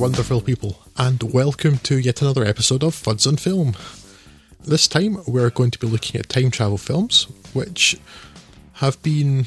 wonderful 0.00 0.40
people, 0.40 0.78
and 0.96 1.22
welcome 1.22 1.76
to 1.76 1.98
yet 1.98 2.22
another 2.22 2.42
episode 2.42 2.82
of 2.82 2.94
Fuds 2.94 3.26
on 3.26 3.36
Film. 3.36 3.76
This 4.64 4.88
time, 4.88 5.18
we're 5.26 5.50
going 5.50 5.70
to 5.72 5.78
be 5.78 5.86
looking 5.86 6.18
at 6.18 6.30
time 6.30 6.50
travel 6.50 6.78
films, 6.78 7.24
which 7.52 7.98
have 8.74 9.00
been 9.02 9.44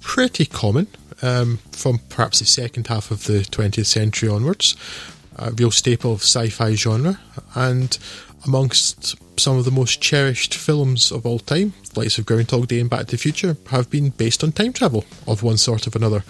pretty 0.00 0.46
common 0.46 0.86
um, 1.22 1.58
from 1.72 1.98
perhaps 2.08 2.38
the 2.38 2.44
second 2.44 2.86
half 2.86 3.10
of 3.10 3.24
the 3.24 3.40
20th 3.40 3.86
century 3.86 4.28
onwards. 4.28 4.76
A 5.34 5.50
real 5.50 5.72
staple 5.72 6.12
of 6.12 6.20
sci 6.20 6.48
fi 6.48 6.76
genre, 6.76 7.18
and 7.56 7.98
amongst 8.46 9.16
some 9.40 9.58
of 9.58 9.64
the 9.64 9.72
most 9.72 10.00
cherished 10.00 10.54
films 10.54 11.10
of 11.10 11.26
all 11.26 11.40
time, 11.40 11.72
likes 11.96 12.16
of 12.16 12.26
Groundhog 12.26 12.68
Day 12.68 12.78
and 12.78 12.88
Back 12.88 13.06
to 13.06 13.16
the 13.16 13.18
Future, 13.18 13.56
have 13.70 13.90
been 13.90 14.10
based 14.10 14.44
on 14.44 14.52
time 14.52 14.72
travel 14.72 15.04
of 15.26 15.42
one 15.42 15.56
sort 15.56 15.88
or 15.88 15.98
another. 15.98 16.22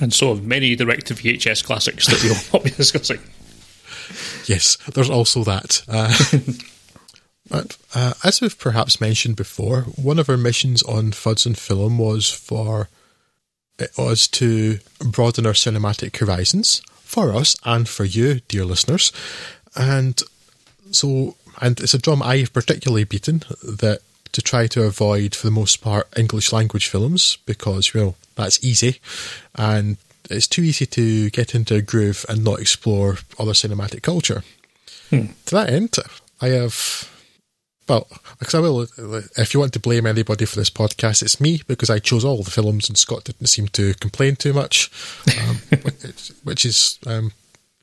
And 0.00 0.12
so 0.12 0.34
have 0.34 0.44
many 0.44 0.76
direct 0.76 1.06
to 1.06 1.14
VHS 1.14 1.64
classics 1.64 2.06
that 2.06 2.22
we 2.22 2.30
will 2.30 2.36
not 2.52 2.64
be 2.64 2.70
discussing. 2.76 3.20
Yes, 4.46 4.76
there's 4.92 5.10
also 5.10 5.42
that. 5.44 5.82
Uh, 5.88 6.14
but 7.50 7.76
uh, 7.94 8.14
as 8.22 8.40
we've 8.40 8.58
perhaps 8.58 9.00
mentioned 9.00 9.36
before, 9.36 9.82
one 9.82 10.18
of 10.18 10.28
our 10.28 10.36
missions 10.36 10.82
on 10.82 11.12
Fuds 11.12 11.46
and 11.46 11.56
Film 11.56 11.98
was 11.98 12.30
for 12.30 12.88
us 13.98 14.26
to 14.28 14.78
broaden 15.00 15.46
our 15.46 15.52
cinematic 15.52 16.16
horizons 16.16 16.80
for 17.02 17.34
us 17.34 17.56
and 17.64 17.88
for 17.88 18.04
you, 18.04 18.40
dear 18.48 18.64
listeners. 18.64 19.12
And 19.74 20.20
so, 20.90 21.36
and 21.60 21.78
it's 21.80 21.94
a 21.94 21.98
drum 21.98 22.22
I 22.22 22.38
have 22.38 22.52
particularly 22.52 23.04
beaten 23.04 23.42
that 23.62 24.00
to 24.32 24.42
try 24.42 24.66
to 24.68 24.84
avoid, 24.84 25.34
for 25.34 25.46
the 25.46 25.52
most 25.52 25.80
part, 25.80 26.08
English 26.16 26.52
language 26.52 26.88
films 26.88 27.38
because, 27.46 27.94
well, 27.94 28.16
that's 28.34 28.62
easy 28.64 29.00
and 29.54 29.96
it's 30.30 30.46
too 30.46 30.62
easy 30.62 30.86
to 30.86 31.30
get 31.30 31.54
into 31.54 31.74
a 31.76 31.82
groove 31.82 32.24
and 32.28 32.44
not 32.44 32.60
explore 32.60 33.18
other 33.38 33.52
cinematic 33.52 34.02
culture. 34.02 34.42
Hmm. 35.10 35.26
To 35.46 35.54
that 35.54 35.70
end, 35.70 35.96
I 36.40 36.48
have. 36.48 37.10
Well, 37.88 38.08
because 38.40 38.54
I 38.54 38.58
will, 38.58 38.88
if 39.36 39.54
you 39.54 39.60
want 39.60 39.72
to 39.74 39.80
blame 39.80 40.06
anybody 40.06 40.44
for 40.44 40.56
this 40.56 40.70
podcast, 40.70 41.22
it's 41.22 41.40
me 41.40 41.62
because 41.68 41.88
I 41.88 42.00
chose 42.00 42.24
all 42.24 42.42
the 42.42 42.50
films 42.50 42.88
and 42.88 42.98
Scott 42.98 43.22
didn't 43.22 43.46
seem 43.46 43.68
to 43.68 43.94
complain 43.94 44.34
too 44.34 44.52
much, 44.52 44.90
um, 45.40 45.56
which, 46.42 46.64
is 46.64 46.98
um, 47.06 47.30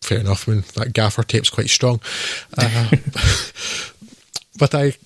fair 0.02 0.20
enough. 0.20 0.50
I 0.50 0.54
mean, 0.54 0.64
that 0.76 0.92
gaffer 0.92 1.24
tape's 1.24 1.50
quite 1.50 1.70
strong. 1.70 2.02
Uh, 2.58 2.90
but 4.60 4.76
I 4.76 4.98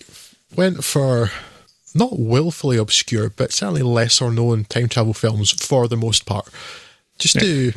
went 0.58 0.84
for 0.84 1.32
not 1.96 2.20
willfully 2.20 2.78
obscure, 2.78 3.30
but 3.30 3.54
certainly 3.54 3.82
lesser 3.84 4.30
known 4.32 4.66
time 4.66 4.90
travel 4.90 5.14
films 5.14 5.52
for 5.52 5.88
the 5.88 5.98
most 5.98 6.26
part. 6.26 6.48
Just 7.20 7.36
Yeah. 7.36 7.42
to 7.42 7.74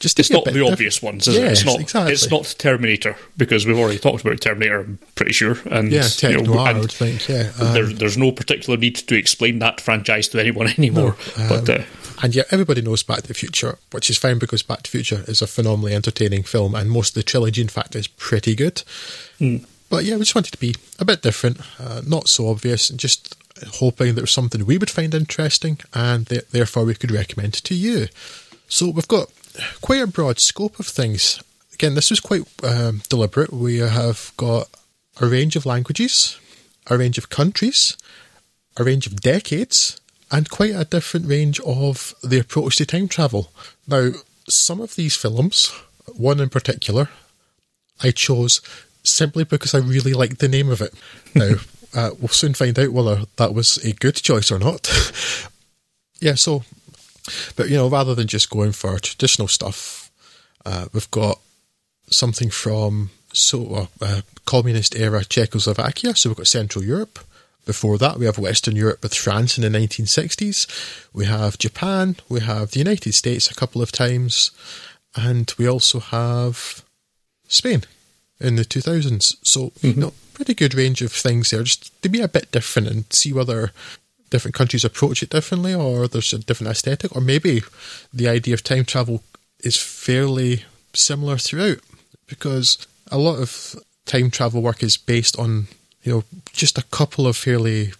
just 0.00 0.18
It's 0.18 0.30
not 0.32 0.44
the 0.44 0.50
diff- 0.50 0.66
obvious 0.72 1.00
ones, 1.00 1.28
is 1.28 1.36
it? 1.36 1.44
It's 1.44 1.64
not. 1.64 1.78
exactly. 1.78 2.12
It's 2.12 2.28
not 2.28 2.56
Terminator 2.58 3.14
because 3.36 3.64
we've 3.66 3.78
already 3.78 4.00
talked 4.00 4.24
about 4.24 4.40
Terminator. 4.40 4.80
I'm 4.80 4.98
pretty 5.14 5.32
sure. 5.32 5.56
And 5.70 5.92
Yeah, 5.92 6.08
you 6.22 6.38
know, 6.38 6.54
noir, 6.54 6.58
I 6.66 6.72
would 6.72 6.90
think. 6.90 7.28
Yeah, 7.28 7.52
um, 7.60 7.72
there, 7.72 7.86
there's 7.86 8.18
no 8.18 8.32
particular 8.32 8.76
need 8.76 8.96
to 8.96 9.14
explain 9.16 9.60
that 9.60 9.80
franchise 9.80 10.26
to 10.28 10.40
anyone 10.40 10.66
anymore. 10.78 11.16
but 11.48 11.68
uh, 11.70 11.82
and 12.20 12.34
yet 12.34 12.46
everybody 12.50 12.82
knows 12.82 13.04
Back 13.04 13.22
to 13.22 13.28
the 13.28 13.34
Future, 13.34 13.78
which 13.92 14.10
is 14.10 14.18
fine 14.18 14.40
because 14.40 14.62
Back 14.62 14.82
to 14.82 14.90
the 14.90 14.98
Future 14.98 15.24
is 15.28 15.40
a 15.40 15.46
phenomenally 15.46 15.94
entertaining 15.94 16.42
film, 16.42 16.74
and 16.74 16.90
most 16.90 17.10
of 17.10 17.14
the 17.14 17.22
trilogy, 17.22 17.62
in 17.62 17.68
fact, 17.68 17.94
is 17.94 18.08
pretty 18.08 18.56
good. 18.56 18.82
But 19.92 20.06
yeah, 20.06 20.14
we 20.14 20.20
just 20.20 20.34
wanted 20.34 20.52
to 20.52 20.58
be 20.58 20.74
a 20.98 21.04
bit 21.04 21.20
different, 21.20 21.60
uh, 21.78 22.00
not 22.06 22.26
so 22.26 22.48
obvious, 22.48 22.88
and 22.88 22.98
just 22.98 23.36
hoping 23.74 24.14
there 24.14 24.22
was 24.22 24.30
something 24.30 24.64
we 24.64 24.78
would 24.78 24.88
find 24.88 25.14
interesting, 25.14 25.80
and 25.92 26.26
th- 26.26 26.48
therefore 26.48 26.86
we 26.86 26.94
could 26.94 27.10
recommend 27.10 27.52
to 27.52 27.74
you. 27.74 28.08
So 28.68 28.88
we've 28.88 29.06
got 29.06 29.28
quite 29.82 30.00
a 30.00 30.06
broad 30.06 30.38
scope 30.38 30.80
of 30.80 30.86
things. 30.86 31.42
Again, 31.74 31.94
this 31.94 32.08
was 32.08 32.20
quite 32.20 32.44
um, 32.64 33.02
deliberate. 33.10 33.52
We 33.52 33.80
have 33.80 34.32
got 34.38 34.70
a 35.20 35.26
range 35.26 35.56
of 35.56 35.66
languages, 35.66 36.40
a 36.86 36.96
range 36.96 37.18
of 37.18 37.28
countries, 37.28 37.98
a 38.78 38.84
range 38.84 39.06
of 39.06 39.20
decades, 39.20 40.00
and 40.30 40.48
quite 40.48 40.74
a 40.74 40.86
different 40.86 41.26
range 41.26 41.60
of 41.60 42.14
the 42.22 42.38
approach 42.38 42.76
to 42.76 42.86
time 42.86 43.08
travel. 43.08 43.52
Now, 43.86 44.12
some 44.48 44.80
of 44.80 44.94
these 44.94 45.16
films, 45.16 45.70
one 46.06 46.40
in 46.40 46.48
particular, 46.48 47.10
I 48.02 48.10
chose 48.10 48.62
simply 49.02 49.44
because 49.44 49.74
I 49.74 49.78
really 49.78 50.12
like 50.12 50.38
the 50.38 50.48
name 50.48 50.70
of 50.70 50.80
it. 50.80 50.94
Now, 51.34 51.54
uh, 51.94 52.10
we'll 52.18 52.28
soon 52.28 52.54
find 52.54 52.78
out 52.78 52.92
whether 52.92 53.24
that 53.36 53.54
was 53.54 53.78
a 53.78 53.92
good 53.92 54.16
choice 54.16 54.50
or 54.50 54.58
not. 54.58 54.88
yeah, 56.20 56.34
so, 56.34 56.64
but 57.56 57.68
you 57.68 57.76
know, 57.76 57.88
rather 57.88 58.14
than 58.14 58.26
just 58.26 58.50
going 58.50 58.72
for 58.72 58.98
traditional 58.98 59.48
stuff, 59.48 60.10
uh, 60.64 60.86
we've 60.92 61.10
got 61.10 61.38
something 62.10 62.50
from 62.50 63.10
so 63.32 63.74
uh, 63.74 63.86
uh, 64.00 64.20
communist 64.44 64.94
era 64.94 65.24
Czechoslovakia. 65.24 66.14
So 66.14 66.30
we've 66.30 66.36
got 66.36 66.46
Central 66.46 66.84
Europe. 66.84 67.18
Before 67.64 67.96
that, 67.98 68.18
we 68.18 68.26
have 68.26 68.38
Western 68.38 68.74
Europe 68.74 69.02
with 69.02 69.14
France 69.14 69.56
in 69.56 69.62
the 69.62 69.78
1960s. 69.78 70.66
We 71.12 71.26
have 71.26 71.58
Japan. 71.58 72.16
We 72.28 72.40
have 72.40 72.72
the 72.72 72.80
United 72.80 73.14
States 73.14 73.48
a 73.50 73.54
couple 73.54 73.80
of 73.80 73.92
times, 73.92 74.50
and 75.14 75.52
we 75.56 75.68
also 75.68 76.00
have 76.00 76.84
Spain 77.46 77.84
in 78.42 78.56
the 78.56 78.64
2000s. 78.64 79.36
So 79.42 79.70
mm-hmm. 79.70 79.86
you 79.86 79.94
know, 79.94 80.14
pretty 80.34 80.54
good 80.54 80.74
range 80.74 81.02
of 81.02 81.12
things 81.12 81.50
there, 81.50 81.62
just 81.62 82.02
to 82.02 82.08
be 82.08 82.20
a 82.20 82.28
bit 82.28 82.50
different 82.50 82.88
and 82.88 83.12
see 83.12 83.32
whether 83.32 83.72
different 84.30 84.54
countries 84.54 84.84
approach 84.84 85.22
it 85.22 85.30
differently, 85.30 85.74
or 85.74 86.08
there's 86.08 86.32
a 86.32 86.38
different 86.38 86.70
aesthetic, 86.70 87.14
or 87.14 87.20
maybe 87.20 87.62
the 88.12 88.28
idea 88.28 88.54
of 88.54 88.62
time 88.62 88.84
travel 88.84 89.22
is 89.60 89.76
fairly 89.76 90.64
similar 90.94 91.38
throughout 91.38 91.78
because 92.26 92.86
a 93.10 93.18
lot 93.18 93.38
of 93.38 93.76
time 94.06 94.30
travel 94.30 94.62
work 94.62 94.82
is 94.82 94.96
based 94.96 95.38
on 95.38 95.68
you 96.02 96.12
know 96.12 96.24
just 96.52 96.78
a 96.78 96.84
couple 96.84 97.26
of 97.26 97.36
fairly 97.36 97.92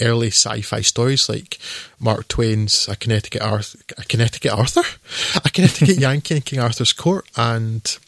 early 0.00 0.28
sci-fi 0.28 0.80
stories 0.80 1.28
like 1.28 1.58
Mark 1.98 2.28
Twain's 2.28 2.88
A 2.88 2.96
Connecticut 2.96 3.42
Arthur, 3.42 3.78
a 3.98 4.04
Connecticut 4.04 4.52
Arthur, 4.52 4.82
a 5.44 5.50
Connecticut 5.50 5.98
Yankee 5.98 6.36
in 6.36 6.42
King 6.42 6.60
Arthur's 6.60 6.92
Court, 6.92 7.26
and 7.36 7.98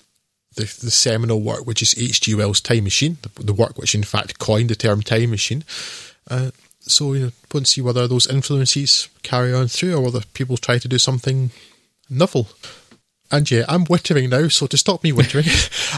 the 0.54 0.64
the 0.82 0.90
seminal 0.90 1.40
work 1.40 1.66
which 1.66 1.82
is 1.82 1.94
H.G. 1.98 2.34
Wells' 2.34 2.60
Time 2.60 2.84
Machine, 2.84 3.18
the, 3.22 3.42
the 3.42 3.52
work 3.52 3.78
which 3.78 3.94
in 3.94 4.02
fact 4.02 4.38
coined 4.38 4.70
the 4.70 4.74
term 4.74 5.02
time 5.02 5.30
machine. 5.30 5.64
Uh, 6.30 6.50
so 6.80 7.12
you 7.12 7.20
know, 7.20 7.32
want 7.52 7.66
to 7.66 7.72
see 7.72 7.80
whether 7.80 8.08
those 8.08 8.26
influences 8.26 9.08
carry 9.22 9.52
on 9.52 9.68
through, 9.68 9.94
or 9.94 10.00
whether 10.00 10.20
people 10.34 10.56
try 10.56 10.78
to 10.78 10.88
do 10.88 10.98
something 10.98 11.50
novel. 12.10 12.48
And 13.30 13.50
yeah, 13.50 13.64
I'm 13.66 13.86
wittering 13.86 14.28
now, 14.28 14.48
so 14.48 14.66
to 14.66 14.76
stop 14.76 15.02
me 15.02 15.10
wittering, 15.10 15.48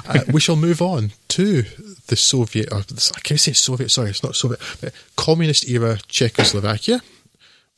uh, 0.08 0.20
we 0.32 0.40
shall 0.40 0.54
move 0.54 0.80
on 0.80 1.10
to 1.28 1.62
the 2.06 2.14
Soviet, 2.14 2.72
or 2.72 2.78
I 2.78 3.20
can't 3.20 3.40
say 3.40 3.52
Soviet, 3.54 3.90
sorry, 3.90 4.10
it's 4.10 4.22
not 4.22 4.36
Soviet, 4.36 4.60
but 4.80 4.94
communist 5.16 5.68
era 5.68 5.98
Czechoslovakia 6.06 7.00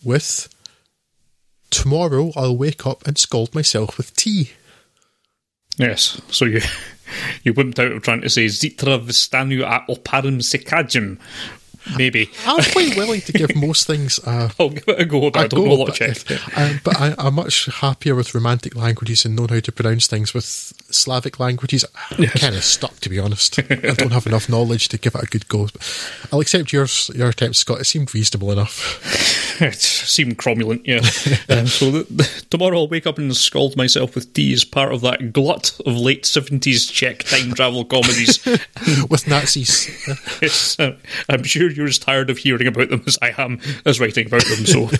with 0.04 0.52
Tomorrow 1.70 2.32
I'll 2.36 2.56
wake 2.56 2.86
up 2.86 3.06
and 3.06 3.18
scald 3.18 3.54
myself 3.54 3.98
with 3.98 4.14
tea. 4.14 4.52
Yes, 5.76 6.20
so 6.30 6.44
you 6.44 6.60
you 7.44 7.54
wimped 7.54 7.78
out 7.78 7.92
of 7.92 8.02
trying 8.02 8.22
to 8.22 8.30
say 8.30 8.46
Zitra 8.46 8.98
vstanu 8.98 9.62
a 9.62 9.84
oparym 9.90 10.40
sekadzim. 10.40 11.18
Maybe 11.96 12.30
I'm 12.46 12.62
quite 12.72 12.96
willing 12.96 13.20
to 13.22 13.32
give 13.32 13.54
most 13.54 13.86
things 13.86 14.18
a, 14.26 14.50
I'll 14.60 14.70
give 14.70 14.88
it 14.88 15.00
a 15.00 15.04
go. 15.04 15.30
but 15.30 15.40
I 15.40 15.44
a 15.44 15.48
don't 15.48 15.60
go, 15.60 15.66
know 15.66 15.72
a 15.72 15.80
lot 15.82 15.88
of 15.90 15.94
Czech. 15.94 16.30
um, 16.56 16.80
but 16.82 17.00
I, 17.00 17.14
I'm 17.18 17.34
much 17.34 17.66
happier 17.66 18.14
with 18.14 18.34
romantic 18.34 18.74
languages 18.74 19.24
and 19.24 19.36
knowing 19.36 19.50
how 19.50 19.60
to 19.60 19.72
pronounce 19.72 20.06
things 20.06 20.34
with 20.34 20.44
Slavic 20.90 21.38
languages. 21.38 21.84
I'm 22.10 22.26
kind 22.26 22.54
of 22.56 22.64
stuck, 22.64 22.98
to 23.00 23.08
be 23.08 23.18
honest. 23.18 23.58
I 23.58 23.94
don't 23.94 24.12
have 24.12 24.26
enough 24.26 24.48
knowledge 24.48 24.88
to 24.88 24.98
give 24.98 25.14
it 25.14 25.22
a 25.22 25.26
good 25.26 25.48
go. 25.48 25.66
But 25.72 26.28
I'll 26.32 26.40
accept 26.40 26.72
yours, 26.72 27.10
your 27.14 27.28
attempt, 27.28 27.56
Scott. 27.56 27.80
It 27.80 27.84
seemed 27.84 28.14
reasonable 28.14 28.52
enough. 28.52 29.32
It 29.58 29.76
seemed 29.80 30.36
cromulent, 30.36 30.82
yeah. 30.84 30.96
um, 31.48 31.66
so 31.66 31.90
the, 31.90 32.06
the, 32.10 32.44
tomorrow 32.50 32.80
I'll 32.80 32.88
wake 32.88 33.06
up 33.06 33.16
and 33.16 33.34
scald 33.34 33.74
myself 33.74 34.14
with 34.14 34.34
tea 34.34 34.52
as 34.52 34.66
part 34.66 34.92
of 34.92 35.00
that 35.00 35.32
glut 35.32 35.80
of 35.86 35.96
late 35.96 36.24
70s 36.24 36.92
Czech 36.92 37.24
time 37.24 37.54
travel 37.54 37.86
comedies. 37.86 38.44
with 39.08 39.26
Nazis. 39.26 39.88
Yes, 40.42 40.78
uh, 40.78 40.96
I'm 41.30 41.42
sure 41.44 41.70
you're 41.76 41.86
as 41.86 41.98
tired 41.98 42.30
of 42.30 42.38
hearing 42.38 42.66
about 42.66 42.88
them 42.88 43.02
as 43.06 43.18
I 43.20 43.34
am 43.36 43.60
as 43.84 44.00
writing 44.00 44.26
about 44.26 44.44
them, 44.44 44.66
so 44.66 44.90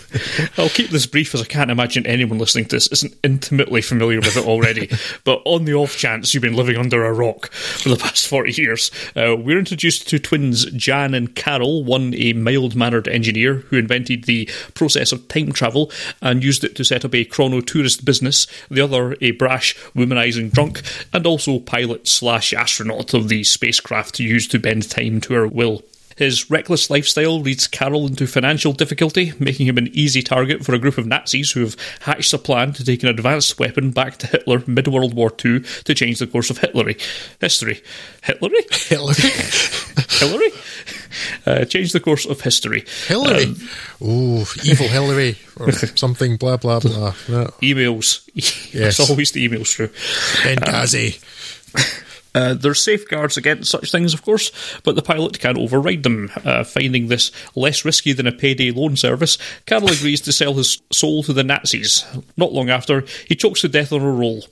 I'll 0.62 0.68
keep 0.68 0.90
this 0.90 1.06
brief 1.06 1.34
as 1.34 1.42
I 1.42 1.46
can't 1.46 1.70
imagine 1.70 2.06
anyone 2.06 2.38
listening 2.38 2.66
to 2.66 2.76
this 2.76 2.86
isn't 2.88 3.16
intimately 3.22 3.82
familiar 3.82 4.18
with 4.18 4.36
it 4.36 4.46
already. 4.46 4.90
but 5.24 5.42
on 5.44 5.64
the 5.64 5.74
off 5.74 5.96
chance 5.96 6.34
you've 6.34 6.42
been 6.42 6.54
living 6.54 6.76
under 6.76 7.04
a 7.04 7.12
rock 7.12 7.50
for 7.52 7.88
the 7.88 7.96
past 7.96 8.26
40 8.26 8.60
years, 8.60 8.90
uh, 9.16 9.36
we're 9.36 9.58
introduced 9.58 10.08
to 10.08 10.18
twins 10.18 10.66
Jan 10.72 11.14
and 11.14 11.34
Karel, 11.34 11.84
one 11.84 12.14
a 12.14 12.32
mild 12.32 12.76
mannered 12.76 13.08
engineer 13.08 13.54
who 13.54 13.76
invented 13.76 14.24
the 14.24 14.48
process 14.74 15.12
of 15.12 15.26
time 15.28 15.52
travel 15.52 15.90
and 16.20 16.44
used 16.44 16.64
it 16.64 16.76
to 16.76 16.84
set 16.84 17.04
up 17.04 17.14
a 17.14 17.24
chrono 17.24 17.60
tourist 17.60 18.04
business, 18.04 18.46
the 18.70 18.80
other 18.80 19.16
a 19.20 19.32
brash, 19.32 19.76
womanizing 19.94 20.50
drunk, 20.50 20.82
and 21.12 21.26
also 21.26 21.58
pilot 21.58 22.06
slash 22.08 22.52
astronaut 22.52 23.14
of 23.14 23.28
the 23.28 23.44
spacecraft 23.44 24.18
used 24.18 24.50
to 24.50 24.58
bend 24.58 24.88
time 24.90 25.20
to 25.22 25.34
her 25.34 25.46
will. 25.46 25.82
His 26.16 26.50
reckless 26.50 26.88
lifestyle 26.90 27.38
leads 27.40 27.66
Karel 27.66 28.06
into 28.06 28.26
financial 28.26 28.72
difficulty, 28.72 29.32
making 29.38 29.66
him 29.66 29.76
an 29.78 29.88
easy 29.92 30.22
target 30.22 30.64
for 30.64 30.74
a 30.74 30.78
group 30.78 30.96
of 30.98 31.06
Nazis 31.06 31.52
who 31.52 31.60
have 31.60 31.76
hatched 32.00 32.32
a 32.32 32.38
plan 32.38 32.72
to 32.72 32.84
take 32.84 33.02
an 33.02 33.08
advanced 33.08 33.58
weapon 33.58 33.90
back 33.90 34.16
to 34.18 34.26
Hitler 34.26 34.62
mid 34.66 34.88
World 34.88 35.14
War 35.14 35.30
II 35.44 35.60
to 35.60 35.94
change 35.94 36.18
the 36.18 36.26
course 36.26 36.48
of 36.50 36.58
Hitlery. 36.58 37.00
history. 37.40 37.82
Hitlery? 38.22 38.88
Hillary. 38.88 39.30
Hillary? 40.18 40.50
Uh, 41.46 41.64
change 41.64 41.92
the 41.92 42.00
course 42.00 42.24
of 42.26 42.40
history. 42.40 42.84
Hillary. 43.06 43.44
Um, 43.44 43.56
oh, 44.02 44.52
evil 44.64 44.88
Hillary 44.88 45.36
or 45.56 45.70
something. 45.96 46.36
Blah 46.36 46.56
blah 46.56 46.80
blah. 46.80 47.14
No. 47.28 47.44
Emails. 47.62 48.28
Yes. 48.34 48.98
it's 48.98 49.10
always 49.10 49.32
the 49.32 49.46
emails 49.48 49.74
through. 49.74 49.88
Benghazi. 50.42 51.18
Um, 51.74 51.82
uh, 52.36 52.54
there's 52.54 52.82
safeguards 52.82 53.38
against 53.38 53.70
such 53.70 53.90
things, 53.90 54.12
of 54.12 54.22
course, 54.22 54.52
but 54.84 54.94
the 54.94 55.02
pilot 55.02 55.40
can 55.40 55.56
override 55.56 56.02
them. 56.02 56.30
Uh, 56.44 56.62
finding 56.64 57.08
this 57.08 57.32
less 57.54 57.84
risky 57.84 58.12
than 58.12 58.26
a 58.26 58.32
payday 58.32 58.70
loan 58.70 58.94
service, 58.94 59.38
Karel 59.64 59.90
agrees 59.90 60.20
to 60.20 60.32
sell 60.32 60.52
his 60.54 60.82
soul 60.92 61.22
to 61.22 61.32
the 61.32 61.42
Nazis. 61.42 62.04
Not 62.36 62.52
long 62.52 62.68
after, 62.68 63.04
he 63.26 63.34
chokes 63.34 63.62
to 63.62 63.68
death 63.68 63.92
on 63.92 64.02
a 64.02 64.10
roll. 64.10 64.44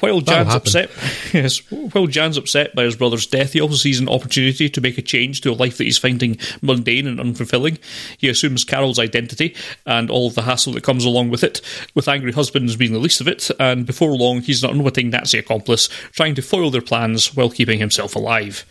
While 0.00 0.20
Jan's 0.20 0.54
upset, 0.54 0.90
yes, 1.32 1.58
while 1.70 2.06
Jan's 2.06 2.36
upset 2.36 2.74
by 2.74 2.84
his 2.84 2.96
brother's 2.96 3.26
death, 3.26 3.52
he 3.52 3.60
also 3.60 3.76
sees 3.76 4.00
an 4.00 4.08
opportunity 4.08 4.68
to 4.68 4.80
make 4.80 4.98
a 4.98 5.02
change 5.02 5.40
to 5.42 5.50
a 5.50 5.54
life 5.54 5.78
that 5.78 5.84
he's 5.84 5.98
finding 5.98 6.38
mundane 6.62 7.06
and 7.06 7.18
unfulfilling. 7.18 7.78
He 8.18 8.28
assumes 8.28 8.64
Karel's 8.64 8.98
identity 8.98 9.54
and 9.86 10.10
all 10.10 10.26
of 10.26 10.34
the 10.34 10.42
hassle 10.42 10.72
that 10.74 10.82
comes 10.82 11.04
along 11.04 11.30
with 11.30 11.44
it, 11.44 11.60
with 11.94 12.08
angry 12.08 12.32
husbands 12.32 12.76
being 12.76 12.92
the 12.92 12.98
least 12.98 13.20
of 13.20 13.28
it, 13.28 13.50
and 13.58 13.86
before 13.86 14.16
long 14.16 14.40
he's 14.40 14.62
an 14.64 14.70
unwitting 14.70 15.10
Nazi 15.10 15.38
accomplice 15.38 15.88
trying 16.12 16.34
to 16.34 16.42
foil 16.42 16.70
their 16.70 16.80
plans 16.80 17.34
while 17.34 17.50
keeping 17.50 17.78
himself 17.78 18.14
alive. 18.16 18.64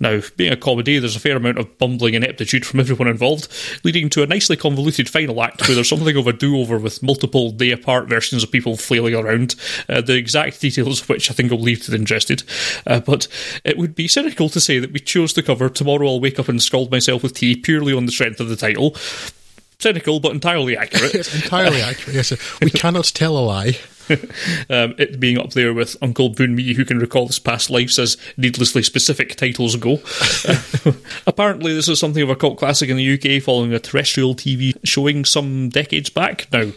Now, 0.00 0.20
being 0.36 0.52
a 0.52 0.56
comedy, 0.56 0.98
there's 0.98 1.16
a 1.16 1.20
fair 1.20 1.36
amount 1.36 1.58
of 1.58 1.78
bumbling 1.78 2.14
ineptitude 2.14 2.66
from 2.66 2.80
everyone 2.80 3.08
involved, 3.08 3.48
leading 3.84 4.08
to 4.10 4.22
a 4.22 4.26
nicely 4.26 4.56
convoluted 4.56 5.08
final 5.08 5.42
act 5.42 5.66
where 5.66 5.74
there's 5.74 5.88
something 5.88 6.16
of 6.16 6.26
a 6.26 6.32
do-over 6.32 6.78
with 6.78 7.02
multiple 7.02 7.50
day-apart 7.50 8.08
versions 8.08 8.42
of 8.42 8.50
people 8.50 8.76
flailing 8.76 9.14
around. 9.14 9.54
Uh, 9.88 10.00
the 10.00 10.14
exact 10.14 10.56
details 10.74 11.00
of 11.00 11.08
which 11.08 11.30
I 11.30 11.34
think 11.34 11.52
I'll 11.52 11.58
leave 11.58 11.82
to 11.84 11.90
the 11.90 11.96
interested. 11.96 12.42
Uh, 12.86 13.00
but 13.00 13.28
it 13.64 13.78
would 13.78 13.94
be 13.94 14.08
cynical 14.08 14.48
to 14.50 14.60
say 14.60 14.78
that 14.78 14.92
we 14.92 15.00
chose 15.00 15.32
to 15.34 15.42
cover 15.42 15.68
Tomorrow 15.68 16.06
I'll 16.06 16.20
Wake 16.20 16.38
Up 16.38 16.48
and 16.48 16.62
Scald 16.62 16.90
Myself 16.90 17.22
with 17.22 17.34
Tea 17.34 17.56
purely 17.56 17.92
on 17.92 18.06
the 18.06 18.12
strength 18.12 18.40
of 18.40 18.48
the 18.48 18.56
title. 18.56 18.94
Cynical, 19.78 20.20
but 20.20 20.32
entirely 20.32 20.76
accurate. 20.76 21.14
yes, 21.14 21.34
entirely 21.34 21.80
accurate. 21.80 22.14
Yes, 22.14 22.60
we 22.60 22.70
cannot 22.70 23.06
tell 23.06 23.36
a 23.36 23.40
lie. 23.40 23.76
um, 24.10 24.94
it 24.98 25.18
being 25.18 25.38
up 25.38 25.52
there 25.54 25.72
with 25.72 25.96
Uncle 26.02 26.30
Boonmee, 26.30 26.74
who 26.74 26.84
can 26.84 26.98
recall 26.98 27.26
his 27.26 27.38
past 27.38 27.70
lives 27.70 27.98
as 27.98 28.18
needlessly 28.36 28.82
specific 28.82 29.34
titles 29.34 29.76
go. 29.76 29.98
uh, 30.46 30.92
apparently, 31.26 31.74
this 31.74 31.88
is 31.88 31.98
something 31.98 32.22
of 32.22 32.28
a 32.28 32.36
cult 32.36 32.58
classic 32.58 32.90
in 32.90 32.96
the 32.96 33.14
UK 33.14 33.42
following 33.42 33.72
a 33.72 33.78
terrestrial 33.78 34.34
TV 34.34 34.74
showing 34.84 35.24
some 35.24 35.70
decades 35.70 36.10
back. 36.10 36.46
Now, 36.52 36.70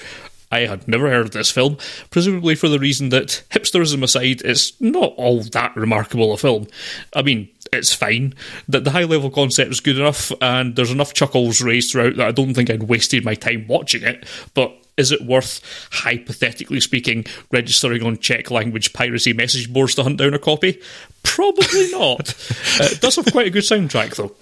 I 0.51 0.61
had 0.61 0.87
never 0.87 1.09
heard 1.09 1.25
of 1.25 1.31
this 1.31 1.51
film, 1.51 1.77
presumably 2.09 2.55
for 2.55 2.69
the 2.69 2.79
reason 2.79 3.09
that, 3.09 3.43
hipsterism 3.49 4.03
aside, 4.03 4.41
it's 4.43 4.79
not 4.79 5.13
all 5.17 5.41
that 5.41 5.75
remarkable 5.75 6.31
a 6.31 6.37
film. 6.37 6.67
I 7.13 7.21
mean, 7.21 7.49
it's 7.73 7.93
fine. 7.93 8.33
That 8.69 8.83
the 8.83 8.91
high 8.91 9.03
level 9.03 9.29
concept 9.29 9.71
is 9.71 9.79
good 9.79 9.97
enough, 9.97 10.31
and 10.41 10.75
there's 10.75 10.91
enough 10.91 11.13
chuckles 11.13 11.61
raised 11.61 11.91
throughout 11.91 12.15
that 12.15 12.27
I 12.27 12.31
don't 12.31 12.53
think 12.53 12.69
I'd 12.69 12.83
wasted 12.83 13.25
my 13.25 13.35
time 13.35 13.67
watching 13.67 14.03
it. 14.03 14.25
But 14.53 14.73
is 14.95 15.11
it 15.11 15.21
worth, 15.21 15.61
hypothetically 15.91 16.79
speaking, 16.79 17.25
registering 17.51 18.03
on 18.03 18.17
Czech 18.17 18.49
language 18.49 18.93
piracy 18.93 19.33
message 19.33 19.71
boards 19.71 19.95
to 19.95 20.03
hunt 20.03 20.17
down 20.17 20.33
a 20.33 20.39
copy? 20.39 20.81
Probably 21.23 21.91
not. 21.91 22.29
uh, 22.79 22.87
it 22.91 23.01
does 23.01 23.15
have 23.17 23.31
quite 23.31 23.47
a 23.47 23.51
good 23.51 23.63
soundtrack, 23.63 24.15
though. 24.15 24.35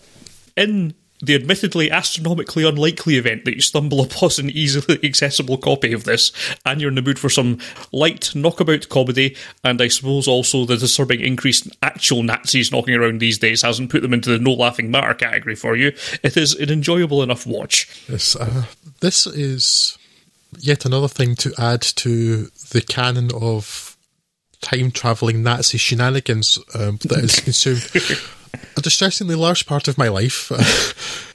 In 0.56 0.94
the 1.26 1.36
admittedly 1.36 1.92
astronomically 1.92 2.68
unlikely 2.68 3.18
event 3.18 3.46
that 3.46 3.56
you 3.56 3.62
stumble 3.62 4.02
upon 4.04 4.32
an 4.40 4.50
easily 4.50 5.00
accessible 5.04 5.58
copy 5.58 5.94
of 5.94 6.04
this, 6.04 6.32
and 6.66 6.82
you're 6.82 6.90
in 6.90 6.96
the 6.96 7.02
mood 7.02 7.20
for 7.20 7.30
some 7.30 7.60
light 7.92 8.34
knockabout 8.36 8.90
comedy, 8.90 9.36
and 9.64 9.82
I 9.82 9.88
suppose 9.88 10.28
also 10.28 10.66
the 10.66 10.78
disturbing 10.78 11.22
increase 11.22 11.66
in 11.66 11.72
actual 11.82 12.24
Nazis 12.24 12.72
knocking 12.72 12.96
around 12.96 13.20
these 13.20 13.38
days 13.38 13.62
hasn't 13.62 13.92
put 13.92 14.02
them 14.02 14.14
into 14.14 14.30
the 14.30 14.40
no 14.40 14.54
laughing 14.54 14.92
matter 14.92 15.14
category 15.14 15.56
for 15.56 15.76
you, 15.76 15.94
it 16.24 16.38
is 16.38 16.54
an 16.56 16.72
enjoyable 16.72 17.24
enough 17.24 17.46
watch. 17.46 18.06
Yes, 18.10 18.36
uh, 18.36 18.66
this 19.02 19.28
is 19.28 19.98
yet 20.60 20.86
another 20.86 21.08
thing 21.08 21.36
to 21.36 21.54
add 21.58 21.82
to 21.82 22.46
the 22.72 22.82
canon 22.82 23.32
of 23.34 23.98
time 24.62 24.92
travelling 24.92 25.44
Nazi 25.44 25.78
shenanigans 25.78 26.58
um, 26.74 26.98
that 27.04 27.24
is 27.24 27.40
consumed 27.42 27.82
a 28.78 28.82
distressingly 28.82 29.36
large 29.36 29.66
part 29.66 29.88
of 29.88 29.98
my 29.98 30.08
life. 30.08 30.52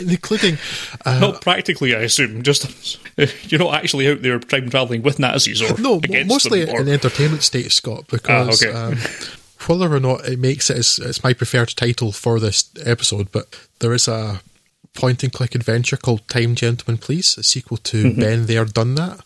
including 0.00 0.58
uh, 1.04 1.18
not 1.18 1.40
practically, 1.42 1.94
I 1.94 2.00
assume. 2.00 2.42
Just 2.42 2.98
you're 3.50 3.60
not 3.60 3.74
actually 3.74 4.08
out 4.08 4.22
there 4.22 4.38
time 4.38 4.70
traveling 4.70 5.02
with 5.02 5.18
Nazis 5.18 5.62
or 5.62 5.78
no, 5.80 6.00
mostly 6.26 6.68
or... 6.68 6.80
in 6.80 6.88
entertainment 6.88 7.42
state, 7.42 7.70
Scott. 7.72 8.06
Because 8.08 8.62
ah, 8.64 8.68
okay. 8.68 8.76
um, 8.76 8.96
whether 9.66 9.94
or 9.94 10.00
not 10.00 10.26
it 10.26 10.38
makes 10.38 10.70
it, 10.70 10.78
it's, 10.78 10.98
it's 10.98 11.22
my 11.22 11.32
preferred 11.32 11.68
title 11.76 12.12
for 12.12 12.40
this 12.40 12.70
episode. 12.84 13.30
But 13.32 13.68
there 13.80 13.92
is 13.92 14.08
a 14.08 14.40
point 14.94 15.22
and 15.22 15.32
click 15.32 15.54
adventure 15.54 15.96
called 15.96 16.26
Time 16.28 16.54
Gentlemen 16.54 16.98
Please, 16.98 17.36
a 17.36 17.42
sequel 17.42 17.76
to 17.78 18.04
mm-hmm. 18.04 18.20
Ben 18.20 18.46
There 18.46 18.64
Done 18.64 18.94
That, 18.94 19.20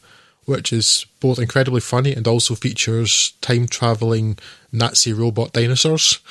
which 0.48 0.72
is 0.72 1.04
both 1.20 1.38
incredibly 1.38 1.80
funny 1.80 2.14
and 2.14 2.26
also 2.26 2.54
features 2.54 3.34
time 3.42 3.66
traveling 3.66 4.38
Nazi 4.72 5.12
robot 5.12 5.52
dinosaurs. 5.52 6.20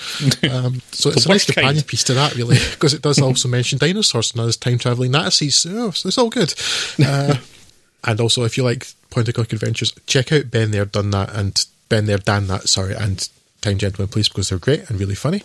Um, 0.51 0.81
so 0.91 1.09
it's 1.09 1.25
a 1.25 1.29
nice 1.29 1.45
companion 1.45 1.75
kind. 1.75 1.87
piece 1.87 2.03
to 2.05 2.13
that, 2.13 2.35
really, 2.35 2.57
because 2.71 2.93
it 2.93 3.01
does 3.01 3.19
also 3.19 3.47
mention 3.47 3.77
dinosaurs 3.77 4.31
and 4.31 4.41
as 4.41 4.57
time 4.57 4.79
traveling 4.79 5.11
Nazis. 5.11 5.65
Oh, 5.69 5.91
so 5.91 6.07
it's 6.07 6.17
all 6.17 6.29
good. 6.29 6.53
Uh, 7.05 7.35
and 8.03 8.19
also, 8.19 8.43
if 8.43 8.57
you 8.57 8.63
like 8.63 8.87
point 9.11 9.27
and 9.27 9.35
click 9.35 9.53
adventures, 9.53 9.93
check 10.07 10.31
out 10.31 10.49
Ben 10.49 10.71
There 10.71 10.85
Done 10.85 11.11
That 11.11 11.33
and 11.35 11.63
Ben 11.89 12.05
There 12.05 12.17
Dan 12.17 12.47
That, 12.47 12.69
sorry, 12.69 12.95
and 12.95 13.27
Time 13.61 13.77
Gentlemen 13.77 14.07
Please 14.07 14.30
because 14.30 14.49
they're 14.49 14.57
great 14.57 14.89
and 14.89 14.99
really 14.99 15.15
funny. 15.15 15.44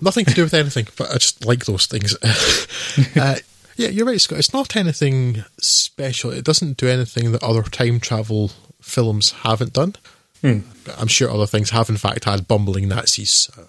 Nothing 0.00 0.24
to 0.24 0.34
do 0.34 0.42
with 0.42 0.54
anything, 0.54 0.88
but 0.96 1.10
I 1.10 1.14
just 1.14 1.44
like 1.44 1.64
those 1.66 1.86
things. 1.86 2.16
uh, 3.16 3.36
yeah, 3.76 3.88
you're 3.88 4.06
right, 4.06 4.20
Scott. 4.20 4.38
It's 4.38 4.52
not 4.52 4.76
anything 4.76 5.44
special. 5.58 6.30
It 6.30 6.44
doesn't 6.44 6.76
do 6.76 6.88
anything 6.88 7.32
that 7.32 7.42
other 7.42 7.62
time 7.62 8.00
travel 8.00 8.52
films 8.80 9.32
haven't 9.42 9.72
done. 9.74 9.94
Hmm. 10.40 10.60
I'm 10.98 11.08
sure 11.08 11.30
other 11.30 11.46
things 11.46 11.70
have, 11.70 11.88
in 11.88 11.96
fact, 11.96 12.24
had 12.24 12.48
bumbling 12.48 12.88
Nazis, 12.88 13.50
uh, 13.56 13.62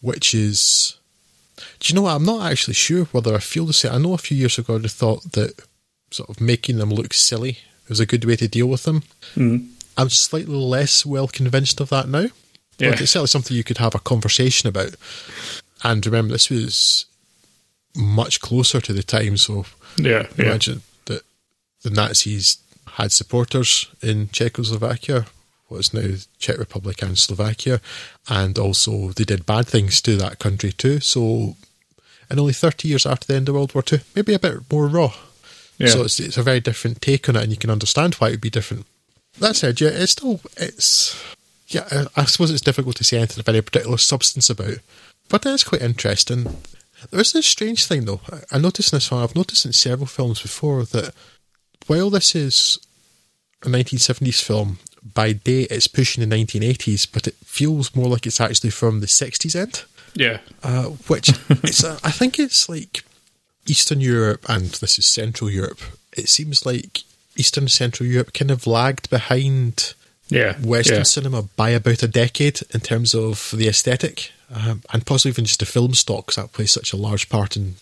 which 0.00 0.34
is. 0.34 0.96
Do 1.78 1.88
you 1.88 1.94
know 1.94 2.02
what? 2.02 2.16
I'm 2.16 2.24
not 2.24 2.50
actually 2.50 2.74
sure 2.74 3.04
whether 3.06 3.34
I 3.34 3.38
feel 3.38 3.66
the 3.66 3.72
same. 3.72 3.92
I 3.92 3.98
know 3.98 4.14
a 4.14 4.18
few 4.18 4.36
years 4.36 4.58
ago 4.58 4.76
I 4.76 4.88
thought 4.88 5.32
that 5.32 5.62
sort 6.10 6.28
of 6.28 6.40
making 6.40 6.78
them 6.78 6.90
look 6.90 7.14
silly 7.14 7.58
was 7.88 8.00
a 8.00 8.06
good 8.06 8.24
way 8.24 8.36
to 8.36 8.48
deal 8.48 8.66
with 8.66 8.84
them. 8.84 9.02
Hmm. 9.34 9.58
I'm 9.96 10.10
slightly 10.10 10.54
less 10.54 11.04
well 11.04 11.28
convinced 11.28 11.80
of 11.80 11.90
that 11.90 12.08
now. 12.08 12.26
Yeah. 12.78 12.90
But 12.90 13.00
it's 13.02 13.10
certainly 13.10 13.28
something 13.28 13.56
you 13.56 13.64
could 13.64 13.78
have 13.78 13.94
a 13.94 13.98
conversation 13.98 14.68
about. 14.68 14.94
And 15.82 16.04
remember, 16.06 16.32
this 16.32 16.48
was 16.48 17.06
much 17.94 18.40
closer 18.40 18.80
to 18.80 18.92
the 18.92 19.02
time. 19.02 19.36
So 19.36 19.66
yeah, 19.98 20.26
yeah. 20.36 20.46
imagine 20.46 20.82
that 21.06 21.22
the 21.82 21.90
Nazis 21.90 22.58
had 22.92 23.12
supporters 23.12 23.88
in 24.02 24.28
Czechoslovakia, 24.32 25.26
what 25.68 25.80
is 25.80 25.94
now 25.94 26.16
Czech 26.38 26.58
Republic 26.58 27.02
and 27.02 27.18
Slovakia, 27.18 27.80
and 28.28 28.58
also 28.58 29.10
they 29.10 29.24
did 29.24 29.46
bad 29.46 29.66
things 29.66 30.00
to 30.02 30.16
that 30.16 30.38
country 30.38 30.72
too. 30.72 31.00
So, 31.00 31.56
and 32.28 32.40
only 32.40 32.52
30 32.52 32.88
years 32.88 33.06
after 33.06 33.26
the 33.26 33.36
end 33.36 33.48
of 33.48 33.54
World 33.54 33.74
War 33.74 33.84
II, 33.90 34.00
maybe 34.14 34.34
a 34.34 34.38
bit 34.38 34.70
more 34.70 34.86
raw. 34.86 35.12
Yeah. 35.78 35.88
So 35.88 36.02
it's, 36.02 36.20
it's 36.20 36.36
a 36.36 36.42
very 36.42 36.60
different 36.60 37.00
take 37.00 37.28
on 37.28 37.36
it, 37.36 37.42
and 37.42 37.50
you 37.50 37.56
can 37.56 37.70
understand 37.70 38.14
why 38.14 38.28
it 38.28 38.30
would 38.32 38.40
be 38.40 38.50
different. 38.50 38.86
That 39.38 39.56
said, 39.56 39.80
yeah, 39.80 39.90
it's 39.90 40.12
still 40.12 40.40
it's 40.56 41.16
yeah. 41.68 42.06
I 42.16 42.24
suppose 42.24 42.50
it's 42.50 42.60
difficult 42.60 42.96
to 42.96 43.04
say 43.04 43.16
anything 43.16 43.40
of 43.40 43.48
any 43.48 43.60
particular 43.60 43.96
substance 43.96 44.50
about, 44.50 44.78
but 45.28 45.46
it 45.46 45.50
is 45.50 45.64
quite 45.64 45.82
interesting. 45.82 46.56
There's 47.10 47.32
this 47.32 47.46
strange 47.46 47.86
thing 47.86 48.04
though. 48.04 48.20
I 48.50 48.58
noticed 48.58 48.92
in 48.92 48.96
this 48.96 49.10
one. 49.10 49.22
I've 49.22 49.36
noticed 49.36 49.64
in 49.64 49.72
several 49.72 50.06
films 50.06 50.42
before 50.42 50.84
that 50.84 51.14
while 51.86 52.10
this 52.10 52.34
is 52.34 52.78
a 53.62 53.68
1970s 53.68 54.42
film, 54.42 54.78
by 55.02 55.32
date 55.32 55.70
it's 55.70 55.88
pushing 55.88 56.26
the 56.26 56.36
1980s, 56.36 57.06
but 57.10 57.26
it 57.26 57.34
feels 57.44 57.94
more 57.94 58.08
like 58.08 58.26
it's 58.26 58.40
actually 58.40 58.70
from 58.70 59.00
the 59.00 59.06
60s 59.06 59.56
end. 59.56 59.84
Yeah. 60.14 60.38
Uh, 60.62 60.84
which 61.08 61.28
it's, 61.48 61.84
uh, 61.84 61.98
I 62.02 62.10
think 62.10 62.38
it's 62.38 62.68
like 62.68 63.04
Eastern 63.66 64.00
Europe 64.00 64.44
and 64.48 64.66
this 64.66 64.98
is 64.98 65.06
Central 65.06 65.50
Europe. 65.50 65.80
It 66.16 66.28
seems 66.28 66.66
like 66.66 67.04
Eastern 67.36 67.64
and 67.64 67.70
Central 67.70 68.08
Europe 68.08 68.32
kind 68.32 68.50
of 68.50 68.66
lagged 68.66 69.08
behind 69.10 69.94
yeah, 70.28 70.54
Western 70.60 70.98
yeah. 70.98 71.02
cinema 71.04 71.42
by 71.56 71.70
about 71.70 72.02
a 72.02 72.08
decade 72.08 72.60
in 72.72 72.80
terms 72.80 73.14
of 73.14 73.52
the 73.54 73.68
aesthetic 73.68 74.32
um, 74.54 74.82
and 74.92 75.06
possibly 75.06 75.30
even 75.30 75.44
just 75.44 75.60
the 75.60 75.66
film 75.66 75.94
stock 75.94 76.26
because 76.26 76.36
that 76.36 76.52
plays 76.52 76.70
such 76.70 76.92
a 76.92 76.96
large 76.96 77.28
part 77.28 77.56
in 77.56 77.76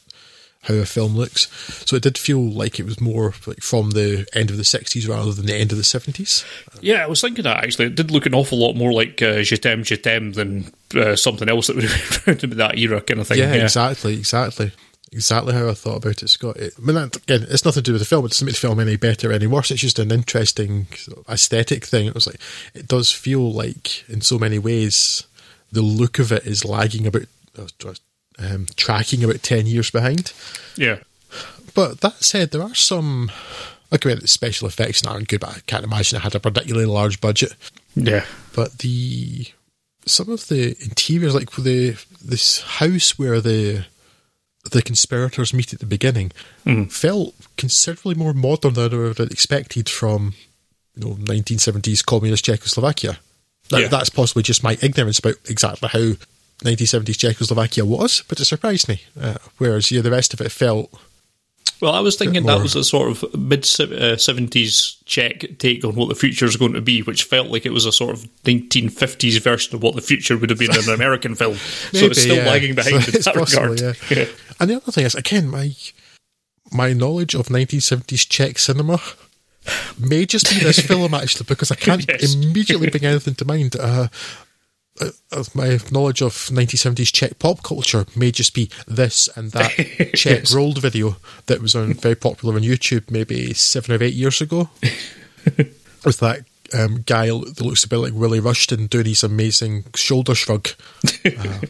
how 0.63 0.75
a 0.75 0.85
film 0.85 1.15
looks. 1.15 1.49
So 1.87 1.97
it 1.97 2.03
did 2.03 2.19
feel 2.19 2.41
like 2.41 2.79
it 2.79 2.85
was 2.85 3.01
more 3.01 3.33
like 3.47 3.63
from 3.63 3.91
the 3.91 4.27
end 4.35 4.51
of 4.51 4.57
the 4.57 4.63
60s 4.63 5.09
rather 5.09 5.33
than 5.33 5.47
the 5.47 5.55
end 5.55 5.73
of 5.73 5.79
the 5.79 5.85
70s. 5.85 6.45
Yeah, 6.83 7.05
I 7.05 7.07
was 7.07 7.21
thinking 7.21 7.45
that 7.45 7.65
actually. 7.65 7.87
It 7.87 7.95
did 7.95 8.11
look 8.11 8.27
an 8.27 8.35
awful 8.35 8.59
lot 8.59 8.75
more 8.75 8.93
like 8.93 9.23
uh, 9.23 9.43
Je 9.43 9.57
t'aime, 9.57 9.85
Je 9.85 9.97
t'aime 9.97 10.33
than 10.33 10.71
uh, 10.95 11.17
something 11.17 11.49
else 11.49 11.69
that 11.69 11.77
would 11.77 11.85
have 11.91 12.25
been 12.25 12.35
around 12.35 12.45
in 12.45 12.59
that 12.59 12.79
era 12.79 13.01
kind 13.01 13.21
of 13.21 13.29
thing. 13.29 13.39
Yeah, 13.39 13.55
yeah, 13.55 13.63
exactly, 13.63 14.15
exactly. 14.15 14.73
Exactly 15.11 15.55
how 15.55 15.71
I 15.71 15.73
thought 15.73 16.05
about 16.05 16.23
it, 16.23 16.29
Scott. 16.29 16.59
It, 16.59 16.75
I 16.77 16.83
mean, 16.83 16.95
that, 16.97 17.17
again, 17.17 17.47
it's 17.49 17.65
nothing 17.65 17.83
to 17.83 17.89
do 17.89 17.93
with 17.93 18.03
the 18.03 18.07
film. 18.07 18.27
It 18.27 18.29
doesn't 18.29 18.45
make 18.45 18.55
the 18.57 18.61
film 18.61 18.79
any 18.79 18.97
better 18.97 19.31
or 19.31 19.33
any 19.33 19.47
worse. 19.47 19.71
It's 19.71 19.81
just 19.81 19.99
an 19.99 20.11
interesting 20.11 20.87
sort 20.97 21.19
of 21.19 21.33
aesthetic 21.33 21.87
thing. 21.87 22.07
It 22.07 22.15
was 22.15 22.27
like 22.27 22.39
it 22.75 22.87
does 22.87 23.11
feel 23.11 23.51
like, 23.51 24.07
in 24.11 24.21
so 24.21 24.39
many 24.39 24.59
ways, 24.59 25.27
the 25.73 25.83
look 25.83 26.19
of 26.19 26.33
it 26.33 26.47
is 26.47 26.65
lagging 26.65 27.07
about, 27.07 27.27
um, 28.39 28.67
tracking 28.77 29.25
about 29.25 29.43
ten 29.43 29.67
years 29.67 29.91
behind. 29.91 30.33
Yeah. 30.77 30.99
But 31.75 32.01
that 32.01 32.23
said, 32.25 32.51
there 32.51 32.63
are 32.63 32.75
some. 32.75 33.31
Okay, 33.91 34.15
the 34.15 34.29
special 34.29 34.69
effects 34.69 35.07
aren't 35.07 35.29
good, 35.29 35.41
but 35.41 35.57
I 35.57 35.61
can't 35.67 35.85
imagine 35.85 36.17
it 36.19 36.23
had 36.23 36.35
a 36.35 36.41
particularly 36.41 36.87
large 36.87 37.21
budget. 37.21 37.55
Yeah. 37.95 38.27
But 38.55 38.79
the 38.79 39.47
some 40.07 40.31
of 40.31 40.49
the 40.49 40.77
interiors, 40.83 41.35
like 41.35 41.51
the 41.53 41.97
this 42.23 42.63
house 42.63 43.19
where 43.19 43.41
the 43.41 43.87
the 44.71 44.83
conspirators 44.83 45.55
meet 45.55 45.73
at 45.73 45.81
the 45.81 45.87
beginning 45.87 46.33
mm. 46.67 46.91
felt 46.93 47.35
considerably 47.57 48.15
more 48.15 48.35
modern 48.35 48.75
than 48.75 48.93
I 48.93 48.97
would 48.97 49.19
have 49.19 49.31
expected 49.31 49.89
from 49.89 50.35
you 50.95 51.05
know 51.05 51.15
1970s 51.15 52.05
communist 52.05 52.45
Czechoslovakia. 52.45 53.19
That, 53.71 53.81
Yeah. 53.81 53.89
That's 53.89 54.11
possibly 54.11 54.43
just 54.43 54.63
my 54.63 54.77
ignorance 54.83 55.19
about 55.19 55.37
exactly 55.49 55.89
how 55.89 56.13
1970s 56.65 57.19
Czechoslovakia 57.19 57.85
was, 57.85 58.25
but 58.29 58.41
it 58.41 58.45
surprised 58.45 58.89
me. 58.89 59.03
Uh, 59.21 59.37
whereas 59.59 59.91
yeah, 59.91 60.01
the 60.01 60.11
rest 60.11 60.35
of 60.35 60.41
it 60.41 60.51
felt 60.51 60.93
Well, 61.81 61.93
I 61.93 62.01
was 62.01 62.17
thinking 62.17 62.45
that 62.47 62.61
was 62.61 62.75
a 62.75 62.83
sort 62.83 63.11
of 63.11 63.39
mid 63.39 63.65
seventies 63.65 64.97
Czech 65.05 65.59
take 65.59 65.85
on 65.85 65.95
what 65.95 66.09
the 66.09 66.17
future 66.17 66.45
is 66.45 66.57
going 66.57 66.73
to 66.73 66.81
be, 66.81 67.03
which 67.03 67.23
felt 67.23 67.49
like 67.49 67.65
it 67.65 67.73
was 67.73 67.87
a 67.87 67.93
sort 67.93 68.15
of 68.15 68.29
nineteen 68.45 68.89
fifties 68.89 69.39
version 69.39 69.77
of 69.77 69.83
what 69.83 69.95
the 69.95 70.03
future 70.03 70.37
would 70.37 70.51
have 70.51 70.59
been 70.59 70.73
in 70.73 70.89
an 70.89 70.95
American 70.95 71.37
film. 71.37 71.55
so 71.93 72.07
it's 72.07 72.21
still 72.21 72.37
yeah. 72.37 72.47
lagging 72.47 72.75
behind 72.75 73.05
So 73.05 73.11
in 73.17 73.23
that 73.23 73.35
possible, 73.35 73.69
regard. 73.69 73.99
yeah. 74.11 74.25
And 74.59 74.71
the 74.71 74.77
other 74.77 74.91
thing 74.91 75.07
is, 75.07 75.15
again, 75.15 75.49
my 75.49 75.73
my 76.73 76.93
knowledge 76.93 77.37
of 77.37 77.47
1970s 77.47 78.29
Czech 78.29 78.59
cinema 78.59 79.01
may 79.99 80.27
just 80.27 80.49
be 80.51 80.59
this 80.61 80.79
film 80.81 81.15
actually, 81.15 81.47
because 81.49 81.71
I 81.71 81.75
can't 81.77 82.05
Yes. 82.09 82.35
immediately 82.35 82.91
bring 82.91 83.05
anything 83.05 83.35
to 83.37 83.45
mind. 83.45 83.77
Uh, 83.77 84.09
uh, 85.01 85.45
my 85.55 85.79
knowledge 85.93 86.23
of 86.23 86.33
1970s 86.51 87.13
Czech 87.13 87.39
pop 87.39 87.63
culture 87.63 88.05
may 88.17 88.33
just 88.33 88.53
be 88.53 88.69
this 88.89 89.29
and 89.37 89.53
that 89.53 89.71
Czech 90.17 90.41
Yes. 90.41 90.55
rolled 90.55 90.79
video 90.83 91.17
that 91.47 91.63
was 91.63 91.77
on 91.77 91.95
very 91.95 92.17
popular 92.17 92.57
on 92.57 92.63
YouTube 92.63 93.09
maybe 93.11 93.55
seven 93.55 93.95
or 93.95 94.03
eight 94.03 94.15
years 94.15 94.41
ago. 94.41 94.71
with 96.05 96.19
that 96.21 96.45
um, 96.75 97.03
guy 97.07 97.27
that 97.27 97.61
looks 97.61 97.85
a 97.85 97.89
bit 97.89 97.97
like 97.99 98.13
Willie 98.13 98.41
Rushton 98.41 98.87
doing 98.89 99.07
his 99.07 99.23
amazing 99.23 99.85
shoulder 99.95 100.35
shrug. 100.35 100.69
Uh, 101.25 101.61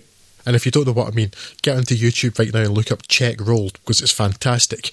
and 0.47 0.57
if 0.57 0.65
you 0.65 0.73
don't 0.73 0.87
know 0.87 0.93
what 0.93 1.09
I 1.09 1.11
mean, 1.15 1.31
get 1.63 1.77
onto 1.77 1.95
YouTube 1.95 2.39
right 2.39 2.53
now 2.53 2.61
and 2.63 2.73
look 2.73 2.91
up 2.91 3.07
Czech 3.09 3.41
Rolled 3.41 3.75
because 3.75 4.01
it's 4.01 4.11
fantastic. 4.13 4.91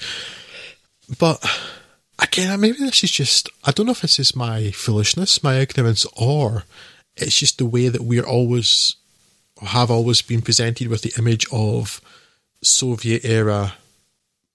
But 1.19 1.39
again, 2.19 2.59
maybe 2.59 2.77
this 2.77 3.03
is 3.03 3.11
just, 3.11 3.49
I 3.63 3.71
don't 3.71 3.85
know 3.85 3.91
if 3.93 4.01
this 4.01 4.19
is 4.19 4.35
my 4.35 4.71
foolishness, 4.71 5.43
my 5.43 5.55
ignorance, 5.55 6.05
or 6.17 6.63
it's 7.17 7.39
just 7.39 7.57
the 7.57 7.65
way 7.65 7.89
that 7.89 8.03
we're 8.03 8.25
always, 8.25 8.95
have 9.61 9.89
always 9.91 10.21
been 10.21 10.41
presented 10.41 10.87
with 10.87 11.01
the 11.01 11.13
image 11.17 11.45
of 11.51 12.01
Soviet 12.63 13.23
era 13.25 13.75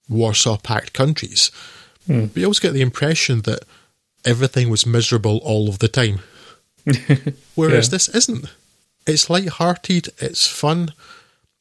Warsaw 0.09 0.57
Pact 0.57 0.93
countries. 0.93 1.51
We 2.07 2.43
always 2.43 2.59
get 2.59 2.73
the 2.73 2.81
impression 2.81 3.41
that 3.41 3.63
everything 4.25 4.69
was 4.69 4.85
miserable 4.85 5.37
all 5.43 5.69
of 5.69 5.79
the 5.79 5.87
time. 5.87 6.19
Whereas 7.55 7.87
Yeah. 7.87 7.91
this 7.91 8.09
isn't. 8.09 8.45
It's 9.07 9.29
light-hearted. 9.29 10.09
It's 10.17 10.45
fun. 10.47 10.93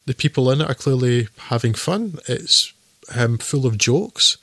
The 0.06 0.14
people 0.14 0.50
in 0.50 0.60
it 0.60 0.68
are 0.68 0.74
clearly 0.74 1.28
having 1.38 1.74
fun. 1.74 2.18
It's 2.26 2.72
um, 3.14 3.38
full 3.38 3.66
of 3.66 3.78
jokes, 3.78 4.38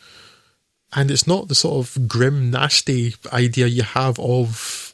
and 0.95 1.11
it's 1.11 1.27
not 1.27 1.47
the 1.47 1.55
sort 1.55 1.85
of 1.85 2.07
grim, 2.07 2.51
nasty 2.51 3.15
idea 3.33 3.67
you 3.67 3.83
have 3.83 4.19
of 4.19 4.93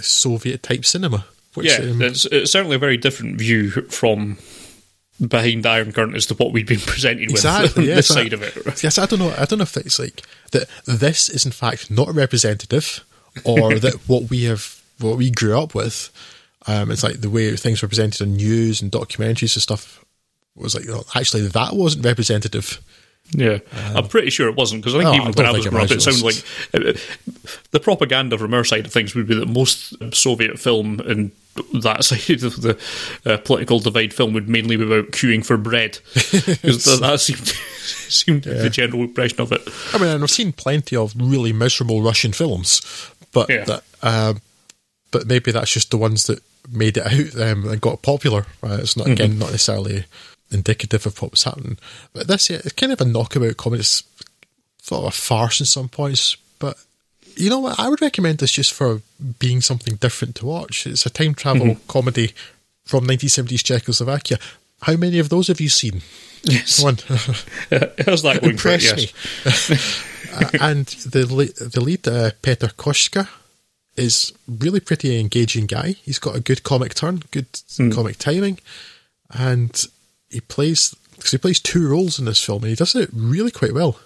Soviet-type 0.00 0.84
cinema. 0.84 1.24
Which, 1.54 1.66
Yeah, 1.66 1.90
um, 1.90 2.02
it's, 2.02 2.26
it's 2.26 2.52
certainly 2.52 2.76
a 2.76 2.80
very 2.80 2.96
different 2.96 3.38
view 3.38 3.70
from 3.70 4.36
behind 5.26 5.62
the 5.64 5.70
Iron 5.70 5.92
Curtain 5.92 6.14
as 6.14 6.26
to 6.26 6.34
what 6.34 6.52
we've 6.52 6.66
been 6.66 6.80
presented 6.86 7.28
with 7.30 7.36
Exactly, 7.44 7.84
on 7.84 7.88
yeah, 7.88 7.94
this 7.96 8.08
so- 8.08 8.14
side 8.14 8.32
of 8.32 8.42
it. 8.42 8.54
Yes, 8.82 8.98
I 8.98 9.06
don't 9.06 9.18
know. 9.18 9.34
I 9.38 9.44
don't 9.46 9.58
know 9.58 9.62
if 9.62 9.76
it's 9.76 9.98
like 9.98 10.22
that. 10.52 10.68
This 10.84 11.28
is 11.28 11.46
in 11.46 11.52
fact 11.52 11.90
not 11.90 12.14
representative, 12.14 13.04
or 13.44 13.78
that 13.78 13.94
what 14.06 14.28
we 14.30 14.44
have, 14.44 14.82
what 15.00 15.16
we 15.16 15.30
grew 15.30 15.58
up 15.58 15.74
with. 15.74 16.10
Um, 16.66 16.90
it's 16.90 17.02
like 17.04 17.20
the 17.20 17.30
way 17.30 17.54
things 17.56 17.80
were 17.80 17.88
presented 17.88 18.20
in 18.22 18.34
news 18.36 18.82
and 18.82 18.90
documentaries 18.90 19.54
and 19.54 19.62
stuff 19.62 20.04
was 20.56 20.74
like 20.74 20.84
oh, 20.90 21.04
actually 21.14 21.46
that 21.48 21.74
wasn't 21.74 22.04
representative. 22.04 22.80
Yeah, 23.32 23.58
I'm 23.94 24.06
pretty 24.08 24.30
sure 24.30 24.48
it 24.48 24.54
wasn't 24.56 24.82
because 24.82 24.94
I 24.94 24.98
think 24.98 25.08
Oh, 25.08 25.12
I 25.12 25.16
even 25.16 25.26
don't 25.32 25.36
when 25.36 25.46
I 25.46 25.52
was 25.52 25.66
it 25.66 25.70
growing 25.70 25.84
up, 25.86 25.90
it 25.90 26.00
sounded 26.00 26.22
like 26.22 26.36
uh, 26.74 26.92
the 27.72 27.80
propaganda 27.80 28.38
from 28.38 28.54
our 28.54 28.64
side 28.64 28.86
of 28.86 28.92
things 28.92 29.14
would 29.14 29.26
be 29.26 29.34
that 29.34 29.46
most 29.48 29.94
Soviet 30.14 30.58
film 30.58 31.00
and 31.00 31.32
that 31.82 32.04
side 32.04 32.42
of 32.44 32.60
the 32.62 32.78
uh, 33.24 33.36
political 33.38 33.80
divide 33.80 34.14
film 34.14 34.32
would 34.34 34.48
mainly 34.48 34.76
be 34.76 34.84
about 34.84 35.10
queuing 35.10 35.44
for 35.44 35.56
bread 35.56 35.98
because 36.14 36.84
that, 36.84 36.98
that 37.00 37.20
seemed 37.20 37.46
seemed 37.48 38.42
to 38.44 38.50
be 38.50 38.58
the 38.58 38.70
general 38.70 39.02
impression 39.02 39.40
of 39.40 39.50
it. 39.52 39.62
I 39.92 39.98
mean, 39.98 40.08
and 40.08 40.22
I've 40.22 40.30
seen 40.30 40.52
plenty 40.52 40.94
of 40.96 41.12
really 41.16 41.52
miserable 41.52 42.02
Russian 42.02 42.32
films, 42.32 42.80
but 43.32 43.50
Yeah. 43.50 43.64
that, 43.64 43.82
um, 44.02 44.40
but 45.10 45.26
maybe 45.26 45.50
that's 45.50 45.72
just 45.72 45.90
the 45.90 45.96
ones 45.98 46.26
that 46.28 46.40
made 46.70 46.96
it 46.96 47.06
out 47.06 47.40
um, 47.50 47.68
and 47.68 47.80
got 47.80 48.02
popular. 48.02 48.46
Uh, 48.62 48.78
it's 48.80 48.96
not 48.96 49.08
again 49.08 49.38
not 49.38 49.50
necessarily 49.50 50.04
indicative 50.50 51.06
of 51.06 51.20
what 51.20 51.32
was 51.32 51.42
happening. 51.44 51.78
But 52.12 52.28
this, 52.28 52.50
yeah, 52.50 52.58
it's 52.58 52.72
kind 52.72 52.92
of 52.92 53.00
a 53.00 53.04
knockabout 53.04 53.56
comedy. 53.56 53.80
It's 53.80 54.02
sort 54.82 55.02
of 55.02 55.08
a 55.08 55.10
farce 55.10 55.60
in 55.60 55.66
some 55.66 55.88
points, 55.88 56.36
but 56.58 56.76
you 57.36 57.50
know 57.50 57.60
what? 57.60 57.78
I 57.78 57.88
would 57.88 58.00
recommend 58.00 58.38
this 58.38 58.52
just 58.52 58.72
for 58.72 59.02
being 59.38 59.60
something 59.60 59.96
different 59.96 60.36
to 60.36 60.46
watch. 60.46 60.86
It's 60.86 61.06
a 61.06 61.10
time 61.10 61.34
travel 61.34 61.76
comedy 61.88 62.32
from 62.84 63.06
1970s 63.06 63.62
Czechoslovakia. 63.64 64.38
How 64.82 64.96
many 64.96 65.18
of 65.18 65.28
those 65.28 65.48
have 65.48 65.60
you 65.60 65.68
seen? 65.68 66.02
Yes, 66.42 66.82
One. 66.82 66.96
how's 68.06 68.22
that 68.22 68.38
going 68.40 68.56
for 68.56 68.68
it? 68.70 68.82
Yes. 68.82 69.70
me. 69.70 69.76
Uh, 70.36 70.50
and 70.60 70.86
the 70.86 71.24
le- 71.24 71.68
the 71.68 71.80
lead, 71.80 72.06
uh, 72.06 72.30
Peter 72.42 72.66
Koshka, 72.66 73.26
is 73.96 74.34
really 74.46 74.80
pretty 74.80 75.18
engaging 75.18 75.64
guy. 75.64 75.92
He's 76.02 76.18
got 76.18 76.36
a 76.36 76.40
good 76.40 76.62
comic 76.62 76.92
turn, 76.94 77.22
good 77.30 77.46
comic 77.94 78.18
timing, 78.18 78.58
and 79.30 79.82
he 80.30 80.40
plays 80.40 80.94
because 81.16 81.30
he 81.30 81.38
plays 81.38 81.60
two 81.60 81.88
roles 81.88 82.18
in 82.18 82.24
this 82.24 82.42
film, 82.42 82.62
and 82.62 82.70
he 82.70 82.76
does 82.76 82.94
it 82.94 83.10
really 83.12 83.50
quite 83.50 83.72
well. 83.72 83.98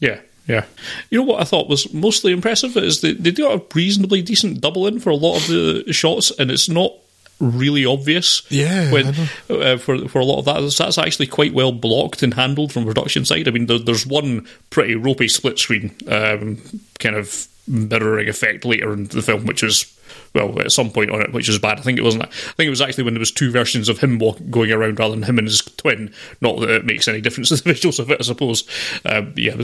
Yeah, 0.00 0.20
yeah. 0.46 0.64
You 1.10 1.18
know 1.18 1.24
what 1.24 1.40
I 1.40 1.44
thought 1.44 1.68
was 1.68 1.92
mostly 1.92 2.32
impressive 2.32 2.76
is 2.76 3.00
they 3.00 3.12
they 3.14 3.32
got 3.32 3.60
a 3.60 3.64
reasonably 3.74 4.22
decent 4.22 4.60
double 4.60 4.86
in 4.86 5.00
for 5.00 5.10
a 5.10 5.16
lot 5.16 5.36
of 5.38 5.46
the 5.48 5.92
shots, 5.92 6.30
and 6.38 6.50
it's 6.50 6.68
not 6.68 6.92
really 7.40 7.84
obvious. 7.84 8.42
Yeah, 8.50 8.92
when 8.92 9.14
uh, 9.50 9.76
for 9.76 10.08
for 10.08 10.20
a 10.20 10.24
lot 10.24 10.38
of 10.38 10.44
that, 10.46 10.60
that's 10.60 10.98
actually 10.98 11.26
quite 11.26 11.52
well 11.52 11.72
blocked 11.72 12.22
and 12.22 12.34
handled 12.34 12.72
from 12.72 12.84
production 12.84 13.24
side. 13.24 13.48
I 13.48 13.50
mean, 13.50 13.66
there, 13.66 13.78
there's 13.78 14.06
one 14.06 14.46
pretty 14.70 14.94
ropey 14.94 15.28
split 15.28 15.58
screen 15.58 15.94
um, 16.08 16.58
kind 16.98 17.16
of 17.16 17.48
mirroring 17.66 18.28
effect 18.28 18.64
later 18.64 18.92
in 18.92 19.06
the 19.06 19.22
film, 19.22 19.46
which 19.46 19.62
was. 19.62 19.98
Well, 20.34 20.60
at 20.60 20.72
some 20.72 20.90
point 20.90 21.10
on 21.10 21.20
it, 21.20 21.32
which 21.32 21.48
is 21.48 21.58
bad. 21.58 21.78
I 21.78 21.82
think 21.82 21.98
it 21.98 22.02
wasn't. 22.02 22.24
I 22.24 22.26
think 22.26 22.66
it 22.66 22.70
was 22.70 22.80
actually 22.80 23.04
when 23.04 23.14
there 23.14 23.20
was 23.20 23.30
two 23.30 23.50
versions 23.50 23.88
of 23.88 23.98
him 23.98 24.18
walk, 24.18 24.38
going 24.50 24.72
around 24.72 24.98
rather 24.98 25.14
than 25.14 25.24
him 25.24 25.38
and 25.38 25.46
his 25.46 25.60
twin. 25.60 26.12
Not 26.40 26.60
that 26.60 26.70
it 26.70 26.84
makes 26.86 27.06
any 27.06 27.20
difference 27.20 27.50
to 27.50 27.56
the 27.56 27.70
visuals 27.72 27.98
of 27.98 28.10
it, 28.10 28.18
I 28.20 28.22
suppose. 28.22 28.66
Um, 29.04 29.34
yeah, 29.36 29.56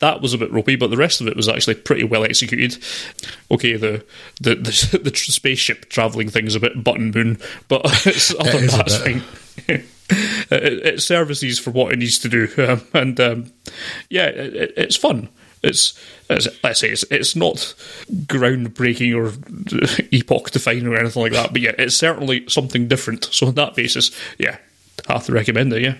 that 0.00 0.20
was 0.20 0.34
a 0.34 0.38
bit 0.38 0.52
ropey, 0.52 0.76
but 0.76 0.90
the 0.90 0.96
rest 0.96 1.20
of 1.20 1.28
it 1.28 1.36
was 1.36 1.48
actually 1.48 1.74
pretty 1.74 2.04
well 2.04 2.24
executed. 2.24 2.82
Okay, 3.50 3.76
the 3.76 4.04
the 4.40 4.56
the, 4.56 4.98
the 5.04 5.16
spaceship 5.16 5.88
traveling 5.88 6.28
thing's 6.28 6.54
a 6.54 6.60
bit 6.60 6.82
button 6.82 7.12
moon, 7.12 7.38
but 7.68 7.82
it's, 8.06 8.34
other 8.34 8.58
than 8.58 8.66
that, 8.66 8.90
fine. 8.90 9.22
it, 9.68 10.86
it 10.86 11.02
services 11.02 11.58
for 11.58 11.70
what 11.70 11.92
it 11.92 11.98
needs 11.98 12.18
to 12.18 12.28
do, 12.28 12.48
um, 12.58 12.82
and 12.92 13.20
um, 13.20 13.52
yeah, 14.10 14.26
it, 14.26 14.56
it, 14.56 14.74
it's 14.76 14.96
fun. 14.96 15.28
It's, 15.66 15.98
it's 16.30 16.48
let's 16.62 16.80
say 16.80 16.90
it's, 16.90 17.04
it's 17.10 17.36
not 17.36 17.74
groundbreaking 18.10 19.14
or 19.14 19.32
epoch 20.12 20.50
defining 20.50 20.86
or 20.86 20.96
anything 20.96 21.22
like 21.22 21.32
that, 21.32 21.52
but 21.52 21.60
yeah, 21.60 21.72
it's 21.78 21.96
certainly 21.96 22.48
something 22.48 22.88
different. 22.88 23.24
So 23.24 23.48
on 23.48 23.54
that 23.54 23.74
basis, 23.74 24.10
yeah, 24.38 24.58
I 25.08 25.14
have 25.14 25.26
to 25.26 25.32
recommend 25.32 25.72
it. 25.72 25.82
Yeah. 25.82 25.94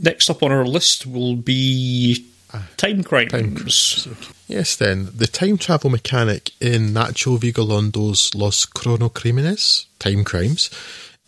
Next 0.00 0.28
up 0.28 0.42
on 0.42 0.52
our 0.52 0.66
list 0.66 1.06
will 1.06 1.36
be 1.36 2.26
ah, 2.52 2.68
Time 2.76 3.02
Crimes. 3.02 4.08
Yes, 4.46 4.76
then 4.76 5.10
the 5.14 5.26
time 5.26 5.58
travel 5.58 5.90
mechanic 5.90 6.52
in 6.60 6.88
Nacho 6.88 7.38
Vigalondo's 7.38 8.34
Los 8.34 8.66
Cronocrímenes, 8.66 9.86
Time 9.98 10.24
Crimes, 10.24 10.70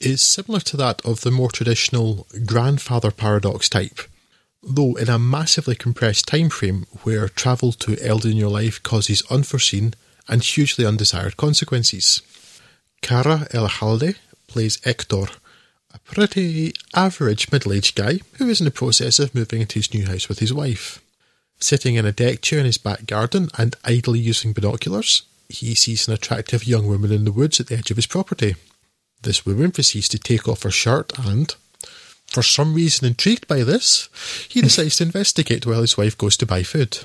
is 0.00 0.22
similar 0.22 0.60
to 0.60 0.76
that 0.78 1.04
of 1.04 1.20
the 1.20 1.30
more 1.30 1.50
traditional 1.50 2.26
grandfather 2.46 3.10
paradox 3.10 3.68
type. 3.68 4.00
Though 4.62 4.94
in 4.94 5.08
a 5.08 5.18
massively 5.18 5.74
compressed 5.74 6.26
time 6.26 6.50
frame 6.50 6.86
where 7.02 7.28
travel 7.28 7.72
to 7.72 7.98
early 8.00 8.32
in 8.32 8.36
your 8.36 8.50
life 8.50 8.82
causes 8.82 9.22
unforeseen 9.30 9.94
and 10.28 10.42
hugely 10.42 10.84
undesired 10.84 11.36
consequences. 11.36 12.22
Karra 13.02 13.48
Elejalde 13.52 14.16
plays 14.46 14.78
Hector, 14.84 15.26
a 15.92 15.98
pretty 16.00 16.74
average 16.94 17.50
middle 17.50 17.72
aged 17.72 17.96
guy 17.96 18.20
who 18.34 18.48
is 18.48 18.60
in 18.60 18.66
the 18.66 18.70
process 18.70 19.18
of 19.18 19.34
moving 19.34 19.62
into 19.62 19.78
his 19.78 19.92
new 19.94 20.06
house 20.06 20.28
with 20.28 20.38
his 20.38 20.52
wife. 20.52 21.00
Sitting 21.58 21.96
in 21.96 22.06
a 22.06 22.12
deck 22.12 22.40
chair 22.42 22.60
in 22.60 22.66
his 22.66 22.78
back 22.78 23.06
garden 23.06 23.50
and 23.58 23.76
idly 23.84 24.18
using 24.18 24.52
binoculars, 24.52 25.22
he 25.48 25.74
sees 25.74 26.06
an 26.06 26.14
attractive 26.14 26.66
young 26.66 26.86
woman 26.86 27.12
in 27.12 27.24
the 27.24 27.32
woods 27.32 27.60
at 27.60 27.66
the 27.66 27.76
edge 27.76 27.90
of 27.90 27.96
his 27.96 28.06
property. 28.06 28.54
This 29.22 29.44
woman 29.44 29.72
proceeds 29.72 30.08
to 30.10 30.18
take 30.18 30.46
off 30.48 30.62
her 30.62 30.70
shirt 30.70 31.12
and, 31.18 31.54
for 32.30 32.42
some 32.42 32.74
reason 32.74 33.06
intrigued 33.06 33.46
by 33.46 33.62
this, 33.64 34.08
he 34.48 34.60
decides 34.62 34.96
to 34.96 35.04
investigate 35.04 35.66
while 35.66 35.82
his 35.82 35.98
wife 35.98 36.16
goes 36.16 36.36
to 36.38 36.46
buy 36.46 36.62
food. 36.62 36.98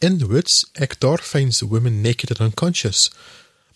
In 0.00 0.18
the 0.18 0.28
woods, 0.28 0.66
Hector 0.76 1.16
finds 1.18 1.60
the 1.60 1.66
woman 1.66 2.02
naked 2.02 2.30
and 2.30 2.40
unconscious, 2.40 3.10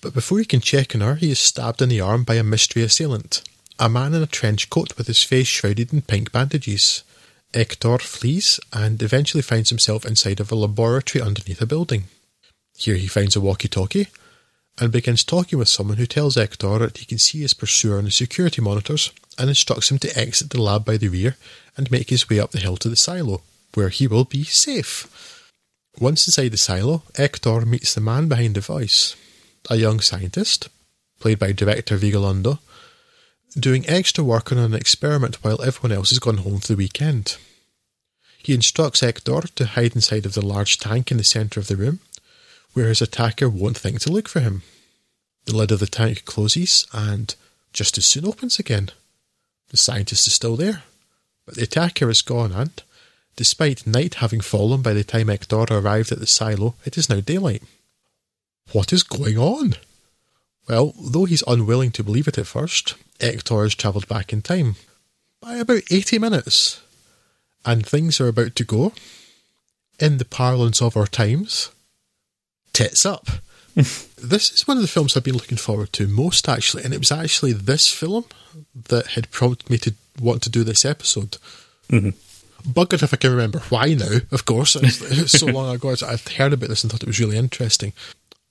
but 0.01 0.15
before 0.15 0.39
he 0.39 0.45
can 0.45 0.61
check 0.61 0.95
on 0.95 1.01
her, 1.01 1.15
he 1.15 1.31
is 1.31 1.39
stabbed 1.39 1.81
in 1.81 1.89
the 1.89 2.01
arm 2.01 2.25
by 2.25 2.35
a 2.35 2.45
mystery 2.45 2.83
assailant, 2.83 3.43
a 3.79 3.89
man 3.89 4.15
in 4.15 4.23
a 4.23 4.27
trench 4.27 4.69
coat 4.69 4.97
with 4.99 5.07
his 5.07 5.23
face 5.23 5.47
shrouded 5.47 5.93
in 5.93 6.03
pink 6.03 6.31
bandages. 6.31 7.03
Hector 7.55 7.99
flees 7.99 8.61
and 8.73 9.03
eventually 9.03 9.43
finds 9.43 9.71
himself 9.71 10.05
inside 10.05 10.41
of 10.41 10.53
a 10.53 10.57
laboratory 10.57 11.23
underneath 11.23 11.63
a 11.63 11.67
building. 11.67 12.05
Here 12.77 12.97
he 12.97 13.07
finds 13.07 13.35
a 13.35 13.41
walkie 13.41 13.69
talkie 13.69 14.09
and 14.79 14.93
begins 14.93 15.25
talking 15.25 15.59
with 15.59 15.69
someone 15.69 15.97
who 15.97 16.07
tells 16.07 16.35
Hector 16.35 16.79
that 16.79 16.99
he 16.99 17.07
can 17.07 17.19
see 17.19 17.41
his 17.41 17.55
pursuer 17.55 17.99
on 17.99 18.05
the 18.05 18.11
security 18.11 18.61
monitors 18.61 19.13
and 19.39 19.49
instructs 19.49 19.91
him 19.91 19.99
to 19.99 20.19
exit 20.19 20.51
the 20.51 20.61
lab 20.61 20.85
by 20.85 20.97
the 20.97 21.09
rear 21.09 21.37
and 21.77 21.91
make 21.91 22.11
his 22.11 22.29
way 22.29 22.39
up 22.39 22.51
the 22.51 22.59
hill 22.59 22.77
to 22.77 22.89
the 22.89 22.97
silo, 22.97 23.43
where 23.75 23.89
he 23.89 24.07
will 24.07 24.25
be 24.25 24.45
safe. 24.45 25.53
Once 25.99 26.27
inside 26.27 26.49
the 26.49 26.59
silo, 26.59 27.03
Hector 27.15 27.63
meets 27.65 27.95
the 27.95 28.01
man 28.01 28.29
behind 28.29 28.55
the 28.55 28.61
voice, 28.61 29.17
a 29.71 29.77
young 29.77 30.01
scientist, 30.01 30.69
played 31.21 31.39
by 31.39 31.53
director 31.53 31.97
Vigalondo, 31.97 32.59
doing 33.59 33.89
extra 33.89 34.23
work 34.23 34.53
on 34.53 34.59
an 34.59 34.75
experiment 34.75 35.43
while 35.43 35.63
everyone 35.63 35.97
else 35.97 36.11
has 36.11 36.19
gone 36.19 36.39
home 36.39 36.61
for 36.61 36.69
the 36.69 36.77
weekend. 36.77 37.39
He 38.39 38.53
instructs 38.53 39.01
Hector 39.01 39.41
to 39.55 39.67
hide 39.67 39.95
inside 39.95 40.27
of 40.27 40.35
the 40.35 40.45
large 40.45 40.79
tank 40.79 41.11
in 41.11 41.17
the 41.17 41.25
centre 41.25 41.59
of 41.59 41.67
the 41.67 41.77
room 41.77 42.01
where 42.77 42.89
his 42.89 43.01
attacker 43.01 43.49
won't 43.49 43.79
think 43.79 44.01
to 44.01 44.13
look 44.13 44.29
for 44.29 44.41
him. 44.41 44.61
The 45.47 45.57
lid 45.57 45.73
of 45.73 45.81
the 45.81 45.87
tank 45.87 46.27
closes 46.27 46.87
and 46.93 47.35
just 47.73 47.97
as 47.97 48.05
soon 48.05 48.27
opens 48.27 48.59
again. 48.59 48.91
The 49.71 49.79
scientist 49.79 50.27
is 50.27 50.35
still 50.35 50.57
there, 50.57 50.83
but 51.47 51.55
the 51.55 51.63
attacker 51.63 52.11
is 52.11 52.21
gone 52.21 52.53
and, 52.53 52.83
despite 53.35 53.87
night 53.87 54.17
having 54.17 54.43
fallen 54.43 54.83
by 54.83 54.93
the 54.93 55.05
time 55.05 55.29
Hector 55.29 55.65
arrived 55.71 56.13
at 56.13 56.19
the 56.19 56.27
silo, 56.27 56.75
it 56.85 56.99
is 56.99 57.09
now 57.09 57.21
daylight. 57.21 57.63
What 58.73 58.93
is 58.93 59.03
going 59.03 59.39
on? 59.39 59.77
Well, 60.69 60.93
though 61.01 61.25
he's 61.25 61.45
unwilling 61.47 61.93
to 61.93 62.05
believe 62.05 62.29
it 62.29 62.37
at 62.37 62.47
first, 62.47 62.95
Hector 63.19 63.63
has 63.63 63.75
travelled 63.75 64.07
back 64.07 64.35
in 64.35 64.43
time 64.43 64.77
by 65.41 65.57
about 65.57 65.83
80 65.91 66.19
minutes, 66.19 66.83
and 67.65 67.87
things 67.87 68.21
are 68.21 68.29
about 68.29 68.55
to 68.57 68.65
go, 68.65 68.93
in 69.99 70.19
the 70.19 70.27
parlance 70.27 70.83
of 70.83 70.95
our 70.95 71.07
times, 71.07 71.71
tits 72.77 73.07
up. 73.07 73.27
this 73.75 74.53
is 74.53 74.69
one 74.69 74.77
of 74.77 74.83
the 74.83 74.89
films 74.89 75.17
I've 75.17 75.25
been 75.25 75.35
looking 75.35 75.57
forward 75.57 75.93
to 75.95 76.07
most, 76.07 76.47
actually, 76.47 76.85
and 76.85 76.93
it 76.93 76.99
was 76.99 77.11
actually 77.11 77.55
this 77.55 77.91
film 77.91 78.27
that 78.89 79.09
had 79.09 79.31
prompted 79.31 79.71
me 79.71 79.79
to 79.79 79.95
want 80.21 80.43
to 80.43 80.51
do 80.51 80.63
this 80.63 80.85
episode. 80.85 81.39
Mm-hmm. 81.91 82.11
Buggered 82.71 83.03
if 83.03 83.15
I 83.15 83.17
can 83.17 83.31
remember 83.31 83.61
why 83.71 83.95
now, 83.95 84.19
of 84.31 84.45
course. 84.45 84.77
It's, 84.77 85.01
it's 85.01 85.39
so 85.39 85.47
long 85.47 85.75
ago. 85.75 85.91
I'd 85.91 86.29
heard 86.29 86.53
about 86.53 86.69
this 86.69 86.85
and 86.85 86.93
thought 86.93 87.03
it 87.03 87.07
was 87.07 87.21
really 87.21 87.39
interesting. 87.39 87.95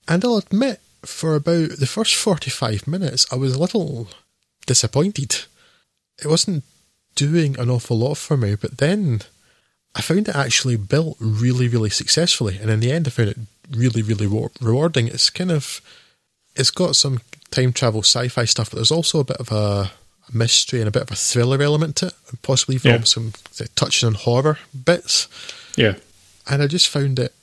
And 0.07 0.23
I'll 0.23 0.37
admit, 0.37 0.79
for 1.03 1.35
about 1.35 1.71
the 1.79 1.87
first 1.87 2.15
45 2.15 2.87
minutes, 2.87 3.27
I 3.31 3.35
was 3.35 3.53
a 3.53 3.59
little 3.59 4.07
disappointed. 4.65 5.45
It 6.23 6.27
wasn't 6.27 6.63
doing 7.15 7.59
an 7.59 7.69
awful 7.69 7.97
lot 7.97 8.15
for 8.15 8.37
me, 8.37 8.55
but 8.55 8.77
then 8.77 9.21
I 9.95 10.01
found 10.01 10.27
it 10.27 10.35
actually 10.35 10.77
built 10.77 11.17
really, 11.19 11.67
really 11.67 11.89
successfully. 11.89 12.57
And 12.59 12.69
in 12.69 12.79
the 12.79 12.91
end, 12.91 13.07
I 13.07 13.11
found 13.11 13.29
it 13.29 13.37
really, 13.71 14.01
really 14.01 14.27
rewarding. 14.27 15.07
It's 15.07 15.29
kind 15.29 15.51
of, 15.51 15.81
it's 16.55 16.71
got 16.71 16.95
some 16.95 17.21
time 17.51 17.73
travel 17.73 18.01
sci 18.01 18.27
fi 18.27 18.45
stuff, 18.45 18.69
but 18.69 18.77
there's 18.77 18.91
also 18.91 19.19
a 19.19 19.25
bit 19.25 19.37
of 19.37 19.51
a, 19.51 19.91
mystery 20.33 20.79
and 20.79 20.87
a 20.87 20.91
bit 20.91 21.03
of 21.03 21.11
a 21.11 21.15
thriller 21.15 21.61
element 21.61 21.97
to 21.97 22.07
it, 22.07 22.13
and 22.29 22.41
possibly 22.41 22.75
even 22.75 22.91
yeah. 22.91 23.03
some 23.03 23.33
touching 23.75 24.07
on 24.07 24.15
horror 24.15 24.57
bits. 24.73 25.27
Yeah. 25.75 25.95
And 26.49 26.61
I 26.61 26.67
just 26.67 26.87
found 26.87 27.19
it 27.19 27.33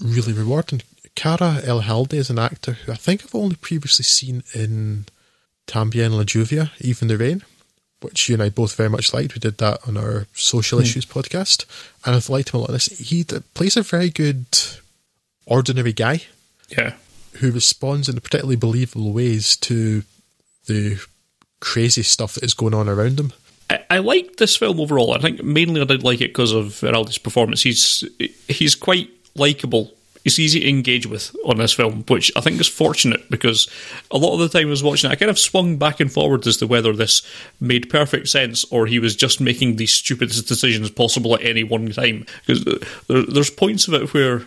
really 0.00 0.32
rewarding. 0.32 0.82
Karra 1.14 1.60
Elejalde 1.62 2.14
is 2.14 2.30
an 2.30 2.38
actor 2.38 2.72
who 2.72 2.92
I 2.92 2.96
think 2.96 3.22
I've 3.22 3.34
only 3.34 3.56
previously 3.56 4.04
seen 4.04 4.42
in 4.54 5.06
Tambien 5.66 6.12
La 6.12 6.22
Lluvia, 6.22 6.70
Even 6.80 7.08
the 7.08 7.18
Rain, 7.18 7.44
which 8.00 8.28
you 8.28 8.34
and 8.34 8.42
I 8.42 8.48
both 8.48 8.74
very 8.74 8.88
much 8.88 9.12
liked. 9.12 9.34
We 9.34 9.40
did 9.40 9.58
that 9.58 9.86
on 9.86 9.96
our 9.96 10.26
social 10.32 10.78
mm. 10.78 10.82
issues 10.82 11.06
podcast, 11.06 11.66
and 12.04 12.16
I've 12.16 12.30
liked 12.30 12.50
him 12.50 12.58
a 12.58 12.62
lot. 12.62 12.70
This 12.70 12.86
he 12.86 13.24
plays 13.54 13.76
a 13.76 13.82
very 13.82 14.10
good 14.10 14.46
ordinary 15.46 15.92
guy. 15.92 16.22
Yeah. 16.68 16.94
Who 17.38 17.50
responds 17.50 18.08
in 18.08 18.16
particularly 18.20 18.56
believable 18.56 19.12
ways 19.12 19.56
to 19.56 20.02
the 20.66 21.00
crazy 21.60 22.02
stuff 22.02 22.34
that 22.34 22.44
is 22.44 22.54
going 22.54 22.74
on 22.74 22.88
around 22.88 23.18
him. 23.18 23.32
I, 23.70 23.84
I 23.90 23.98
liked 23.98 24.38
this 24.38 24.56
film 24.56 24.80
overall. 24.80 25.14
I 25.14 25.18
think 25.18 25.42
mainly 25.42 25.80
I 25.80 25.84
did 25.84 26.02
like 26.02 26.20
it 26.20 26.30
because 26.30 26.52
of 26.52 26.66
Veraldi's 26.66 27.18
performance. 27.18 27.62
He's 27.62 28.04
he's 28.48 28.74
quite 28.74 29.10
likable 29.34 29.92
it's 30.24 30.38
easy 30.38 30.60
to 30.60 30.68
engage 30.68 31.06
with 31.06 31.34
on 31.44 31.58
this 31.58 31.72
film, 31.72 32.04
which 32.08 32.30
I 32.36 32.40
think 32.40 32.60
is 32.60 32.68
fortunate 32.68 33.28
because 33.30 33.68
a 34.10 34.18
lot 34.18 34.34
of 34.34 34.40
the 34.40 34.48
time 34.48 34.68
I 34.68 34.70
was 34.70 34.82
watching 34.82 35.10
it, 35.10 35.14
I 35.14 35.16
kind 35.16 35.30
of 35.30 35.38
swung 35.38 35.78
back 35.78 36.00
and 36.00 36.12
forward 36.12 36.46
as 36.46 36.58
to 36.58 36.66
whether 36.66 36.92
this 36.92 37.22
made 37.60 37.90
perfect 37.90 38.28
sense 38.28 38.64
or 38.66 38.86
he 38.86 38.98
was 38.98 39.16
just 39.16 39.40
making 39.40 39.76
the 39.76 39.86
stupidest 39.86 40.46
decisions 40.46 40.90
possible 40.90 41.34
at 41.34 41.42
any 41.42 41.64
one 41.64 41.90
time. 41.90 42.26
Because 42.46 42.66
uh, 42.66 43.24
there's 43.28 43.50
points 43.50 43.88
of 43.88 43.94
it 43.94 44.14
where 44.14 44.44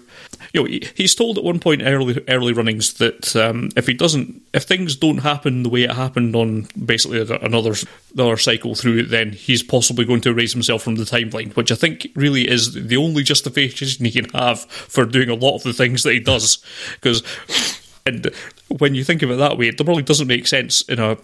you 0.54 0.64
know 0.64 0.88
he's 0.96 1.16
told 1.16 1.38
at 1.38 1.44
one 1.44 1.60
point 1.60 1.82
early 1.84 2.24
early 2.28 2.54
runnings 2.54 2.94
that 2.94 3.36
um, 3.36 3.70
if 3.76 3.88
he 3.88 3.94
doesn't, 3.94 4.42
if 4.54 4.64
things 4.64 4.96
don't 4.96 5.20
happen 5.20 5.64
the 5.64 5.70
way 5.70 5.84
it 5.84 5.92
happened 5.92 6.36
on 6.36 6.68
basically 6.86 7.22
another 7.22 7.76
another 8.14 8.38
cycle 8.38 8.76
through, 8.76 9.04
then 9.04 9.32
he's 9.32 9.64
possibly 9.64 10.06
going 10.06 10.22
to 10.22 10.30
erase 10.30 10.54
himself 10.54 10.84
from 10.84 10.96
the 10.96 11.04
timeline, 11.04 11.56
which 11.56 11.72
I 11.72 11.76
think 11.76 12.08
really 12.16 12.50
is 12.50 12.74
the 12.74 12.98
only 12.98 13.24
justification 13.24 14.06
he 14.06 14.12
can 14.12 14.30
have 14.30 14.62
for 14.66 15.06
doing 15.06 15.30
a 15.30 15.36
lot 15.36 15.56
of 15.56 15.64
the 15.64 15.74
things 15.74 16.04
that 16.04 16.14
he 16.14 16.20
does. 16.20 16.64
Because, 16.96 17.24
and 18.06 18.32
when 18.80 18.96
you 18.96 19.04
think 19.04 19.22
of 19.22 19.32
it 19.32 19.36
that 19.38 19.58
way, 19.58 19.68
it 19.68 19.78
probably 19.78 20.04
doesn't 20.04 20.28
make 20.28 20.48
sense 20.48 20.82
in 20.84 21.00
a 21.00 21.18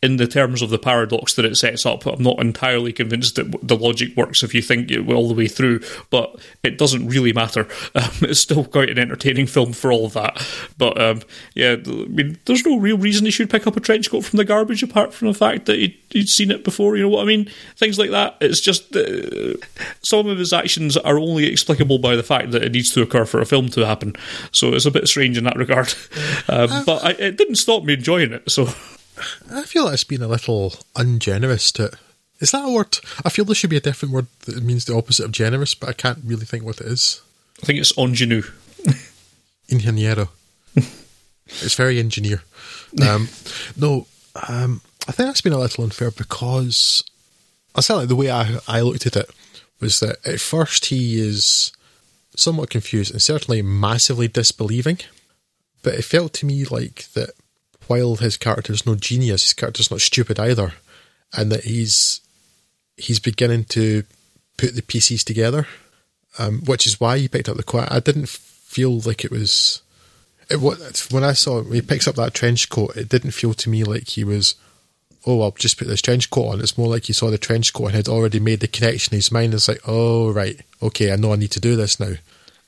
in 0.00 0.16
the 0.16 0.28
terms 0.28 0.62
of 0.62 0.70
the 0.70 0.78
paradox 0.78 1.34
that 1.34 1.44
it 1.44 1.56
sets 1.56 1.84
up, 1.84 2.06
I'm 2.06 2.22
not 2.22 2.38
entirely 2.38 2.92
convinced 2.92 3.34
that 3.34 3.66
the 3.66 3.76
logic 3.76 4.16
works 4.16 4.44
if 4.44 4.54
you 4.54 4.62
think 4.62 4.90
it 4.92 5.08
all 5.08 5.26
the 5.26 5.34
way 5.34 5.48
through, 5.48 5.80
but 6.10 6.36
it 6.62 6.78
doesn't 6.78 7.08
really 7.08 7.32
matter. 7.32 7.66
Um, 7.94 8.10
it's 8.20 8.38
still 8.38 8.64
quite 8.64 8.90
an 8.90 8.98
entertaining 8.98 9.46
film 9.46 9.72
for 9.72 9.90
all 9.90 10.04
of 10.04 10.12
that. 10.12 10.46
But 10.76 11.00
um, 11.00 11.22
yeah, 11.54 11.76
I 11.84 11.90
mean, 11.90 12.38
there's 12.44 12.64
no 12.64 12.78
real 12.78 12.98
reason 12.98 13.24
he 13.24 13.32
should 13.32 13.50
pick 13.50 13.66
up 13.66 13.76
a 13.76 13.80
trench 13.80 14.10
coat 14.10 14.24
from 14.24 14.36
the 14.36 14.44
garbage 14.44 14.84
apart 14.84 15.12
from 15.12 15.28
the 15.28 15.34
fact 15.34 15.66
that 15.66 15.76
he'd, 15.76 15.98
he'd 16.10 16.28
seen 16.28 16.50
it 16.50 16.62
before, 16.64 16.96
you 16.96 17.02
know 17.02 17.08
what 17.08 17.22
I 17.22 17.24
mean? 17.24 17.50
Things 17.76 17.98
like 17.98 18.10
that. 18.10 18.36
It's 18.40 18.60
just 18.60 18.94
uh, 18.94 19.54
some 20.02 20.28
of 20.28 20.38
his 20.38 20.52
actions 20.52 20.96
are 20.96 21.18
only 21.18 21.46
explicable 21.46 21.98
by 21.98 22.14
the 22.14 22.22
fact 22.22 22.52
that 22.52 22.62
it 22.62 22.72
needs 22.72 22.92
to 22.92 23.02
occur 23.02 23.24
for 23.24 23.40
a 23.40 23.46
film 23.46 23.68
to 23.70 23.86
happen. 23.86 24.14
So 24.52 24.74
it's 24.74 24.86
a 24.86 24.90
bit 24.92 25.08
strange 25.08 25.38
in 25.38 25.44
that 25.44 25.56
regard. 25.56 25.94
Um, 26.50 26.84
but 26.86 27.04
I, 27.04 27.10
it 27.10 27.36
didn't 27.36 27.56
stop 27.56 27.84
me 27.84 27.94
enjoying 27.94 28.32
it, 28.32 28.50
so. 28.50 28.68
I 29.50 29.62
feel 29.62 29.84
like 29.84 29.94
it's 29.94 30.04
been 30.04 30.22
a 30.22 30.28
little 30.28 30.74
ungenerous 30.96 31.72
to. 31.72 31.90
Is 32.40 32.52
that 32.52 32.64
a 32.64 32.70
word? 32.70 32.98
I 33.24 33.30
feel 33.30 33.44
there 33.44 33.54
should 33.54 33.70
be 33.70 33.76
a 33.76 33.80
different 33.80 34.14
word 34.14 34.26
that 34.46 34.62
means 34.62 34.84
the 34.84 34.94
opposite 34.96 35.24
of 35.24 35.32
generous, 35.32 35.74
but 35.74 35.88
I 35.88 35.92
can't 35.92 36.20
really 36.24 36.44
think 36.44 36.64
what 36.64 36.80
it 36.80 36.86
is. 36.86 37.20
I 37.62 37.66
think 37.66 37.80
it's 37.80 37.96
ingenue. 37.96 38.42
Ingeniero. 39.68 40.28
it's 41.46 41.74
very 41.74 41.98
engineer. 41.98 42.42
Um, 43.02 43.28
no, 43.76 44.06
um, 44.48 44.80
I 45.08 45.12
think 45.12 45.28
that's 45.28 45.40
been 45.40 45.52
a 45.52 45.58
little 45.58 45.84
unfair 45.84 46.10
because 46.10 47.02
I 47.74 47.80
said 47.80 47.94
like 47.94 48.08
the 48.08 48.16
way 48.16 48.30
I, 48.30 48.58
I 48.68 48.80
looked 48.82 49.06
at 49.06 49.16
it 49.16 49.30
was 49.80 50.00
that 50.00 50.18
at 50.26 50.40
first 50.40 50.86
he 50.86 51.20
is 51.20 51.72
somewhat 52.36 52.70
confused 52.70 53.12
and 53.12 53.22
certainly 53.22 53.62
massively 53.62 54.28
disbelieving, 54.28 54.98
but 55.82 55.94
it 55.94 56.04
felt 56.04 56.32
to 56.34 56.46
me 56.46 56.64
like 56.64 57.06
that 57.14 57.30
while 57.88 58.16
his 58.16 58.36
character's 58.36 58.86
no 58.86 58.94
genius, 58.94 59.44
his 59.44 59.52
character's 59.52 59.90
not 59.90 60.00
stupid 60.00 60.38
either, 60.38 60.74
and 61.36 61.50
that 61.50 61.64
he's 61.64 62.20
he's 62.96 63.18
beginning 63.18 63.64
to 63.64 64.04
put 64.56 64.74
the 64.74 64.82
pieces 64.82 65.24
together, 65.24 65.66
um, 66.38 66.62
which 66.64 66.86
is 66.86 67.00
why 67.00 67.18
he 67.18 67.28
picked 67.28 67.48
up 67.48 67.56
the 67.56 67.62
quiet. 67.62 67.90
I 67.90 68.00
didn't 68.00 68.28
feel 68.28 69.00
like 69.00 69.24
it 69.24 69.30
was. 69.30 69.82
It, 70.50 70.60
when 71.12 71.24
I 71.24 71.32
saw 71.32 71.62
when 71.62 71.74
he 71.74 71.82
picks 71.82 72.08
up 72.08 72.14
that 72.16 72.34
trench 72.34 72.68
coat, 72.68 72.96
it 72.96 73.08
didn't 73.08 73.32
feel 73.32 73.54
to 73.54 73.68
me 73.68 73.84
like 73.84 74.08
he 74.08 74.24
was 74.24 74.54
oh, 75.26 75.42
I'll 75.42 75.50
just 75.50 75.78
put 75.78 75.88
this 75.88 76.00
trench 76.00 76.30
coat 76.30 76.48
on. 76.48 76.60
It's 76.60 76.78
more 76.78 76.88
like 76.88 77.04
he 77.04 77.12
saw 77.12 77.30
the 77.30 77.36
trench 77.38 77.72
coat 77.74 77.86
and 77.86 77.94
had 77.94 78.08
already 78.08 78.40
made 78.40 78.60
the 78.60 78.68
connection 78.68 79.12
in 79.12 79.18
his 79.18 79.30
mind. 79.30 79.52
It's 79.52 79.68
like, 79.68 79.82
oh, 79.86 80.32
right, 80.32 80.58
okay, 80.82 81.12
I 81.12 81.16
know 81.16 81.32
I 81.32 81.36
need 81.36 81.50
to 81.52 81.60
do 81.60 81.76
this 81.76 82.00
now. 82.00 82.14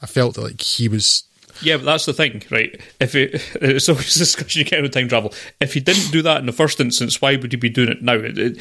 I 0.03 0.07
felt 0.07 0.37
like 0.37 0.61
he 0.61 0.89
was 0.89 1.25
yeah, 1.63 1.77
but 1.77 1.85
that's 1.85 2.07
the 2.07 2.13
thing, 2.13 2.43
right? 2.51 2.81
If 3.01 3.15
it, 3.15 3.35
it's 3.61 3.89
always 3.89 4.17
a 4.17 4.19
discussion 4.19 4.59
you 4.59 4.65
get 4.65 4.83
with 4.83 4.93
time 4.93 5.09
travel. 5.09 5.33
If 5.61 5.75
he 5.75 5.81
didn't 5.81 6.11
do 6.11 6.23
that 6.23 6.39
in 6.39 6.47
the 6.47 6.53
first 6.53 6.81
instance, 6.81 7.21
why 7.21 7.37
would 7.37 7.53
he 7.53 7.57
be 7.57 7.71
doing 7.71 7.89
it 7.89 8.03
now? 8.03 8.15
It, 8.15 8.39
it, 8.39 8.59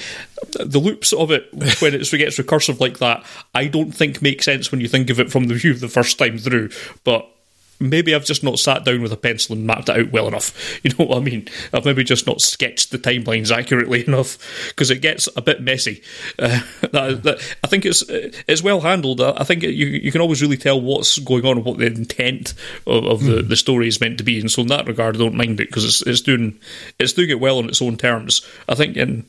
the 0.59 0.79
loops 0.79 1.13
of 1.13 1.31
it 1.31 1.47
when 1.81 1.93
it 1.93 2.09
gets 2.09 2.37
recursive 2.37 2.79
like 2.79 2.99
that, 2.99 3.25
I 3.53 3.67
don't 3.67 3.91
think 3.91 4.21
make 4.21 4.43
sense 4.43 4.71
when 4.71 4.81
you 4.81 4.87
think 4.87 5.09
of 5.09 5.19
it 5.19 5.31
from 5.31 5.45
the 5.45 5.55
view 5.55 5.71
of 5.71 5.79
the 5.79 5.87
first 5.87 6.17
time 6.17 6.37
through. 6.37 6.69
But 7.03 7.29
maybe 7.79 8.13
I've 8.13 8.25
just 8.25 8.43
not 8.43 8.59
sat 8.59 8.83
down 8.83 9.01
with 9.01 9.11
a 9.11 9.17
pencil 9.17 9.55
and 9.55 9.65
mapped 9.65 9.89
it 9.89 9.97
out 9.97 10.11
well 10.11 10.27
enough. 10.27 10.49
You 10.81 10.91
know 10.97 11.05
what 11.05 11.17
I 11.17 11.21
mean? 11.21 11.47
I've 11.73 11.83
maybe 11.83 12.03
just 12.05 12.25
not 12.25 12.39
sketched 12.41 12.91
the 12.91 12.97
timelines 12.97 13.55
accurately 13.55 14.03
enough 14.07 14.37
because 14.69 14.89
it 14.89 15.01
gets 15.01 15.27
a 15.35 15.41
bit 15.41 15.61
messy. 15.61 16.01
Uh, 16.37 16.61
that, 16.81 17.23
that, 17.23 17.57
I 17.63 17.67
think 17.67 17.85
it's 17.85 18.03
it's 18.07 18.63
well 18.63 18.81
handled. 18.81 19.19
I 19.19 19.43
think 19.43 19.63
you 19.63 19.69
you 19.69 20.11
can 20.11 20.21
always 20.21 20.41
really 20.41 20.57
tell 20.57 20.79
what's 20.79 21.19
going 21.19 21.45
on 21.45 21.57
and 21.57 21.65
what 21.65 21.77
the 21.77 21.87
intent 21.87 22.53
of, 22.87 23.05
of 23.05 23.23
the, 23.23 23.41
the 23.41 23.57
story 23.57 23.87
is 23.87 23.99
meant 23.99 24.19
to 24.19 24.23
be. 24.23 24.39
And 24.39 24.49
so 24.49 24.61
in 24.61 24.67
that 24.69 24.87
regard, 24.87 25.15
I 25.15 25.19
don't 25.19 25.35
mind 25.35 25.59
it 25.59 25.67
because 25.67 25.83
it's, 25.83 26.01
it's 26.01 26.21
doing 26.21 26.57
it's 26.97 27.13
doing 27.13 27.29
it 27.29 27.39
well 27.39 27.57
on 27.57 27.67
its 27.67 27.81
own 27.81 27.97
terms. 27.97 28.45
I 28.69 28.75
think 28.75 28.95
in 28.95 29.25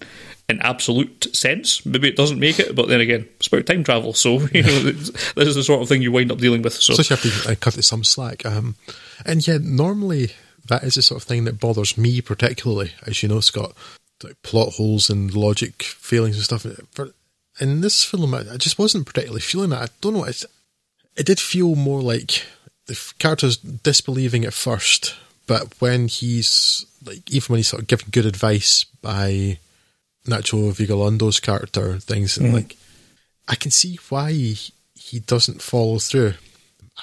in 0.50 0.60
absolute 0.60 1.34
sense. 1.34 1.84
Maybe 1.86 2.08
it 2.08 2.16
doesn't 2.16 2.38
make 2.38 2.58
it, 2.58 2.74
but 2.74 2.88
then 2.88 3.00
again, 3.00 3.28
it's 3.36 3.46
about 3.46 3.66
time 3.66 3.84
travel, 3.84 4.12
so 4.12 4.40
you 4.52 4.62
know, 4.62 4.80
this 4.82 5.36
is 5.36 5.54
the 5.54 5.64
sort 5.64 5.82
of 5.82 5.88
thing 5.88 6.02
you 6.02 6.12
wind 6.12 6.30
up 6.30 6.38
dealing 6.38 6.62
with. 6.62 6.74
So, 6.74 6.92
you 6.92 7.04
have 7.08 7.22
to 7.22 7.52
uh, 7.52 7.54
cut 7.58 7.78
it 7.78 7.82
some 7.82 8.04
slack. 8.04 8.44
Um, 8.44 8.76
and 9.24 9.46
yeah, 9.46 9.58
normally 9.60 10.32
that 10.66 10.84
is 10.84 10.94
the 10.94 11.02
sort 11.02 11.22
of 11.22 11.28
thing 11.28 11.44
that 11.44 11.60
bothers 11.60 11.96
me 11.96 12.20
particularly, 12.20 12.92
as 13.06 13.22
you 13.22 13.28
know, 13.28 13.40
Scott. 13.40 13.72
Like 14.22 14.42
plot 14.42 14.74
holes 14.74 15.08
and 15.08 15.34
logic 15.34 15.82
failings 15.82 16.36
and 16.36 16.44
stuff. 16.44 16.66
But 16.94 17.14
in 17.58 17.80
this 17.80 18.04
film, 18.04 18.34
I 18.34 18.56
just 18.58 18.78
wasn't 18.78 19.06
particularly 19.06 19.40
feeling 19.40 19.70
that. 19.70 19.82
I 19.82 19.86
don't 20.02 20.12
know. 20.12 20.24
It, 20.24 20.44
it 21.16 21.24
did 21.24 21.40
feel 21.40 21.74
more 21.74 22.02
like 22.02 22.44
the 22.86 23.00
character's 23.18 23.56
disbelieving 23.56 24.44
at 24.44 24.52
first, 24.52 25.14
but 25.46 25.80
when 25.80 26.08
he's 26.08 26.84
like, 27.04 27.30
even 27.30 27.52
when 27.52 27.58
he's 27.58 27.68
sort 27.68 27.82
of 27.82 27.88
giving 27.88 28.08
good 28.10 28.26
advice 28.26 28.84
by 29.00 29.58
Nacho 30.26 30.72
Vigalondo's 30.72 31.40
character 31.40 31.90
and 31.90 32.02
things, 32.02 32.36
and 32.36 32.48
mm. 32.48 32.54
like 32.54 32.76
I 33.48 33.54
can 33.54 33.70
see 33.70 33.98
why 34.08 34.32
he 34.32 35.18
doesn't 35.26 35.62
follow 35.62 35.98
through, 35.98 36.34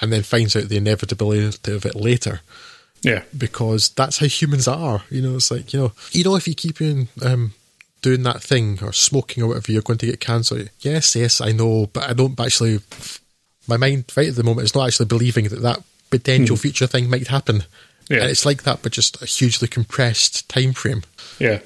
and 0.00 0.12
then 0.12 0.22
finds 0.22 0.56
out 0.56 0.68
the 0.68 0.76
inevitability 0.76 1.72
of 1.72 1.86
it 1.86 1.94
later. 1.94 2.40
Yeah, 3.02 3.22
because 3.36 3.90
that's 3.90 4.18
how 4.18 4.26
humans 4.26 4.66
are. 4.66 5.02
You 5.10 5.22
know, 5.22 5.36
it's 5.36 5.50
like 5.50 5.72
you 5.72 5.80
know, 5.80 5.92
you 6.12 6.24
know, 6.24 6.36
if 6.36 6.48
you 6.48 6.54
keep 6.54 6.80
in 6.80 7.08
um, 7.24 7.54
doing 8.02 8.22
that 8.24 8.42
thing 8.42 8.78
or 8.82 8.92
smoking 8.92 9.42
or 9.42 9.48
whatever, 9.48 9.72
you're 9.72 9.82
going 9.82 9.98
to 9.98 10.06
get 10.06 10.20
cancer. 10.20 10.68
Yes, 10.80 11.14
yes, 11.14 11.40
I 11.40 11.52
know, 11.52 11.88
but 11.92 12.08
I 12.08 12.12
don't 12.12 12.38
actually. 12.38 12.80
My 13.66 13.76
mind, 13.76 14.10
right 14.16 14.28
at 14.28 14.34
the 14.34 14.44
moment, 14.44 14.64
is 14.64 14.74
not 14.74 14.86
actually 14.86 15.06
believing 15.06 15.48
that 15.48 15.60
that 15.60 15.82
potential 16.10 16.56
mm. 16.56 16.60
future 16.60 16.86
thing 16.86 17.10
might 17.10 17.28
happen. 17.28 17.64
Yeah. 18.08 18.20
And 18.20 18.30
it's 18.30 18.46
like 18.46 18.62
that, 18.62 18.80
but 18.82 18.92
just 18.92 19.20
a 19.22 19.26
hugely 19.26 19.68
compressed 19.68 20.48
time 20.48 20.72
frame. 20.72 21.02
Yeah. 21.38 21.60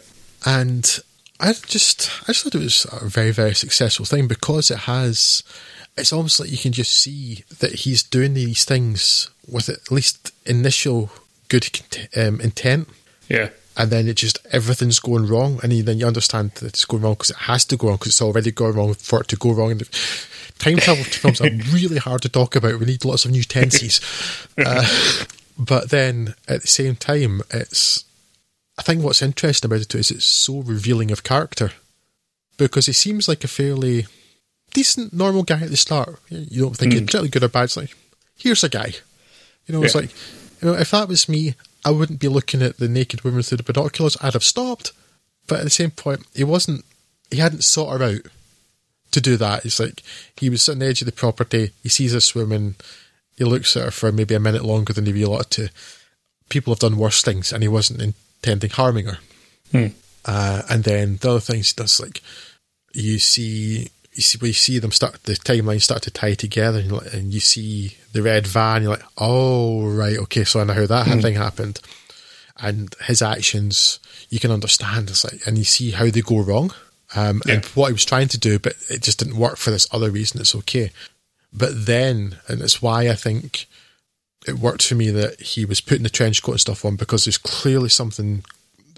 And 0.45 0.99
I 1.43 1.53
just 1.55 2.09
I 2.23 2.27
just 2.27 2.45
thought 2.45 2.55
it 2.55 2.63
was 2.63 2.87
a 2.93 3.05
very 3.09 3.33
very 3.33 3.55
successful 3.55 4.07
thing 4.07 4.29
because 4.29 4.71
it 4.71 4.79
has. 4.81 5.43
It's 5.97 6.13
almost 6.13 6.41
like 6.41 6.51
you 6.51 6.57
can 6.57 6.73
just 6.73 6.93
see 6.93 7.45
that 7.59 7.81
he's 7.81 8.03
doing 8.03 8.33
these 8.33 8.65
things 8.65 9.29
with 9.47 9.69
at 9.69 9.91
least 9.91 10.33
initial 10.47 11.11
good 11.49 11.69
um, 12.17 12.41
intent. 12.41 12.89
Yeah. 13.29 13.51
And 13.77 13.91
then 13.91 14.07
it 14.07 14.15
just 14.15 14.39
everything's 14.53 15.01
going 15.01 15.27
wrong, 15.27 15.59
and 15.63 15.73
then 15.73 15.99
you 15.99 16.07
understand 16.07 16.53
that 16.53 16.67
it's 16.67 16.85
going 16.85 17.03
wrong 17.03 17.15
because 17.15 17.31
it 17.31 17.37
has 17.37 17.65
to 17.67 17.77
go 17.77 17.89
wrong 17.89 17.97
because 17.97 18.13
it's 18.13 18.23
already 18.23 18.53
going 18.53 18.75
wrong 18.75 18.95
for 18.95 19.23
it 19.23 19.29
to 19.29 19.37
go 19.37 19.53
wrong. 19.53 19.73
And 19.73 19.91
time 20.59 20.77
travel 20.77 21.05
films 21.05 21.41
are 21.41 21.51
really 21.73 21.99
hard 21.99 22.23
to 22.23 22.29
talk 22.29 22.55
about. 22.55 22.79
We 22.79 22.87
need 22.87 23.05
lots 23.05 23.25
of 23.25 23.33
new 23.33 23.43
tenses. 23.43 24.01
uh, 24.59 24.87
but 25.59 25.91
then 25.91 26.35
at 26.47 26.63
the 26.63 26.69
same 26.69 26.95
time, 26.95 27.43
it's 27.51 28.05
I 28.83 28.85
think 28.85 29.05
what's 29.05 29.23
interesting 29.23 29.69
about 29.69 29.83
it 29.83 29.89
too 29.89 29.99
is 29.99 30.11
it's 30.11 30.25
so 30.25 30.59
revealing 30.59 31.13
of 31.13 31.23
character 31.23 31.71
because 32.57 32.87
he 32.87 32.93
seems 32.93 33.29
like 33.29 33.45
a 33.45 33.49
fairly 33.49 34.07
decent, 34.75 35.13
normal 35.13 35.45
guy 35.45 35.61
at 35.61 35.71
the 35.71 35.77
start. 35.77 36.19
You 36.29 36.63
don't 36.63 36.77
think 36.77 36.91
mm. 36.91 36.95
he's 36.95 37.03
particularly 37.03 37.29
good 37.29 37.45
or 37.45 37.49
bad. 37.49 37.65
It's 37.65 37.77
like, 37.77 37.95
here's 38.37 38.65
a 38.65 38.69
guy. 38.69 38.95
You 39.67 39.75
know, 39.75 39.79
yeah. 39.79 39.85
it's 39.85 39.95
like, 39.95 40.11
you 40.61 40.69
know, 40.69 40.75
if 40.75 40.91
that 40.91 41.07
was 41.07 41.29
me, 41.29 41.55
I 41.85 41.93
wouldn't 41.93 42.19
be 42.19 42.27
looking 42.27 42.61
at 42.61 42.79
the 42.79 42.89
naked 42.89 43.23
woman 43.23 43.43
through 43.43 43.59
the 43.59 43.73
binoculars. 43.73 44.17
I'd 44.21 44.33
have 44.33 44.43
stopped. 44.43 44.91
But 45.47 45.61
at 45.61 45.65
the 45.65 45.71
same 45.71 45.93
point, 45.93 46.27
he 46.35 46.43
wasn't, 46.43 46.85
he 47.31 47.37
hadn't 47.37 47.63
sought 47.63 48.01
her 48.01 48.05
out 48.05 48.23
to 49.13 49.21
do 49.21 49.37
that. 49.37 49.65
It's 49.65 49.79
like 49.79 50.03
he 50.37 50.51
was 50.51 50.69
on 50.69 50.81
the 50.81 50.87
edge 50.87 51.03
of 51.03 51.07
the 51.07 51.13
property. 51.13 51.71
He 51.85 51.89
sees 51.89 52.15
this 52.15 52.35
woman. 52.35 52.75
He 53.39 53.45
looks 53.45 53.77
at 53.77 53.85
her 53.85 53.91
for 53.93 54.11
maybe 54.11 54.35
a 54.35 54.41
minute 54.41 54.65
longer 54.65 54.93
than 54.93 55.07
he 55.07 55.13
really 55.13 55.33
ought 55.33 55.51
to. 55.53 55.69
People 56.49 56.73
have 56.75 56.81
done 56.81 56.99
worse 56.99 57.23
things, 57.23 57.53
and 57.53 57.63
he 57.63 57.69
wasn't 57.69 58.03
in, 58.03 58.15
intending 58.43 58.71
harming 58.71 59.07
her. 59.07 59.19
Hmm. 59.71 59.87
Uh, 60.25 60.63
and 60.69 60.85
then 60.85 61.17
the 61.17 61.31
other 61.31 61.41
things 61.41 61.71
he 61.71 61.75
does, 61.77 62.01
like 62.01 62.21
you 62.93 63.19
see, 63.19 63.89
you 64.13 64.23
see, 64.23 64.39
we 64.41 64.53
see 64.53 64.79
them 64.79 64.93
start 64.93 65.23
the 65.25 65.33
timeline 65.35 65.81
start 65.81 66.03
to 66.03 66.11
tie 66.11 66.35
together, 66.35 66.79
and, 66.79 66.93
and, 66.93 67.35
you 67.35 67.41
see 67.41 67.97
the 68.13 68.23
red 68.23 68.47
van. 68.47 68.83
You're 68.83 68.93
like, 68.93 69.05
oh 69.19 69.87
right, 69.87 70.19
okay, 70.19 70.45
so 70.45 70.61
I 70.61 70.65
know 70.65 70.75
how 70.75 70.87
that 70.87 71.07
hmm. 71.07 71.21
thing 71.21 71.35
happened. 71.35 71.81
And 72.59 72.95
his 73.07 73.23
actions, 73.23 73.99
you 74.29 74.39
can 74.39 74.53
understand. 74.53 75.11
It's 75.11 75.25
like, 75.25 75.45
and 75.47 75.59
you 75.59 75.65
see 75.65 75.91
how 75.91 76.09
they 76.11 76.21
go 76.21 76.41
wrong, 76.41 76.73
um, 77.17 77.43
yeah. 77.47 77.55
and 77.55 77.65
what 77.67 77.89
he 77.89 77.95
was 77.95 78.05
trying 78.05 78.29
to 78.29 78.39
do, 78.39 78.59
but 78.59 78.75
it 78.89 79.03
just 79.03 79.19
didn't 79.19 79.37
work 79.39 79.57
for 79.57 79.71
this 79.71 79.89
other 79.91 80.11
reason. 80.11 80.41
It's 80.41 80.55
okay, 80.55 80.93
but 81.53 81.87
then, 81.87 82.37
and 82.47 82.61
it's 82.61 82.81
why 82.81 83.09
I 83.09 83.15
think 83.15 83.67
it 84.47 84.59
worked 84.59 84.87
for 84.87 84.95
me 84.95 85.11
that 85.11 85.41
he 85.41 85.65
was 85.65 85.81
putting 85.81 86.03
the 86.03 86.11
trench 86.11 86.43
coat 86.43 86.53
and 86.53 86.61
stuff 86.61 86.85
on 86.85 86.97
because 86.97 87.25
there's 87.25 87.39
clearly 87.39 87.89
something, 87.89 88.45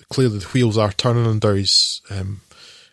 clearly 0.08 0.38
the 0.38 0.46
wheels 0.46 0.78
are 0.78 0.92
turning 0.92 1.26
under 1.26 1.54
his, 1.54 2.00
um, 2.10 2.40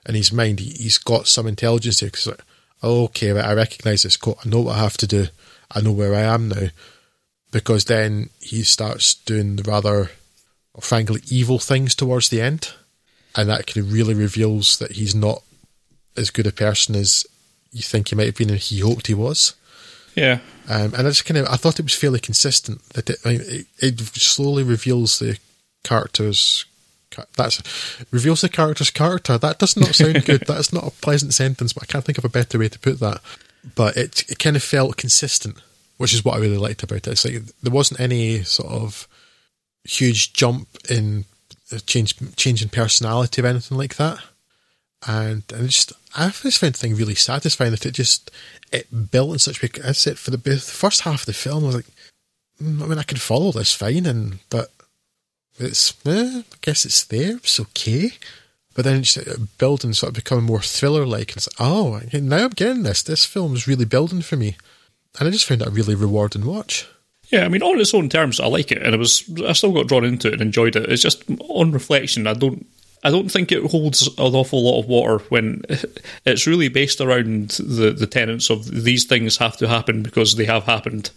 in 0.07 0.15
his 0.15 0.31
mind. 0.31 0.59
He, 0.59 0.83
has 0.83 0.97
got 0.97 1.27
some 1.27 1.47
intelligence 1.47 1.99
here 1.99 2.07
because, 2.07 2.27
like, 2.27 2.41
okay, 2.83 3.39
I 3.39 3.53
recognise 3.53 4.03
this 4.03 4.17
coat. 4.17 4.37
I 4.45 4.49
know 4.49 4.61
what 4.61 4.75
I 4.75 4.79
have 4.79 4.97
to 4.97 5.07
do. 5.07 5.27
I 5.73 5.81
know 5.81 5.91
where 5.91 6.13
I 6.13 6.21
am 6.21 6.49
now. 6.49 6.67
Because 7.51 7.85
then 7.85 8.29
he 8.39 8.63
starts 8.63 9.13
doing 9.13 9.57
the 9.57 9.63
rather, 9.63 10.11
frankly, 10.79 11.21
evil 11.29 11.59
things 11.59 11.95
towards 11.95 12.29
the 12.29 12.41
end. 12.41 12.73
And 13.35 13.49
that 13.49 13.67
kind 13.67 13.85
of 13.85 13.93
really 13.93 14.13
reveals 14.13 14.77
that 14.79 14.93
he's 14.93 15.15
not 15.15 15.41
as 16.17 16.29
good 16.29 16.47
a 16.47 16.51
person 16.51 16.95
as 16.95 17.25
you 17.71 17.81
think 17.81 18.09
he 18.09 18.15
might 18.15 18.25
have 18.25 18.35
been 18.35 18.49
and 18.49 18.59
he 18.59 18.79
hoped 18.79 19.07
he 19.07 19.13
was. 19.13 19.55
Yeah. 20.15 20.39
Um, 20.69 20.93
and 20.93 21.07
I 21.07 21.09
just 21.09 21.25
kind 21.25 21.37
of 21.37 21.47
I 21.47 21.55
thought 21.55 21.79
it 21.79 21.85
was 21.85 21.95
fairly 21.95 22.19
consistent 22.19 22.87
that 22.89 23.09
it, 23.09 23.19
it, 23.25 23.67
it 23.79 23.99
slowly 23.99 24.63
reveals 24.63 25.19
the 25.19 25.37
character's 25.83 26.65
that's 27.35 27.61
reveals 28.11 28.41
the 28.41 28.49
character's 28.49 28.89
character. 28.89 29.37
That 29.37 29.59
does 29.59 29.75
not 29.75 29.95
sound 29.95 30.25
good. 30.25 30.43
That's 30.47 30.71
not 30.71 30.87
a 30.87 30.91
pleasant 30.91 31.33
sentence, 31.33 31.73
but 31.73 31.83
I 31.83 31.85
can't 31.87 32.05
think 32.05 32.17
of 32.17 32.25
a 32.25 32.29
better 32.29 32.59
way 32.59 32.69
to 32.69 32.79
put 32.79 32.99
that. 32.99 33.21
But 33.75 33.97
it 33.97 34.29
it 34.29 34.39
kind 34.39 34.55
of 34.55 34.63
felt 34.63 34.97
consistent, 34.97 35.61
which 35.97 36.13
is 36.13 36.23
what 36.23 36.35
I 36.35 36.39
really 36.39 36.57
liked 36.57 36.83
about 36.83 37.07
it. 37.07 37.07
It's 37.07 37.25
like 37.25 37.41
there 37.61 37.73
wasn't 37.73 37.99
any 37.99 38.43
sort 38.43 38.71
of 38.71 39.07
huge 39.83 40.33
jump 40.33 40.67
in 40.89 41.25
change 41.85 42.15
change 42.35 42.61
in 42.61 42.69
personality 42.69 43.41
or 43.41 43.47
anything 43.47 43.77
like 43.77 43.95
that. 43.95 44.19
And 45.07 45.43
and 45.53 45.67
just 45.69 45.93
I 46.15 46.29
just 46.29 46.59
found 46.59 46.73
the 46.73 46.77
thing 46.77 46.95
really 46.95 47.15
satisfying 47.15 47.71
that 47.71 47.85
it 47.85 47.93
just 47.93 48.29
it 48.71 49.11
built 49.11 49.33
in 49.33 49.39
such 49.39 49.63
a 49.63 49.87
I 49.87 49.93
said 49.93 50.19
for 50.19 50.31
the, 50.31 50.37
the 50.37 50.57
first 50.57 51.01
half 51.01 51.21
of 51.21 51.25
the 51.25 51.33
film 51.33 51.63
I 51.63 51.67
was 51.67 51.75
like 51.77 51.85
mm, 52.61 52.83
I 52.83 52.85
mean 52.85 52.99
I 52.99 53.03
can 53.03 53.17
follow 53.17 53.51
this 53.51 53.73
fine 53.73 54.05
and 54.05 54.39
but 54.49 54.71
it's 55.57 55.93
eh, 56.05 56.41
I 56.41 56.55
guess 56.61 56.85
it's 56.85 57.03
there 57.03 57.37
it's 57.37 57.59
okay 57.59 58.11
but 58.75 58.85
then 58.85 59.03
uh, 59.17 59.37
building 59.57 59.93
sort 59.93 60.11
of 60.11 60.15
becoming 60.15 60.45
more 60.45 60.61
thriller 60.61 61.05
like 61.05 61.35
it's 61.35 61.49
oh 61.59 61.99
now 62.13 62.45
I'm 62.45 62.49
getting 62.49 62.83
this 62.83 63.01
this 63.01 63.25
film 63.25 63.55
is 63.55 63.67
really 63.67 63.85
building 63.85 64.21
for 64.21 64.35
me 64.35 64.55
and 65.19 65.27
I 65.27 65.31
just 65.31 65.45
found 65.45 65.61
that 65.61 65.69
a 65.69 65.71
really 65.71 65.95
rewarding 65.95 66.45
watch 66.45 66.87
yeah, 67.31 67.45
I 67.45 67.47
mean, 67.47 67.63
on 67.63 67.79
its 67.79 67.93
own 67.93 68.09
terms, 68.09 68.41
I 68.41 68.47
like 68.47 68.73
it, 68.73 68.83
and 68.83 68.93
it 68.93 68.97
was. 68.97 69.23
I 69.47 69.53
still 69.53 69.71
got 69.71 69.87
drawn 69.87 70.03
into 70.03 70.27
it 70.27 70.33
and 70.33 70.41
enjoyed 70.41 70.75
it. 70.75 70.91
It's 70.91 71.01
just 71.01 71.23
on 71.47 71.71
reflection, 71.71 72.27
I 72.27 72.33
don't 72.33 72.67
I 73.03 73.09
don't 73.09 73.31
think 73.31 73.51
it 73.51 73.71
holds 73.71 74.07
an 74.07 74.35
awful 74.35 74.63
lot 74.63 74.79
of 74.79 74.87
water 74.87 75.19
when 75.29 75.63
it's 76.25 76.47
really 76.47 76.69
based 76.69 77.01
around 77.01 77.49
the, 77.51 77.91
the 77.91 78.07
tenets 78.07 78.49
of 78.49 78.83
these 78.83 79.05
things 79.05 79.37
have 79.37 79.57
to 79.57 79.67
happen 79.67 80.03
because 80.03 80.35
they 80.35 80.45
have 80.45 80.63
happened. 80.63 81.11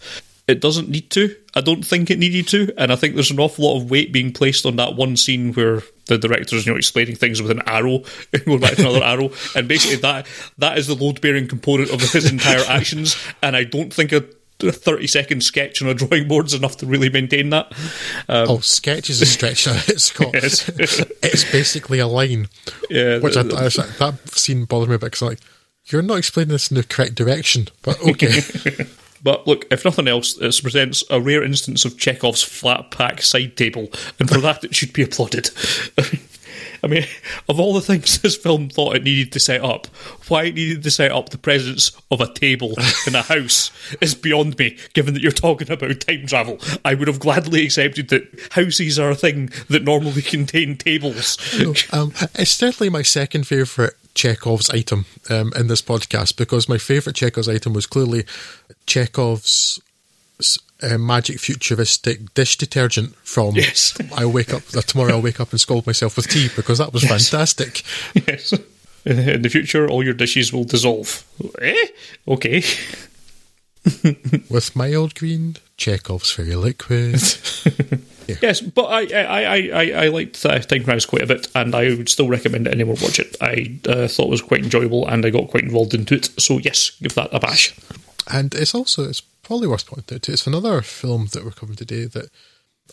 It 0.47 0.61
doesn't 0.61 0.89
need 0.89 1.09
to. 1.11 1.35
I 1.55 1.61
don't 1.61 1.83
think 1.83 2.11
it 2.11 2.19
needed 2.19 2.47
to, 2.49 2.71
and 2.77 2.91
I 2.91 2.95
think 2.95 3.15
there's 3.15 3.31
an 3.31 3.39
awful 3.39 3.65
lot 3.65 3.77
of 3.77 3.89
weight 3.89 4.13
being 4.13 4.31
placed 4.31 4.65
on 4.65 4.75
that 4.75 4.95
one 4.95 5.17
scene 5.17 5.53
where 5.53 5.81
the 6.05 6.19
director's 6.19 6.67
you 6.67 6.71
know 6.71 6.77
explaining 6.77 7.15
things 7.15 7.41
with 7.41 7.49
an 7.49 7.63
arrow 7.65 8.03
and 8.31 8.45
going 8.45 8.59
back 8.59 8.75
to 8.75 8.81
another 8.81 9.03
arrow, 9.03 9.31
and 9.55 9.67
basically 9.67 9.97
that 9.97 10.27
that 10.59 10.77
is 10.77 10.85
the 10.85 10.93
load 10.93 11.19
bearing 11.19 11.47
component 11.47 11.89
of 11.89 11.99
his 11.99 12.31
entire 12.31 12.63
actions. 12.67 13.15
And 13.41 13.55
I 13.55 13.63
don't 13.63 13.91
think 13.91 14.11
a 14.11 14.23
a 14.63 14.71
30 14.71 15.07
second 15.07 15.43
sketch 15.43 15.81
on 15.81 15.87
a 15.87 15.93
drawing 15.93 16.27
board 16.27 16.47
is 16.47 16.53
enough 16.53 16.77
to 16.77 16.85
really 16.85 17.09
maintain 17.09 17.49
that. 17.49 17.71
Um, 18.29 18.49
oh, 18.49 18.59
sketch 18.59 19.09
is 19.09 19.21
a 19.21 19.25
stretch. 19.25 19.67
it's 19.89 20.17
yes. 20.33 20.69
it's 21.23 21.51
basically 21.51 21.99
a 21.99 22.07
line. 22.07 22.47
Yeah, 22.89 23.19
which 23.19 23.37
I, 23.37 23.41
I, 23.41 23.43
that 23.43 24.19
scene 24.27 24.65
bothered 24.65 24.89
me 24.89 24.95
a 24.95 24.99
bit 24.99 25.07
because 25.07 25.21
I'm 25.21 25.29
like, 25.29 25.39
you're 25.85 26.01
not 26.01 26.17
explaining 26.17 26.51
this 26.51 26.71
in 26.71 26.77
the 26.77 26.83
correct 26.83 27.15
direction, 27.15 27.67
but 27.83 28.01
okay. 28.01 28.41
But 29.21 29.47
look, 29.47 29.65
if 29.71 29.83
nothing 29.83 30.07
else, 30.07 30.37
it 30.37 30.59
presents 30.61 31.03
a 31.09 31.19
rare 31.19 31.43
instance 31.43 31.83
of 31.83 31.97
Chekhov's 31.97 32.43
flat 32.43 32.91
pack 32.91 33.23
side 33.23 33.57
table, 33.57 33.89
and 34.19 34.29
for 34.29 34.39
that 34.39 34.63
it 34.63 34.75
should 34.75 34.93
be 34.93 35.01
applauded. 35.01 35.49
I 36.83 36.87
mean, 36.87 37.05
of 37.49 37.59
all 37.59 37.73
the 37.73 37.81
things 37.81 38.19
this 38.21 38.35
film 38.35 38.69
thought 38.69 38.95
it 38.95 39.03
needed 39.03 39.31
to 39.33 39.39
set 39.39 39.63
up, 39.63 39.87
why 40.27 40.45
it 40.45 40.55
needed 40.55 40.83
to 40.83 40.91
set 40.91 41.11
up 41.11 41.29
the 41.29 41.37
presence 41.37 41.91
of 42.11 42.21
a 42.21 42.31
table 42.33 42.73
in 43.07 43.15
a 43.15 43.21
house 43.21 43.71
is 44.01 44.15
beyond 44.15 44.57
me, 44.57 44.77
given 44.93 45.13
that 45.13 45.23
you're 45.23 45.31
talking 45.31 45.71
about 45.71 45.99
time 46.01 46.25
travel. 46.27 46.59
I 46.83 46.93
would 46.93 47.07
have 47.07 47.19
gladly 47.19 47.65
accepted 47.65 48.09
that 48.09 48.51
houses 48.51 48.99
are 48.99 49.11
a 49.11 49.15
thing 49.15 49.51
that 49.69 49.83
normally 49.83 50.21
contain 50.21 50.77
tables. 50.77 51.37
um, 51.91 52.13
it's 52.35 52.51
certainly 52.51 52.89
my 52.89 53.01
second 53.01 53.47
favourite 53.47 53.93
Chekhov's 54.13 54.69
item 54.69 55.05
um, 55.29 55.51
in 55.55 55.67
this 55.67 55.81
podcast 55.81 56.37
because 56.37 56.69
my 56.69 56.77
favourite 56.77 57.15
Chekhov's 57.15 57.49
item 57.49 57.73
was 57.73 57.85
clearly 57.85 58.25
Chekhov's 58.87 59.79
uh, 60.81 60.97
magic 60.97 61.39
futuristic 61.39 62.33
dish 62.33 62.57
detergent 62.57 63.15
from 63.17 63.55
yes. 63.55 63.97
I 64.15 64.25
wake 64.25 64.53
up 64.53 64.63
uh, 64.75 64.81
tomorrow 64.81 65.13
I'll 65.13 65.21
wake 65.21 65.39
up 65.39 65.51
and 65.51 65.59
scald 65.59 65.87
myself 65.87 66.17
with 66.17 66.27
tea 66.27 66.49
because 66.55 66.79
that 66.79 66.93
was 66.93 67.03
yes. 67.03 67.29
fantastic. 67.29 67.83
Yes. 68.27 68.53
In 69.05 69.43
the 69.43 69.49
future 69.49 69.87
all 69.87 70.03
your 70.03 70.15
dishes 70.15 70.51
will 70.51 70.63
dissolve. 70.63 71.23
Eh? 71.61 71.87
Okay. 72.27 72.63
with 74.49 74.75
mild 74.75 75.13
green 75.13 75.57
Chekhov's 75.77 76.31
fairy 76.31 76.55
liquid. 76.55 77.21
Yeah. 78.27 78.37
Yes, 78.41 78.61
but 78.61 78.85
I 78.85 79.01
I, 79.01 79.43
I, 79.43 79.69
I, 79.73 80.05
I 80.05 80.07
liked 80.07 80.43
uh, 80.45 80.57
Time 80.57 80.83
Crimes 80.83 81.05
quite 81.05 81.21
a 81.21 81.27
bit, 81.27 81.47
and 81.53 81.75
I 81.75 81.89
would 81.89 82.09
still 82.09 82.27
recommend 82.27 82.67
anyone 82.67 82.97
watch 82.99 83.19
it. 83.19 83.35
I 83.39 83.79
uh, 83.87 84.07
thought 84.07 84.27
it 84.27 84.31
was 84.31 84.41
quite 84.41 84.63
enjoyable, 84.63 85.07
and 85.07 85.23
I 85.25 85.29
got 85.29 85.49
quite 85.49 85.63
involved 85.63 85.93
into 85.93 86.15
it. 86.15 86.31
So 86.39 86.57
yes, 86.57 86.89
give 87.01 87.13
that 87.13 87.29
a 87.31 87.39
bash. 87.39 87.77
And 88.31 88.55
it's 88.55 88.73
also 88.73 89.07
it's 89.07 89.21
probably 89.45 89.67
worth 89.67 89.85
pointing 89.85 90.15
out 90.15 90.23
too. 90.23 90.33
It's 90.33 90.47
another 90.47 90.81
film 90.81 91.27
that 91.31 91.43
we're 91.43 91.51
covering 91.51 91.77
today 91.77 92.05
that, 92.05 92.29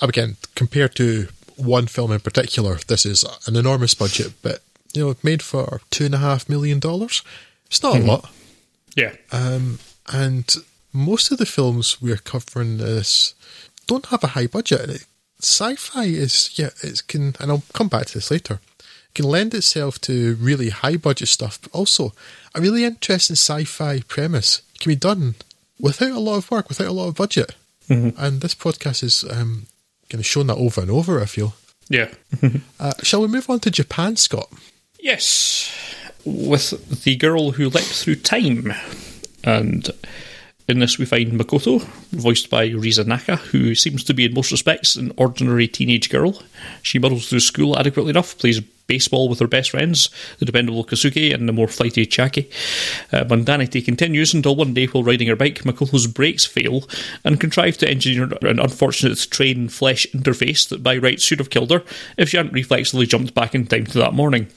again, 0.01 0.37
compared 0.55 0.95
to 0.97 1.29
one 1.57 1.87
film 1.87 2.13
in 2.13 2.21
particular, 2.21 2.79
this 2.87 3.05
is 3.05 3.25
an 3.47 3.57
enormous 3.57 3.95
budget, 3.95 4.33
but 4.43 4.61
you 4.95 5.05
know, 5.05 5.17
made 5.23 5.43
for 5.43 5.81
two 5.91 6.05
and 6.05 6.15
a 6.15 6.19
half 6.19 6.49
million 6.49 6.79
dollars. 6.79 7.23
It's 7.67 7.83
not 7.83 7.95
mm-hmm. 7.95 8.09
a 8.09 8.13
lot. 8.13 8.31
Yeah. 8.95 9.15
Um, 9.33 9.79
and 10.13 10.55
most 10.93 11.33
of 11.33 11.39
the 11.39 11.47
films 11.47 12.01
we're 12.01 12.17
covering 12.17 12.77
this 12.77 13.35
don't 13.87 14.07
have 14.07 14.23
a 14.23 14.29
high 14.29 14.47
budget 14.47 15.07
sci-fi 15.43 16.05
is 16.05 16.57
yeah, 16.59 16.71
it 16.83 17.03
can, 17.09 17.35
and 17.41 17.51
I'll 17.51 17.65
come 17.73 17.89
back 17.89 18.07
to 18.07 18.15
this 18.15 18.31
later. 18.31 18.61
It 19.09 19.15
can 19.15 19.25
lend 19.27 19.55
itself 19.55 20.01
to 20.03 20.37
really 20.37 20.71
high 20.71 20.97
budget 20.97 21.29
stuff, 21.29 21.59
but 21.61 21.73
also 21.73 22.13
a 22.55 22.61
really 22.61 22.85
interesting 22.85 23.35
sci-fi 23.35 24.01
premise 24.07 24.63
can 24.79 24.91
be 24.91 24.97
done 24.97 25.35
without 25.83 26.13
a 26.13 26.19
lot 26.19 26.39
of 26.39 26.51
work, 26.51 26.71
without 26.71 26.87
a 26.87 26.93
lot 26.93 27.09
of 27.09 27.17
budget. 27.17 27.55
Mm-hmm. 27.91 28.19
And 28.19 28.41
this 28.41 28.55
podcast 28.55 29.03
is 29.03 29.25
um, 29.25 29.67
kind 30.09 30.21
of 30.21 30.25
shown 30.25 30.47
that 30.47 30.57
over 30.57 30.81
and 30.81 30.91
over. 30.91 31.21
I 31.21 31.27
feel. 31.27 31.55
Yeah. 31.91 32.11
uh, 32.81 32.95
shall 33.03 33.21
we 33.21 33.29
move 33.29 33.51
on 33.51 33.61
to 33.61 33.71
Japan, 33.71 34.17
Scott? 34.17 34.51
Yes, 34.99 35.71
with 36.25 37.03
the 37.03 37.17
girl 37.17 37.51
who 37.51 37.69
leapt 37.69 37.89
through 37.89 38.17
time, 38.17 38.73
and 39.45 39.91
in 40.69 40.79
this, 40.79 40.99
we 40.99 41.05
find 41.05 41.33
Makoto, 41.33 41.83
voiced 42.13 42.49
by 42.49 42.69
Riisa 42.69 43.07
Naka, 43.07 43.37
who 43.37 43.75
seems 43.75 44.05
to 44.05 44.15
be, 44.15 44.25
in 44.25 44.35
most 44.35 44.53
respects, 44.53 44.97
an 44.97 45.13
ordinary 45.17 45.67
teenage 45.67 46.09
girl. 46.09 46.43
She 46.83 46.99
muddles 46.99 47.29
through 47.29 47.41
school 47.41 47.79
adequately 47.79 48.11
enough, 48.11 48.39
plays 48.39 48.61
baseball 48.87 49.29
with 49.29 49.39
her 49.41 49.47
best 49.47 49.71
friends, 49.71 50.11
the 50.39 50.45
dependable 50.45 50.85
Kosuke 50.85 51.33
and 51.35 51.49
the 51.49 51.53
more 51.53 51.69
flighty 51.69 52.07
Chiaki. 52.07 52.47
Uh, 53.13 53.25
mundanity 53.25 53.85
continues 53.85 54.35
until 54.35 54.57
one 54.57 54.75
day, 54.75 54.87
while 54.87 55.05
riding 55.05 55.29
her 55.29 55.37
bike, 55.37 55.65
Makoto's 55.65 56.07
brakes 56.07 56.45
fail 56.45 56.89
and 57.25 57.41
contrive 57.41 57.77
to 57.79 57.89
engineer 57.89 58.31
an 58.43 58.61
unfortunate 58.61 59.27
train 59.31 59.69
flesh 59.69 60.07
interface 60.13 60.69
that 60.69 60.83
by 60.83 60.97
rights 60.97 61.23
should 61.23 61.39
have 61.39 61.51
killed 61.51 61.71
her 61.71 61.83
if 62.17 62.29
she 62.29 62.37
hadn't 62.37 62.53
reflexively 62.53 63.07
jumped 63.07 63.35
back 63.35 63.55
in 63.55 63.67
time 63.67 63.87
to 63.87 63.99
that 63.99 64.15
morning. 64.15 64.49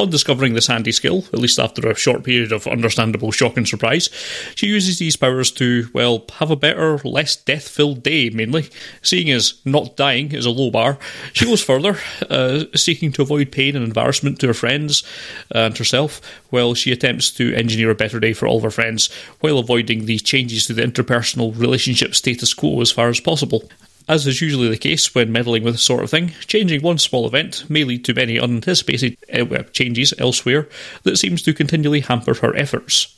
On 0.00 0.08
discovering 0.08 0.54
this 0.54 0.68
handy 0.68 0.92
skill, 0.92 1.26
at 1.30 1.40
least 1.40 1.58
after 1.58 1.86
a 1.86 1.94
short 1.94 2.24
period 2.24 2.52
of 2.52 2.66
understandable 2.66 3.32
shock 3.32 3.58
and 3.58 3.68
surprise, 3.68 4.08
she 4.54 4.66
uses 4.66 4.98
these 4.98 5.14
powers 5.14 5.50
to, 5.50 5.90
well, 5.92 6.24
have 6.38 6.50
a 6.50 6.56
better, 6.56 6.96
less 7.04 7.36
death 7.36 7.68
filled 7.68 8.02
day, 8.02 8.30
mainly. 8.30 8.70
Seeing 9.02 9.30
as 9.30 9.60
not 9.66 9.98
dying 9.98 10.32
is 10.32 10.46
a 10.46 10.50
low 10.50 10.70
bar, 10.70 10.96
she 11.34 11.44
goes 11.44 11.62
further, 11.62 11.98
uh, 12.30 12.64
seeking 12.74 13.12
to 13.12 13.20
avoid 13.20 13.52
pain 13.52 13.76
and 13.76 13.84
embarrassment 13.84 14.38
to 14.38 14.46
her 14.46 14.54
friends 14.54 15.02
and 15.50 15.76
herself, 15.76 16.22
while 16.48 16.72
she 16.72 16.92
attempts 16.92 17.30
to 17.32 17.52
engineer 17.52 17.90
a 17.90 17.94
better 17.94 18.18
day 18.18 18.32
for 18.32 18.48
all 18.48 18.56
of 18.56 18.62
her 18.62 18.70
friends, 18.70 19.12
while 19.40 19.58
avoiding 19.58 20.06
the 20.06 20.18
changes 20.18 20.64
to 20.64 20.72
the 20.72 20.80
interpersonal 20.80 21.52
relationship 21.60 22.14
status 22.14 22.54
quo 22.54 22.80
as 22.80 22.90
far 22.90 23.10
as 23.10 23.20
possible. 23.20 23.68
As 24.10 24.26
is 24.26 24.40
usually 24.40 24.68
the 24.68 24.76
case 24.76 25.14
when 25.14 25.30
meddling 25.30 25.62
with 25.62 25.74
this 25.74 25.84
sort 25.84 26.02
of 26.02 26.10
thing, 26.10 26.32
changing 26.48 26.82
one 26.82 26.98
small 26.98 27.28
event 27.28 27.70
may 27.70 27.84
lead 27.84 28.04
to 28.06 28.12
many 28.12 28.40
unanticipated 28.40 29.16
uh, 29.32 29.62
changes 29.70 30.12
elsewhere 30.18 30.68
that 31.04 31.16
seems 31.16 31.42
to 31.42 31.54
continually 31.54 32.00
hamper 32.00 32.34
her 32.34 32.56
efforts. 32.56 33.16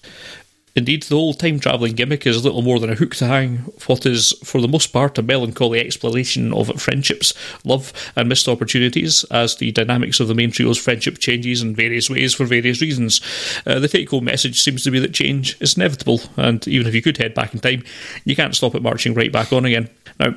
Indeed, 0.76 1.04
the 1.04 1.14
whole 1.14 1.32
time 1.32 1.60
travelling 1.60 1.94
gimmick 1.94 2.26
is 2.26 2.44
little 2.44 2.60
more 2.60 2.78
than 2.78 2.90
a 2.90 2.94
hook 2.94 3.14
to 3.16 3.26
hang 3.26 3.58
what 3.86 4.04
is, 4.04 4.34
for 4.44 4.60
the 4.60 4.68
most 4.68 4.88
part, 4.88 5.16
a 5.16 5.22
melancholy 5.22 5.80
exploration 5.80 6.52
of 6.52 6.68
friendships, 6.78 7.32
love, 7.64 7.94
and 8.14 8.28
missed 8.28 8.46
opportunities, 8.46 9.24
as 9.30 9.56
the 9.56 9.72
dynamics 9.72 10.20
of 10.20 10.28
the 10.28 10.34
main 10.34 10.50
trio's 10.50 10.76
friendship 10.76 11.18
changes 11.18 11.62
in 11.62 11.74
various 11.74 12.10
ways 12.10 12.34
for 12.34 12.44
various 12.44 12.82
reasons. 12.82 13.22
Uh, 13.64 13.78
the 13.78 13.88
take 13.88 14.10
home 14.10 14.24
message 14.24 14.60
seems 14.60 14.84
to 14.84 14.90
be 14.90 14.98
that 14.98 15.14
change 15.14 15.56
is 15.62 15.74
inevitable, 15.74 16.20
and 16.36 16.68
even 16.68 16.86
if 16.86 16.94
you 16.94 17.00
could 17.00 17.16
head 17.16 17.32
back 17.32 17.54
in 17.54 17.60
time, 17.60 17.82
you 18.26 18.36
can't 18.36 18.54
stop 18.54 18.74
it 18.74 18.82
marching 18.82 19.14
right 19.14 19.32
back 19.32 19.54
on 19.54 19.64
again. 19.64 19.88
Now, 20.20 20.34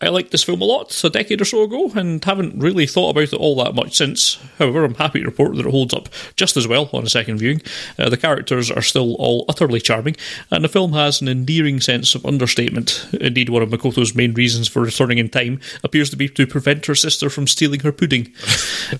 I 0.00 0.08
liked 0.08 0.30
this 0.30 0.44
film 0.44 0.60
a 0.60 0.64
lot 0.64 1.02
a 1.04 1.10
decade 1.10 1.40
or 1.40 1.44
so 1.44 1.62
ago 1.62 1.90
and 1.94 2.24
haven't 2.24 2.58
really 2.58 2.86
thought 2.86 3.10
about 3.10 3.32
it 3.32 3.34
all 3.34 3.56
that 3.56 3.74
much 3.74 3.96
since. 3.96 4.38
However, 4.58 4.84
I'm 4.84 4.94
happy 4.94 5.20
to 5.20 5.26
report 5.26 5.56
that 5.56 5.66
it 5.66 5.70
holds 5.70 5.94
up 5.94 6.08
just 6.36 6.56
as 6.56 6.68
well 6.68 6.88
on 6.92 7.04
a 7.04 7.08
second 7.08 7.38
viewing. 7.38 7.62
Uh, 7.98 8.08
the 8.08 8.16
characters 8.16 8.70
are 8.70 8.82
still 8.82 9.14
all 9.14 9.44
utterly 9.48 9.80
charming, 9.80 10.16
and 10.50 10.64
the 10.64 10.68
film 10.68 10.92
has 10.92 11.20
an 11.20 11.28
endearing 11.28 11.80
sense 11.80 12.14
of 12.14 12.26
understatement. 12.26 13.08
Indeed, 13.20 13.48
one 13.48 13.62
of 13.62 13.70
Makoto's 13.70 14.14
main 14.14 14.34
reasons 14.34 14.68
for 14.68 14.82
returning 14.82 15.18
in 15.18 15.28
time 15.28 15.60
appears 15.82 16.10
to 16.10 16.16
be 16.16 16.28
to 16.28 16.46
prevent 16.46 16.86
her 16.86 16.94
sister 16.94 17.28
from 17.30 17.46
stealing 17.46 17.80
her 17.80 17.92
pudding. 17.92 18.32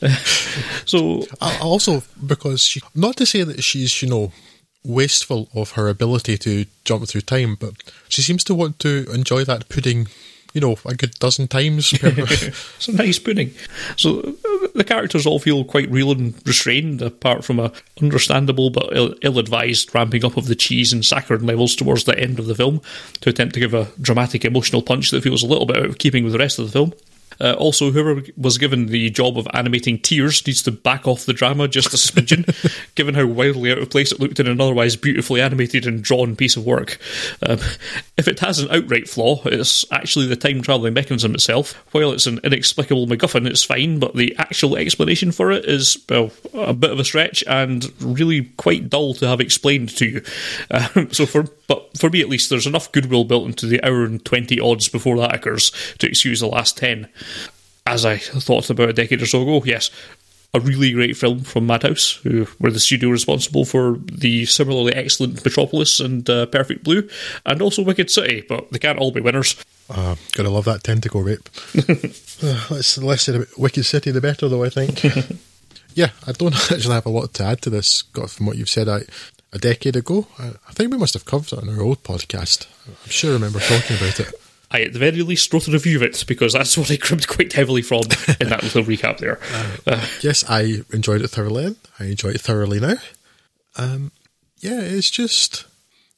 so, 0.85 1.25
also 1.41 2.03
because 2.27 2.63
she, 2.63 2.81
not 2.95 3.17
to 3.17 3.27
say 3.27 3.43
that 3.43 3.63
she's 3.63 4.03
you 4.03 4.09
know 4.09 4.33
wasteful 4.85 5.49
of 5.55 5.73
her 5.73 5.89
ability 5.89 6.37
to 6.39 6.67
jump 6.85 7.07
through 7.09 7.21
time, 7.21 7.57
but 7.59 7.75
she 8.09 8.23
seems 8.23 8.43
to 8.45 8.55
want 8.55 8.79
to 8.81 9.07
enjoy 9.13 9.45
that 9.45 9.69
pudding 9.69 10.09
you 10.53 10.61
know, 10.61 10.77
a 10.85 10.95
good 10.95 11.15
dozen 11.19 11.49
times. 11.49 11.89
Some 12.79 12.97
nice 12.97 13.19
pudding. 13.19 13.53
So 13.97 14.21
the 14.75 14.85
characters 14.87 15.27
all 15.27 15.39
feel 15.39 15.65
quite 15.65 15.91
real 15.91 16.13
and 16.13 16.35
restrained, 16.47 17.03
apart 17.03 17.45
from 17.45 17.59
a 17.59 17.73
understandable 18.01 18.71
but 18.71 18.93
ill-advised 19.23 19.95
ramping 19.95 20.25
up 20.25 20.37
of 20.37 20.47
the 20.47 20.55
cheese 20.55 20.93
and 20.93 21.03
saccharin 21.03 21.47
levels 21.47 21.75
towards 21.75 22.05
the 22.05 22.19
end 22.19 22.39
of 22.39 22.47
the 22.47 22.55
film 22.55 22.81
to 23.21 23.31
attempt 23.31 23.55
to 23.55 23.61
give 23.61 23.75
a 23.75 23.89
dramatic 24.01 24.45
emotional 24.45 24.83
punch 24.83 25.11
that 25.11 25.23
feels 25.23 25.43
a 25.43 25.47
little 25.47 25.67
bit 25.67 25.77
out 25.77 25.87
of 25.87 25.99
keeping 25.99 26.25
with 26.25 26.33
the 26.33 26.39
rest 26.39 26.59
of 26.59 26.67
the 26.67 26.73
film. 26.73 26.93
Uh, 27.41 27.55
also, 27.55 27.91
whoever 27.91 28.23
was 28.37 28.59
given 28.59 28.87
the 28.87 29.11
job 29.11 29.39
of 29.39 29.49
animating 29.53 29.99
tears 29.99 30.47
needs 30.47 30.63
to 30.63 30.71
back 30.71 31.07
off 31.07 31.27
the 31.27 31.33
drama 31.33 31.69
just 31.69 31.95
a 31.95 31.97
smidgen, 31.97 32.45
given 32.95 33.15
how 33.15 33.27
wildly 33.27 33.73
out 33.73 33.79
of 33.79 33.91
place 33.91 34.13
it 34.13 34.21
looked 34.21 34.41
in 34.41 34.47
an 34.47 34.61
otherwise 34.61 34.97
beautifully 34.97 35.41
animated 35.41 35.87
and 35.87 36.03
drawn 36.03 36.37
piece 36.37 36.57
of 36.57 36.65
work. 36.65 36.99
Um, 37.47 37.59
if 38.17 38.29
it 38.29 38.41
has 38.41 38.59
an 38.59 38.71
outright 38.71 39.09
flaw, 39.09 39.43
it's 39.45 39.85
actually 39.91 40.27
the 40.27 40.37
time 40.37 40.63
travelling 40.63 40.95
mechanism 40.95 41.35
itself. 41.35 41.75
While 41.93 42.13
it's 42.13 42.27
an 42.27 42.41
inexplicable 42.45 43.07
MacGuffin, 43.07 43.47
it's 43.47 43.65
fine, 43.65 43.99
but 43.99 44.15
the 44.15 44.35
actual 44.39 44.77
explanation 44.77 45.33
for 45.33 45.51
it 45.53 45.65
is, 45.65 45.99
well, 46.09 46.31
a 46.55 46.75
bit 46.75 46.91
of 46.91 47.01
a 47.01 47.05
stretch 47.05 47.43
and 47.47 47.93
really 48.01 48.45
quite 48.57 48.89
dull 48.89 49.15
to 49.15 49.27
have 49.27 49.41
explained 49.41 49.91
to 49.97 50.07
you. 50.07 50.23
Um, 50.71 51.11
so, 51.13 51.27
for 51.27 51.45
but 51.73 51.97
for 51.97 52.11
me 52.11 52.21
at 52.21 52.29
least, 52.29 52.51
there's 52.51 52.67
enough 52.67 52.93
goodwill 52.93 53.25
built 53.25 53.47
into 53.47 53.67
the 53.67 53.83
hour 53.83 54.05
and 54.05 54.23
20 54.23 54.61
odds 54.61 54.89
before 54.91 55.17
that 55.19 55.35
occurs 55.35 55.71
to 55.99 56.07
excuse 56.07 56.41
the 56.41 56.47
last 56.47 56.77
10 56.77 57.09
as 57.87 58.05
I 58.05 58.19
thought 58.19 58.69
about 58.69 58.91
a 58.91 58.93
decade 58.93 59.23
or 59.23 59.27
so 59.27 59.43
ago, 59.43 59.65
yes, 59.65 59.91
a 60.55 60.61
really 60.61 60.93
great 60.93 61.17
film 61.17 61.41
from 61.41 61.67
Madhouse, 61.67 62.13
who 62.23 62.47
were 62.61 62.71
the 62.71 62.79
studio 62.79 63.09
responsible 63.09 63.65
for 63.65 63.99
the 64.05 64.45
similarly 64.45 64.95
excellent 64.95 65.43
Metropolis 65.43 65.99
and 65.99 66.29
uh, 66.29 66.47
Perfect 66.47 66.85
Blue, 66.85 67.09
and 67.47 67.63
also 67.63 67.83
Wicked 67.83 68.11
City, 68.11 68.45
but 68.47 68.71
they 68.71 68.79
can't 68.79 68.99
all 68.99 69.13
be 69.13 69.21
winners. 69.21 69.57
Uh, 69.89 70.17
gotta 70.35 70.51
love 70.51 70.67
that 70.67 70.85
tentacle 70.85 71.23
rape. 71.23 71.49
uh, 71.79 72.67
let's 72.71 72.99
less 72.99 73.23
said 73.23 73.37
about 73.37 73.59
Wicked 73.59 73.85
City, 73.85 74.11
the 74.11 74.21
better, 74.21 74.49
though, 74.49 74.63
I 74.63 74.69
think. 74.69 75.03
yeah, 75.95 76.11
I 76.27 76.33
don't 76.33 76.55
actually 76.71 76.95
have 76.95 77.07
a 77.07 77.11
lot 77.11 77.33
to 77.35 77.45
add 77.45 77.63
to 77.63 77.71
this, 77.71 77.89
Scott, 77.89 78.31
from 78.31 78.47
what 78.47 78.59
you've 78.59 78.71
said. 78.71 78.89
I, 78.89 79.01
a 79.53 79.59
decade 79.59 79.97
ago. 79.97 80.27
I, 80.39 80.53
I 80.69 80.73
think 80.73 80.91
we 80.91 80.99
must 80.99 81.15
have 81.15 81.25
covered 81.25 81.53
it 81.53 81.59
on 81.63 81.69
our 81.69 81.83
old 81.83 82.03
podcast. 82.03 82.67
I'm 82.87 83.11
sure 83.11 83.31
I 83.31 83.35
remember 83.35 83.61
talking 83.61 83.97
about 83.97 84.21
it. 84.21 84.35
I 84.71 84.83
at 84.83 84.95
the 84.95 84.99
very 84.99 85.21
least 85.23 85.53
wrote 85.53 85.69
a 85.69 85.71
review 85.71 85.97
of 85.97 86.03
it 86.03 86.25
because 86.27 86.55
that's 86.55 86.77
what 86.79 86.91
I 86.91 86.97
cribbed 86.97 87.29
quite 87.29 87.53
heavily 87.53 87.83
from 87.83 88.03
in 88.41 88.49
that 88.49 88.63
little 88.63 88.83
recap 88.83 89.19
there. 89.19 89.39
Uh, 89.87 90.07
yes, 90.23 90.45
I 90.49 90.83
enjoyed 90.93 91.21
it 91.21 91.29
thoroughly. 91.29 91.77
I 92.01 92.05
enjoy 92.05 92.31
it 92.31 92.41
thoroughly 92.41 92.81
now. 92.81 92.97
Um, 93.77 94.13
yeah, 94.59 94.81
it's 94.81 95.11
just 95.11 95.67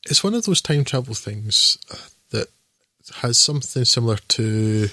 it's 0.07 0.23
one 0.23 0.35
of 0.35 0.44
those 0.44 0.61
time 0.61 0.85
travel 0.85 1.14
things 1.14 1.79
that 2.31 2.49
has 3.16 3.38
something 3.38 3.85
similar 3.85 4.18
to. 4.29 4.88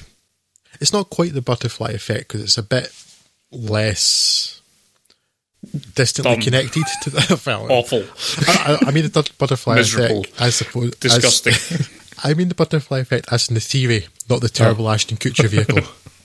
It's 0.79 0.93
not 0.93 1.09
quite 1.09 1.33
the 1.33 1.41
butterfly 1.41 1.91
effect 1.91 2.29
because 2.29 2.41
it's 2.41 2.57
a 2.57 2.63
bit 2.63 2.91
less 3.51 4.60
distantly 5.93 6.33
Dumb. 6.35 6.41
connected 6.41 6.83
to 7.03 7.09
the 7.09 7.21
film. 7.37 7.69
Awful. 7.69 8.03
I, 8.47 8.77
I, 8.87 8.91
mean 8.91 9.03
the 9.03 9.31
butterfly 9.37 9.75
Miserable. 9.75 10.21
effect, 10.21 10.41
I 10.41 10.49
suppose. 10.49 10.95
Disgusting. 10.95 11.53
As, 11.53 11.89
I 12.23 12.33
mean 12.33 12.49
the 12.49 12.55
butterfly 12.55 12.99
effect 12.99 13.31
as 13.31 13.49
in 13.49 13.55
the 13.55 13.61
theory, 13.61 14.07
not 14.29 14.41
the 14.41 14.49
terrible 14.49 14.89
Ashton 14.89 15.17
Kutcher 15.17 15.47
vehicle. 15.47 15.81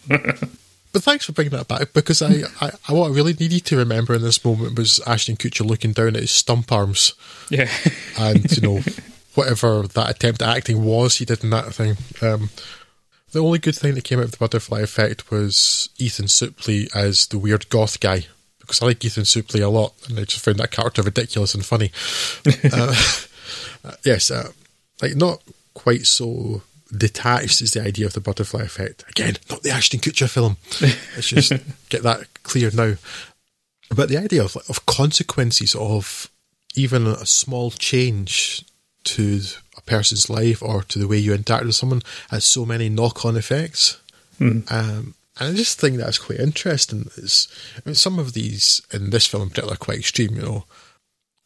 but 0.92 1.02
thanks 1.02 1.26
for 1.26 1.32
bringing 1.32 1.52
that 1.52 1.68
back 1.68 1.92
because 1.92 2.22
I, 2.22 2.44
I, 2.60 2.70
I, 2.88 2.92
what 2.92 3.10
I 3.10 3.14
really 3.14 3.34
needed 3.34 3.64
to 3.66 3.76
remember 3.76 4.14
in 4.14 4.22
this 4.22 4.44
moment 4.44 4.78
was 4.78 5.00
Ashton 5.06 5.36
Kutcher 5.36 5.66
looking 5.66 5.92
down 5.92 6.16
at 6.16 6.22
his 6.22 6.30
stump 6.30 6.72
arms 6.72 7.14
yeah. 7.50 7.70
and 8.18 8.50
you 8.56 8.62
know 8.62 8.80
whatever 9.34 9.82
that 9.82 10.10
attempt 10.10 10.42
at 10.42 10.56
acting 10.56 10.82
was 10.84 11.16
he 11.16 11.24
did 11.24 11.44
in 11.44 11.50
that 11.50 11.74
thing. 11.74 11.96
Um, 12.22 12.50
the 13.32 13.42
only 13.42 13.58
good 13.58 13.76
thing 13.76 13.94
that 13.94 14.04
came 14.04 14.18
out 14.18 14.26
of 14.26 14.30
the 14.30 14.38
butterfly 14.38 14.80
effect 14.80 15.30
was 15.30 15.90
Ethan 15.98 16.26
Suplee 16.26 16.94
as 16.94 17.26
the 17.26 17.38
weird 17.38 17.68
goth 17.68 18.00
guy 18.00 18.26
because 18.66 18.82
I 18.82 18.86
like 18.86 19.04
Ethan 19.04 19.24
Suplee 19.24 19.62
a 19.62 19.68
lot 19.68 19.94
and 20.08 20.18
I 20.18 20.24
just 20.24 20.44
found 20.44 20.58
that 20.58 20.72
character 20.72 21.02
ridiculous 21.02 21.54
and 21.54 21.64
funny. 21.64 21.92
uh, 22.72 22.94
yes, 24.04 24.30
uh, 24.30 24.50
like 25.00 25.14
not 25.14 25.42
quite 25.74 26.06
so 26.06 26.62
detached 26.96 27.60
is 27.60 27.72
the 27.72 27.82
idea 27.82 28.06
of 28.06 28.12
the 28.12 28.20
butterfly 28.20 28.62
effect. 28.62 29.04
Again, 29.08 29.36
not 29.50 29.62
the 29.62 29.70
Ashton 29.70 30.00
Kutcher 30.00 30.28
film. 30.28 30.56
Let's 30.80 31.28
just 31.28 31.52
get 31.88 32.02
that 32.02 32.26
clear 32.42 32.70
now. 32.72 32.94
But 33.94 34.08
the 34.08 34.18
idea 34.18 34.42
of 34.42 34.56
of 34.68 34.86
consequences 34.86 35.74
of 35.74 36.30
even 36.74 37.06
a 37.06 37.24
small 37.24 37.70
change 37.70 38.64
to 39.04 39.40
a 39.76 39.80
person's 39.82 40.28
life 40.28 40.62
or 40.62 40.82
to 40.82 40.98
the 40.98 41.06
way 41.06 41.16
you 41.16 41.32
interact 41.32 41.64
with 41.64 41.74
someone 41.74 42.02
has 42.30 42.44
so 42.44 42.66
many 42.66 42.88
knock-on 42.88 43.36
effects. 43.36 44.00
Um, 44.40 45.14
and 45.38 45.52
I 45.52 45.56
just 45.56 45.80
think 45.80 45.96
that's 45.96 46.18
quite 46.18 46.40
interesting. 46.40 47.10
Is 47.16 47.48
I 47.76 47.80
mean, 47.84 47.94
some 47.94 48.18
of 48.18 48.32
these 48.32 48.80
in 48.92 49.10
this 49.10 49.26
film 49.26 49.44
in 49.44 49.48
particular 49.50 49.74
are 49.74 49.78
quite 49.78 49.98
extreme. 49.98 50.36
You 50.36 50.42
know, 50.42 50.64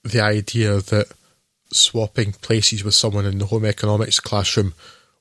the 0.05 0.21
idea 0.21 0.81
that 0.81 1.07
swapping 1.73 2.33
places 2.33 2.83
with 2.85 2.95
someone 2.95 3.27
in 3.27 3.39
the 3.39 3.47
home 3.47 3.65
economics 3.65 4.21
classroom 4.21 4.75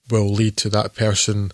will 0.09 0.29
lead 0.29 0.57
to 0.57 0.69
that 0.69 0.95
person 0.95 1.51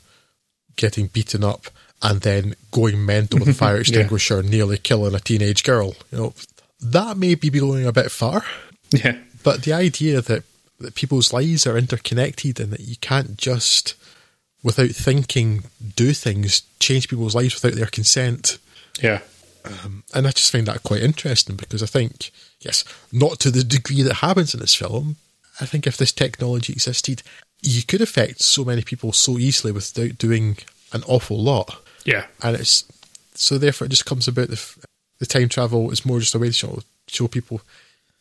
getting 0.77 1.07
beaten 1.07 1.43
up 1.43 1.67
and 2.01 2.21
then 2.21 2.55
going 2.71 3.05
mental 3.05 3.39
with 3.39 3.49
a 3.49 3.53
fire 3.53 3.77
extinguisher, 3.79 4.43
nearly 4.43 4.77
killing 4.77 5.15
a 5.15 5.19
teenage 5.19 5.63
girl. 5.63 5.95
You 6.11 6.17
know, 6.17 6.33
that 6.81 7.17
may 7.17 7.35
be 7.35 7.49
going 7.49 7.85
a 7.85 7.91
bit 7.91 8.11
far, 8.11 8.43
Yeah. 8.91 9.17
but 9.43 9.63
the 9.63 9.73
idea 9.73 10.21
that, 10.21 10.43
that 10.79 10.95
people's 10.95 11.33
lives 11.33 11.65
are 11.65 11.77
interconnected 11.77 12.59
and 12.59 12.71
that 12.71 12.81
you 12.81 12.95
can't 12.97 13.37
just, 13.37 13.95
without 14.65 14.89
thinking, 14.89 15.63
do 15.95 16.11
things, 16.11 16.63
change 16.79 17.07
people's 17.07 17.35
lives 17.35 17.53
without 17.53 17.77
their 17.77 17.85
consent. 17.85 18.57
Yeah. 18.99 19.19
Um, 19.63 20.03
and 20.11 20.25
I 20.27 20.31
just 20.31 20.51
find 20.51 20.65
that 20.65 20.81
quite 20.81 21.03
interesting 21.03 21.55
because 21.55 21.83
I 21.83 21.85
think, 21.85 22.31
yes, 22.59 22.83
not 23.11 23.39
to 23.41 23.51
the 23.51 23.63
degree 23.63 24.01
that 24.01 24.15
happens 24.15 24.55
in 24.55 24.59
this 24.59 24.73
film. 24.73 25.17
I 25.61 25.67
think 25.67 25.85
if 25.85 25.97
this 25.97 26.11
technology 26.11 26.73
existed, 26.73 27.21
you 27.61 27.83
could 27.83 28.01
affect 28.01 28.41
so 28.41 28.65
many 28.65 28.81
people 28.81 29.13
so 29.13 29.37
easily 29.37 29.71
without 29.71 30.17
doing 30.17 30.57
an 30.93 31.03
awful 31.07 31.37
lot. 31.39 31.79
Yeah. 32.03 32.25
And 32.41 32.55
it's 32.55 32.85
so 33.35 33.59
therefore 33.59 33.85
it 33.85 33.89
just 33.91 34.05
comes 34.07 34.27
about 34.27 34.47
the, 34.47 34.59
the 35.19 35.27
time 35.27 35.47
travel 35.47 35.91
is 35.91 36.05
more 36.07 36.19
just 36.19 36.33
a 36.33 36.39
way 36.39 36.47
to 36.47 36.53
show, 36.53 36.79
show 37.07 37.27
people, 37.27 37.61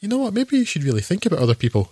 you 0.00 0.08
know 0.08 0.18
what, 0.18 0.34
maybe 0.34 0.58
you 0.58 0.66
should 0.66 0.84
really 0.84 1.00
think 1.00 1.24
about 1.24 1.38
other 1.38 1.54
people, 1.54 1.90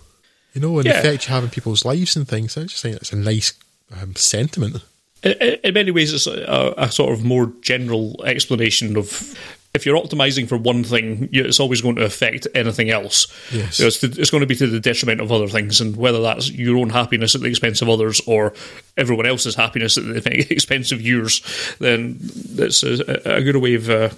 you 0.53 0.61
know, 0.61 0.77
and 0.77 0.85
Yeah. 0.85 0.99
effect 0.99 1.27
you 1.27 1.33
have 1.33 1.43
in 1.43 1.49
people's 1.49 1.85
lives 1.85 2.15
and 2.15 2.27
things. 2.27 2.55
I 2.55 2.63
just 2.63 2.83
think 2.83 2.97
it's 2.97 3.13
a 3.13 3.15
nice 3.15 3.53
um, 4.01 4.15
sentiment. 4.15 4.77
In, 5.23 5.31
in 5.63 5.73
many 5.73 5.91
ways, 5.91 6.13
it's 6.13 6.27
a, 6.27 6.73
a 6.77 6.91
sort 6.91 7.13
of 7.13 7.23
more 7.23 7.51
general 7.61 8.23
explanation 8.25 8.97
of 8.97 9.37
if 9.73 9.87
you're 9.87 9.97
optimizing 9.97 10.47
for 10.47 10.55
one 10.57 10.83
thing, 10.83 11.29
you- 11.31 11.43
it's 11.45 11.59
always 11.59 11.81
going 11.81 11.95
to 11.95 12.03
affect 12.05 12.45
anything 12.53 12.91
else. 12.91 13.25
Yes. 13.51 13.77
So 13.77 13.85
it's, 13.87 13.99
to- 14.01 14.21
it's 14.21 14.29
going 14.29 14.41
to 14.41 14.47
be 14.47 14.55
to 14.57 14.67
the 14.67 14.79
detriment 14.79 15.19
of 15.21 15.31
other 15.31 15.47
things, 15.47 15.81
and 15.81 15.95
whether 15.95 16.21
that's 16.21 16.51
your 16.51 16.77
own 16.77 16.89
happiness 16.91 17.33
at 17.35 17.41
the 17.41 17.47
expense 17.47 17.81
of 17.81 17.89
others 17.89 18.21
or 18.27 18.53
everyone 18.97 19.25
else's 19.25 19.55
happiness 19.55 19.97
at 19.97 20.03
the 20.03 20.47
expense 20.51 20.91
of 20.91 21.01
yours, 21.01 21.41
then 21.79 22.17
that's 22.19 22.83
a, 22.83 23.37
a 23.37 23.41
good 23.41 23.55
way 23.57 23.73
of. 23.75 23.89
Uh, 23.89 24.09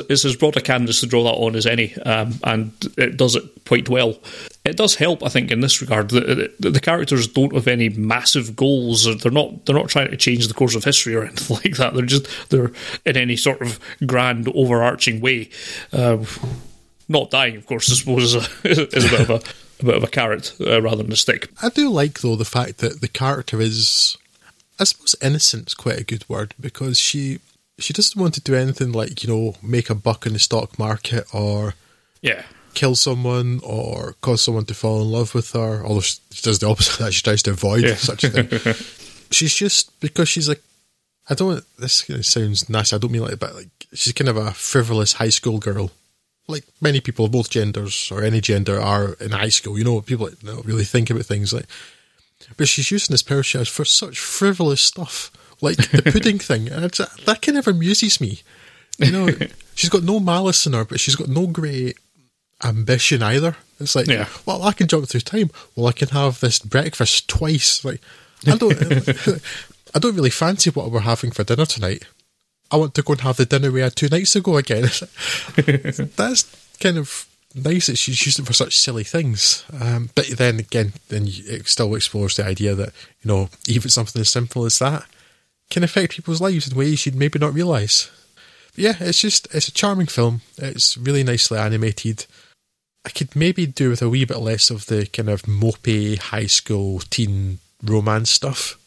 it's- 0.00 0.24
as 0.24 0.36
broad 0.36 0.56
a 0.56 0.60
canvas 0.60 1.00
to 1.00 1.06
draw 1.06 1.22
that 1.24 1.30
on 1.38 1.54
as 1.56 1.66
any, 1.66 1.94
um, 1.98 2.34
and 2.44 2.72
it 2.96 3.16
does 3.16 3.36
it 3.36 3.44
quite 3.66 3.88
well. 3.88 4.18
It 4.64 4.76
does 4.76 4.94
help, 4.96 5.24
I 5.24 5.28
think, 5.28 5.50
in 5.50 5.60
this 5.60 5.80
regard. 5.80 6.10
The, 6.10 6.52
the, 6.60 6.70
the 6.70 6.80
characters 6.80 7.26
don't 7.26 7.54
have 7.54 7.66
any 7.66 7.88
massive 7.88 8.54
goals. 8.56 9.04
They're 9.20 9.32
not. 9.32 9.66
They're 9.66 9.74
not 9.74 9.88
trying 9.88 10.10
to 10.10 10.16
change 10.16 10.48
the 10.48 10.54
course 10.54 10.74
of 10.74 10.84
history 10.84 11.14
or 11.14 11.24
anything 11.26 11.56
like 11.56 11.76
that. 11.76 11.94
They're 11.94 12.06
just. 12.06 12.26
They're 12.50 12.72
in 13.04 13.16
any 13.16 13.36
sort 13.36 13.60
of 13.60 13.78
grand, 14.06 14.48
overarching 14.54 15.20
way. 15.20 15.50
Uh, 15.92 16.18
not 17.08 17.30
dying, 17.30 17.56
of 17.56 17.66
course, 17.66 17.90
I 17.90 17.94
suppose, 17.94 18.34
is 18.34 18.34
a, 18.34 18.68
is 18.96 19.04
a 19.04 19.10
bit 19.10 19.20
of 19.20 19.30
a, 19.30 19.34
a 19.80 19.84
bit 19.84 19.96
of 19.96 20.04
a 20.04 20.08
carrot 20.08 20.54
uh, 20.60 20.80
rather 20.80 21.02
than 21.02 21.12
a 21.12 21.16
stick. 21.16 21.50
I 21.62 21.68
do 21.68 21.88
like 21.90 22.20
though 22.20 22.36
the 22.36 22.44
fact 22.44 22.78
that 22.78 23.00
the 23.00 23.08
character 23.08 23.60
is, 23.60 24.16
I 24.78 24.84
suppose, 24.84 25.14
innocent 25.20 25.68
is 25.68 25.74
quite 25.74 25.98
a 25.98 26.04
good 26.04 26.26
word 26.28 26.54
because 26.58 26.98
she 26.98 27.40
she 27.78 27.92
doesn't 27.92 28.20
want 28.20 28.34
to 28.34 28.40
do 28.40 28.54
anything 28.54 28.92
like 28.92 29.22
you 29.24 29.28
know 29.32 29.54
make 29.62 29.90
a 29.90 29.94
buck 29.94 30.26
in 30.26 30.32
the 30.34 30.38
stock 30.38 30.78
market 30.78 31.24
or 31.34 31.74
Yeah, 32.20 32.42
kill 32.74 32.94
someone 32.94 33.60
or 33.64 34.14
cause 34.20 34.42
someone 34.42 34.64
to 34.66 34.74
fall 34.74 35.00
in 35.02 35.10
love 35.10 35.34
with 35.34 35.52
her. 35.52 35.84
Although 35.84 36.00
she 36.00 36.18
does 36.42 36.58
the 36.58 36.68
opposite, 36.68 36.94
of 36.94 36.98
that 37.06 37.12
she 37.14 37.22
tries 37.22 37.42
to 37.44 37.50
avoid 37.52 37.82
Yeah. 37.84 37.94
such 37.96 38.24
a 38.24 38.28
thing. 38.30 38.74
she's 39.30 39.54
just 39.54 39.98
because 40.00 40.28
she's 40.28 40.48
like, 40.48 40.62
I 41.28 41.34
don't. 41.34 41.64
This 41.78 42.02
kind 42.02 42.18
of 42.20 42.26
sounds 42.26 42.68
nasty. 42.68 42.96
I 42.96 42.98
don't 42.98 43.12
mean 43.12 43.22
like, 43.22 43.38
but 43.38 43.54
like 43.54 43.68
she's 43.94 44.12
kind 44.12 44.28
of 44.28 44.36
a 44.36 44.52
frivolous 44.52 45.14
high 45.14 45.30
school 45.30 45.58
girl. 45.58 45.90
Like 46.48 46.64
many 46.80 47.00
people 47.00 47.24
of 47.26 47.32
both 47.32 47.48
genders 47.50 48.10
or 48.12 48.22
any 48.22 48.40
gender 48.40 48.80
are 48.80 49.14
in 49.14 49.30
high 49.30 49.48
school, 49.48 49.78
you 49.78 49.84
know, 49.84 50.00
people 50.00 50.28
don't 50.44 50.66
really 50.66 50.84
think 50.84 51.08
about 51.08 51.24
things 51.24 51.52
like. 51.52 51.66
But 52.56 52.66
she's 52.68 52.90
using 52.90 53.14
this 53.14 53.22
power 53.22 53.42
she 53.44 53.56
has 53.58 53.68
for 53.68 53.84
such 53.84 54.18
frivolous 54.18 54.80
stuff, 54.82 55.30
like 55.62 55.76
the 55.76 56.02
pudding 56.12 56.38
thing, 56.50 56.68
and 56.68 56.84
it's, 56.84 56.98
that 57.24 57.40
kind 57.40 57.56
of 57.56 57.66
amuses 57.66 58.20
me. 58.20 58.40
You 58.98 59.10
know, 59.10 59.28
she's 59.74 59.88
got 59.90 60.02
no 60.02 60.20
malice 60.20 60.66
in 60.66 60.74
her, 60.74 60.84
but 60.84 61.00
she's 61.00 61.16
got 61.16 61.28
no 61.28 61.46
great 61.46 61.96
ambition 62.62 63.22
either. 63.22 63.56
It's 63.80 63.96
like, 63.96 64.06
Yeah. 64.06 64.28
well, 64.46 64.62
I 64.62 64.72
can 64.72 64.86
jump 64.86 65.08
through 65.08 65.20
time. 65.22 65.50
Well, 65.74 65.86
I 65.86 65.92
can 65.92 66.08
have 66.10 66.40
this 66.40 66.58
breakfast 66.58 67.28
twice. 67.28 67.84
Like, 67.84 68.00
I 68.46 68.56
don't, 68.56 68.72
I 69.94 69.98
don't 69.98 70.14
really 70.14 70.30
fancy 70.30 70.70
what 70.70 70.90
we're 70.90 71.00
having 71.00 71.30
for 71.30 71.42
dinner 71.42 71.66
tonight. 71.66 72.04
I 72.70 72.76
want 72.76 72.94
to 72.94 73.02
go 73.02 73.14
and 73.14 73.20
have 73.22 73.36
the 73.38 73.46
dinner 73.46 73.70
we 73.70 73.80
had 73.80 73.96
two 73.96 74.08
nights 74.08 74.36
ago 74.36 74.56
again. 74.56 74.84
That's 76.16 76.76
kind 76.80 76.98
of 76.98 77.26
nice 77.54 77.86
that 77.86 77.98
she's 77.98 78.24
used 78.24 78.38
it 78.38 78.46
for 78.46 78.52
such 78.52 78.78
silly 78.78 79.04
things. 79.04 79.64
Um, 79.78 80.10
but 80.14 80.26
then 80.28 80.58
again, 80.60 80.92
then 81.08 81.24
it 81.26 81.66
still 81.68 81.94
explores 81.94 82.36
the 82.36 82.44
idea 82.46 82.74
that 82.74 82.92
you 83.22 83.28
know 83.28 83.48
even 83.66 83.90
something 83.90 84.20
as 84.20 84.30
simple 84.30 84.64
as 84.64 84.78
that 84.78 85.04
can 85.72 85.82
affect 85.82 86.12
people's 86.12 86.40
lives 86.40 86.68
in 86.68 86.76
ways 86.76 87.06
you'd 87.06 87.14
maybe 87.14 87.38
not 87.38 87.54
realise. 87.54 88.10
But 88.74 88.84
yeah, 88.84 88.94
it's 89.00 89.20
just 89.20 89.52
it's 89.54 89.68
a 89.68 89.72
charming 89.72 90.06
film. 90.06 90.42
It's 90.58 90.98
really 90.98 91.24
nicely 91.24 91.58
animated. 91.58 92.26
I 93.04 93.08
could 93.08 93.34
maybe 93.34 93.66
do 93.66 93.88
with 93.88 94.02
a 94.02 94.08
wee 94.08 94.26
bit 94.26 94.38
less 94.38 94.70
of 94.70 94.86
the 94.86 95.06
kind 95.06 95.30
of 95.30 95.42
mopey 95.42 96.18
high 96.18 96.46
school 96.46 97.00
teen 97.10 97.58
romance 97.82 98.30
stuff, 98.30 98.78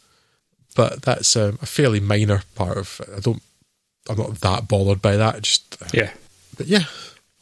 but 0.76 1.01
that's 1.01 1.36
um, 1.36 1.57
a 1.62 1.66
fairly 1.66 1.99
minor 1.99 2.43
part 2.53 2.78
of. 2.78 3.01
I 3.16 3.20
don't. 3.20 3.41
I'm 4.07 4.18
not 4.18 4.36
that 4.41 4.68
bothered 4.68 5.01
by 5.01 5.18
that. 5.18 5.41
Just, 5.41 5.82
uh, 5.82 5.88
yeah. 5.91 6.12
but 6.55 6.68
yeah. 6.68 6.84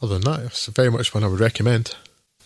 Other 0.00 0.18
than 0.18 0.32
that, 0.32 0.46
it's 0.46 0.66
very 0.66 0.90
much 0.90 1.12
one 1.14 1.22
I 1.22 1.28
would 1.28 1.40
recommend. 1.40 1.94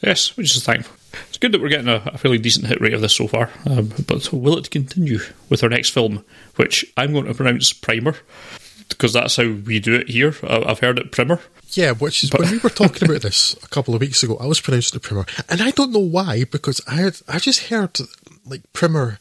Yes, 0.03 0.37
which 0.37 0.57
is 0.57 0.64
thankful. 0.64 0.98
It's 1.29 1.39
good 1.39 1.53
that 1.53 1.61
we're 1.61 1.69
getting 1.69 1.89
a, 1.89 2.03
a 2.07 2.19
fairly 2.19 2.39
decent 2.39 2.67
hit 2.67 2.81
rate 2.81 2.95
of 2.95 3.01
this 3.01 3.15
so 3.17 3.27
far. 3.29 3.51
Um, 3.69 3.93
but 4.07 4.33
will 4.33 4.59
it 4.59 4.71
continue 4.71 5.19
with 5.49 5.63
our 5.63 5.69
next 5.69 5.91
film, 5.91 6.25
which 6.57 6.85
I'm 6.97 7.13
going 7.13 7.27
to 7.27 7.35
pronounce 7.35 7.73
Primer, 7.73 8.15
because 8.89 9.13
that's 9.13 9.37
how 9.37 9.45
we 9.51 9.81
do 9.81 9.95
it 9.95 10.09
here. 10.09 10.35
I- 10.43 10.65
I've 10.67 10.81
heard 10.81 10.99
it 10.99 11.13
Primer. 11.13 11.41
Yeah, 11.73 11.93
which 11.93 12.25
is 12.25 12.31
but- 12.31 12.41
when 12.41 12.51
we 12.53 12.59
were 12.59 12.71
talking 12.71 13.09
about 13.09 13.23
this 13.23 13.55
a 13.63 13.69
couple 13.69 13.95
of 13.95 14.01
weeks 14.01 14.23
ago, 14.23 14.37
I 14.41 14.47
was 14.47 14.61
pronouncing 14.61 14.97
it 14.97 15.03
primer, 15.03 15.27
and 15.49 15.61
I 15.63 15.71
don't 15.71 15.93
know 15.93 15.99
why 15.99 16.45
because 16.45 16.81
I 16.87 16.95
had 16.95 17.21
I 17.29 17.39
just 17.39 17.69
heard 17.69 17.99
like 18.47 18.63
primer, 18.73 19.19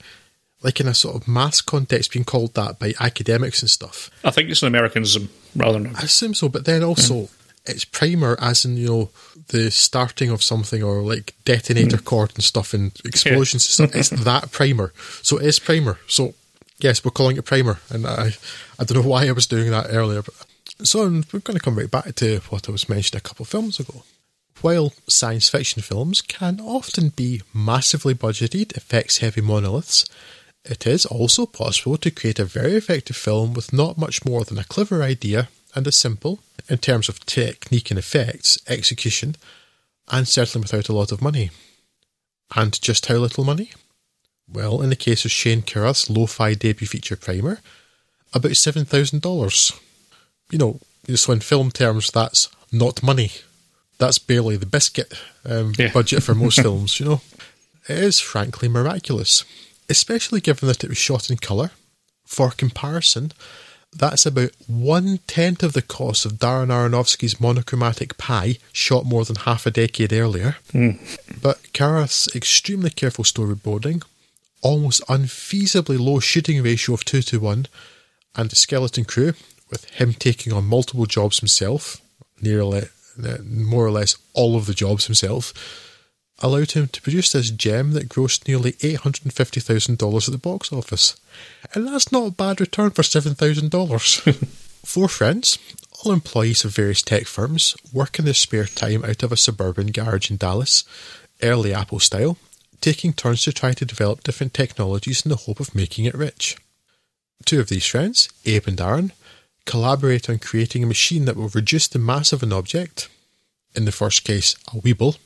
like 0.64 0.80
in 0.80 0.88
a 0.88 0.94
sort 0.94 1.16
of 1.16 1.28
mass 1.28 1.60
context, 1.62 2.14
being 2.14 2.24
called 2.26 2.54
that 2.56 2.80
by 2.80 2.94
academics 3.00 3.62
and 3.62 3.70
stuff. 3.70 4.10
I 4.24 4.32
think 4.32 4.50
it's 4.50 4.62
an 4.62 4.68
Americanism 4.70 5.30
rather 5.56 5.80
than. 5.80 5.96
I 5.96 6.02
assume 6.04 6.34
so, 6.34 6.48
but 6.50 6.64
then 6.66 6.84
also 6.84 7.30
it's 7.68 7.86
primer 7.86 8.38
as 8.40 8.66
in 8.66 8.78
you 8.78 8.88
know 8.88 9.10
the 9.48 9.72
starting 9.72 10.30
of 10.30 10.44
something 10.44 10.84
or 10.84 11.02
like 11.02 11.34
detonator 11.46 11.98
mm. 11.98 12.06
cord 12.06 12.32
and 12.36 12.44
stuff 12.44 12.74
and 12.74 12.92
explosions 13.06 13.80
yeah. 13.80 13.86
and 13.86 13.92
stuff. 13.92 14.14
It's 14.14 14.24
that 14.26 14.52
primer. 14.52 14.94
So 15.22 15.38
it 15.38 15.46
is 15.46 15.60
primer. 15.60 15.98
So 16.08 16.34
yes, 16.80 17.04
we're 17.04 17.12
calling 17.12 17.38
it 17.38 17.46
primer. 17.46 17.80
And 17.90 18.06
I 18.06 18.34
I 18.80 18.84
don't 18.84 19.02
know 19.02 19.10
why 19.10 19.28
I 19.28 19.32
was 19.32 19.48
doing 19.48 19.72
that 19.72 19.88
earlier, 19.90 20.22
but 20.22 20.34
so 20.84 21.06
we're 21.06 21.40
going 21.40 21.58
to 21.58 21.64
come 21.64 21.78
right 21.78 21.90
back 21.90 22.14
to 22.16 22.40
what 22.50 22.70
I 22.70 22.72
was 22.72 22.90
mentioning 22.90 23.20
a 23.20 23.28
couple 23.28 23.44
of 23.44 23.50
films 23.50 23.80
ago. 23.80 24.04
While 24.62 24.94
science 25.08 25.50
fiction 25.50 25.82
films 25.82 26.22
can 26.22 26.60
often 26.60 27.10
be 27.10 27.42
massively 27.54 28.16
budgeted, 28.16 28.76
effects 28.76 29.20
heavy 29.20 29.42
monoliths, 29.42 30.06
it 30.66 30.86
is 30.86 31.06
also 31.06 31.46
possible 31.46 31.98
to 31.98 32.12
create 32.12 32.40
a 32.40 32.46
very 32.46 32.74
effective 32.74 33.16
film 33.16 33.54
with 33.54 33.72
not 33.72 33.98
much 33.98 34.26
more 34.26 34.44
than 34.44 34.58
a 34.58 34.64
clever 34.64 35.02
idea 35.04 35.48
and 35.76 35.86
a 35.88 35.92
simple, 35.92 36.40
in 36.70 36.78
terms 36.78 37.10
of 37.10 37.26
technique 37.26 37.90
and 37.92 38.00
effects, 38.00 38.58
execution, 38.68 39.36
and 40.12 40.28
certainly 40.28 40.64
without 40.64 40.90
a 40.90 40.94
lot 40.94 41.12
of 41.12 41.22
money. 41.22 41.52
And 42.56 42.80
just 42.82 43.08
how 43.08 43.16
little 43.16 43.44
money? 43.44 43.72
Well, 44.52 44.82
in 44.82 44.90
the 44.90 44.96
case 44.96 45.26
of 45.26 45.32
Shane 45.32 45.62
Carruth's 45.62 46.10
lo 46.10 46.26
fi 46.26 46.54
debut 46.54 46.88
feature 46.88 47.18
primer, 47.18 47.60
about 48.34 48.52
$7,000. 48.54 49.80
You 50.52 50.58
know, 50.58 50.80
so 51.16 51.34
in 51.34 51.42
film 51.42 51.72
terms, 51.72 52.10
that's 52.12 52.50
not 52.72 53.04
money. 53.04 53.32
That's 53.98 54.20
barely 54.20 54.58
the 54.58 54.66
biscuit 54.66 55.14
um, 55.46 55.74
yeah. 55.78 55.92
budget 55.92 56.24
for 56.24 56.36
most 56.36 56.60
films, 56.62 57.00
you 57.00 57.06
know. 57.06 57.22
It 57.90 57.98
is 57.98 58.20
frankly 58.20 58.68
miraculous, 58.68 59.44
especially 59.90 60.42
given 60.42 60.68
that 60.68 60.84
it 60.84 60.90
was 60.90 60.98
shot 60.98 61.30
in 61.30 61.38
colour. 61.38 61.72
For 62.26 62.52
comparison, 62.52 63.32
that's 63.94 64.26
about 64.26 64.52
one 64.68 65.20
tenth 65.28 65.64
of 65.64 65.74
the 65.74 65.82
cost 65.82 66.26
of 66.26 66.34
Darren 66.34 66.68
Aronofsky's 66.68 67.40
monochromatic 67.40 68.18
Pi, 68.18 68.58
shot 68.72 69.06
more 69.06 69.26
than 69.26 69.38
half 69.38 69.66
a 69.66 69.72
decade 69.72 70.14
earlier. 70.14 70.58
Mm. 70.74 71.00
But 71.42 71.74
Carruth's 71.74 72.34
extremely 72.36 72.90
careful 72.90 73.24
storyboarding, 73.24 74.04
almost 74.62 75.02
unfeasibly 75.08 75.98
low 76.00 76.20
shooting 76.20 76.62
ratio 76.62 76.96
of 76.96 77.06
2 77.06 77.22
to 77.24 77.40
1, 77.40 77.68
and 78.36 78.52
a 78.52 78.56
skeleton 78.56 79.06
crew, 79.06 79.34
with 79.70 79.86
him 79.86 80.14
taking 80.14 80.54
on 80.54 80.66
multiple 80.66 81.06
jobs 81.06 81.40
himself, 81.40 82.02
nearly 82.42 82.84
more 83.44 83.86
or 83.86 83.92
less 83.92 84.16
all 84.34 84.56
of 84.56 84.66
the 84.66 84.74
jobs 84.74 85.06
himself, 85.06 85.54
allowed 86.40 86.72
him 86.72 86.88
to 86.88 87.02
produce 87.02 87.32
this 87.32 87.50
gem 87.50 87.94
that 87.94 88.10
grossed 88.10 88.48
nearly 88.48 88.74
$850,000 88.74 90.28
at 90.28 90.32
the 90.32 90.38
box 90.38 90.72
office. 90.72 91.16
And 91.74 91.88
that's 91.88 92.12
not 92.12 92.28
a 92.28 92.32
bad 92.32 92.62
return 92.62 92.92
for 92.92 93.02
$7,000. 93.02 94.46
Four 94.86 95.08
friends, 95.08 95.58
all 96.04 96.12
employees 96.12 96.64
of 96.64 96.76
various 96.76 97.02
tech 97.02 97.26
firms, 97.26 97.76
work 97.92 98.20
in 98.20 98.26
their 98.26 98.34
spare 98.34 98.66
time 98.66 99.04
out 99.04 99.24
of 99.24 99.32
a 99.32 99.38
suburban 99.38 99.88
garage 99.88 100.30
in 100.30 100.38
Dallas, 100.38 100.84
early 101.42 101.74
Apple 101.74 102.00
style, 102.00 102.38
taking 102.82 103.14
turns 103.14 103.42
to 103.44 103.52
try 103.52 103.74
to 103.74 103.86
develop 103.86 104.24
different 104.24 104.54
technologies 104.54 105.26
in 105.26 105.30
the 105.30 105.36
hope 105.36 105.60
of 105.60 105.76
making 105.76 106.06
it 106.06 106.14
rich. 106.14 106.56
Two 107.46 107.60
of 107.60 107.70
these 107.70 107.86
friends, 107.86 108.30
Abe 108.46 108.68
and 108.68 108.78
Darren, 108.78 109.12
collaborate 109.66 110.30
on 110.30 110.40
creating 110.40 110.84
a 110.84 110.88
machine 110.88 111.26
that 111.26 111.36
will 111.36 111.50
reduce 111.50 111.88
the 111.88 112.00
mass 112.00 112.32
of 112.32 112.44
an 112.44 112.54
object, 112.54 113.10
in 113.76 113.86
the 113.86 113.92
first 113.92 114.24
case, 114.24 114.56
a 114.68 114.78
Weeble, 114.78 115.18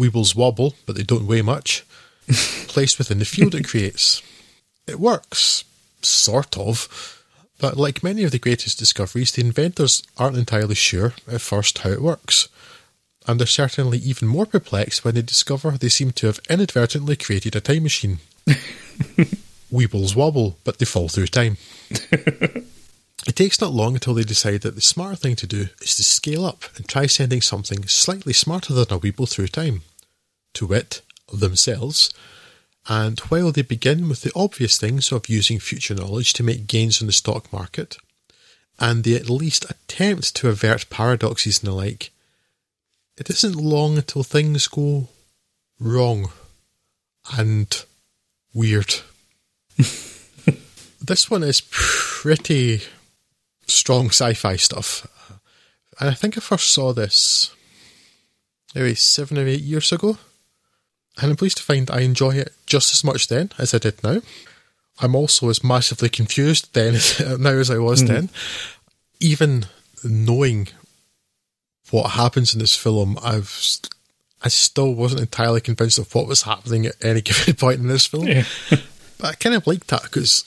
Weebles 0.00 0.34
wobble, 0.34 0.74
but 0.86 0.96
they 0.96 1.02
don't 1.02 1.26
weigh 1.26 1.42
much, 1.42 1.84
placed 2.68 2.98
within 2.98 3.18
the 3.18 3.24
field 3.24 3.54
it 3.54 3.68
creates. 3.68 4.22
It 4.86 4.98
works, 4.98 5.64
sort 6.00 6.56
of, 6.56 7.22
but 7.58 7.76
like 7.76 8.02
many 8.02 8.24
of 8.24 8.30
the 8.30 8.38
greatest 8.38 8.78
discoveries, 8.78 9.32
the 9.32 9.42
inventors 9.42 10.02
aren't 10.16 10.38
entirely 10.38 10.74
sure 10.74 11.12
at 11.30 11.42
first 11.42 11.78
how 11.78 11.90
it 11.90 12.00
works. 12.02 12.48
And 13.28 13.38
they're 13.38 13.46
certainly 13.46 13.98
even 13.98 14.26
more 14.26 14.46
perplexed 14.46 15.04
when 15.04 15.14
they 15.14 15.22
discover 15.22 15.72
they 15.72 15.90
seem 15.90 16.12
to 16.12 16.26
have 16.26 16.40
inadvertently 16.48 17.16
created 17.16 17.54
a 17.54 17.60
time 17.60 17.82
machine. 17.82 18.20
Weebles 19.70 20.16
wobble, 20.16 20.56
but 20.64 20.78
they 20.78 20.86
fall 20.86 21.08
through 21.08 21.26
time. 21.26 21.58
It 23.26 23.36
takes 23.36 23.60
not 23.60 23.72
long 23.72 23.94
until 23.94 24.14
they 24.14 24.22
decide 24.22 24.62
that 24.62 24.74
the 24.74 24.80
smarter 24.80 25.16
thing 25.16 25.36
to 25.36 25.46
do 25.46 25.68
is 25.82 25.94
to 25.96 26.02
scale 26.02 26.44
up 26.44 26.64
and 26.76 26.88
try 26.88 27.04
sending 27.06 27.42
something 27.42 27.86
slightly 27.86 28.32
smarter 28.32 28.72
than 28.72 28.84
a 28.84 28.98
Weeble 28.98 29.28
through 29.28 29.48
time. 29.48 29.82
To 30.54 30.66
wit, 30.66 31.02
themselves. 31.32 32.12
And 32.88 33.20
while 33.20 33.52
they 33.52 33.62
begin 33.62 34.08
with 34.08 34.22
the 34.22 34.32
obvious 34.34 34.78
things 34.78 35.12
of 35.12 35.28
using 35.28 35.58
future 35.58 35.94
knowledge 35.94 36.32
to 36.34 36.42
make 36.42 36.66
gains 36.66 37.00
in 37.00 37.06
the 37.06 37.12
stock 37.12 37.52
market, 37.52 37.98
and 38.78 39.04
they 39.04 39.14
at 39.14 39.28
least 39.30 39.70
attempt 39.70 40.34
to 40.36 40.48
avert 40.48 40.88
paradoxes 40.90 41.62
and 41.62 41.70
the 41.70 41.74
like, 41.74 42.10
it 43.16 43.28
isn't 43.28 43.54
long 43.54 43.96
until 43.98 44.22
things 44.22 44.66
go 44.66 45.08
wrong 45.78 46.32
and 47.36 47.84
weird. 48.54 48.94
this 49.76 51.30
one 51.30 51.42
is 51.42 51.62
pretty 51.70 52.80
strong 53.66 54.06
sci-fi 54.06 54.56
stuff. 54.56 55.06
And 56.00 56.08
I 56.08 56.14
think 56.14 56.36
I 56.36 56.40
first 56.40 56.70
saw 56.70 56.94
this 56.94 57.54
maybe 58.74 58.94
seven 58.94 59.38
or 59.38 59.46
eight 59.46 59.60
years 59.60 59.92
ago. 59.92 60.16
And 61.18 61.30
I'm 61.30 61.36
pleased 61.36 61.58
to 61.58 61.62
find 61.62 61.90
I 61.90 62.00
enjoy 62.00 62.36
it 62.36 62.52
just 62.66 62.92
as 62.92 63.04
much 63.04 63.28
then 63.28 63.50
as 63.58 63.74
I 63.74 63.78
did 63.78 64.02
now. 64.02 64.22
I'm 65.00 65.14
also 65.14 65.48
as 65.48 65.64
massively 65.64 66.08
confused 66.08 66.72
then 66.74 66.94
now 67.40 67.50
as 67.50 67.70
I 67.70 67.78
was 67.78 68.02
mm. 68.02 68.08
then. 68.08 68.28
Even 69.18 69.66
knowing 70.04 70.68
what 71.90 72.12
happens 72.12 72.54
in 72.54 72.60
this 72.60 72.76
film, 72.76 73.18
I've 73.22 73.78
I 74.42 74.48
still 74.48 74.94
wasn't 74.94 75.20
entirely 75.20 75.60
convinced 75.60 75.98
of 75.98 76.14
what 76.14 76.26
was 76.26 76.42
happening 76.42 76.86
at 76.86 77.04
any 77.04 77.20
given 77.22 77.54
point 77.54 77.80
in 77.80 77.88
this 77.88 78.06
film. 78.06 78.26
Yeah. 78.26 78.44
but 79.18 79.26
I 79.26 79.34
kind 79.34 79.54
of 79.54 79.66
like 79.66 79.86
that 79.88 80.04
because 80.04 80.44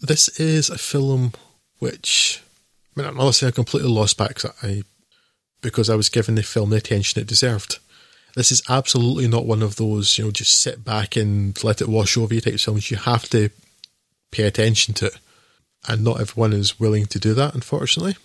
this 0.00 0.28
is 0.40 0.70
a 0.70 0.78
film 0.78 1.32
which 1.78 2.42
I 2.96 3.00
mean, 3.00 3.08
I'm 3.08 3.16
not 3.16 3.34
saying 3.34 3.48
I 3.48 3.54
completely 3.54 3.90
lost 3.90 4.16
back 4.16 4.38
I, 4.62 4.82
because 5.60 5.90
I 5.90 5.96
was 5.96 6.08
given 6.08 6.36
the 6.36 6.42
film 6.42 6.70
the 6.70 6.76
attention 6.76 7.20
it 7.20 7.26
deserved. 7.26 7.78
This 8.34 8.50
is 8.50 8.62
absolutely 8.68 9.28
not 9.28 9.46
one 9.46 9.62
of 9.62 9.76
those, 9.76 10.18
you 10.18 10.24
know, 10.24 10.30
just 10.30 10.60
sit 10.60 10.84
back 10.84 11.16
and 11.16 11.62
let 11.62 11.80
it 11.80 11.88
wash 11.88 12.16
over 12.16 12.34
you 12.34 12.40
type 12.40 12.54
of 12.54 12.60
films. 12.60 12.90
You 12.90 12.96
have 12.96 13.28
to 13.30 13.50
pay 14.32 14.44
attention 14.44 14.94
to 14.94 15.06
it. 15.06 15.18
And 15.86 16.02
not 16.02 16.20
everyone 16.20 16.52
is 16.52 16.80
willing 16.80 17.06
to 17.06 17.18
do 17.18 17.34
that, 17.34 17.54
unfortunately. 17.54 18.16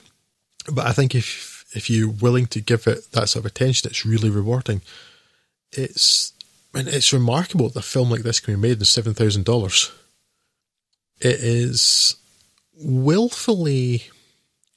But 0.72 0.88
I 0.88 0.94
think 0.94 1.14
if 1.14 1.66
if 1.76 1.90
you're 1.90 2.10
willing 2.10 2.48
to 2.48 2.62
give 2.62 2.88
it 2.88 3.12
that 3.12 3.30
sort 3.30 3.46
of 3.46 3.52
attention, 3.52 3.90
it's 3.90 4.06
really 4.06 4.30
rewarding. 4.30 4.82
It's 5.72 6.34
mean, 6.74 6.88
it's 6.88 7.14
remarkable 7.14 7.70
that 7.70 7.80
a 7.80 7.82
film 7.82 8.10
like 8.10 8.22
this 8.22 8.40
can 8.40 8.56
be 8.56 8.60
made 8.60 8.80
in 8.80 8.86
seven 8.86 9.14
thousand 9.14 9.46
dollars. 9.46 9.92
It 11.20 11.40
is 11.40 12.16
willfully 12.74 14.06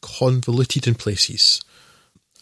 convoluted 0.00 0.86
in 0.86 0.94
places. 0.94 1.62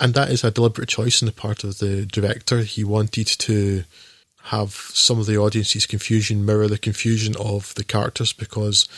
And 0.01 0.14
that 0.14 0.30
is 0.30 0.42
a 0.42 0.51
deliberate 0.51 0.88
choice 0.88 1.22
on 1.22 1.26
the 1.26 1.32
part 1.32 1.62
of 1.62 1.78
the 1.78 2.07
director. 2.07 2.61
He 2.61 2.82
wanted 2.82 3.26
to 3.26 3.84
have 4.44 4.72
some 4.72 5.20
of 5.20 5.26
the 5.26 5.36
audience's 5.36 5.86
confusion 5.86 6.44
mirror 6.46 6.66
the 6.66 6.78
confusion 6.78 7.36
of 7.38 7.74
the 7.74 7.84
characters 7.84 8.32
because 8.32 8.88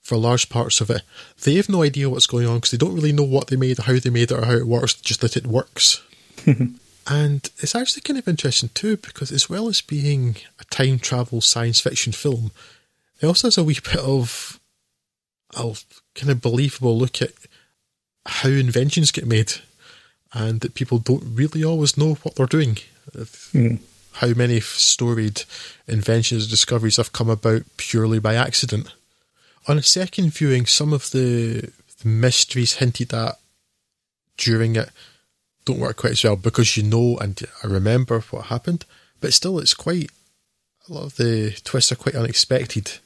for 0.00 0.16
large 0.16 0.48
parts 0.48 0.80
of 0.80 0.90
it, 0.90 1.02
they 1.42 1.54
have 1.56 1.68
no 1.68 1.82
idea 1.82 2.08
what's 2.08 2.28
going 2.28 2.46
on 2.46 2.56
because 2.56 2.70
they 2.70 2.76
don't 2.76 2.94
really 2.94 3.12
know 3.12 3.24
what 3.24 3.48
they 3.48 3.56
made, 3.56 3.78
how 3.78 3.98
they 3.98 4.10
made 4.10 4.30
it, 4.30 4.32
or 4.32 4.44
how 4.44 4.52
it 4.52 4.66
works, 4.66 4.94
just 4.94 5.22
that 5.22 5.36
it 5.36 5.46
works. 5.46 6.02
and 6.46 7.50
it's 7.58 7.74
actually 7.74 8.02
kind 8.02 8.18
of 8.18 8.28
interesting 8.28 8.68
too 8.74 8.96
because, 8.98 9.32
as 9.32 9.48
well 9.48 9.66
as 9.68 9.80
being 9.80 10.36
a 10.60 10.64
time 10.66 10.98
travel 10.98 11.40
science 11.40 11.80
fiction 11.80 12.12
film, 12.12 12.52
it 13.20 13.26
also 13.26 13.48
has 13.48 13.58
a 13.58 13.64
wee 13.64 13.78
bit 13.82 13.96
of 13.96 14.60
a 15.56 15.74
kind 16.14 16.30
of 16.30 16.40
believable 16.40 16.96
look 16.96 17.22
at 17.22 17.32
how 18.26 18.50
inventions 18.50 19.10
get 19.10 19.26
made 19.26 19.54
and 20.34 20.60
that 20.60 20.74
people 20.74 20.98
don't 20.98 21.24
really 21.34 21.64
always 21.64 21.96
know 21.96 22.14
what 22.14 22.34
they're 22.34 22.46
doing. 22.46 22.76
Mm. 23.16 23.78
How 24.14 24.28
many 24.28 24.60
storied 24.60 25.44
inventions 25.86 26.44
and 26.44 26.50
discoveries 26.50 26.96
have 26.96 27.12
come 27.12 27.30
about 27.30 27.62
purely 27.76 28.18
by 28.18 28.34
accident. 28.34 28.92
On 29.66 29.78
a 29.78 29.82
second 29.82 30.32
viewing, 30.32 30.66
some 30.66 30.92
of 30.92 31.10
the, 31.10 31.70
the 32.02 32.08
mysteries 32.08 32.74
hinted 32.74 33.14
at 33.14 33.38
during 34.36 34.76
it 34.76 34.90
don't 35.64 35.80
work 35.80 35.96
quite 35.96 36.12
as 36.12 36.24
well 36.24 36.36
because 36.36 36.76
you 36.76 36.82
know 36.82 37.16
and 37.18 37.40
I 37.62 37.66
remember 37.66 38.20
what 38.20 38.46
happened, 38.46 38.84
but 39.20 39.32
still, 39.32 39.58
it's 39.58 39.74
quite 39.74 40.10
a 40.88 40.92
lot 40.92 41.04
of 41.04 41.16
the 41.16 41.56
twists 41.64 41.92
are 41.92 41.96
quite 41.96 42.14
unexpected, 42.14 42.98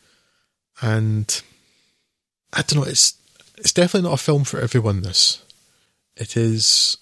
and 0.81 1.43
I 2.53 2.63
don't 2.63 2.81
know. 2.81 2.91
It's 2.91 3.15
it's 3.57 3.73
definitely 3.73 4.09
not 4.09 4.21
a 4.21 4.23
film 4.23 4.45
for 4.45 4.61
everyone. 4.61 5.03
This 5.03 5.43
it 6.17 6.37
is 6.37 6.97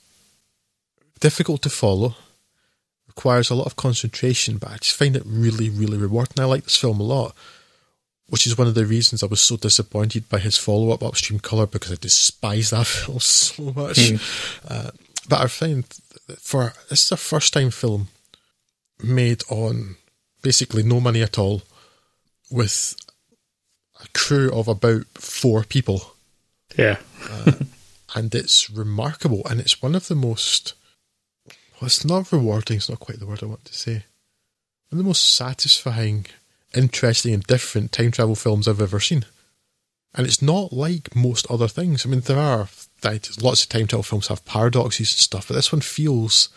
difficult 1.21 1.63
to 1.63 1.71
follow, 1.71 2.15
requires 3.09 3.51
a 3.51 3.55
lot 3.55 3.67
of 3.67 3.77
concentration, 3.77 4.59
but 4.59 4.71
I 4.71 4.77
just 4.77 4.97
find 4.97 5.17
it 5.17 5.23
really, 5.25 5.71
really 5.71 5.97
rewarding. 5.97 6.43
I 6.43 6.45
like 6.47 6.65
this 6.65 6.77
film 6.77 7.01
a 7.01 7.05
lot, 7.05 7.35
which 8.29 8.47
is 8.47 8.59
one 8.59 8.67
of 8.67 8.75
the 8.75 8.87
reasons 8.87 9.23
I 9.23 9.27
was 9.27 9.41
so 9.41 9.57
disappointed 9.57 10.29
by 10.29 10.39
his 10.39 10.59
follow 10.59 10.91
up, 10.91 11.03
Upstream 11.03 11.41
Color, 11.41 11.67
because 11.67 11.93
I 11.93 11.97
despise 11.97 12.71
that 12.71 12.87
film 12.87 13.21
so 13.21 13.63
much. 13.65 13.97
Mm. 13.97 14.21
Uh, 14.69 14.91
but 15.29 15.41
I 15.41 15.47
find 15.47 15.85
for 16.39 16.75
this 16.91 17.05
is 17.05 17.13
a 17.13 17.17
first 17.17 17.53
time 17.53 17.71
film 17.71 18.09
made 19.03 19.43
on 19.49 19.97
basically 20.43 20.83
no 20.83 21.01
money 21.01 21.23
at 21.23 21.39
all 21.39 21.63
with 22.51 22.97
a 24.03 24.07
crew 24.17 24.51
of 24.53 24.69
about 24.69 25.07
four 25.15 25.65
people. 25.65 26.13
Yeah. 26.77 26.99
uh, 27.31 27.53
and 28.15 28.35
it's 28.35 28.71
remarkable 28.71 29.43
and 29.49 29.61
it's 29.61 29.83
one 29.83 29.95
of 29.95 30.09
the 30.09 30.15
most 30.15 30.75
well, 31.81 31.87
it's 31.87 32.05
not 32.05 32.33
rewarding, 32.33 32.79
it's 32.79 32.89
not 32.89 33.01
quite 33.01 33.19
the 33.19 33.27
word 33.27 33.43
I 33.43 33.47
want 33.47 33.65
to 33.67 33.75
say. 33.75 34.05
One 34.89 34.93
of 34.93 34.99
the 34.99 35.05
most 35.05 35.35
satisfying, 35.35 36.27
interesting 36.75 37.35
and 37.35 37.43
different 37.43 37.93
time 37.93 38.13
travel 38.13 38.35
films 38.35 38.67
I've 38.67 38.81
ever 38.81 39.01
seen. 39.01 39.25
And 40.15 40.27
it's 40.27 40.41
not 40.41 40.73
like 40.73 41.15
most 41.15 41.51
other 41.51 41.69
things. 41.69 42.07
I 42.07 42.09
mean, 42.09 42.21
there 42.21 42.39
are 42.39 42.69
lots 43.41 43.63
of 43.63 43.69
time 43.69 43.87
travel 43.87 44.03
films 44.03 44.29
have 44.29 44.45
paradoxes 44.45 45.13
and 45.13 45.19
stuff, 45.19 45.49
but 45.49 45.55
this 45.55 45.73
one 45.73 45.83
feels 45.83 46.49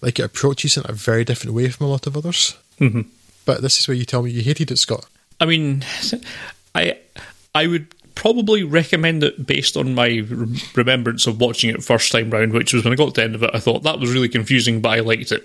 like 0.00 0.18
it 0.18 0.24
approaches 0.24 0.76
in 0.76 0.82
a 0.86 0.92
very 0.92 1.24
different 1.24 1.54
way 1.54 1.68
from 1.68 1.86
a 1.86 1.90
lot 1.90 2.06
of 2.06 2.16
others. 2.16 2.56
Mm-hmm. 2.80 3.02
But 3.44 3.62
this 3.62 3.78
is 3.78 3.86
where 3.86 3.96
you 3.96 4.04
tell 4.04 4.22
me 4.22 4.30
you 4.32 4.42
hated 4.42 4.70
it, 4.70 4.78
Scott. 4.78 5.06
I 5.40 5.46
mean, 5.46 5.84
I 6.74 6.98
I 7.54 7.66
would 7.66 7.94
probably 8.16 8.64
recommend 8.64 9.22
it 9.22 9.46
based 9.46 9.76
on 9.76 9.94
my 9.94 10.24
remembrance 10.74 11.28
of 11.28 11.40
watching 11.40 11.70
it 11.70 11.84
first 11.84 12.10
time 12.10 12.30
round, 12.30 12.52
which 12.52 12.74
was 12.74 12.82
when 12.82 12.92
I 12.92 12.96
got 12.96 13.14
to 13.14 13.20
the 13.20 13.22
end 13.22 13.36
of 13.36 13.44
it, 13.44 13.50
I 13.54 13.60
thought 13.60 13.84
that 13.84 14.00
was 14.00 14.12
really 14.12 14.28
confusing, 14.28 14.80
but 14.80 14.88
I 14.88 15.00
liked 15.00 15.30
it. 15.30 15.44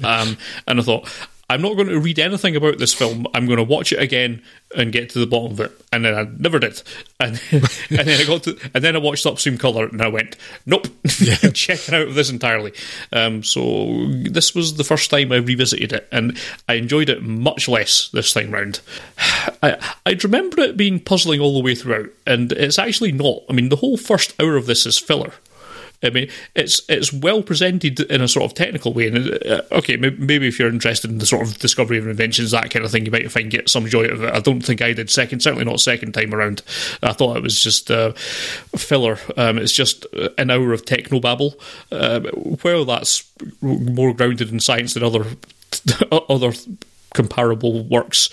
um, 0.04 0.38
and 0.66 0.80
I 0.80 0.82
thought, 0.82 1.08
I'm 1.48 1.62
not 1.62 1.74
going 1.74 1.88
to 1.88 2.00
read 2.00 2.18
anything 2.18 2.56
about 2.56 2.78
this 2.78 2.94
film. 2.94 3.26
I'm 3.34 3.46
going 3.46 3.58
to 3.58 3.64
watch 3.64 3.92
it 3.92 4.00
again 4.00 4.42
and 4.74 4.92
get 4.92 5.10
to 5.10 5.18
the 5.18 5.26
bottom 5.26 5.52
of 5.52 5.60
it. 5.60 5.72
And 5.92 6.04
then 6.04 6.14
I 6.14 6.26
never 6.38 6.58
did. 6.58 6.82
And, 7.20 7.40
and 7.50 7.62
then 7.88 8.20
I 8.20 8.24
got 8.24 8.44
to, 8.44 8.58
and 8.74 8.82
then 8.82 8.96
I 8.96 8.98
watched 8.98 9.26
Upstream 9.26 9.58
Color 9.58 9.88
and 9.88 10.00
I 10.00 10.08
went, 10.08 10.36
nope, 10.66 10.86
yeah. 11.20 11.36
checking 11.54 11.94
out 11.94 12.08
of 12.08 12.14
this 12.14 12.30
entirely. 12.30 12.72
Um, 13.12 13.42
so 13.42 14.06
this 14.08 14.54
was 14.54 14.74
the 14.76 14.84
first 14.84 15.10
time 15.10 15.32
I 15.32 15.36
revisited 15.36 15.92
it, 15.92 16.08
and 16.10 16.38
I 16.68 16.74
enjoyed 16.74 17.08
it 17.08 17.22
much 17.22 17.68
less 17.68 18.08
this 18.08 18.32
time 18.32 18.50
round. 18.50 18.80
I 19.62 19.94
I 20.06 20.16
remember 20.22 20.60
it 20.62 20.76
being 20.76 21.00
puzzling 21.00 21.40
all 21.40 21.54
the 21.54 21.64
way 21.64 21.74
throughout, 21.74 22.10
and 22.26 22.52
it's 22.52 22.78
actually 22.78 23.12
not. 23.12 23.42
I 23.48 23.52
mean, 23.52 23.68
the 23.68 23.76
whole 23.76 23.96
first 23.96 24.34
hour 24.40 24.56
of 24.56 24.66
this 24.66 24.86
is 24.86 24.98
filler. 24.98 25.34
I 26.02 26.10
mean, 26.10 26.30
it's 26.54 26.82
it's 26.88 27.12
well 27.12 27.42
presented 27.42 28.00
in 28.00 28.20
a 28.20 28.28
sort 28.28 28.44
of 28.44 28.54
technical 28.54 28.92
way. 28.92 29.08
And 29.08 29.30
uh, 29.46 29.62
okay, 29.72 29.96
maybe 29.96 30.46
if 30.46 30.58
you're 30.58 30.68
interested 30.68 31.10
in 31.10 31.18
the 31.18 31.26
sort 31.26 31.46
of 31.46 31.58
discovery 31.58 31.98
of 31.98 32.06
inventions, 32.06 32.50
that 32.50 32.70
kind 32.70 32.84
of 32.84 32.90
thing, 32.90 33.06
you 33.06 33.10
might 33.10 33.30
find 33.30 33.50
get 33.50 33.68
some 33.68 33.86
joy 33.86 34.04
out 34.04 34.12
of 34.12 34.24
it. 34.24 34.34
I 34.34 34.40
don't 34.40 34.60
think 34.60 34.82
I 34.82 34.92
did 34.92 35.10
second, 35.10 35.40
certainly 35.40 35.64
not 35.64 35.80
second 35.80 36.12
time 36.12 36.34
around. 36.34 36.62
I 37.02 37.12
thought 37.12 37.36
it 37.36 37.42
was 37.42 37.60
just 37.60 37.90
uh, 37.90 38.12
filler. 38.76 39.18
Um, 39.36 39.58
it's 39.58 39.72
just 39.72 40.06
an 40.38 40.50
hour 40.50 40.72
of 40.72 40.84
techno 40.84 41.20
babble. 41.20 41.54
Uh, 41.90 42.20
well, 42.62 42.84
that's 42.84 43.24
more 43.62 44.12
grounded 44.12 44.50
in 44.50 44.60
science 44.60 44.94
than 44.94 45.02
other 45.02 45.24
other 46.28 46.52
comparable 47.14 47.84
works. 47.84 48.28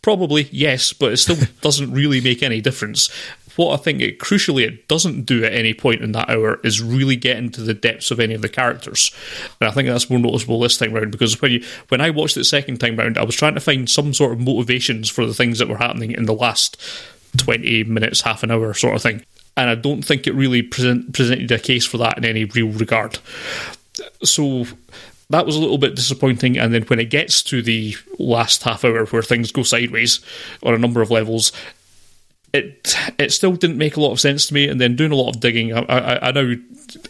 Probably 0.00 0.48
yes, 0.50 0.92
but 0.92 1.12
it 1.12 1.18
still 1.18 1.36
doesn't 1.60 1.92
really 1.92 2.20
make 2.20 2.42
any 2.42 2.60
difference 2.60 3.08
what 3.56 3.78
I 3.78 3.82
think 3.82 4.00
it 4.00 4.18
crucially 4.18 4.66
it 4.66 4.88
doesn't 4.88 5.22
do 5.22 5.44
at 5.44 5.52
any 5.52 5.74
point 5.74 6.02
in 6.02 6.12
that 6.12 6.30
hour 6.30 6.60
is 6.64 6.82
really 6.82 7.16
get 7.16 7.36
into 7.36 7.60
the 7.62 7.74
depths 7.74 8.10
of 8.10 8.20
any 8.20 8.34
of 8.34 8.42
the 8.42 8.48
characters. 8.48 9.14
And 9.60 9.68
I 9.68 9.72
think 9.72 9.88
that's 9.88 10.10
more 10.10 10.18
noticeable 10.18 10.60
this 10.60 10.78
time 10.78 10.92
round 10.92 11.12
because 11.12 11.40
when 11.40 11.52
you 11.52 11.64
when 11.88 12.00
I 12.00 12.10
watched 12.10 12.36
it 12.36 12.44
second 12.44 12.78
time 12.78 12.96
round, 12.96 13.18
I 13.18 13.24
was 13.24 13.36
trying 13.36 13.54
to 13.54 13.60
find 13.60 13.88
some 13.88 14.14
sort 14.14 14.32
of 14.32 14.40
motivations 14.40 15.10
for 15.10 15.26
the 15.26 15.34
things 15.34 15.58
that 15.58 15.68
were 15.68 15.76
happening 15.76 16.12
in 16.12 16.26
the 16.26 16.34
last 16.34 16.80
twenty 17.36 17.84
minutes, 17.84 18.22
half 18.22 18.42
an 18.42 18.50
hour 18.50 18.74
sort 18.74 18.96
of 18.96 19.02
thing. 19.02 19.24
And 19.56 19.68
I 19.68 19.74
don't 19.74 20.02
think 20.02 20.26
it 20.26 20.34
really 20.34 20.62
present, 20.62 21.12
presented 21.12 21.50
a 21.52 21.58
case 21.58 21.84
for 21.84 21.98
that 21.98 22.16
in 22.16 22.24
any 22.24 22.44
real 22.44 22.68
regard. 22.68 23.18
So 24.22 24.66
that 25.28 25.46
was 25.46 25.56
a 25.56 25.60
little 25.60 25.78
bit 25.78 25.94
disappointing. 25.94 26.58
And 26.58 26.72
then 26.72 26.82
when 26.84 26.98
it 26.98 27.10
gets 27.10 27.42
to 27.44 27.62
the 27.62 27.96
last 28.18 28.62
half 28.62 28.84
hour 28.84 29.04
where 29.06 29.22
things 29.22 29.52
go 29.52 29.62
sideways 29.62 30.20
on 30.62 30.74
a 30.74 30.78
number 30.78 31.02
of 31.02 31.10
levels, 31.10 31.52
it 32.52 32.94
it 33.18 33.32
still 33.32 33.54
didn't 33.54 33.78
make 33.78 33.96
a 33.96 34.00
lot 34.00 34.12
of 34.12 34.20
sense 34.20 34.46
to 34.46 34.54
me. 34.54 34.68
And 34.68 34.80
then 34.80 34.94
doing 34.94 35.12
a 35.12 35.16
lot 35.16 35.34
of 35.34 35.40
digging, 35.40 35.72
I, 35.72 35.80
I, 35.80 36.28
I 36.28 36.32
now 36.32 36.54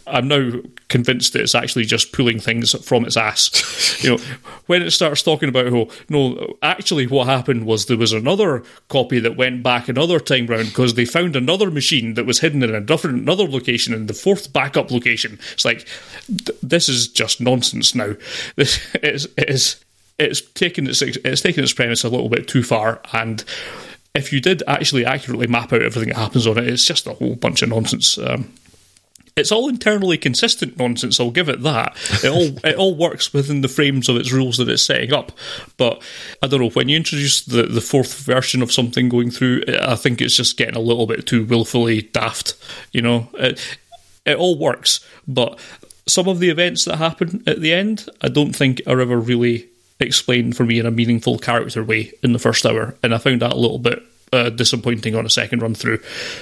I'm 0.06 0.28
now 0.28 0.52
convinced 0.88 1.32
that 1.32 1.42
it's 1.42 1.54
actually 1.54 1.84
just 1.84 2.12
pulling 2.12 2.38
things 2.38 2.72
from 2.86 3.04
its 3.04 3.16
ass. 3.16 4.02
you 4.04 4.10
know, 4.10 4.22
when 4.66 4.82
it 4.82 4.92
starts 4.92 5.22
talking 5.22 5.48
about 5.48 5.66
oh 5.66 5.88
no, 6.08 6.56
actually 6.62 7.06
what 7.08 7.26
happened 7.26 7.66
was 7.66 7.86
there 7.86 7.96
was 7.96 8.12
another 8.12 8.62
copy 8.88 9.18
that 9.18 9.36
went 9.36 9.62
back 9.64 9.88
another 9.88 10.20
time 10.20 10.46
round 10.46 10.68
because 10.68 10.94
they 10.94 11.04
found 11.04 11.34
another 11.34 11.70
machine 11.70 12.14
that 12.14 12.26
was 12.26 12.40
hidden 12.40 12.62
in 12.62 12.74
a 12.74 12.80
different 12.80 13.22
another 13.22 13.48
location 13.48 13.92
in 13.94 14.06
the 14.06 14.14
fourth 14.14 14.52
backup 14.52 14.92
location. 14.92 15.40
It's 15.52 15.64
like 15.64 15.88
th- 16.26 16.58
this 16.62 16.88
is 16.88 17.08
just 17.08 17.40
nonsense 17.40 17.94
now. 17.94 18.14
This 18.54 18.94
is 19.02 19.28
is 19.36 19.84
it's 20.18 20.40
taken 20.40 20.86
its 20.86 21.02
it's 21.02 21.40
taken 21.40 21.64
its 21.64 21.72
premise 21.72 22.04
a 22.04 22.08
little 22.08 22.28
bit 22.28 22.46
too 22.46 22.62
far 22.62 23.00
and 23.12 23.44
if 24.14 24.32
you 24.32 24.40
did 24.40 24.62
actually 24.66 25.04
accurately 25.04 25.46
map 25.46 25.72
out 25.72 25.82
everything 25.82 26.10
that 26.10 26.18
happens 26.18 26.46
on 26.46 26.58
it, 26.58 26.66
it's 26.66 26.84
just 26.84 27.06
a 27.06 27.14
whole 27.14 27.34
bunch 27.34 27.62
of 27.62 27.70
nonsense. 27.70 28.18
Um, 28.18 28.52
it's 29.34 29.50
all 29.50 29.68
internally 29.68 30.18
consistent 30.18 30.76
nonsense. 30.78 31.18
I'll 31.18 31.30
give 31.30 31.48
it 31.48 31.62
that. 31.62 31.96
It 32.22 32.28
all 32.28 32.58
it 32.64 32.76
all 32.76 32.94
works 32.94 33.32
within 33.32 33.62
the 33.62 33.68
frames 33.68 34.08
of 34.08 34.16
its 34.16 34.32
rules 34.32 34.58
that 34.58 34.68
it's 34.68 34.84
setting 34.84 35.12
up. 35.12 35.32
But 35.76 36.02
I 36.42 36.46
don't 36.46 36.60
know 36.60 36.70
when 36.70 36.88
you 36.88 36.96
introduce 36.96 37.42
the 37.42 37.62
the 37.64 37.80
fourth 37.80 38.14
version 38.20 38.62
of 38.62 38.72
something 38.72 39.08
going 39.08 39.30
through, 39.30 39.62
I 39.80 39.96
think 39.96 40.20
it's 40.20 40.36
just 40.36 40.58
getting 40.58 40.76
a 40.76 40.80
little 40.80 41.06
bit 41.06 41.26
too 41.26 41.44
willfully 41.44 42.02
daft. 42.02 42.54
You 42.92 43.02
know, 43.02 43.28
it, 43.34 43.78
it 44.26 44.36
all 44.36 44.58
works, 44.58 45.00
but 45.26 45.58
some 46.06 46.28
of 46.28 46.38
the 46.38 46.50
events 46.50 46.84
that 46.84 46.96
happen 46.96 47.42
at 47.46 47.60
the 47.60 47.72
end, 47.72 48.08
I 48.20 48.28
don't 48.28 48.54
think 48.54 48.82
are 48.86 49.00
ever 49.00 49.18
really 49.18 49.68
explained 50.02 50.56
for 50.56 50.64
me 50.64 50.78
in 50.78 50.86
a 50.86 50.90
meaningful 50.90 51.38
character 51.38 51.82
way 51.82 52.12
in 52.22 52.32
the 52.32 52.38
first 52.38 52.66
hour, 52.66 52.94
and 53.02 53.14
I 53.14 53.18
found 53.18 53.42
that 53.42 53.52
a 53.52 53.58
little 53.58 53.78
bit 53.78 54.02
uh, 54.32 54.50
disappointing 54.50 55.14
on 55.14 55.26
a 55.26 55.30
second 55.30 55.62
run 55.62 55.74
through. 55.74 56.00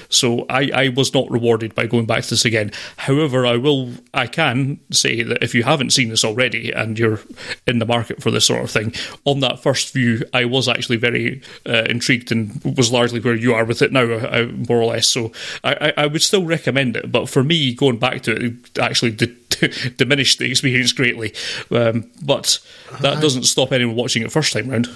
So 0.09 0.45
I, 0.49 0.71
I 0.73 0.89
was 0.89 1.13
not 1.13 1.29
rewarded 1.29 1.75
by 1.75 1.87
going 1.87 2.05
back 2.05 2.23
to 2.23 2.29
this 2.31 2.45
again. 2.45 2.71
However, 2.97 3.45
I 3.45 3.57
will 3.57 3.91
I 4.13 4.27
can 4.27 4.79
say 4.91 5.23
that 5.23 5.43
if 5.43 5.53
you 5.53 5.63
haven't 5.63 5.91
seen 5.91 6.09
this 6.09 6.23
already 6.23 6.71
and 6.71 6.97
you're 6.97 7.19
in 7.67 7.79
the 7.79 7.85
market 7.85 8.21
for 8.21 8.31
this 8.31 8.45
sort 8.45 8.63
of 8.63 8.71
thing, 8.71 8.93
on 9.25 9.39
that 9.41 9.61
first 9.61 9.93
view, 9.93 10.23
I 10.33 10.45
was 10.45 10.67
actually 10.67 10.97
very 10.97 11.41
uh, 11.67 11.83
intrigued 11.89 12.31
and 12.31 12.61
was 12.77 12.91
largely 12.91 13.19
where 13.19 13.35
you 13.35 13.53
are 13.53 13.65
with 13.65 13.81
it 13.81 13.91
now, 13.91 14.03
uh, 14.03 14.49
more 14.67 14.81
or 14.81 14.85
less. 14.85 15.07
So 15.07 15.31
I, 15.63 15.93
I, 15.97 16.05
would 16.07 16.21
still 16.21 16.45
recommend 16.45 16.95
it. 16.95 17.11
But 17.11 17.29
for 17.29 17.43
me, 17.43 17.73
going 17.73 17.97
back 17.97 18.21
to 18.23 18.31
it, 18.31 18.43
it 18.43 18.79
actually 18.79 19.11
did 19.11 19.37
diminished 19.97 20.39
the 20.39 20.49
experience 20.49 20.93
greatly. 20.93 21.33
Um, 21.69 22.09
but 22.21 22.59
that 23.01 23.21
doesn't 23.21 23.43
stop 23.43 23.71
anyone 23.71 23.95
watching 23.95 24.23
it 24.23 24.31
first 24.31 24.53
time 24.53 24.69
round. 24.69 24.87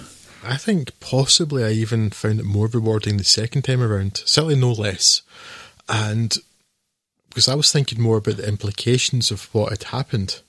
I 0.45 0.57
think 0.57 0.99
possibly 0.99 1.63
I 1.63 1.71
even 1.71 2.09
found 2.09 2.39
it 2.39 2.45
more 2.45 2.67
rewarding 2.67 3.17
the 3.17 3.23
second 3.23 3.63
time 3.63 3.81
around, 3.81 4.17
certainly 4.25 4.55
no 4.55 4.71
less. 4.71 5.21
And 5.89 6.37
because 7.29 7.49
I 7.49 7.55
was 7.55 7.69
thinking 7.69 8.01
more 8.01 8.17
about 8.17 8.37
the 8.37 8.47
implications 8.47 9.29
of 9.29 9.53
what 9.53 9.69
had 9.71 9.83
happened. 9.83 10.41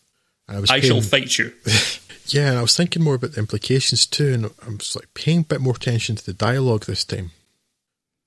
I, 0.49 0.61
was 0.61 0.71
I 0.71 0.81
paying, 0.81 0.93
shall 0.93 1.01
fight 1.03 1.37
you. 1.37 1.53
yeah, 2.29 2.51
and 2.51 2.59
I 2.59 2.63
was 2.63 2.77
thinking 2.77 3.03
more 3.03 3.17
about 3.17 3.33
the 3.33 3.41
implications 3.41 4.07
too, 4.07 4.33
and 4.33 4.47
I 4.47 4.69
was 4.69 4.95
like 4.95 5.13
paying 5.13 5.41
a 5.41 5.45
bit 5.45 5.61
more 5.61 5.75
attention 5.75 6.15
to 6.15 6.25
the 6.25 6.33
dialogue 6.33 6.85
this 6.85 7.05
time. 7.05 7.33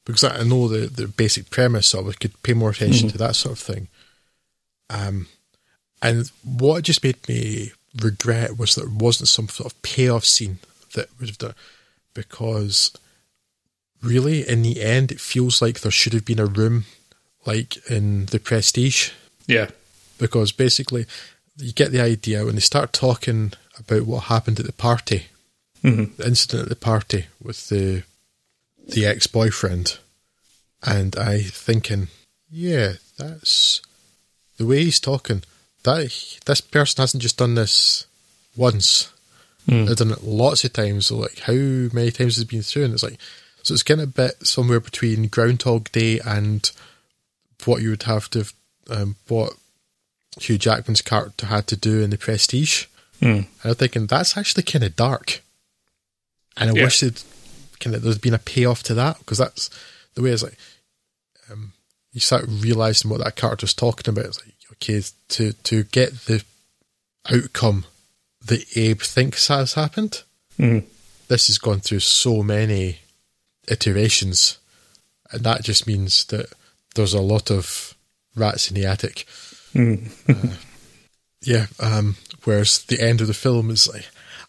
Because 0.06 0.26
I 0.26 0.44
know 0.44 0.68
the, 0.68 0.88
the 0.88 1.08
basic 1.08 1.50
premise, 1.50 1.88
so 1.88 2.10
I 2.10 2.12
could 2.14 2.42
pay 2.44 2.54
more 2.54 2.72
attention 2.72 3.08
mm-hmm. 3.08 3.14
to 3.14 3.18
that 3.20 3.36
sort 3.38 3.54
of 3.54 3.60
thing. 3.60 3.88
Um, 4.90 5.28
and 6.02 6.30
what 6.44 6.84
just 6.84 7.04
made 7.04 7.28
me 7.30 7.72
regret 8.02 8.58
was 8.58 8.76
that 8.76 8.82
there 8.82 8.98
wasn't 8.98 9.30
some 9.30 9.48
sort 9.48 9.72
of 9.72 9.82
payoff 9.84 10.26
scene 10.26 10.60
that 10.94 11.10
would 11.20 11.30
have 11.30 11.38
done 11.38 11.56
because 12.14 12.92
really 14.02 14.48
in 14.48 14.62
the 14.62 14.82
end 14.82 15.12
it 15.12 15.20
feels 15.20 15.62
like 15.62 15.80
there 15.80 15.92
should 15.92 16.14
have 16.14 16.26
been 16.26 16.40
a 16.40 16.46
room 16.46 16.86
like 17.46 17.78
in 17.90 18.26
the 18.28 18.40
prestige. 18.40 19.12
Yeah. 19.48 19.70
Because 20.18 20.52
basically 20.52 21.06
you 21.58 21.74
get 21.74 21.92
the 21.92 22.02
idea 22.02 22.46
when 22.46 22.56
they 22.56 22.62
start 22.62 22.94
talking 22.94 23.54
about 23.78 24.04
what 24.04 24.26
happened 24.26 24.60
at 24.60 24.66
the 24.66 24.74
party 24.74 25.28
mm-hmm. 25.84 26.16
the 26.18 26.28
incident 26.28 26.64
at 26.64 26.70
the 26.70 26.76
party 26.76 27.26
with 27.42 27.70
the 27.70 28.04
the 28.88 29.06
ex-boyfriend 29.06 29.98
and 30.84 31.16
i 31.16 31.42
thinking 31.42 32.08
yeah 32.50 32.94
that's 33.18 33.82
the 34.60 34.66
way 34.66 34.84
he's 34.84 35.00
talking. 35.00 35.42
That 35.84 36.12
this 36.46 36.62
person 36.62 37.02
hasn't 37.02 37.24
just 37.24 37.38
done 37.38 37.56
this 37.56 38.06
once 38.56 39.12
Mm. 39.70 39.90
I've 39.90 39.98
done 39.98 40.12
it 40.12 40.24
lots 40.24 40.64
of 40.64 40.74
times. 40.74 41.08
So, 41.08 41.18
like, 41.18 41.40
how 41.40 41.54
many 41.54 42.12
times 42.12 42.36
has 42.36 42.40
it 42.40 42.50
been 42.50 42.64
through? 42.64 42.86
And 42.86 42.94
it's 42.94 43.04
like, 43.04 43.20
so 43.64 43.74
it's 43.74 43.84
getting 43.84 44.04
a 44.04 44.08
bit 44.08 44.46
somewhere 44.46 44.80
between 44.80 45.28
Groundhog 45.28 45.92
Day 45.92 46.20
and 46.20 46.70
what 47.66 47.82
you 47.82 47.92
would 47.92 48.04
have 48.04 48.30
to, 48.32 48.46
um, 48.90 49.16
what 49.28 49.54
Hugh 50.40 50.58
Jackman's 50.58 51.02
character 51.02 51.46
had 51.46 51.68
to 51.68 51.76
do 51.76 52.02
in 52.02 52.10
The 52.10 52.18
Prestige. 52.18 52.86
Mm. 53.22 53.38
And 53.38 53.48
I'm 53.64 53.76
thinking, 53.76 54.08
that's 54.08 54.38
actually 54.38 54.64
kind 54.64 54.84
of 54.84 54.96
dark. 54.96 55.42
And 56.58 56.72
I 56.72 56.74
yeah. 56.74 56.84
wish 56.86 57.04
it 57.04 57.24
kind 57.80 57.96
of, 57.96 58.02
there's 58.02 58.18
been 58.18 58.34
a 58.34 58.40
payoff 58.40 58.84
to 58.84 58.94
that 58.96 59.20
because 59.20 59.38
that's 59.38 59.70
the 60.16 60.22
way 60.22 60.32
it's 60.32 60.44
like, 60.44 60.58
um, 61.52 61.74
you 62.12 62.20
start 62.20 62.46
realizing 62.48 63.10
what 63.10 63.24
that 63.24 63.36
character's 63.36 63.74
talking 63.74 64.12
about. 64.12 64.26
It's 64.26 64.46
like, 64.46 64.56
okay, 64.74 65.02
to 65.30 65.54
to 65.54 65.84
get 65.84 66.12
the 66.26 66.44
outcome 67.32 67.86
that 68.50 68.78
Abe 68.78 69.02
thinks 69.02 69.48
has 69.48 69.74
happened. 69.74 70.24
Mm. 70.60 70.84
This 71.28 71.48
has 71.48 71.58
gone 71.58 71.80
through 71.80 72.02
so 72.02 72.44
many 72.44 73.00
iterations, 73.68 74.58
and 75.32 75.44
that 75.44 75.64
just 75.64 75.88
means 75.88 76.26
that 76.26 76.52
there's 76.96 77.14
a 77.14 77.22
lot 77.22 77.50
of 77.50 77.96
rats 78.36 78.70
in 78.70 78.76
the 78.76 78.86
attic. 78.86 79.26
Mm. 79.74 80.12
uh, 80.28 80.56
yeah. 81.42 81.68
Um, 81.80 82.18
whereas 82.44 82.84
the 82.84 83.02
end 83.02 83.22
of 83.22 83.28
the 83.28 83.34
film 83.34 83.70
is 83.70 83.88
like, 83.88 84.08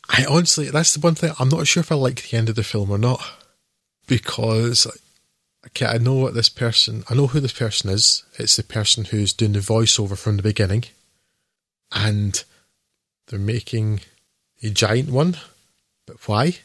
I 0.09 0.25
honestly, 0.25 0.71
that's 0.71 0.95
the 0.95 1.01
one 1.01 1.15
thing 1.15 1.33
I'm 1.39 1.49
not 1.49 1.67
sure 1.67 1.83
if 1.83 1.93
I 1.93 1.95
like 1.95 2.23
the 2.23 2.37
end 2.37 2.49
of 2.49 2.57
the 2.57 2.65
film 2.65 2.91
or 2.91 2.99
not 2.99 3.23
because 4.07 4.87
okay, 5.67 5.87
I 5.87 5.99
know 5.99 6.15
what 6.15 6.35
this 6.35 6.49
person, 6.49 7.05
I 7.09 7.15
know 7.15 7.29
who 7.29 7.41
this 7.41 7.53
person 7.53 7.91
is. 7.91 8.25
It's 8.39 8.57
the 8.57 8.65
person 8.65 9.05
who's 9.07 9.33
doing 9.33 9.53
the 9.53 9.61
voiceover 9.61 10.19
from 10.19 10.37
the 10.37 10.43
beginning, 10.43 10.85
and 11.93 12.43
they're 13.31 13.39
making 13.39 14.01
a 14.63 14.71
giant 14.71 15.11
one, 15.11 15.37
but 16.07 16.29
why? 16.29 16.57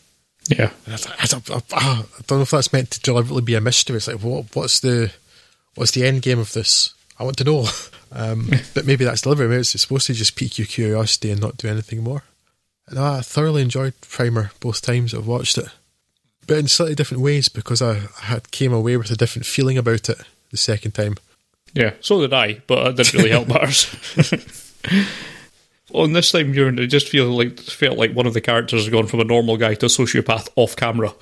Yeah, 0.50 0.72
I, 0.88 0.92
I, 0.92 1.28
I, 1.32 1.62
I, 1.74 2.04
don't 2.28 2.38
know 2.40 2.42
if 2.42 2.52
that's 2.52 2.74
meant 2.74 2.92
to 2.92 3.00
deliberately 3.00 3.42
be 3.42 3.56
a 3.56 3.62
mystery. 3.62 3.98
It's 3.98 4.08
like, 4.08 4.22
what, 4.22 4.56
what's 4.56 4.80
the, 4.80 5.12
what's 5.76 5.92
the 5.92 6.06
end 6.06 6.22
game 6.22 6.40
of 6.40 6.54
this? 6.54 6.94
I 7.18 7.24
want 7.24 7.38
to 7.38 7.44
know. 7.44 7.68
Um, 8.12 8.50
but 8.74 8.86
maybe 8.86 9.04
that's 9.04 9.24
deliberate. 9.24 9.50
Maybe 9.50 9.60
it's 9.60 9.82
supposed 9.82 10.08
to 10.08 10.14
just 10.14 10.38
pique 10.38 10.58
your 10.58 10.68
curiosity 10.68 11.32
and 11.32 11.42
not 11.42 11.58
do 11.58 11.68
anything 11.68 12.02
more. 12.02 12.24
And 12.88 12.98
I 12.98 13.20
thoroughly 13.20 13.62
enjoyed 13.62 14.00
Primer 14.00 14.52
both 14.62 14.82
times 14.82 15.14
I've 15.14 15.28
watched 15.28 15.58
it 15.58 15.68
but 16.48 16.58
in 16.58 16.68
slightly 16.68 16.96
different 16.96 17.24
ways 17.24 17.50
because 17.50 17.82
I 17.82 18.02
had 18.22 18.52
came 18.52 18.74
away 18.74 18.98
with 18.98 19.12
a 19.12 19.16
different 19.16 19.46
feeling 19.46 19.78
about 19.78 20.10
it 20.10 20.20
the 20.52 20.58
second 20.58 20.92
time. 20.92 21.18
Yeah, 21.74 21.94
so 22.00 22.22
did 22.22 22.34
I, 22.34 22.62
but 22.68 22.88
it 22.88 22.96
didn't 22.96 23.14
really 23.14 23.32
help 23.32 23.48
matters. 23.48 23.88
On 25.94 26.14
this 26.14 26.32
time, 26.32 26.54
you 26.54 26.68
it 26.68 26.88
just 26.88 27.10
feel 27.10 27.28
like 27.28 27.60
felt 27.60 27.98
like 27.98 28.14
one 28.14 28.26
of 28.26 28.34
the 28.34 28.42
characters 28.42 28.84
has 28.84 28.92
gone 28.92 29.08
from 29.08 29.20
a 29.20 29.26
normal 29.26 29.58
guy 29.58 29.76
to 29.76 29.86
a 29.86 29.90
sociopath 29.90 30.50
off 30.56 30.76
camera, 30.76 31.14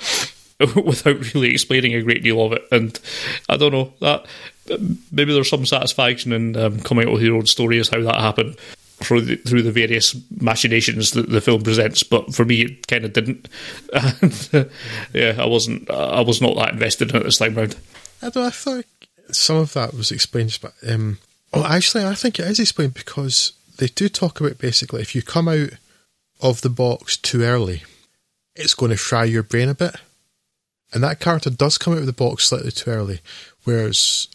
without 0.84 1.34
really 1.34 1.52
explaining 1.52 1.94
a 1.94 2.02
great 2.02 2.24
deal 2.24 2.42
of 2.46 2.54
it. 2.54 2.64
And 2.72 2.98
I 3.50 3.58
don't 3.58 3.74
know 3.74 3.94
that 4.00 4.26
maybe 5.12 5.34
there's 5.34 5.50
some 5.50 5.66
satisfaction 5.66 6.32
in 6.32 6.56
um, 6.56 6.80
coming 6.80 7.08
out 7.08 7.14
with 7.14 7.22
your 7.22 7.36
own 7.36 7.46
story 7.46 7.80
as 7.80 7.90
how 7.90 8.02
that 8.02 8.22
happened 8.22 8.56
through 9.04 9.22
the, 9.22 9.36
through 9.36 9.64
the 9.64 9.72
various 9.72 10.16
machinations 10.40 11.12
that 11.12 11.30
the 11.30 11.42
film 11.42 11.62
presents. 11.62 12.04
But 12.04 12.34
for 12.34 12.46
me, 12.46 12.62
it 12.62 12.88
kind 12.88 13.06
of 13.06 13.14
didn't. 13.14 13.50
And, 13.94 14.50
uh, 14.54 14.66
yeah, 15.14 15.36
I 15.38 15.46
wasn't. 15.46 15.90
I 15.90 16.22
was 16.22 16.42
not 16.42 16.56
that 16.56 16.74
invested 16.74 17.12
in 17.12 17.18
it 17.18 17.24
this 17.24 17.38
time 17.38 17.56
round. 17.56 17.76
I, 18.22 18.28
I 18.28 18.50
thought 18.50 18.86
some 19.32 19.58
of 19.58 19.74
that 19.74 19.94
was 19.94 20.12
explained, 20.12 20.58
but 20.62 20.74
um, 20.88 21.20
well, 21.54 21.66
actually, 21.66 22.06
I 22.06 22.16
think 22.16 22.40
it 22.40 22.48
is 22.48 22.60
explained 22.60 22.94
because 22.94 23.54
they 23.78 23.88
do 23.88 24.10
talk 24.10 24.40
about 24.40 24.58
basically 24.58 25.02
if 25.02 25.16
you 25.16 25.22
come 25.22 25.48
out 25.48 25.72
of 26.42 26.62
the 26.62 26.70
box 26.70 27.18
too 27.18 27.44
early, 27.44 27.84
it's 28.56 28.76
going 28.76 28.92
to 28.92 28.98
fry 28.98 29.24
your 29.24 29.44
brain 29.44 29.70
a 29.70 29.74
bit. 29.74 29.96
And 30.94 31.04
that 31.04 31.20
character 31.20 31.50
does 31.50 31.78
come 31.78 31.94
out 31.94 32.00
of 32.00 32.06
the 32.06 32.14
box 32.14 32.46
slightly 32.46 32.72
too 32.72 32.92
early, 32.92 33.20
whereas 33.64 34.28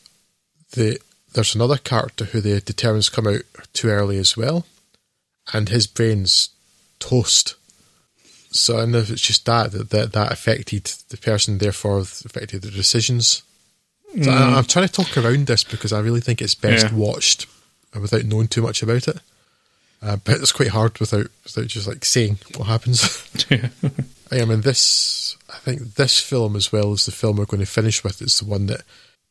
the 0.73 0.99
there's 1.35 1.55
another 1.55 1.77
character 1.77 2.25
who 2.25 2.41
they 2.41 2.59
determines 2.59 3.11
come 3.11 3.27
out 3.27 3.43
too 3.73 3.89
early 3.89 4.17
as 4.17 4.37
well, 4.37 4.67
and 5.53 5.69
his 5.69 5.87
brain's 5.87 6.49
toast. 6.99 7.55
So 8.51 8.77
I 8.77 8.81
don't 8.81 8.93
know 8.93 8.99
if 8.99 9.11
it's 9.11 9.23
just 9.23 9.47
that 9.47 9.71
that 9.71 9.91
that, 9.91 10.13
that 10.15 10.33
affected 10.33 10.85
the 11.11 11.17
person, 11.17 11.59
therefore 11.59 11.99
affected 11.99 12.63
the 12.63 12.71
decisions. 12.73 13.43
So 14.15 14.19
mm. 14.19 14.29
I, 14.29 14.59
am 14.59 14.65
trying 14.65 14.89
to 14.89 14.93
talk 14.93 15.17
around 15.17 15.47
this 15.47 15.63
because 15.63 15.93
I 15.93 16.01
really 16.01 16.23
think 16.23 16.43
it's 16.43 16.55
best 16.55 16.87
yeah. 16.87 16.95
watched 16.95 17.47
without 17.95 18.25
knowing 18.25 18.49
too 18.49 18.63
much 18.63 18.83
about 18.83 19.09
it. 19.09 19.21
Uh, 20.01 20.17
but 20.17 20.37
it's 20.37 20.53
quite 20.53 20.69
hard 20.69 20.99
without 21.01 21.27
without 21.45 21.67
just 21.67 21.89
like 21.89 22.05
saying 22.05 22.39
what 22.57 22.67
happens. 22.67 23.29
I 24.31 24.45
mean, 24.45 24.61
this 24.61 25.37
I 25.49 25.57
think 25.59 25.95
this 25.95 26.21
film 26.21 26.55
as 26.55 26.71
well 26.73 26.93
as 26.93 27.07
the 27.07 27.13
film 27.13 27.37
we're 27.37 27.47
going 27.47 27.61
to 27.61 27.67
finish 27.67 28.05
with 28.05 28.23
is 28.23 28.39
the 28.39 28.45
one 28.45 28.67
that 28.67 28.83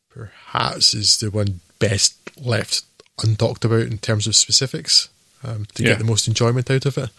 perhaps 0.10 0.94
is 0.94 1.18
the 1.18 1.30
one 1.30 1.62
best 1.80 2.18
left 2.38 2.84
untalked 3.20 3.64
about 3.64 3.92
in 3.92 3.98
terms 3.98 4.28
of 4.28 4.36
specifics 4.36 5.10
um, 5.44 5.66
to 5.76 5.84
yeah. 5.84 5.90
get 5.90 6.00
the 6.00 6.06
most 6.06 6.28
enjoyment 6.28 6.70
out 6.70 6.86
of 6.86 6.98
it. 6.98 7.10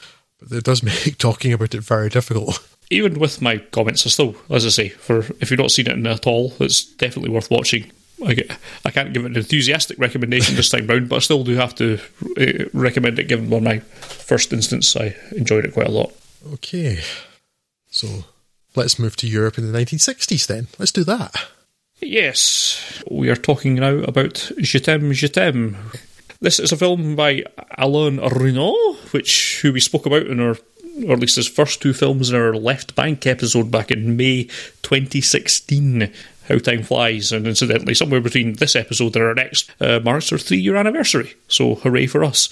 But 0.41 0.59
it 0.59 0.65
does 0.65 0.83
make 0.83 1.19
talking 1.19 1.53
about 1.53 1.75
it 1.75 1.81
very 1.81 2.11
difficult. 2.11 2.67
Even 2.91 3.19
with 3.19 3.43
my 3.43 3.59
comments, 3.59 4.07
I 4.07 4.11
still, 4.11 4.35
as 4.51 4.65
I 4.65 4.71
say, 4.71 4.89
for 4.89 5.19
if 5.41 5.51
you've 5.51 5.61
not 5.61 5.71
seen 5.71 5.89
it 5.89 6.07
at 6.07 6.27
all, 6.27 6.55
it's 6.59 6.85
definitely 6.85 7.31
worth 7.31 7.51
watching. 7.51 7.91
I, 8.25 8.35
get, 8.35 8.59
I 8.85 8.91
can't 8.91 9.13
give 9.13 9.25
it 9.25 9.31
an 9.31 9.37
enthusiastic 9.37 9.99
recommendation 9.99 10.57
this 10.57 10.71
time 10.71 10.87
round, 10.87 11.09
but 11.09 11.17
I 11.17 11.21
still 11.21 11.45
do 11.45 11.55
have 11.55 11.75
to 11.77 11.99
uh, 12.39 12.69
recommend 12.73 13.19
it. 13.19 13.29
Given 13.29 13.53
on 13.53 13.65
my 13.65 13.79
first 13.79 14.53
instance, 14.53 14.97
I 14.97 15.17
enjoyed 15.33 15.65
it 15.65 15.75
quite 15.75 15.87
a 15.87 15.93
lot. 15.93 16.13
Okay, 16.55 17.01
so 17.91 18.25
let's 18.75 18.99
move 18.99 19.17
to 19.17 19.29
Europe 19.29 19.59
in 19.59 19.71
the 19.71 19.79
1960s. 19.79 20.47
Then 20.47 20.69
let's 20.79 20.93
do 20.93 21.05
that. 21.05 21.35
Yes, 22.01 23.03
we 23.11 23.29
are 23.29 23.37
talking 23.37 23.75
now 23.75 23.99
about 23.99 24.51
Je 24.59 24.79
t'aime, 24.79 25.13
Je 25.13 25.29
t'aime. 25.29 25.77
This 26.41 26.61
is 26.61 26.71
a 26.71 26.77
film 26.77 27.17
by 27.17 27.43
Alain 27.77 28.19
Resnais, 28.19 29.13
which 29.13 29.61
who 29.63 29.73
we 29.73 29.81
spoke 29.81 30.07
about 30.07 30.27
in 30.29 30.39
our 30.41 30.57
or 31.07 31.13
at 31.13 31.21
least 31.21 31.37
his 31.37 31.49
first 31.49 31.81
two 31.81 31.93
films 31.93 32.31
in 32.31 32.37
our 32.37 32.55
Left 32.55 32.95
Bank 32.95 33.27
episode 33.27 33.71
back 33.71 33.91
in 33.91 34.17
May 34.17 34.45
2016 34.83 36.13
how 36.49 36.59
time 36.59 36.83
flies. 36.83 37.33
And 37.33 37.47
incidentally, 37.47 37.95
somewhere 37.95 38.21
between 38.21 38.55
this 38.55 38.77
episode 38.77 39.17
and 39.17 39.25
our 39.25 39.35
next 39.35 39.71
uh, 39.81 40.01
marks 40.01 40.33
our 40.33 40.39
three 40.39 40.59
year 40.59 40.77
anniversary. 40.77 41.35
So 41.49 41.77
hooray 41.77 42.07
for 42.07 42.25
us! 42.25 42.49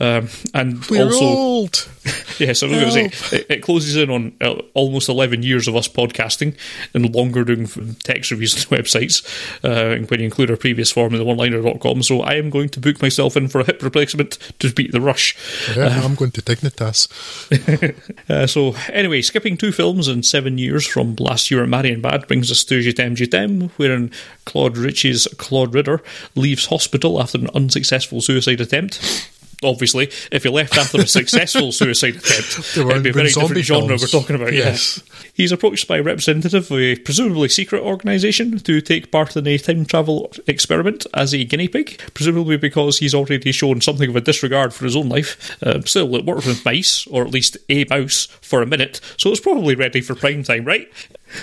Um, 0.00 0.28
and 0.54 0.84
We're 0.86 1.04
also, 1.04 1.24
old. 1.24 1.88
yes, 2.38 2.62
I 2.62 2.66
was 2.66 2.76
going 2.76 3.10
to 3.10 3.10
say 3.16 3.36
it, 3.36 3.46
it, 3.48 3.62
closes 3.62 3.96
in 3.96 4.10
on 4.10 4.32
uh, 4.40 4.54
almost 4.74 5.08
eleven 5.08 5.42
years 5.42 5.68
of 5.68 5.76
us 5.76 5.88
podcasting 5.88 6.56
and 6.94 7.14
longer 7.14 7.44
doing 7.44 7.66
text 8.02 8.30
reviews 8.30 8.54
on 8.54 8.62
websites. 8.78 9.24
Uh, 9.64 10.04
when 10.08 10.20
you 10.20 10.26
include 10.26 10.50
our 10.50 10.56
previous 10.56 10.90
form 10.90 11.14
in 11.14 11.20
the 11.20 11.24
oneliner.com. 11.24 12.02
So 12.02 12.20
I 12.20 12.34
am 12.34 12.50
going 12.50 12.68
to 12.70 12.80
book 12.80 13.00
myself 13.02 13.36
in 13.36 13.48
for 13.48 13.60
a 13.60 13.64
hip 13.64 13.82
replacement 13.82 14.38
to 14.58 14.72
beat 14.72 14.92
the 14.92 15.00
rush. 15.00 15.36
Yeah, 15.76 15.86
uh, 15.86 16.02
I'm 16.02 16.14
going 16.14 16.32
to 16.32 16.42
Dignitas. 16.42 17.08
Uh, 18.28 18.46
so 18.46 18.74
anyway, 18.92 19.20
skipping 19.22 19.56
two 19.56 19.72
films 19.72 20.06
in 20.06 20.22
seven 20.22 20.56
years 20.56 20.86
from 20.86 21.16
last 21.16 21.50
year 21.50 21.62
at 21.62 21.68
Marienbad 21.68 22.28
brings 22.28 22.50
us 22.50 22.62
to 22.64 22.80
Je 22.80 22.92
t'aime, 22.92 23.16
Je 23.16 23.26
t'aime 23.26 23.39
wherein 23.48 24.10
Claude 24.44 24.76
Ritchie's 24.76 25.28
Claude 25.38 25.74
Ridder 25.74 26.02
leaves 26.34 26.66
hospital 26.66 27.20
after 27.20 27.38
an 27.38 27.50
unsuccessful 27.54 28.20
suicide 28.20 28.60
attempt 28.60 29.28
obviously, 29.62 30.10
if 30.32 30.42
he 30.42 30.48
left 30.48 30.76
after 30.76 31.00
a 31.00 31.06
successful 31.06 31.72
suicide 31.72 32.16
attempt, 32.16 32.76
it'd 32.76 33.02
be 33.02 33.10
a 33.10 33.12
very 33.12 33.28
different 33.28 33.64
genre 33.64 33.88
films. 33.88 34.02
we're 34.02 34.20
talking 34.20 34.36
about. 34.36 34.52
Yes. 34.52 35.02
Yeah. 35.04 35.30
He's 35.34 35.52
approached 35.52 35.88
by 35.88 35.98
a 35.98 36.02
representative 36.02 36.70
of 36.70 36.78
a 36.78 36.96
presumably 36.96 37.48
secret 37.48 37.82
organisation 37.82 38.58
to 38.58 38.80
take 38.80 39.10
part 39.10 39.36
in 39.36 39.46
a 39.46 39.58
time 39.58 39.84
travel 39.84 40.32
experiment 40.46 41.06
as 41.14 41.32
a 41.32 41.44
guinea 41.44 41.68
pig, 41.68 42.00
presumably 42.14 42.56
because 42.56 42.98
he's 42.98 43.14
already 43.14 43.52
shown 43.52 43.80
something 43.80 44.10
of 44.10 44.16
a 44.16 44.20
disregard 44.20 44.72
for 44.74 44.84
his 44.84 44.96
own 44.96 45.08
life. 45.08 45.56
Uh, 45.62 45.80
still, 45.82 46.14
it 46.16 46.24
worked 46.24 46.46
with 46.46 46.64
mice, 46.64 47.06
or 47.06 47.22
at 47.24 47.30
least 47.30 47.56
a 47.68 47.84
mouse, 47.84 48.26
for 48.40 48.62
a 48.62 48.66
minute, 48.66 49.00
so 49.16 49.30
it's 49.30 49.40
probably 49.40 49.74
ready 49.74 50.00
for 50.00 50.14
prime 50.14 50.42
time, 50.42 50.64
right? 50.64 50.90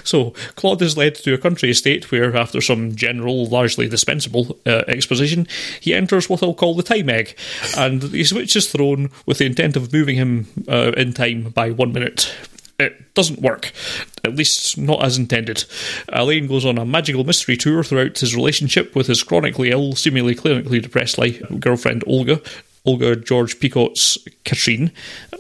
So, 0.04 0.34
Claude 0.56 0.82
is 0.82 0.98
led 0.98 1.16
to 1.16 1.34
a 1.34 1.38
country 1.38 1.70
estate 1.70 2.12
where, 2.12 2.36
after 2.36 2.62
some 2.62 2.96
general, 2.96 3.46
largely 3.46 3.88
dispensable 3.88 4.58
uh, 4.66 4.84
exposition, 4.88 5.48
he 5.80 5.94
enters 5.94 6.30
what 6.30 6.44
I'll 6.44 6.54
call 6.54 6.76
the 6.76 6.84
time 6.84 7.10
egg, 7.10 7.38
and 7.78 8.04
he 8.04 8.24
switches 8.24 8.72
throne 8.72 9.10
with 9.26 9.40
the 9.40 9.46
intent 9.46 9.76
of 9.76 9.94
moving 9.94 10.16
him 10.16 10.48
uh, 10.68 10.92
in 10.98 11.14
time 11.14 11.50
by 11.50 11.72
one 11.72 11.94
minute. 11.94 12.34
It 12.80 13.16
doesn't 13.16 13.42
work, 13.42 13.72
at 14.24 14.36
least 14.36 14.78
not 14.78 15.04
as 15.04 15.18
intended. 15.18 15.64
Alain 16.10 16.46
goes 16.46 16.64
on 16.64 16.78
a 16.78 16.86
magical 16.86 17.24
mystery 17.24 17.58
tour 17.58 17.84
throughout 17.84 18.20
his 18.20 18.36
relationship 18.36 18.96
with 18.96 19.08
his 19.08 19.24
chronically 19.24 19.72
ill, 19.72 19.96
seemingly 19.96 20.36
clinically 20.36 20.80
depressed 20.80 21.18
life, 21.18 21.42
girlfriend 21.60 22.04
Olga, 22.06 22.40
Olga 22.88 23.16
George 23.16 23.60
Picot's 23.60 24.18
Catrine, 24.46 24.92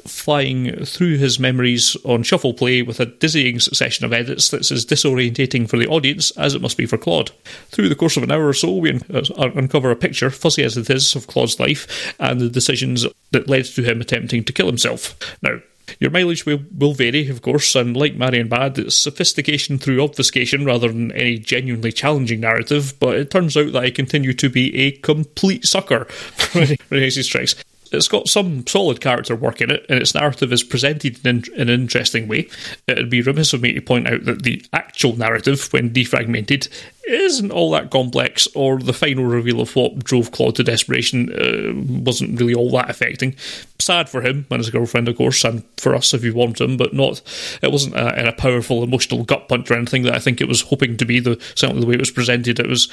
flying 0.05 0.85
through 0.85 1.17
his 1.17 1.39
memories 1.39 1.95
on 2.03 2.23
shuffle 2.23 2.53
play 2.53 2.81
with 2.81 2.99
a 2.99 3.05
dizzying 3.05 3.59
succession 3.59 4.05
of 4.05 4.13
edits 4.13 4.49
that's 4.49 4.71
as 4.71 4.85
disorientating 4.85 5.69
for 5.69 5.77
the 5.77 5.87
audience 5.87 6.31
as 6.31 6.53
it 6.53 6.61
must 6.61 6.77
be 6.77 6.85
for 6.85 6.97
Claude. 6.97 7.31
Through 7.69 7.89
the 7.89 7.95
course 7.95 8.17
of 8.17 8.23
an 8.23 8.31
hour 8.31 8.47
or 8.47 8.53
so, 8.53 8.75
we 8.75 8.91
un- 8.91 9.01
uh, 9.13 9.51
uncover 9.55 9.91
a 9.91 9.95
picture, 9.95 10.29
fuzzy 10.29 10.63
as 10.63 10.77
it 10.77 10.89
is, 10.89 11.15
of 11.15 11.27
Claude's 11.27 11.59
life 11.59 12.13
and 12.19 12.41
the 12.41 12.49
decisions 12.49 13.05
that 13.31 13.49
led 13.49 13.65
to 13.65 13.83
him 13.83 14.01
attempting 14.01 14.43
to 14.43 14.53
kill 14.53 14.67
himself. 14.67 15.17
Now, 15.41 15.59
your 15.99 16.11
mileage 16.11 16.45
will, 16.45 16.59
will 16.77 16.93
vary, 16.93 17.29
of 17.29 17.41
course, 17.41 17.75
and 17.75 17.95
like 17.95 18.17
Marienbad, 18.17 18.77
it's 18.77 18.95
sophistication 18.95 19.77
through 19.77 20.03
obfuscation 20.03 20.65
rather 20.65 20.87
than 20.87 21.11
any 21.13 21.37
genuinely 21.37 21.91
challenging 21.91 22.39
narrative, 22.39 22.93
but 22.99 23.15
it 23.15 23.31
turns 23.31 23.55
out 23.57 23.71
that 23.73 23.83
I 23.83 23.91
continue 23.91 24.33
to 24.33 24.49
be 24.49 24.75
a 24.75 24.91
complete 24.91 25.65
sucker 25.65 26.05
for 26.05 26.61
Resnais's 26.61 27.25
Strikes. 27.25 27.55
It's 27.91 28.07
got 28.07 28.27
some 28.27 28.67
solid 28.67 28.99
character 28.99 29.35
work 29.35 29.61
in 29.61 29.71
it, 29.71 29.85
and 29.87 29.99
its 29.99 30.13
narrative 30.13 30.51
is 30.51 30.63
presented 30.63 31.25
in, 31.25 31.43
in, 31.55 31.69
an 31.69 31.81
interesting 31.81 32.27
way. 32.27 32.49
It'd 32.87 33.09
be 33.09 33.21
remiss 33.21 33.53
of 33.53 33.61
me 33.61 33.73
to 33.73 33.81
point 33.81 34.07
out 34.07 34.25
that 34.25 34.43
the 34.43 34.63
actual 34.73 35.15
narrative, 35.15 35.71
when 35.71 35.91
defragmented, 35.91 36.67
isn't 37.07 37.51
all 37.51 37.71
that 37.71 37.89
complex, 37.89 38.47
or 38.53 38.79
the 38.79 38.93
final 38.93 39.23
reveal 39.23 39.61
of 39.61 39.75
what 39.75 40.03
drove 40.03 40.31
Claude 40.31 40.55
to 40.55 40.63
desperation 40.63 41.31
uh, 41.33 42.03
wasn't 42.03 42.39
really 42.39 42.53
all 42.53 42.69
that 42.71 42.89
affecting. 42.89 43.35
Sad 43.79 44.09
for 44.09 44.21
him 44.21 44.45
and 44.49 44.59
his 44.59 44.69
girlfriend, 44.69 45.07
of 45.07 45.17
course, 45.17 45.43
and 45.43 45.63
for 45.77 45.95
us 45.95 46.13
if 46.13 46.23
you 46.23 46.33
want 46.33 46.59
him, 46.59 46.77
but 46.77 46.93
not. 46.93 47.21
It 47.61 47.71
wasn't 47.71 47.95
a, 47.95 48.29
a 48.29 48.31
powerful 48.33 48.83
emotional 48.83 49.23
gut 49.23 49.47
punch 49.47 49.71
or 49.71 49.75
anything 49.75 50.03
that 50.03 50.15
I 50.15 50.19
think 50.19 50.41
it 50.41 50.47
was 50.47 50.61
hoping 50.61 50.97
to 50.97 51.05
be. 51.05 51.19
The 51.19 51.41
certainly 51.55 51.81
the 51.81 51.87
way 51.87 51.95
it 51.95 51.99
was 51.99 52.11
presented, 52.11 52.59
it 52.59 52.67
was, 52.67 52.89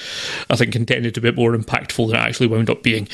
I 0.50 0.56
think, 0.56 0.76
intended 0.76 1.14
to 1.14 1.20
be 1.20 1.32
more 1.32 1.56
impactful 1.56 2.08
than 2.08 2.16
it 2.16 2.20
actually 2.20 2.46
wound 2.46 2.70
up 2.70 2.82
being. 2.82 3.08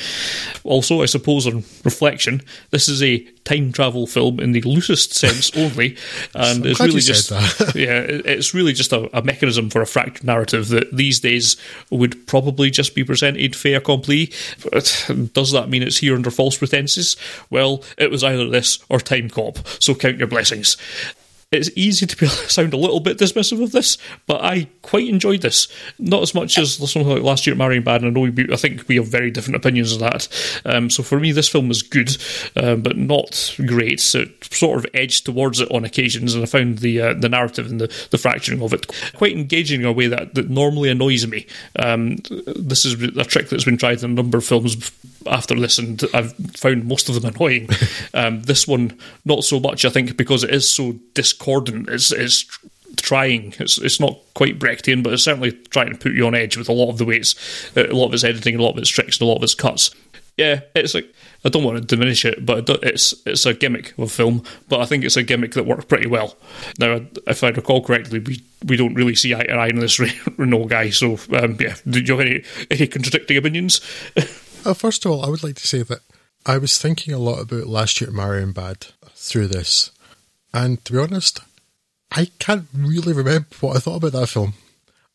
Also, 0.64 1.02
I 1.02 1.06
suppose 1.06 1.46
on 1.46 1.64
reflection, 1.84 2.42
this 2.70 2.88
is 2.88 3.02
a 3.02 3.26
time 3.44 3.72
travel 3.72 4.06
film 4.06 4.38
in 4.40 4.52
the 4.52 4.62
loosest 4.62 5.14
sense 5.14 5.50
only, 5.56 5.96
and 6.34 6.66
it's 6.66 6.80
really 6.80 7.00
just 7.00 7.30
yeah, 7.74 8.04
it's 8.06 8.54
really 8.54 8.72
just 8.72 8.92
a, 8.92 9.16
a 9.16 9.22
mechanism 9.22 9.70
for 9.70 9.80
a 9.80 9.86
fractured 9.86 10.24
narrative 10.24 10.68
that 10.68 10.89
these 10.92 11.20
days 11.20 11.56
would 11.90 12.26
probably 12.26 12.70
just 12.70 12.94
be 12.94 13.04
presented 13.04 13.56
fait 13.56 13.74
accompli. 13.74 14.32
But 14.70 15.10
Does 15.32 15.52
that 15.52 15.68
mean 15.68 15.82
it's 15.82 15.98
here 15.98 16.14
under 16.14 16.30
false 16.30 16.56
pretenses? 16.56 17.16
Well, 17.48 17.82
it 17.98 18.10
was 18.10 18.24
either 18.24 18.48
this 18.48 18.78
or 18.88 18.98
Timecop, 18.98 19.82
so 19.82 19.94
count 19.94 20.18
your 20.18 20.28
blessings 20.28 20.76
it's 21.52 21.70
easy 21.74 22.06
to 22.06 22.16
be, 22.16 22.26
sound 22.26 22.72
a 22.72 22.76
little 22.76 23.00
bit 23.00 23.18
dismissive 23.18 23.62
of 23.62 23.72
this, 23.72 23.98
but 24.26 24.42
I 24.42 24.68
quite 24.82 25.08
enjoyed 25.08 25.42
this. 25.42 25.66
Not 25.98 26.22
as 26.22 26.34
much 26.34 26.56
as 26.58 26.74
something 26.74 27.08
like 27.08 27.22
last 27.22 27.46
year 27.46 27.54
at 27.54 27.60
Marienbad, 27.60 27.96
and 27.96 28.06
I 28.06 28.10
know 28.10 28.20
we, 28.20 28.52
I 28.52 28.56
think 28.56 28.86
we 28.86 28.96
have 28.96 29.08
very 29.08 29.30
different 29.30 29.56
opinions 29.56 29.92
of 29.92 29.98
that. 29.98 30.28
Um, 30.64 30.90
so 30.90 31.02
for 31.02 31.18
me, 31.18 31.32
this 31.32 31.48
film 31.48 31.68
was 31.68 31.82
good, 31.82 32.16
um, 32.56 32.82
but 32.82 32.96
not 32.96 33.54
great. 33.66 34.00
So 34.00 34.20
it 34.20 34.44
sort 34.44 34.78
of 34.78 34.86
edged 34.94 35.26
towards 35.26 35.60
it 35.60 35.70
on 35.72 35.84
occasions, 35.84 36.34
and 36.34 36.42
I 36.44 36.46
found 36.46 36.78
the 36.78 37.00
uh, 37.00 37.14
the 37.14 37.28
narrative 37.28 37.66
and 37.66 37.80
the, 37.80 37.92
the 38.10 38.18
fracturing 38.18 38.62
of 38.62 38.72
it 38.72 38.86
quite 39.14 39.32
engaging 39.36 39.80
in 39.80 39.86
a 39.86 39.92
way 39.92 40.06
that, 40.06 40.34
that 40.34 40.50
normally 40.50 40.88
annoys 40.88 41.26
me. 41.26 41.46
Um, 41.76 42.16
this 42.56 42.84
is 42.84 43.02
a 43.02 43.24
trick 43.24 43.48
that's 43.48 43.64
been 43.64 43.76
tried 43.76 44.02
in 44.02 44.10
a 44.10 44.14
number 44.14 44.38
of 44.38 44.44
films 44.44 44.76
after 45.26 45.54
this, 45.58 45.78
and 45.78 46.02
I've 46.14 46.32
found 46.32 46.86
most 46.86 47.08
of 47.08 47.20
them 47.20 47.34
annoying. 47.34 47.68
Um, 48.14 48.42
this 48.42 48.66
one, 48.66 48.98
not 49.24 49.44
so 49.44 49.60
much, 49.60 49.84
I 49.84 49.90
think, 49.90 50.16
because 50.16 50.44
it 50.44 50.50
is 50.50 50.72
so 50.72 50.94
discordant. 51.40 51.88
It's, 51.88 52.12
it's 52.12 52.44
trying. 52.96 53.54
It's 53.58 53.78
it's 53.78 54.00
not 54.00 54.18
quite 54.34 54.58
Brechtian, 54.58 55.02
but 55.02 55.12
it's 55.12 55.24
certainly 55.24 55.52
trying 55.52 55.92
to 55.92 55.98
put 55.98 56.12
you 56.12 56.26
on 56.26 56.34
edge 56.34 56.56
with 56.56 56.68
a 56.68 56.72
lot 56.72 56.90
of 56.90 56.98
the 56.98 57.04
ways, 57.04 57.34
uh, 57.76 57.86
a 57.86 57.94
lot 57.94 58.06
of 58.06 58.14
its 58.14 58.24
editing, 58.24 58.56
a 58.56 58.62
lot 58.62 58.72
of 58.72 58.78
its 58.78 58.90
tricks, 58.90 59.18
and 59.18 59.26
a 59.26 59.28
lot 59.28 59.36
of 59.36 59.42
its 59.42 59.54
cuts. 59.54 59.90
Yeah, 60.36 60.60
it's 60.74 60.94
like 60.94 61.12
I 61.44 61.48
don't 61.48 61.64
want 61.64 61.78
to 61.78 61.84
diminish 61.84 62.24
it, 62.24 62.44
but 62.44 62.68
it's 62.82 63.14
it's 63.26 63.46
a 63.46 63.54
gimmick 63.54 63.92
of 63.92 64.00
a 64.00 64.08
film. 64.08 64.42
But 64.68 64.80
I 64.80 64.86
think 64.86 65.04
it's 65.04 65.16
a 65.16 65.22
gimmick 65.22 65.52
that 65.52 65.66
works 65.66 65.84
pretty 65.84 66.06
well. 66.06 66.36
Now, 66.78 67.00
if 67.26 67.42
I 67.44 67.50
recall 67.50 67.82
correctly, 67.82 68.20
we 68.20 68.42
we 68.66 68.76
don't 68.76 68.94
really 68.94 69.14
see 69.14 69.34
eye 69.34 69.44
to 69.44 69.52
eye 69.52 69.70
on 69.70 69.76
this 69.76 69.98
Resnais 69.98 70.68
guy. 70.68 70.90
So 70.90 71.18
um, 71.32 71.56
yeah, 71.60 71.76
do 71.88 72.00
you 72.00 72.16
have 72.16 72.26
any 72.26 72.44
any 72.70 72.86
contradicting 72.86 73.36
opinions? 73.36 73.80
Uh, 74.62 74.74
first 74.74 75.06
of 75.06 75.10
all, 75.10 75.24
I 75.24 75.30
would 75.30 75.42
like 75.42 75.54
to 75.54 75.66
say 75.66 75.82
that 75.84 76.00
I 76.44 76.58
was 76.58 76.76
thinking 76.76 77.14
a 77.14 77.18
lot 77.18 77.40
about 77.40 77.66
last 77.66 77.98
year 77.98 78.10
at 78.10 78.14
Marienbad 78.14 78.92
through 79.14 79.46
this, 79.46 79.90
and 80.52 80.84
to 80.84 80.92
be 80.92 80.98
honest, 80.98 81.40
I 82.10 82.28
can't 82.38 82.66
really 82.74 83.12
remember 83.12 83.48
what 83.60 83.76
I 83.76 83.80
thought 83.80 83.96
about 83.96 84.12
that 84.12 84.28
film. 84.28 84.54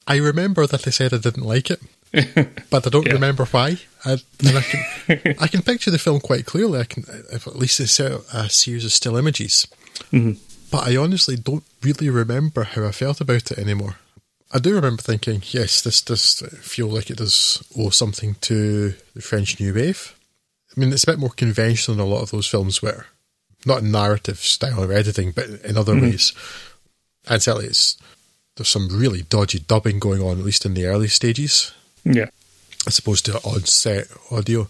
I 0.07 0.17
remember 0.17 0.67
that 0.67 0.87
I 0.87 0.91
said 0.91 1.13
I 1.13 1.17
didn't 1.17 1.45
like 1.45 1.71
it, 1.71 1.81
but 2.69 2.85
I 2.85 2.89
don't 2.89 3.07
yeah. 3.07 3.13
remember 3.13 3.45
why. 3.45 3.77
I, 4.05 4.17
I, 4.45 4.61
can, 4.61 5.35
I 5.39 5.47
can 5.47 5.61
picture 5.61 5.91
the 5.91 5.99
film 5.99 6.19
quite 6.19 6.45
clearly. 6.45 6.79
I 6.79 6.85
can, 6.85 7.05
at 7.33 7.55
least 7.55 7.79
it's 7.79 7.99
a 7.99 8.49
series 8.49 8.85
of 8.85 8.91
still 8.91 9.17
images, 9.17 9.67
mm-hmm. 10.11 10.33
but 10.71 10.87
I 10.87 10.95
honestly 10.95 11.35
don't 11.35 11.63
really 11.81 12.09
remember 12.09 12.63
how 12.63 12.85
I 12.85 12.91
felt 12.91 13.19
about 13.19 13.51
it 13.51 13.57
anymore. 13.57 13.95
I 14.53 14.59
do 14.59 14.75
remember 14.75 15.01
thinking, 15.01 15.41
yes, 15.47 15.81
this 15.81 16.01
does 16.01 16.41
feel 16.61 16.87
like 16.87 17.09
it 17.09 17.17
does 17.17 17.61
owe 17.77 17.89
something 17.89 18.35
to 18.41 18.93
the 19.13 19.21
French 19.21 19.59
New 19.59 19.73
Wave. 19.73 20.15
I 20.75 20.79
mean, 20.79 20.93
it's 20.93 21.03
a 21.03 21.07
bit 21.07 21.19
more 21.19 21.31
conventional 21.31 21.97
than 21.97 22.05
a 22.05 22.09
lot 22.09 22.21
of 22.21 22.31
those 22.31 22.47
films 22.47 22.81
where, 22.81 23.07
not 23.65 23.83
narrative 23.83 24.39
style 24.39 24.83
or 24.83 24.91
editing, 24.91 25.31
but 25.31 25.47
in 25.63 25.77
other 25.77 25.93
mm-hmm. 25.93 26.05
ways. 26.05 26.33
And 27.27 27.41
certainly 27.41 27.67
it's, 27.67 27.97
there's 28.55 28.69
some 28.69 28.89
really 28.89 29.23
dodgy 29.23 29.59
dubbing 29.59 29.99
going 29.99 30.21
on, 30.21 30.39
at 30.39 30.45
least 30.45 30.65
in 30.65 30.73
the 30.73 30.85
early 30.85 31.07
stages. 31.07 31.73
Yeah. 32.03 32.27
As 32.87 32.99
opposed 32.99 33.25
to 33.25 33.37
on 33.39 33.63
set 33.63 34.07
audio. 34.31 34.67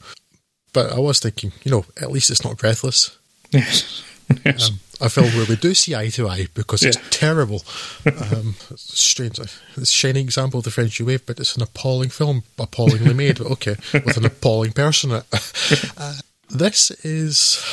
But 0.73 0.91
I 0.91 0.99
was 0.99 1.19
thinking, 1.19 1.51
you 1.63 1.71
know, 1.71 1.85
at 2.01 2.11
least 2.11 2.29
it's 2.29 2.43
not 2.43 2.57
breathless. 2.57 3.17
Yes. 3.51 4.03
yes. 4.45 4.69
Um, 4.69 4.79
a 5.01 5.09
film 5.09 5.27
where 5.35 5.45
we 5.47 5.55
do 5.55 5.73
see 5.73 5.95
eye 5.95 6.09
to 6.09 6.27
eye 6.27 6.47
because 6.53 6.83
it's 6.83 6.97
terrible. 7.09 7.63
Um, 8.05 8.55
it's 8.69 8.99
strange. 8.99 9.39
It's 9.39 9.59
a 9.77 9.85
shining 9.85 10.25
example 10.25 10.59
of 10.59 10.63
the 10.63 10.71
French 10.71 10.99
New 10.99 11.07
Wave, 11.07 11.25
but 11.25 11.39
it's 11.39 11.55
an 11.55 11.63
appalling 11.63 12.09
film, 12.09 12.43
appallingly 12.57 13.13
made, 13.13 13.39
but 13.39 13.47
okay, 13.47 13.75
with 13.93 14.17
an 14.17 14.25
appalling 14.25 14.73
person 14.73 15.11
in 15.11 15.17
it. 15.17 15.91
Uh, 15.97 16.13
this 16.49 16.91
is. 17.03 17.63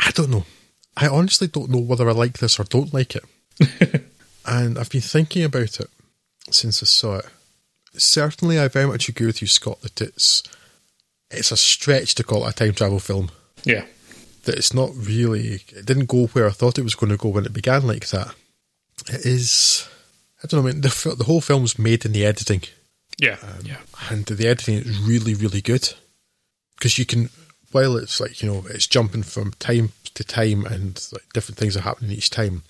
I 0.00 0.10
don't 0.12 0.30
know. 0.30 0.44
I 0.96 1.08
honestly 1.08 1.46
don't 1.46 1.70
know 1.70 1.78
whether 1.78 2.08
I 2.08 2.12
like 2.12 2.38
this 2.38 2.58
or 2.58 2.64
don't 2.64 2.92
like 2.92 3.14
it. 3.16 3.24
and 4.46 4.78
I've 4.78 4.90
been 4.90 5.00
thinking 5.00 5.44
about 5.44 5.80
it 5.80 5.90
since 6.50 6.82
I 6.82 6.86
saw 6.86 7.18
it. 7.18 7.26
Certainly, 7.94 8.58
I 8.58 8.68
very 8.68 8.86
much 8.86 9.08
agree 9.08 9.26
with 9.26 9.40
you, 9.40 9.48
Scott, 9.48 9.80
that 9.82 10.00
it's 10.00 10.42
it's 11.30 11.52
a 11.52 11.56
stretch 11.56 12.14
to 12.16 12.24
call 12.24 12.46
it 12.46 12.50
a 12.50 12.54
time 12.54 12.74
travel 12.74 12.98
film. 12.98 13.30
Yeah 13.64 13.84
that 14.44 14.56
it's 14.56 14.74
not 14.74 14.90
really, 14.94 15.62
it 15.68 15.86
didn't 15.86 16.06
go 16.06 16.26
where 16.28 16.46
I 16.46 16.50
thought 16.50 16.78
it 16.78 16.84
was 16.84 16.94
going 16.94 17.10
to 17.10 17.16
go 17.16 17.28
when 17.28 17.44
it 17.44 17.52
began 17.52 17.86
like 17.86 18.08
that. 18.08 18.34
It 19.08 19.26
is, 19.26 19.88
I 20.42 20.46
don't 20.46 20.62
know, 20.62 20.68
I 20.68 20.72
mean, 20.72 20.80
the, 20.82 21.14
the 21.16 21.24
whole 21.24 21.40
film's 21.40 21.78
made 21.78 22.04
in 22.04 22.12
the 22.12 22.24
editing. 22.24 22.62
Yeah. 23.18 23.36
Um, 23.42 23.64
yeah. 23.64 23.78
And 24.10 24.24
the 24.24 24.48
editing 24.48 24.76
is 24.76 24.98
really, 25.00 25.34
really 25.34 25.60
good. 25.60 25.92
Because 26.76 26.98
you 26.98 27.04
can, 27.04 27.28
while 27.72 27.96
it's 27.96 28.20
like, 28.20 28.42
you 28.42 28.50
know, 28.50 28.64
it's 28.70 28.86
jumping 28.86 29.22
from 29.22 29.52
time 29.52 29.92
to 30.14 30.24
time 30.24 30.64
and 30.66 31.06
like 31.12 31.32
different 31.32 31.58
things 31.58 31.76
are 31.76 31.82
happening 31.82 32.10
each 32.10 32.30
time, 32.30 32.62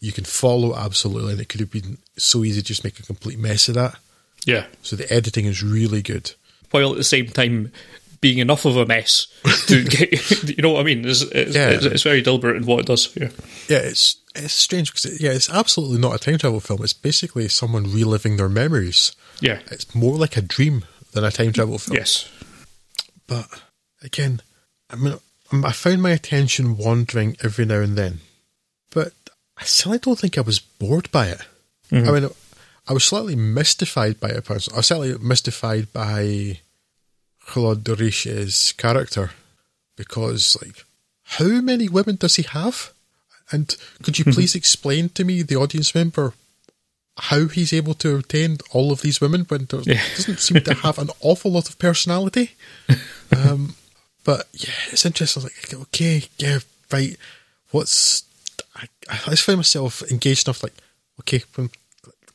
you 0.00 0.12
can 0.12 0.24
follow 0.24 0.76
absolutely. 0.76 1.32
And 1.32 1.40
it 1.40 1.48
could 1.48 1.60
have 1.60 1.70
been 1.70 1.98
so 2.16 2.44
easy 2.44 2.60
to 2.60 2.66
just 2.66 2.84
make 2.84 2.98
a 2.98 3.04
complete 3.04 3.38
mess 3.38 3.68
of 3.68 3.74
that. 3.74 3.96
Yeah. 4.44 4.66
So 4.82 4.96
the 4.96 5.12
editing 5.12 5.44
is 5.44 5.62
really 5.62 6.02
good. 6.02 6.32
While 6.70 6.92
at 6.92 6.96
the 6.96 7.04
same 7.04 7.26
time, 7.26 7.72
being 8.20 8.38
enough 8.38 8.64
of 8.64 8.76
a 8.76 8.86
mess 8.86 9.26
to 9.66 9.84
get, 9.88 10.42
you 10.56 10.62
know 10.62 10.72
what 10.72 10.80
I 10.80 10.84
mean? 10.84 11.04
It's, 11.04 11.22
it's, 11.22 11.54
yeah. 11.54 11.70
it's, 11.70 11.84
it's, 11.84 12.02
very 12.02 12.22
deliberate 12.22 12.56
in 12.56 12.66
what 12.66 12.80
it 12.80 12.86
does. 12.86 13.14
Yeah, 13.16 13.30
yeah, 13.68 13.78
it's 13.78 14.16
it's 14.34 14.52
strange 14.52 14.90
because 14.90 15.06
it, 15.06 15.20
yeah, 15.20 15.30
it's 15.30 15.50
absolutely 15.50 15.98
not 15.98 16.14
a 16.14 16.18
time 16.18 16.38
travel 16.38 16.60
film. 16.60 16.82
It's 16.82 16.92
basically 16.92 17.48
someone 17.48 17.84
reliving 17.84 18.36
their 18.36 18.48
memories. 18.48 19.12
Yeah, 19.40 19.60
it's 19.70 19.94
more 19.94 20.16
like 20.16 20.36
a 20.36 20.42
dream 20.42 20.84
than 21.12 21.24
a 21.24 21.30
time 21.30 21.52
travel 21.52 21.78
film. 21.78 21.96
Yes, 21.96 22.30
but 23.26 23.46
again, 24.02 24.42
I 24.88 24.96
mean, 24.96 25.14
I 25.52 25.72
found 25.72 26.02
my 26.02 26.10
attention 26.10 26.76
wandering 26.76 27.36
every 27.42 27.64
now 27.64 27.80
and 27.80 27.96
then, 27.96 28.20
but 28.90 29.12
I 29.56 29.64
still 29.64 29.96
don't 29.98 30.18
think 30.18 30.38
I 30.38 30.42
was 30.42 30.58
bored 30.58 31.10
by 31.10 31.28
it. 31.28 31.40
Mm-hmm. 31.90 32.08
I 32.08 32.12
mean, 32.12 32.30
I 32.88 32.92
was 32.92 33.04
slightly 33.04 33.36
mystified 33.36 34.20
by 34.20 34.28
it. 34.28 34.50
I 34.50 34.54
was 34.54 34.64
slightly 34.64 35.16
mystified 35.18 35.92
by 35.92 36.60
Claude 37.44 37.84
Doriche's 37.84 38.72
character 38.72 39.30
because, 39.96 40.56
like, 40.62 40.84
how 41.24 41.60
many 41.60 41.88
women 41.88 42.16
does 42.16 42.36
he 42.36 42.42
have? 42.42 42.92
And 43.52 43.76
could 44.02 44.18
you 44.18 44.24
please 44.24 44.54
explain 44.54 45.08
to 45.10 45.24
me, 45.24 45.42
the 45.42 45.56
audience 45.56 45.94
member, 45.94 46.34
how 47.18 47.46
he's 47.46 47.72
able 47.72 47.94
to 47.94 48.16
obtain 48.16 48.58
all 48.72 48.92
of 48.92 49.02
these 49.02 49.20
women 49.20 49.42
when 49.48 49.66
there 49.66 49.80
yeah. 49.84 50.02
doesn't 50.16 50.38
seem 50.38 50.62
to 50.62 50.74
have 50.74 50.98
an 50.98 51.10
awful 51.20 51.50
lot 51.50 51.68
of 51.68 51.78
personality? 51.78 52.52
Um, 53.32 53.76
but 54.24 54.48
yeah, 54.52 54.74
it's 54.90 55.06
interesting. 55.06 55.42
Like, 55.42 55.74
okay, 55.74 56.24
yeah, 56.38 56.58
right. 56.92 57.16
What's 57.70 58.24
I, 58.76 58.88
I 59.08 59.30
just 59.30 59.44
find 59.44 59.58
myself 59.58 60.02
engaged 60.10 60.46
enough. 60.46 60.62
Like, 60.62 60.74
okay, 61.20 61.42
when 61.54 61.70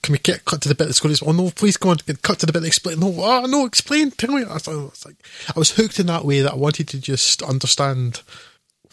can 0.02 0.14
we 0.14 0.20
get 0.20 0.46
cut 0.46 0.62
to 0.62 0.70
the 0.70 0.76
bit 0.76 0.86
that's 0.86 1.00
going 1.00 1.16
to, 1.16 1.26
oh 1.26 1.32
no, 1.32 1.50
please 1.50 1.78
go 1.78 1.90
on, 1.90 1.98
cut 2.22 2.38
to 2.40 2.46
the 2.46 2.54
bit 2.54 2.64
explain. 2.64 3.00
No, 3.00 3.12
oh 3.18 3.46
no, 3.48 3.66
explain, 3.66 4.12
tell 4.12 4.32
me. 4.32 4.44
I 4.44 4.54
was, 4.54 5.04
like, 5.06 5.16
I 5.56 5.58
was 5.58 5.72
hooked 5.72 6.00
in 6.00 6.06
that 6.06 6.26
way 6.26 6.42
that 6.42 6.54
I 6.54 6.56
wanted 6.56 6.88
to 6.90 7.00
just 7.00 7.42
understand 7.42 8.22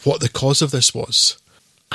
what 0.05 0.20
the 0.20 0.30
cause 0.30 0.62
of 0.62 0.70
this 0.70 0.95
was. 0.95 1.36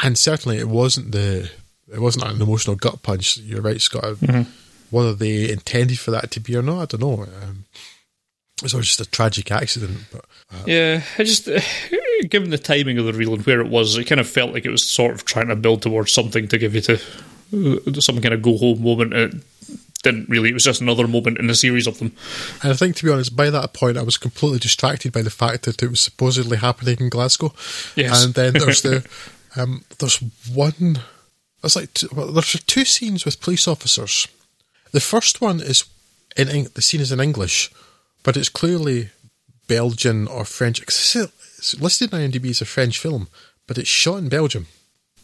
And 0.04 0.18
certainly 0.18 0.60
it 0.60 0.70
wasn't 0.70 1.14
the, 1.14 1.50
it 1.92 2.00
wasn't 2.00 2.26
an 2.26 2.42
emotional 2.42 2.76
gut 2.76 3.02
punch. 3.02 3.38
You're 3.38 3.62
right, 3.62 3.82
Scott. 3.82 4.04
Mm-hmm. 4.04 4.52
Whether 4.92 5.16
they 5.16 5.50
intended 5.52 5.98
for 5.98 6.12
that 6.12 6.30
to 6.32 6.40
be 6.40 6.56
or 6.56 6.62
not, 6.62 6.94
I 6.94 6.98
don't 6.98 7.02
know. 7.02 7.24
Um, 7.24 7.66
it 8.64 8.74
was 8.74 8.88
just 8.88 9.02
a 9.02 9.06
tragic 9.06 9.52
accident. 9.52 10.00
But 10.12 10.26
uh, 10.52 10.64
yeah, 10.66 11.04
I 11.18 11.24
just 11.24 11.48
uh, 11.48 11.60
given 12.30 12.50
the 12.50 12.58
timing 12.58 12.98
of 12.98 13.06
the 13.06 13.14
reel 13.14 13.34
and 13.34 13.46
where 13.46 13.62
it 13.62 13.68
was, 13.68 13.98
it 13.98 14.06
kind 14.06 14.20
of 14.22 14.28
felt 14.28 14.54
like 14.54 14.66
it 14.66 14.72
was 14.72 14.88
sort 14.88 15.14
of 15.14 15.26
trying 15.26 15.48
to 15.48 15.56
build 15.56 15.82
towards 15.82 16.12
something 16.12 16.48
to 16.48 16.58
give 16.58 16.74
you 16.74 16.82
to 16.82 16.96
uh, 16.96 18.00
some 18.00 18.22
kind 18.22 18.34
of 18.34 18.42
go 18.42 18.58
home 18.58 18.82
moment. 18.82 19.14
It 19.14 19.36
didn't 20.04 20.30
really. 20.30 20.50
It 20.50 20.54
was 20.54 20.64
just 20.64 20.82
another 20.82 21.08
moment 21.08 21.38
in 21.38 21.50
a 21.50 21.56
series 21.56 21.88
of 21.88 22.00
them. 22.00 22.14
And 22.64 22.72
I 22.72 22.76
think, 22.76 22.96
to 22.98 23.06
be 23.06 23.12
honest, 23.12 23.36
by 23.36 23.50
that 23.50 23.74
point, 23.74 23.98
I 23.98 24.04
was 24.04 24.18
completely 24.18 24.60
distracted 24.60 25.12
by 25.12 25.22
the 25.22 25.30
fact 25.30 25.64
that 25.64 25.84
it 25.84 25.90
was 25.90 26.00
supposedly 26.00 26.58
happening 26.58 26.98
in 27.00 27.10
Glasgow. 27.10 27.54
Yes. 27.96 28.24
And 28.24 28.34
then 28.34 28.54
there's 28.54 28.82
the 28.82 29.08
um, 29.56 29.84
there's 30.00 30.18
one. 30.54 31.00
There's 31.62 31.76
like 31.76 31.94
two, 31.94 32.08
well, 32.14 32.32
there's 32.32 32.54
two 32.66 32.86
scenes 32.86 33.26
with 33.26 33.42
police 33.42 33.68
officers, 33.68 34.28
The 34.92 35.00
first 35.00 35.42
one 35.42 35.60
is 35.60 35.86
in 36.38 36.68
the 36.74 36.82
scene 36.82 37.02
is 37.02 37.12
in 37.12 37.20
English, 37.20 37.72
but 38.24 38.38
it's 38.38 38.50
clearly 38.50 39.10
Belgian 39.68 40.28
or 40.28 40.46
French. 40.46 40.82
It's 40.82 41.80
listed 41.80 42.14
on 42.14 42.22
IMDb 42.22 42.50
as 42.50 42.62
a 42.62 42.66
French 42.66 43.00
film, 43.00 43.28
but 43.68 43.78
it's 43.78 43.90
shot 43.90 44.18
in 44.18 44.30
Belgium. 44.30 44.68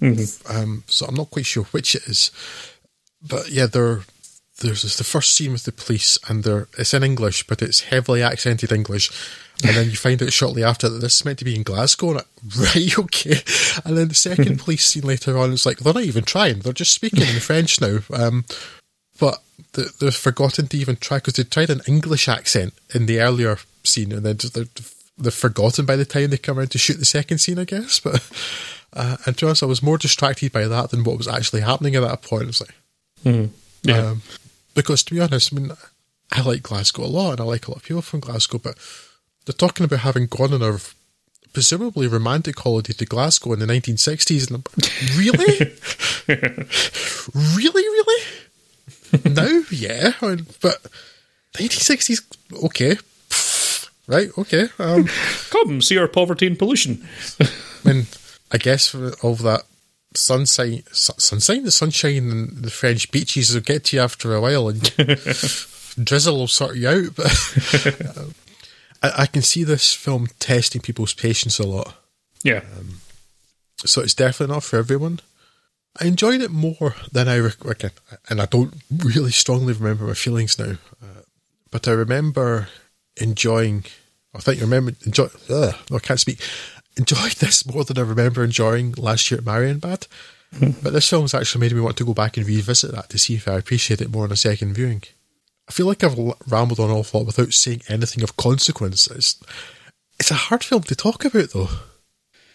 Mm-hmm. 0.02 0.56
Um, 0.56 0.84
so 0.88 1.06
I'm 1.06 1.16
not 1.16 1.32
quite 1.32 1.46
sure 1.46 1.64
which 1.66 1.96
it 1.96 2.08
is. 2.08 2.32
But 3.22 3.50
yeah, 3.50 3.68
there, 3.68 4.02
there's 4.60 4.82
this, 4.82 4.98
the 4.98 5.04
first 5.04 5.34
scene 5.34 5.54
with 5.54 5.64
the 5.64 5.72
police, 5.72 6.18
and 6.28 6.44
they 6.44 6.64
it's 6.78 6.94
in 6.94 7.04
English, 7.04 7.48
but 7.48 7.62
it's 7.62 7.82
heavily 7.82 8.22
accented 8.22 8.72
English. 8.72 9.12
And 9.66 9.78
then 9.78 9.90
you 9.90 9.96
find 9.96 10.22
out 10.22 10.34
shortly 10.34 10.64
after 10.64 10.90
that 10.90 11.00
this 11.00 11.16
is 11.16 11.26
meant 11.26 11.40
to 11.40 11.46
be 11.46 11.56
in 11.56 11.64
Glasgow, 11.64 12.12
and 12.12 12.24
right, 12.58 13.00
okay. 13.00 13.42
And 13.86 13.98
then 13.98 14.10
the 14.10 14.16
second 14.16 14.60
police 14.60 14.86
scene 14.86 15.04
later 15.04 15.38
on 15.38 15.54
is 15.54 15.66
like 15.66 15.78
they're 15.78 15.94
not 15.94 16.04
even 16.04 16.24
trying; 16.24 16.60
they're 16.60 16.74
just 16.74 16.92
speaking 16.92 17.22
in 17.22 17.40
French 17.40 17.80
now. 17.80 18.00
Um, 18.12 18.46
but 19.20 19.42
they've 19.74 20.14
forgotten 20.14 20.68
to 20.68 20.78
even 20.78 20.96
try 20.98 21.18
because 21.18 21.34
they 21.34 21.44
tried 21.44 21.70
an 21.70 21.82
English 21.88 22.28
accent 22.28 22.74
in 22.94 23.06
the 23.06 23.20
earlier 23.20 23.58
scene, 23.84 24.12
and 24.12 24.26
then 24.26 24.38
they're, 24.54 24.66
they've 25.18 25.34
forgotten 25.34 25.86
by 25.86 25.96
the 25.96 26.06
time 26.06 26.30
they 26.30 26.38
come 26.38 26.58
around 26.58 26.72
to 26.72 26.78
shoot 26.78 26.98
the 26.98 27.06
second 27.06 27.40
scene, 27.40 27.60
I 27.60 27.66
guess. 27.66 28.00
But 28.00 28.28
uh, 28.94 29.18
and 29.26 29.38
to 29.38 29.50
us, 29.50 29.64
I 29.64 29.66
was 29.66 29.84
more 29.84 29.98
distracted 29.98 30.52
by 30.52 30.68
that 30.68 30.92
than 30.92 31.04
what 31.04 31.18
was 31.18 31.28
actually 31.28 31.62
happening 31.62 31.96
at 31.96 32.02
that 32.02 32.22
point. 32.22 32.50
It's 32.50 32.62
like, 32.62 32.76
mm, 33.24 33.50
yeah. 33.84 34.10
Um, 34.10 34.22
because 34.76 35.04
to 35.04 35.14
be 35.14 35.22
honest, 35.22 35.54
I 35.54 35.60
mean, 35.60 35.72
I 36.32 36.42
like 36.42 36.64
Glasgow 36.64 37.04
a 37.04 37.06
lot, 37.06 37.32
and 37.34 37.42
I 37.42 37.44
like 37.44 37.68
a 37.68 37.72
lot 37.72 37.78
of 37.78 37.84
people 37.84 38.02
from 38.02 38.20
Glasgow, 38.20 38.58
but 38.58 38.78
they're 39.46 39.54
talking 39.54 39.84
about 39.84 40.00
having 40.00 40.28
gone 40.28 40.54
on 40.54 40.62
a 40.62 40.78
presumably 41.54 42.08
romantic 42.08 42.60
holiday 42.60 42.94
to 42.94 43.06
Glasgow 43.06 43.54
in 43.54 43.60
the 43.60 43.66
1960s, 43.68 44.48
and 44.48 44.58
I'm, 44.58 44.64
really, 45.18 45.76
really, 47.56 47.84
really. 47.84 48.24
now, 49.26 49.62
yeah, 49.72 50.14
but 50.20 50.82
1960s, 51.54 52.22
okay, 52.66 52.98
right, 54.08 54.30
okay. 54.38 54.70
Um, 54.80 55.08
Come 55.50 55.82
see 55.82 55.98
our 55.98 56.08
poverty 56.08 56.48
and 56.48 56.58
pollution. 56.58 57.06
I 57.40 57.48
mean, 57.86 58.08
I 58.52 58.58
guess 58.58 58.96
all 59.24 59.36
that 59.36 59.64
sunshine, 60.16 60.84
sunshine, 60.92 61.64
the 61.64 61.72
sunshine 61.72 62.30
and 62.30 62.64
the 62.64 62.72
French 62.72 63.12
beaches 63.12 63.54
will 63.54 63.62
get 63.62 63.86
to 63.86 63.98
you 63.98 64.02
after 64.02 64.34
a 64.34 64.42
while, 64.42 64.70
and 64.70 64.82
drizzle 66.04 66.38
will 66.38 66.48
sort 66.48 66.76
you 66.76 66.90
out. 66.90 67.16
But 67.16 68.34
I, 69.04 69.24
I, 69.24 69.26
can 69.28 69.42
see 69.42 69.64
this 69.64 69.94
film 69.94 70.28
testing 70.40 70.82
people's 70.82 71.14
patience 71.14 71.60
a 71.60 71.68
lot. 71.68 71.96
Yeah. 72.44 72.62
Um, 72.78 73.00
so 73.78 74.02
it's 74.02 74.14
definitely 74.14 74.54
not 74.54 74.64
for 74.64 74.78
everyone. 74.78 75.20
I 76.00 76.06
enjoyed 76.06 76.42
it 76.42 76.52
more 76.52 76.96
than 77.12 77.28
I 77.28 77.36
again, 77.36 77.92
and 78.30 78.42
I 78.42 78.46
don't 78.46 78.74
really 78.90 79.32
strongly 79.32 79.74
remember 79.74 80.06
my 80.06 80.14
feelings 80.14 80.58
now, 80.58 80.78
uh, 81.02 81.22
but 81.70 81.88
I 81.88 81.92
remember 81.92 82.70
enjoying. 83.18 83.86
I 84.34 84.40
think 84.40 84.58
you 84.58 84.66
remember 84.66 84.94
enjoy. 85.06 85.28
Ugh, 85.50 85.76
I 85.92 86.00
can't 86.00 86.20
speak. 86.20 86.40
Enjoyed 86.96 87.32
this 87.32 87.66
more 87.66 87.84
than 87.84 87.98
I 87.98 88.02
remember 88.02 88.44
enjoying 88.44 88.92
last 89.00 89.32
year 89.32 89.40
at 89.40 89.46
Marienbad. 89.46 90.08
but 90.84 90.94
this 90.94 91.10
film's 91.10 91.34
actually 91.34 91.62
made 91.62 91.74
me 91.74 91.82
want 91.82 91.98
to 91.98 92.06
go 92.06 92.14
back 92.14 92.38
and 92.38 92.46
revisit 92.46 92.92
that 92.92 93.10
to 93.10 93.18
see 93.18 93.34
if 93.34 93.48
I 93.48 93.54
appreciate 93.54 94.00
it 94.00 94.12
more 94.12 94.26
on 94.26 94.32
a 94.32 94.36
second 94.36 94.76
viewing. 94.76 95.02
I 95.68 95.72
feel 95.72 95.88
like 95.88 96.04
I've 96.04 96.16
rambled 96.48 96.80
on 96.80 96.92
awful 96.92 97.22
lot 97.22 97.26
without 97.26 97.52
saying 97.52 97.82
anything 97.90 98.24
of 98.24 98.38
consequence. 98.38 99.08
It's 99.08 99.42
it's 100.20 100.30
a 100.30 100.36
hard 100.36 100.64
film 100.64 100.84
to 100.84 100.96
talk 100.96 101.26
about 101.26 101.50
though, 101.50 101.70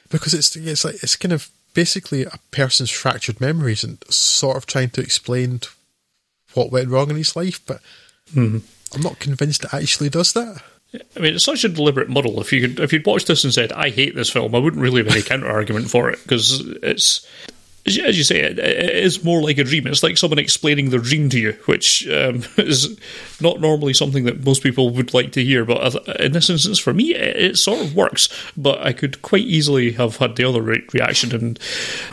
because 0.08 0.34
it's 0.34 0.54
it's 0.54 0.84
like 0.84 1.02
it's 1.02 1.16
kind 1.16 1.32
of 1.32 1.50
basically 1.78 2.24
a 2.24 2.40
person's 2.50 2.90
fractured 2.90 3.40
memories 3.40 3.84
and 3.84 4.02
sort 4.10 4.56
of 4.56 4.66
trying 4.66 4.90
to 4.90 5.00
explain 5.00 5.60
what 6.54 6.72
went 6.72 6.88
wrong 6.88 7.08
in 7.08 7.14
his 7.14 7.36
life, 7.36 7.60
but 7.68 7.80
mm-hmm. 8.34 8.58
I'm 8.92 9.00
not 9.00 9.20
convinced 9.20 9.62
it 9.62 9.72
actually 9.72 10.08
does 10.08 10.32
that. 10.32 10.60
I 11.16 11.20
mean, 11.20 11.36
it's 11.36 11.44
such 11.44 11.62
a 11.62 11.68
deliberate 11.68 12.08
muddle. 12.08 12.40
If 12.40 12.52
you 12.52 12.74
if 12.78 12.92
you'd 12.92 13.06
watched 13.06 13.28
this 13.28 13.44
and 13.44 13.54
said, 13.54 13.70
"I 13.70 13.90
hate 13.90 14.16
this 14.16 14.28
film," 14.28 14.56
I 14.56 14.58
wouldn't 14.58 14.82
really 14.82 15.04
have 15.04 15.12
any 15.12 15.22
counter 15.22 15.48
argument 15.48 15.88
for 15.88 16.10
it 16.10 16.18
because 16.24 16.58
it's 16.82 17.24
as 17.96 18.18
you 18.18 18.24
say, 18.24 18.40
it, 18.40 18.58
it 18.58 18.96
is 18.96 19.24
more 19.24 19.40
like 19.40 19.58
a 19.58 19.64
dream. 19.64 19.86
It's 19.86 20.02
like 20.02 20.18
someone 20.18 20.38
explaining 20.38 20.90
their 20.90 21.00
dream 21.00 21.28
to 21.30 21.38
you, 21.38 21.52
which 21.66 22.06
um, 22.08 22.44
is 22.56 22.98
not 23.40 23.60
normally 23.60 23.94
something 23.94 24.24
that 24.24 24.44
most 24.44 24.62
people 24.62 24.90
would 24.90 25.14
like 25.14 25.32
to 25.32 25.44
hear. 25.44 25.64
But 25.64 25.94
in 26.20 26.32
this 26.32 26.50
instance, 26.50 26.78
for 26.78 26.92
me, 26.92 27.14
it, 27.14 27.36
it 27.36 27.56
sort 27.56 27.80
of 27.80 27.94
works. 27.94 28.28
But 28.56 28.82
I 28.82 28.92
could 28.92 29.22
quite 29.22 29.44
easily 29.44 29.92
have 29.92 30.16
had 30.16 30.36
the 30.36 30.44
other 30.44 30.60
re- 30.62 30.86
reaction, 30.92 31.34
and 31.34 31.58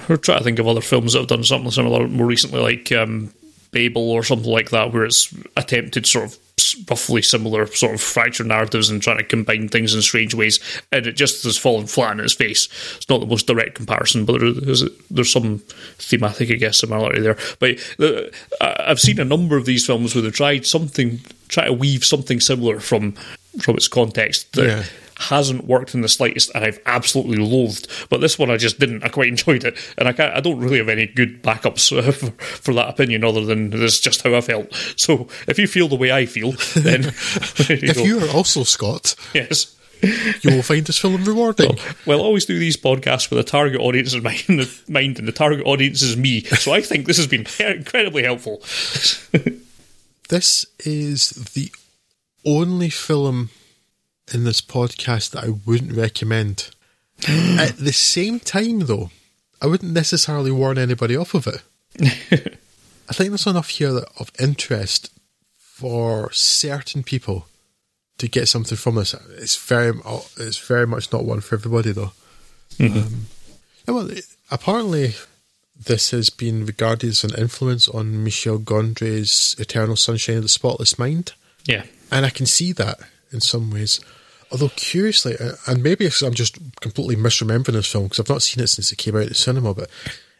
we're 0.07 0.17
trying 0.17 0.38
to 0.39 0.43
think 0.43 0.59
of 0.59 0.67
other 0.67 0.82
films 0.82 1.13
that 1.13 1.19
have 1.19 1.28
done 1.28 1.43
something 1.43 1.71
similar 1.71 2.07
more 2.07 2.28
recently, 2.28 2.59
like 2.59 2.91
um, 2.91 3.34
Babel 3.71 4.11
or 4.11 4.23
something 4.23 4.51
like 4.51 4.69
that, 4.69 4.93
where 4.93 5.05
it's 5.05 5.34
attempted 5.57 6.05
sort 6.05 6.26
of 6.26 6.45
roughly 6.89 7.22
similar 7.22 7.66
sort 7.68 7.93
of 7.93 8.01
fractured 8.01 8.47
narratives 8.47 8.89
and 8.89 9.01
trying 9.01 9.18
to 9.18 9.24
combine 9.24 9.68
things 9.68 9.93
in 9.93 10.01
strange 10.01 10.34
ways, 10.34 10.60
and 10.91 11.08
it 11.08 11.14
just 11.14 11.43
has 11.43 11.58
fallen 11.58 11.88
flat 11.88 12.12
on 12.12 12.20
its 12.20 12.34
face. 12.34 12.68
It's 12.95 13.10
not 13.10 13.20
the 13.20 13.26
most 13.26 13.47
direct 13.47 13.76
comparison, 13.76 14.26
but 14.26 14.39
there's 14.39 14.84
there's 15.10 15.32
some 15.32 15.60
thematic, 15.97 16.51
I 16.51 16.56
guess, 16.56 16.80
similarity 16.80 17.22
there. 17.22 17.38
But 17.60 17.80
uh, 17.99 18.30
I've 18.62 18.99
seen 18.99 19.20
a 19.20 19.26
number 19.26 19.58
of 19.58 19.66
these 19.66 19.86
films 19.86 20.16
where 20.16 20.22
they 20.22 20.32
tried 20.32 20.66
something, 20.66 21.20
try 21.47 21.66
to 21.66 21.74
weave 21.74 22.06
something 22.06 22.39
similar 22.39 22.80
from 22.80 23.14
from 23.60 23.76
its 23.76 23.88
context 23.88 24.53
that 24.53 24.66
yeah 24.66 24.84
hasn't 25.18 25.66
worked 25.66 25.93
in 25.93 26.01
the 26.01 26.09
slightest, 26.09 26.51
and 26.53 26.63
I've 26.63 26.80
absolutely 26.86 27.38
loathed. 27.38 27.88
But 28.09 28.22
this 28.22 28.38
one, 28.38 28.51
I 28.51 28.57
just 28.57 28.80
didn't. 28.80 29.03
I 29.03 29.09
quite 29.09 29.28
enjoyed 29.36 29.63
it, 29.63 29.78
and 29.97 30.07
I 30.07 30.13
can't, 30.13 30.36
I 30.36 30.39
don't 30.39 30.59
really 30.59 30.78
have 30.78 30.89
any 30.89 31.07
good 31.07 31.41
backups 31.41 31.95
uh, 31.97 32.11
for, 32.11 32.32
for, 32.43 32.74
that 32.74 32.89
opinion 32.89 33.24
other 33.24 33.45
than 33.45 33.70
this 33.70 33.95
is 33.95 33.99
just 33.99 34.22
how 34.22 34.36
I 34.36 34.41
felt. 34.41 34.74
So 34.97 35.28
if 35.47 35.57
you 35.57 35.68
feel 35.68 35.88
the 35.88 35.95
way 35.95 36.11
I 36.11 36.26
feel, 36.26 36.51
then 36.76 37.03
you 37.03 37.11
if 37.89 37.99
you 37.99 38.20
are 38.20 38.30
also 38.30 38.63
Scott, 38.63 39.16
yes. 39.34 39.72
You 40.41 40.51
will 40.51 40.61
find 40.61 40.86
this 40.86 40.99
film 40.99 41.24
rewarding. 41.24 41.70
Well, 41.76 41.95
well, 42.05 42.22
I 42.22 42.24
always 42.24 42.45
do 42.45 42.59
these 42.59 42.78
podcasts 42.78 43.30
with 43.30 43.39
a 43.39 43.43
target 43.43 43.80
audience 43.80 44.13
in 44.13 44.22
mind, 44.22 44.70
mind, 44.88 45.18
and 45.18 45.28
the 45.28 45.32
target 45.32 45.66
audience 45.66 46.01
is 46.01 46.16
me. 46.16 46.41
So 46.41 46.74
I 46.74 46.82
think 46.82 47.07
this 47.07 47.18
has 47.18 47.28
been 47.28 47.47
incredibly 47.59 48.24
helpful. 48.24 48.59
this 50.30 50.66
is 50.80 51.30
the 51.53 51.72
only 52.45 52.89
film 52.89 53.49
in 54.34 54.43
this 54.43 54.61
podcast 54.61 55.32
that 55.32 55.43
I 55.43 55.49
wouldn't 55.65 55.93
recommend. 55.93 56.69
At 57.28 57.78
the 57.78 57.93
same 57.93 58.39
time, 58.39 58.82
though, 58.82 59.11
I 59.61 59.67
wouldn't 59.67 59.93
necessarily 59.93 60.51
warn 60.51 60.78
anybody 60.78 61.15
off 61.15 61.34
of 61.34 61.47
it. 61.47 61.61
I 63.09 63.13
think 63.13 63.30
there's 63.30 63.47
enough 63.47 63.69
here 63.69 64.01
of 64.19 64.32
interest 64.39 65.11
for 65.57 66.32
certain 66.32 67.03
people 67.03 67.47
to 68.17 68.28
get 68.28 68.47
something 68.47 68.78
from 68.78 68.95
this. 68.95 69.13
It's 69.38 69.55
very, 69.55 69.93
it's 70.38 70.57
very 70.57 70.88
much 70.88 71.11
not 71.11 71.26
one 71.26 71.41
for 71.41 71.55
everybody, 71.55 71.91
though. 71.91 72.11
Mm-hmm. 72.78 72.97
Um, 72.97 73.26
well, 73.88 74.09
apparently, 74.49 75.15
this 75.78 76.11
has 76.11 76.30
been 76.30 76.65
regarded 76.65 77.09
as 77.09 77.23
an 77.23 77.36
influence 77.38 77.88
on 77.88 78.23
Michel 78.23 78.57
Gondry's 78.57 79.55
Eternal 79.59 79.95
Sunshine 79.95 80.38
of 80.38 80.43
the 80.43 80.49
Spotless 80.49 80.97
Mind. 80.97 81.34
Yeah, 81.65 81.84
and 82.11 82.26
I 82.26 82.30
can 82.30 82.45
see 82.45 82.71
that 82.73 82.99
in 83.36 83.42
some 83.42 83.70
ways. 83.70 84.00
Although 84.52 84.70
curiously, 84.70 85.36
uh, 85.40 85.54
and 85.68 85.84
maybe 85.84 86.10
I'm 86.24 86.34
just 86.34 86.58
completely 86.82 87.16
misremembering 87.16 87.74
this 87.74 87.92
film 87.92 88.06
because 88.06 88.20
I've 88.20 88.30
not 88.30 88.42
seen 88.42 88.64
it 88.64 88.68
since 88.68 88.92
it 88.92 88.98
came 88.98 89.16
out 89.16 89.24
at 89.24 89.30
the 89.30 89.36
cinema, 89.36 89.74
but 89.74 89.90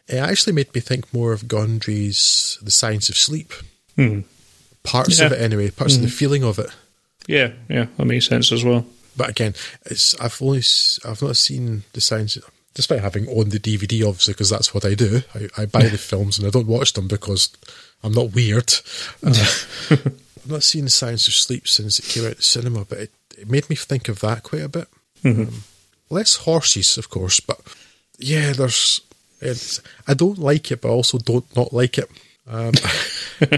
it 0.08 0.16
actually 0.16 0.52
made 0.52 0.74
me 0.74 0.80
think 0.80 1.12
more 1.12 1.32
of 1.32 1.42
Gondry's 1.42 2.58
The 2.62 2.70
Science 2.70 3.08
of 3.08 3.16
Sleep. 3.16 3.52
Hmm. 3.96 4.20
Parts 4.82 5.18
yeah. 5.18 5.26
of 5.26 5.32
it, 5.32 5.40
anyway, 5.40 5.70
parts 5.70 5.96
of 5.96 6.02
the 6.02 6.08
hmm. 6.08 6.14
feeling 6.14 6.44
of 6.44 6.58
it. 6.58 6.70
Yeah, 7.26 7.52
yeah, 7.68 7.86
that 7.96 8.04
makes 8.04 8.26
sense 8.26 8.52
as 8.52 8.64
well. 8.64 8.86
But 9.16 9.30
again, 9.30 9.54
it's 9.86 10.18
I've 10.20 10.40
only 10.40 10.62
I've 11.04 11.22
not 11.22 11.36
seen 11.36 11.82
the 11.92 12.00
science, 12.00 12.38
despite 12.74 13.00
having 13.00 13.28
owned 13.28 13.50
the 13.50 13.58
DVD, 13.58 14.06
obviously, 14.06 14.34
because 14.34 14.50
that's 14.50 14.72
what 14.72 14.84
I 14.84 14.94
do. 14.94 15.22
I, 15.34 15.48
I 15.62 15.66
buy 15.66 15.88
the 15.88 15.98
films 15.98 16.38
and 16.38 16.46
I 16.46 16.50
don't 16.50 16.66
watch 16.68 16.92
them 16.92 17.08
because 17.08 17.48
I'm 18.04 18.12
not 18.12 18.34
weird. 18.34 18.72
Uh, 19.90 19.96
I've 20.46 20.52
not 20.52 20.62
seen 20.62 20.84
the 20.84 20.90
Science 20.90 21.26
of 21.26 21.34
Sleep 21.34 21.66
since 21.66 21.98
it 21.98 22.04
came 22.04 22.24
out 22.24 22.36
the 22.36 22.42
cinema, 22.42 22.84
but 22.84 22.98
it, 22.98 23.10
it 23.36 23.50
made 23.50 23.68
me 23.68 23.74
think 23.74 24.08
of 24.08 24.20
that 24.20 24.44
quite 24.44 24.62
a 24.62 24.68
bit. 24.68 24.86
Mm-hmm. 25.24 25.42
Um, 25.42 25.64
less 26.08 26.36
horses, 26.36 26.96
of 26.96 27.10
course, 27.10 27.40
but 27.40 27.60
yeah, 28.16 28.52
there's. 28.52 29.00
I 30.06 30.14
don't 30.14 30.38
like 30.38 30.70
it, 30.70 30.82
but 30.82 30.88
I 30.88 30.92
also 30.92 31.18
don't 31.18 31.56
not 31.56 31.72
like 31.72 31.98
it. 31.98 32.08
Um, 32.46 32.74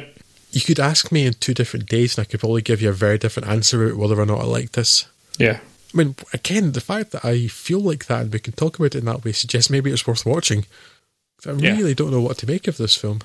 you 0.50 0.62
could 0.62 0.80
ask 0.80 1.12
me 1.12 1.26
in 1.26 1.34
two 1.34 1.52
different 1.52 1.90
days, 1.90 2.16
and 2.16 2.26
I 2.26 2.30
could 2.30 2.40
probably 2.40 2.62
give 2.62 2.80
you 2.80 2.88
a 2.88 2.92
very 2.92 3.18
different 3.18 3.50
answer 3.50 3.84
about 3.84 3.98
whether 3.98 4.18
or 4.18 4.24
not 4.24 4.40
I 4.40 4.44
like 4.44 4.72
this. 4.72 5.06
Yeah. 5.38 5.60
I 5.92 5.96
mean, 5.96 6.16
again, 6.32 6.72
the 6.72 6.80
fact 6.80 7.10
that 7.10 7.24
I 7.24 7.48
feel 7.48 7.80
like 7.80 8.06
that 8.06 8.22
and 8.22 8.32
we 8.32 8.38
can 8.38 8.54
talk 8.54 8.78
about 8.78 8.94
it 8.94 9.00
in 9.00 9.04
that 9.04 9.26
way 9.26 9.32
suggests 9.32 9.68
maybe 9.68 9.90
it's 9.90 10.06
worth 10.06 10.24
watching. 10.24 10.64
I 11.46 11.50
really 11.50 11.90
yeah. 11.90 11.94
don't 11.94 12.12
know 12.12 12.22
what 12.22 12.38
to 12.38 12.46
make 12.46 12.66
of 12.66 12.78
this 12.78 12.96
film. 12.96 13.20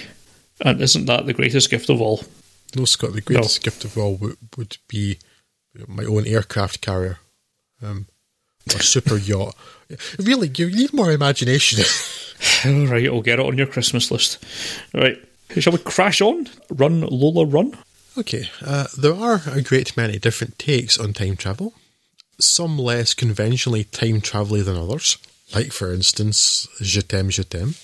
and 0.60 0.80
isn't 0.80 1.06
that 1.06 1.26
the 1.26 1.32
greatest 1.32 1.70
gift 1.70 1.88
of 1.88 2.00
all? 2.00 2.24
No, 2.74 2.84
Scott, 2.84 3.12
the 3.12 3.20
greatest 3.20 3.60
no. 3.60 3.64
gift 3.64 3.84
of 3.84 3.96
all 3.96 4.16
would, 4.16 4.36
would 4.56 4.76
be 4.88 5.18
my 5.86 6.04
own 6.04 6.26
aircraft 6.26 6.80
carrier, 6.80 7.18
um, 7.82 8.06
or 8.74 8.80
super 8.80 9.16
yacht. 9.16 9.54
Really, 10.18 10.50
you 10.56 10.70
need 10.70 10.92
more 10.92 11.12
imagination. 11.12 11.84
All 12.64 12.86
right, 12.86 13.06
I'll 13.06 13.22
get 13.22 13.38
it 13.38 13.46
on 13.46 13.56
your 13.56 13.66
Christmas 13.66 14.10
list. 14.10 14.44
All 14.94 15.00
right. 15.00 15.18
Shall 15.58 15.72
we 15.72 15.78
crash 15.78 16.20
on? 16.20 16.48
Run, 16.70 17.02
Lola, 17.02 17.46
run? 17.46 17.76
Okay, 18.18 18.50
uh, 18.64 18.86
there 18.98 19.14
are 19.14 19.42
a 19.50 19.62
great 19.62 19.96
many 19.96 20.18
different 20.18 20.58
takes 20.58 20.98
on 20.98 21.12
time 21.12 21.36
travel, 21.36 21.74
some 22.40 22.78
less 22.78 23.14
conventionally 23.14 23.84
time 23.84 24.20
travel 24.20 24.56
than 24.62 24.76
others, 24.76 25.18
like, 25.54 25.70
for 25.70 25.92
instance, 25.92 26.66
Je 26.80 27.02
t'aime, 27.02 27.30
je 27.30 27.42
t'aime. 27.42 27.74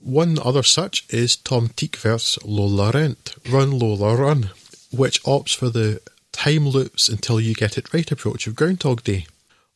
One 0.00 0.38
other 0.42 0.62
such 0.62 1.04
is 1.10 1.36
Tom 1.36 1.68
Tykwer's 1.68 2.38
Lola 2.42 2.90
rennt, 2.92 3.34
Run 3.50 3.78
Lola 3.78 4.16
Run, 4.16 4.50
which 4.90 5.22
opts 5.24 5.54
for 5.54 5.68
the 5.68 6.00
time 6.32 6.66
loops 6.68 7.08
until 7.08 7.38
you 7.38 7.54
get 7.54 7.76
it 7.76 7.92
right 7.92 8.10
approach 8.10 8.46
of 8.46 8.56
Groundhog 8.56 9.04
Day, 9.04 9.26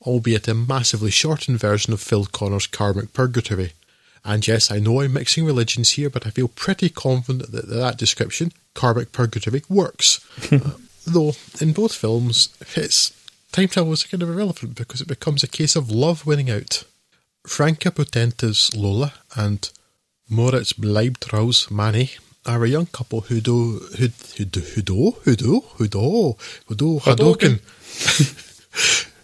albeit 0.07 0.49
a 0.49 0.55
massively 0.55 1.11
shortened 1.11 1.61
version 1.61 1.93
of 1.93 2.01
Phil 2.01 2.25
Connors' 2.25 2.67
Karmic 2.67 3.13
Purgatory. 3.13 3.73
And 4.25 4.47
yes, 4.47 4.71
I 4.71 4.79
know 4.79 5.03
I'm 5.03 5.13
mixing 5.13 5.45
religions 5.45 5.91
here, 5.91 6.09
but 6.09 6.27
I 6.27 6.31
feel 6.31 6.49
pretty 6.49 6.89
confident 6.89 7.53
that 7.53 7.69
that 7.69 7.99
description, 7.99 8.53
Karmic 8.73 9.13
Purgatory, 9.13 9.63
works. 9.69 10.27
uh, 10.53 10.71
though, 11.07 11.35
in 11.61 11.75
both 11.75 11.95
films, 11.95 12.49
it's 12.75 13.13
time 13.53 13.69
travel 13.69 13.93
is 13.93 14.05
kind 14.05 14.23
of 14.23 14.31
irrelevant 14.31 14.75
because 14.75 15.03
it 15.03 15.09
becomes 15.09 15.43
a 15.43 15.49
case 15.49 15.77
of 15.77 15.91
love 15.91 16.25
winning 16.25 16.51
out. 16.51 16.85
Franka 17.47 17.91
Potente's 17.91 18.75
Lola 18.75 19.13
and 19.37 19.71
Moritz 20.31 20.73
Bleibtreu's 20.73 21.71
Manny 21.71 22.13
are 22.47 22.65
a 22.65 22.69
young 22.69 22.87
couple 22.87 23.23
who 23.23 23.41
do 23.41 23.81
who 23.99 24.09
who 24.37 24.45
do 24.47 24.61
who 24.61 24.83
do 24.83 25.11
who 25.23 25.37
do 25.37 25.61
who 25.77 25.87
do 25.87 26.37
who 26.67 26.75
do 26.75 26.99
Hadoken 27.01 27.61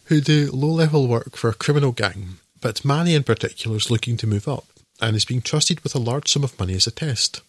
who 0.05 0.21
do 0.21 0.51
low 0.53 0.69
level 0.69 1.09
work 1.09 1.37
for 1.37 1.49
a 1.49 1.55
criminal 1.55 1.93
gang. 1.93 2.39
But 2.61 2.85
Manny 2.85 3.15
in 3.15 3.25
particular 3.25 3.79
is 3.79 3.91
looking 3.91 4.19
to 4.19 4.27
move 4.27 4.47
up 4.47 4.67
and 5.01 5.17
is 5.17 5.25
being 5.25 5.41
trusted 5.41 5.81
with 5.81 5.95
a 5.95 5.99
large 5.99 6.31
sum 6.31 6.45
of 6.45 6.59
money 6.59 6.75
as 6.75 6.87
a 6.87 6.91
test. 6.91 7.41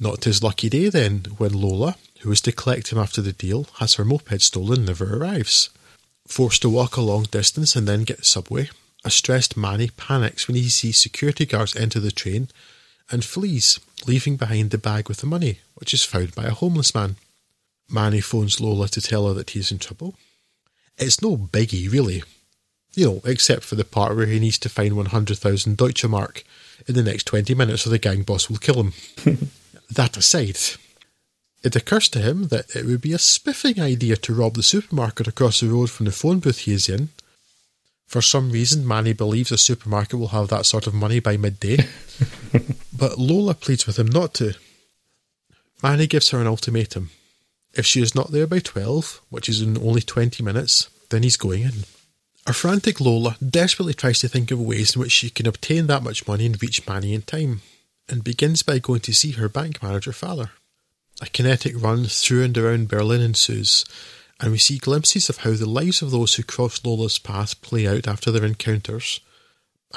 Not 0.00 0.24
his 0.24 0.42
lucky 0.42 0.68
day 0.68 0.88
then, 0.88 1.26
when 1.38 1.52
Lola, 1.52 1.96
who 2.20 2.32
is 2.32 2.40
to 2.42 2.52
collect 2.52 2.90
him 2.92 2.98
after 2.98 3.22
the 3.22 3.32
deal, 3.32 3.66
has 3.78 3.94
her 3.94 4.04
moped 4.04 4.42
stolen 4.42 4.78
and 4.78 4.86
never 4.86 5.16
arrives. 5.16 5.70
Forced 6.26 6.62
to 6.62 6.68
walk 6.68 6.96
a 6.96 7.00
long 7.00 7.24
distance 7.24 7.76
and 7.76 7.86
then 7.86 8.02
get 8.02 8.26
subway, 8.26 8.70
a 9.04 9.10
stressed 9.10 9.56
Manny 9.56 9.90
panics 9.96 10.48
when 10.48 10.56
he 10.56 10.68
sees 10.68 11.00
security 11.00 11.46
guards 11.46 11.76
enter 11.76 12.00
the 12.00 12.10
train 12.10 12.48
and 13.10 13.24
flees, 13.24 13.80
leaving 14.06 14.36
behind 14.36 14.70
the 14.70 14.78
bag 14.78 15.08
with 15.08 15.18
the 15.18 15.26
money, 15.26 15.60
which 15.74 15.94
is 15.94 16.04
found 16.04 16.34
by 16.34 16.44
a 16.44 16.50
homeless 16.50 16.94
man. 16.94 17.16
Manny 17.90 18.20
phones 18.20 18.60
Lola 18.60 18.88
to 18.88 19.00
tell 19.00 19.26
her 19.28 19.34
that 19.34 19.50
he's 19.50 19.72
in 19.72 19.78
trouble. 19.78 20.14
It's 20.98 21.22
no 21.22 21.36
biggie, 21.36 21.90
really. 21.90 22.22
You 22.94 23.04
know, 23.06 23.20
except 23.24 23.64
for 23.64 23.76
the 23.76 23.84
part 23.84 24.16
where 24.16 24.26
he 24.26 24.40
needs 24.40 24.58
to 24.58 24.68
find 24.68 24.96
100,000 24.96 25.76
Deutsche 25.76 26.04
Mark 26.06 26.44
in 26.86 26.94
the 26.94 27.02
next 27.02 27.24
20 27.24 27.54
minutes 27.54 27.86
or 27.86 27.90
the 27.90 27.98
gang 27.98 28.22
boss 28.22 28.50
will 28.50 28.58
kill 28.58 28.82
him. 28.82 28.92
that 29.90 30.16
aside, 30.16 30.58
it 31.62 31.76
occurs 31.76 32.08
to 32.10 32.20
him 32.20 32.48
that 32.48 32.74
it 32.74 32.84
would 32.84 33.00
be 33.00 33.12
a 33.12 33.18
spiffing 33.18 33.80
idea 33.80 34.16
to 34.16 34.34
rob 34.34 34.54
the 34.54 34.62
supermarket 34.62 35.26
across 35.26 35.60
the 35.60 35.68
road 35.68 35.90
from 35.90 36.06
the 36.06 36.12
phone 36.12 36.40
booth 36.40 36.60
he 36.60 36.72
is 36.72 36.88
in. 36.88 37.08
For 38.08 38.22
some 38.22 38.50
reason, 38.50 38.88
Manny 38.88 39.12
believes 39.12 39.50
the 39.50 39.58
supermarket 39.58 40.18
will 40.18 40.28
have 40.28 40.48
that 40.48 40.64
sort 40.64 40.86
of 40.86 40.94
money 40.94 41.20
by 41.20 41.36
midday. 41.36 41.76
but 42.96 43.18
Lola 43.18 43.52
pleads 43.52 43.86
with 43.86 43.98
him 43.98 44.06
not 44.06 44.32
to. 44.34 44.54
Manny 45.82 46.06
gives 46.06 46.30
her 46.30 46.40
an 46.40 46.46
ultimatum. 46.46 47.10
If 47.74 47.84
she 47.84 48.00
is 48.00 48.14
not 48.14 48.32
there 48.32 48.46
by 48.46 48.60
12, 48.60 49.20
which 49.28 49.46
is 49.50 49.60
in 49.60 49.76
only 49.76 50.00
20 50.00 50.42
minutes, 50.42 50.88
then 51.10 51.22
he's 51.22 51.36
going 51.36 51.62
in. 51.62 51.84
A 52.46 52.54
frantic 52.54 52.98
Lola 52.98 53.36
desperately 53.46 53.92
tries 53.92 54.20
to 54.20 54.28
think 54.28 54.50
of 54.50 54.58
ways 54.58 54.96
in 54.96 55.00
which 55.00 55.12
she 55.12 55.28
can 55.28 55.46
obtain 55.46 55.86
that 55.88 56.02
much 56.02 56.26
money 56.26 56.46
and 56.46 56.60
reach 56.62 56.88
Manny 56.88 57.12
in 57.12 57.20
time, 57.20 57.60
and 58.08 58.24
begins 58.24 58.62
by 58.62 58.78
going 58.78 59.00
to 59.00 59.12
see 59.12 59.32
her 59.32 59.50
bank 59.50 59.82
manager 59.82 60.14
father. 60.14 60.52
A 61.20 61.26
kinetic 61.26 61.74
run 61.76 62.06
through 62.06 62.42
and 62.44 62.56
around 62.56 62.88
Berlin 62.88 63.20
ensues, 63.20 63.84
and 64.40 64.52
we 64.52 64.58
see 64.58 64.78
glimpses 64.78 65.28
of 65.28 65.38
how 65.38 65.52
the 65.52 65.68
lives 65.68 66.02
of 66.02 66.10
those 66.10 66.34
who 66.34 66.42
cross 66.42 66.84
Lola's 66.84 67.18
path 67.18 67.60
play 67.62 67.86
out 67.86 68.06
after 68.06 68.30
their 68.30 68.44
encounters, 68.44 69.20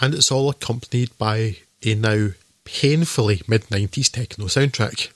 and 0.02 0.14
it's 0.14 0.32
all 0.32 0.50
accompanied 0.50 1.16
by 1.18 1.58
a 1.84 1.96
now 1.96 2.30
painfully 2.64 3.42
mid 3.48 3.64
90s 3.68 4.12
techno 4.12 4.46
soundtrack. 4.46 5.10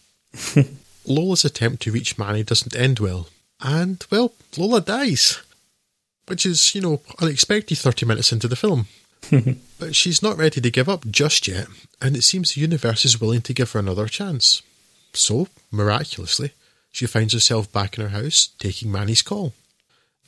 Lola's 1.06 1.46
attempt 1.46 1.84
to 1.84 1.92
reach 1.92 2.18
Manny 2.18 2.44
doesn't 2.44 2.76
end 2.76 3.00
well, 3.00 3.28
and, 3.62 4.06
well, 4.12 4.34
Lola 4.58 4.82
dies 4.82 5.42
which 6.28 6.46
is, 6.46 6.74
you 6.74 6.82
know, 6.82 7.02
unexpected 7.20 7.78
30 7.78 8.06
minutes 8.06 8.32
into 8.32 8.48
the 8.48 8.56
film. 8.56 8.88
but 9.80 9.96
she's 9.96 10.22
not 10.22 10.38
ready 10.38 10.62
to 10.62 10.72
give 10.72 10.90
up 10.90 11.06
just 11.10 11.48
yet, 11.48 11.68
and 12.02 12.16
it 12.16 12.24
seems 12.24 12.54
the 12.54 12.62
universe 12.62 13.06
is 13.06 13.20
willing 13.20 13.42
to 13.42 13.54
give 13.54 13.72
her 13.72 13.80
another 13.80 14.08
chance. 14.08 14.62
So, 15.14 15.48
miraculously, 15.72 16.52
she 16.96 17.08
finds 17.08 17.34
herself 17.34 17.70
back 17.74 17.98
in 17.98 18.06
her 18.06 18.22
house, 18.22 18.48
taking 18.58 18.90
Manny's 18.90 19.22
call. 19.22 19.52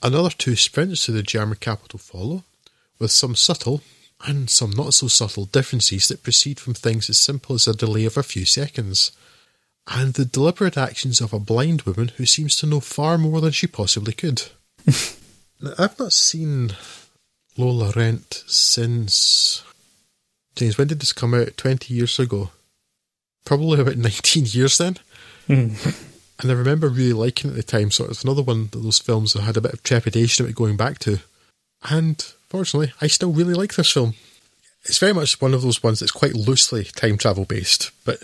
Another 0.04 0.30
two 0.30 0.58
sprints 0.58 1.06
to 1.06 1.14
the 1.14 1.24
German 1.24 1.60
capital 1.62 1.98
follow, 1.98 2.44
with 3.00 3.10
some 3.10 3.36
subtle 3.36 3.82
and 4.26 4.50
some 4.50 4.72
not 4.72 4.94
so 4.94 5.08
subtle 5.08 5.46
differences 5.46 6.10
that 6.10 6.24
proceed 6.24 6.60
from 6.60 6.74
things 6.74 7.10
as 7.10 7.18
simple 7.18 7.56
as 7.56 7.70
a 7.70 7.74
delay 7.74 8.04
of 8.04 8.18
a 8.18 8.22
few 8.24 8.44
seconds, 8.44 9.14
and 9.90 10.16
the 10.16 10.26
deliberate 10.26 10.78
actions 10.78 11.22
of 11.22 11.32
a 11.32 11.40
blind 11.40 11.84
woman 11.84 12.10
who 12.18 12.26
seems 12.26 12.58
to 12.58 12.66
know 12.66 12.82
far 12.82 13.18
more 13.18 13.40
than 13.40 13.52
she 13.52 13.68
possibly 13.68 14.12
could. 14.12 14.44
Now, 15.60 15.72
I've 15.80 15.98
not 15.98 16.14
seen 16.14 16.76
Lola 17.58 17.92
rennt 17.96 18.44
since. 18.46 19.64
James, 20.56 20.78
when 20.78 20.88
did 20.88 21.00
this 21.00 21.14
come 21.14 21.34
out? 21.34 21.58
20 21.58 21.92
years 21.92 22.20
ago. 22.20 22.52
Probably 23.44 23.82
about 23.82 23.98
19 23.98 24.46
years 24.46 24.78
then. 24.78 24.98
Mm. 25.50 26.14
And 26.40 26.52
I 26.52 26.54
remember 26.54 26.88
really 26.88 27.14
liking 27.14 27.50
it 27.50 27.54
at 27.54 27.58
the 27.58 27.64
time, 27.64 27.90
so 27.90 28.06
it's 28.06 28.24
another 28.24 28.44
one 28.44 28.70
of 28.74 28.84
those 28.84 29.00
films 29.00 29.36
I 29.36 29.42
had 29.42 29.58
a 29.58 29.62
bit 29.62 29.74
of 29.74 29.84
trepidation 29.84 30.46
about 30.46 30.56
going 30.56 30.78
back 30.78 31.00
to. 31.00 31.20
And 31.90 32.22
fortunately, 32.50 32.94
I 33.02 33.08
still 33.08 33.32
really 33.32 33.56
like 33.56 33.74
this 33.74 33.92
film. 33.92 34.14
It's 34.84 35.00
very 35.00 35.14
much 35.14 35.42
one 35.42 35.54
of 35.54 35.64
those 35.64 35.82
ones 35.82 36.00
that's 36.00 36.12
quite 36.12 36.36
loosely 36.36 36.84
time 36.84 37.18
travel 37.18 37.46
based, 37.46 37.92
but 38.06 38.20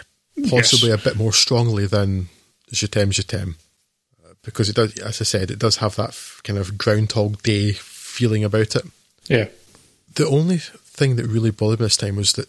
possibly 0.50 0.90
yes. 0.90 1.02
a 1.02 1.04
bit 1.04 1.18
more 1.18 1.34
strongly 1.34 1.88
than 1.88 2.30
Je 2.74 2.88
t'aime, 2.88 3.12
je 3.12 3.22
t'aime 3.22 3.56
uh, 4.26 4.34
because 4.44 4.68
it 4.68 4.76
does, 4.76 4.98
as 4.98 5.22
I 5.22 5.24
said, 5.24 5.52
it 5.52 5.60
does 5.60 5.78
have 5.78 5.96
that 5.96 6.20
kind 6.44 6.58
of 6.58 6.78
Groundhog 6.78 7.42
Day 7.44 7.74
feeling 7.74 8.44
about 8.44 8.76
it. 8.76 8.86
Yeah. 9.28 9.48
The 10.16 10.28
only 10.28 10.58
thing 10.58 11.16
that 11.16 11.28
really 11.28 11.52
bothered 11.52 11.80
me 11.80 11.86
this 11.86 11.98
time 11.98 12.16
was 12.16 12.34
that 12.34 12.48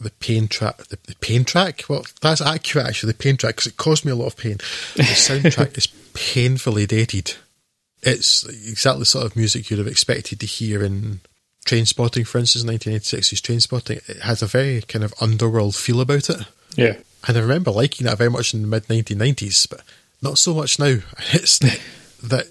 the 0.00 0.10
pain 0.10 0.48
track, 0.48 0.78
the, 0.88 0.98
the 1.06 1.14
pain 1.16 1.44
track. 1.44 1.84
Well, 1.88 2.04
that's 2.20 2.40
accurate 2.40 2.86
actually. 2.86 3.12
The 3.12 3.18
pain 3.18 3.36
track 3.36 3.56
because 3.56 3.72
it 3.72 3.76
caused 3.76 4.04
me 4.04 4.12
a 4.12 4.16
lot 4.16 4.26
of 4.26 4.36
pain. 4.36 4.58
The 4.96 5.02
soundtrack 5.02 5.76
is 5.76 5.88
painfully 6.14 6.86
dated. 6.86 7.34
It's 8.02 8.44
exactly 8.44 9.00
the 9.00 9.06
sort 9.06 9.26
of 9.26 9.36
music 9.36 9.70
you'd 9.70 9.78
have 9.78 9.86
expected 9.86 10.40
to 10.40 10.46
hear 10.46 10.82
in 10.82 11.20
Trainspotting, 11.66 12.26
for 12.26 12.38
instance, 12.38 12.64
1986's 12.64 13.42
Trainspotting. 13.42 14.08
It 14.08 14.22
has 14.22 14.42
a 14.42 14.46
very 14.46 14.80
kind 14.82 15.04
of 15.04 15.12
underworld 15.20 15.76
feel 15.76 16.00
about 16.00 16.30
it. 16.30 16.46
Yeah. 16.74 16.96
And 17.28 17.36
I 17.36 17.40
remember 17.40 17.70
liking 17.70 18.06
that 18.06 18.16
very 18.16 18.30
much 18.30 18.54
in 18.54 18.62
the 18.62 18.68
mid 18.68 18.86
1990s, 18.86 19.68
but 19.68 19.82
not 20.22 20.38
so 20.38 20.54
much 20.54 20.78
now. 20.78 20.96
It's 21.32 21.58
that 22.22 22.46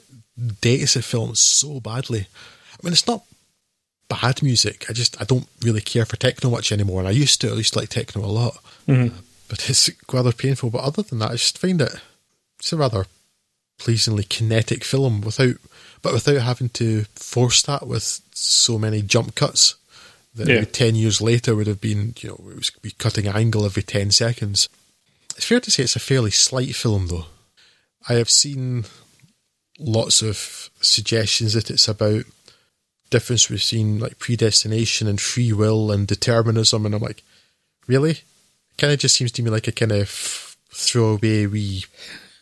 dates 0.61 0.93
the 0.93 1.01
film 1.01 1.35
so 1.35 1.79
badly. 1.79 2.27
I 2.71 2.77
mean, 2.83 2.93
it's 2.93 3.07
not 3.07 3.23
bad 4.09 4.43
music. 4.43 4.85
I 4.89 4.93
just 4.93 5.19
I 5.21 5.23
don't 5.23 5.47
really 5.61 5.81
care 5.81 6.05
for 6.05 6.17
techno 6.17 6.49
much 6.49 6.71
anymore, 6.71 6.99
and 6.99 7.07
I 7.07 7.11
used 7.11 7.39
to. 7.41 7.51
I 7.51 7.55
used 7.55 7.73
to 7.73 7.79
like 7.79 7.89
techno 7.89 8.25
a 8.25 8.27
lot, 8.27 8.57
mm-hmm. 8.87 9.15
uh, 9.15 9.21
but 9.47 9.69
it's 9.69 9.89
rather 10.11 10.33
painful. 10.33 10.69
But 10.69 10.83
other 10.83 11.03
than 11.03 11.19
that, 11.19 11.31
I 11.31 11.35
just 11.35 11.57
find 11.57 11.81
it 11.81 11.95
it's 12.59 12.73
a 12.73 12.77
rather 12.77 13.05
pleasingly 13.77 14.23
kinetic 14.23 14.83
film 14.83 15.21
without, 15.21 15.55
but 16.01 16.13
without 16.13 16.41
having 16.41 16.69
to 16.69 17.05
force 17.15 17.61
that 17.63 17.87
with 17.87 18.21
so 18.33 18.77
many 18.77 19.01
jump 19.01 19.35
cuts 19.35 19.75
that 20.35 20.47
yeah. 20.47 20.63
ten 20.65 20.95
years 20.95 21.21
later 21.21 21.55
would 21.55 21.67
have 21.67 21.81
been. 21.81 22.13
You 22.19 22.29
know, 22.29 22.49
it 22.51 22.57
was 22.57 22.71
be 22.81 22.91
cutting 22.91 23.27
angle 23.27 23.65
every 23.65 23.83
ten 23.83 24.11
seconds. 24.11 24.69
It's 25.37 25.45
fair 25.45 25.61
to 25.61 25.71
say 25.71 25.83
it's 25.83 25.95
a 25.95 26.01
fairly 26.01 26.31
slight 26.31 26.75
film, 26.75 27.07
though. 27.07 27.27
I 28.07 28.13
have 28.13 28.29
seen 28.29 28.85
lots 29.79 30.21
of 30.21 30.69
suggestions 30.81 31.53
that 31.53 31.69
it's 31.69 31.87
about 31.87 32.25
difference 33.09 33.47
between 33.47 33.99
like 33.99 34.19
predestination 34.19 35.07
and 35.07 35.19
free 35.19 35.53
will 35.53 35.91
and 35.91 36.07
determinism, 36.07 36.85
and 36.85 36.95
I'm 36.95 37.01
like, 37.01 37.23
really? 37.87 38.19
Kind 38.77 38.93
of 38.93 38.99
just 38.99 39.15
seems 39.15 39.31
to 39.33 39.43
me 39.43 39.49
like 39.49 39.67
a 39.67 39.71
kind 39.71 39.91
of 39.91 40.09
throwaway 40.09 41.45
wee 41.47 41.85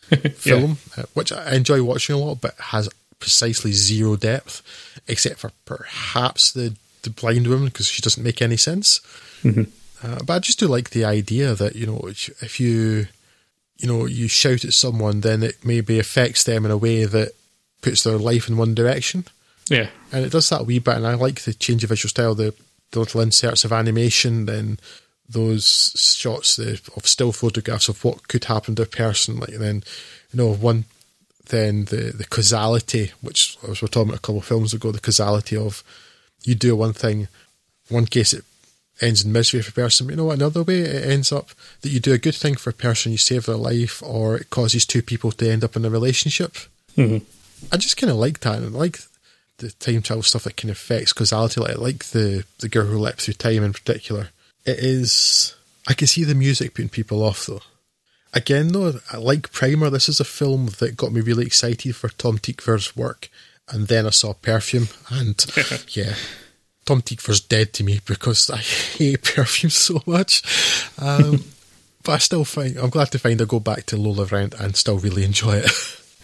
film, 0.34 0.78
yeah. 0.96 1.02
Uh, 1.02 1.06
which 1.14 1.32
I 1.32 1.54
enjoy 1.54 1.82
watching 1.82 2.14
a 2.14 2.18
lot, 2.18 2.40
but 2.40 2.54
has 2.58 2.88
precisely 3.18 3.72
zero 3.72 4.16
depth, 4.16 4.62
except 5.08 5.38
for 5.40 5.52
perhaps 5.64 6.52
the 6.52 6.76
the 7.02 7.10
blind 7.10 7.46
woman 7.46 7.66
because 7.66 7.86
she 7.86 8.02
doesn't 8.02 8.24
make 8.24 8.42
any 8.42 8.56
sense. 8.56 9.00
Mm-hmm. 9.42 9.62
Uh, 10.00 10.18
but 10.24 10.34
I 10.34 10.38
just 10.38 10.58
do 10.58 10.68
like 10.68 10.90
the 10.90 11.04
idea 11.04 11.54
that 11.54 11.76
you 11.76 11.86
know 11.86 12.00
if 12.06 12.60
you 12.60 13.08
you 13.78 13.86
know, 13.86 14.06
you 14.06 14.28
shout 14.28 14.64
at 14.64 14.72
someone, 14.72 15.20
then 15.20 15.42
it 15.42 15.64
maybe 15.64 15.98
affects 15.98 16.44
them 16.44 16.64
in 16.64 16.70
a 16.70 16.76
way 16.76 17.04
that 17.04 17.32
puts 17.80 18.02
their 18.02 18.18
life 18.18 18.48
in 18.48 18.56
one 18.56 18.74
direction. 18.74 19.24
Yeah. 19.70 19.88
And 20.12 20.24
it 20.24 20.32
does 20.32 20.48
that 20.48 20.62
a 20.62 20.64
wee 20.64 20.78
bit, 20.78 20.96
and 20.96 21.06
I 21.06 21.14
like 21.14 21.42
the 21.42 21.54
change 21.54 21.84
of 21.84 21.90
visual 21.90 22.10
style, 22.10 22.34
the, 22.34 22.54
the 22.90 23.00
little 23.00 23.20
inserts 23.20 23.64
of 23.64 23.72
animation, 23.72 24.46
then 24.46 24.78
those 25.28 25.92
shots 26.16 26.58
of 26.58 27.06
still 27.06 27.32
photographs 27.32 27.88
of 27.88 28.02
what 28.02 28.28
could 28.28 28.44
happen 28.44 28.74
to 28.76 28.82
a 28.82 28.86
person, 28.86 29.38
like 29.38 29.50
then 29.50 29.82
you 30.32 30.38
know 30.38 30.52
one 30.54 30.84
then 31.48 31.86
the 31.86 32.12
the 32.16 32.24
causality, 32.24 33.12
which 33.20 33.58
as 33.62 33.80
we 33.80 33.86
were 33.86 33.90
talking 33.90 34.10
about 34.10 34.18
a 34.18 34.22
couple 34.22 34.38
of 34.38 34.44
films 34.44 34.72
ago, 34.72 34.92
the 34.92 35.00
causality 35.00 35.56
of 35.56 35.82
you 36.44 36.54
do 36.54 36.74
one 36.76 36.92
thing, 36.92 37.28
one 37.88 38.06
case 38.06 38.32
it 38.32 38.44
ends 39.00 39.24
in 39.24 39.32
misery 39.32 39.62
for 39.62 39.70
a 39.70 39.72
person. 39.72 40.06
but 40.06 40.12
You 40.12 40.16
know, 40.16 40.30
another 40.30 40.62
way 40.62 40.80
it 40.80 41.08
ends 41.08 41.30
up 41.30 41.50
that 41.82 41.90
you 41.90 42.00
do 42.00 42.12
a 42.12 42.18
good 42.18 42.34
thing 42.34 42.56
for 42.56 42.70
a 42.70 42.74
person, 42.74 43.12
you 43.12 43.18
save 43.18 43.46
their 43.46 43.56
life, 43.56 44.02
or 44.02 44.36
it 44.36 44.50
causes 44.50 44.86
two 44.86 45.02
people 45.02 45.32
to 45.32 45.50
end 45.50 45.64
up 45.64 45.76
in 45.76 45.84
a 45.84 45.90
relationship. 45.90 46.54
Mm-hmm. 46.96 47.24
I 47.72 47.76
just 47.76 47.96
kind 47.96 48.10
of 48.10 48.16
like 48.16 48.40
that, 48.40 48.58
and 48.58 48.74
I 48.74 48.78
like 48.78 49.00
the 49.58 49.70
time 49.72 50.02
travel 50.02 50.22
stuff 50.22 50.44
that 50.44 50.56
can 50.56 50.70
affect 50.70 51.14
causality. 51.14 51.60
Like 51.60 51.78
like 51.78 52.04
the 52.06 52.44
the 52.58 52.68
girl 52.68 52.86
who 52.86 52.98
leapt 52.98 53.22
through 53.22 53.34
time 53.34 53.62
in 53.62 53.72
particular. 53.72 54.28
It 54.64 54.78
is. 54.78 55.54
I 55.86 55.94
can 55.94 56.06
see 56.06 56.24
the 56.24 56.34
music 56.34 56.74
putting 56.74 56.88
people 56.88 57.22
off 57.22 57.46
though. 57.46 57.62
Again, 58.34 58.68
though, 58.68 59.00
I 59.10 59.16
like 59.16 59.52
Primer, 59.52 59.88
this 59.88 60.08
is 60.08 60.20
a 60.20 60.24
film 60.24 60.66
that 60.80 60.98
got 60.98 61.12
me 61.12 61.22
really 61.22 61.46
excited 61.46 61.96
for 61.96 62.10
Tom 62.10 62.38
Tykwer's 62.38 62.94
work, 62.94 63.30
and 63.70 63.88
then 63.88 64.06
I 64.06 64.10
saw 64.10 64.34
Perfume, 64.34 64.88
and 65.08 65.44
yeah, 65.90 66.14
Tom 66.84 67.00
Tykwer's 67.00 67.40
dead 67.40 67.72
to 67.74 67.84
me 67.84 68.00
because 68.04 68.50
I 68.50 68.56
hate 68.98 69.24
Perfume 69.24 69.70
so 69.70 70.02
much. 70.06 70.42
Um, 70.98 71.44
but 72.04 72.12
I 72.12 72.18
still 72.18 72.44
find 72.44 72.76
I'm 72.76 72.90
glad 72.90 73.10
to 73.12 73.18
find 73.18 73.40
I 73.40 73.46
go 73.46 73.60
back 73.60 73.86
to 73.86 73.96
Lola 73.96 74.26
rennt 74.26 74.54
and 74.54 74.76
still 74.76 74.98
really 74.98 75.24
enjoy 75.24 75.56
it. 75.56 75.70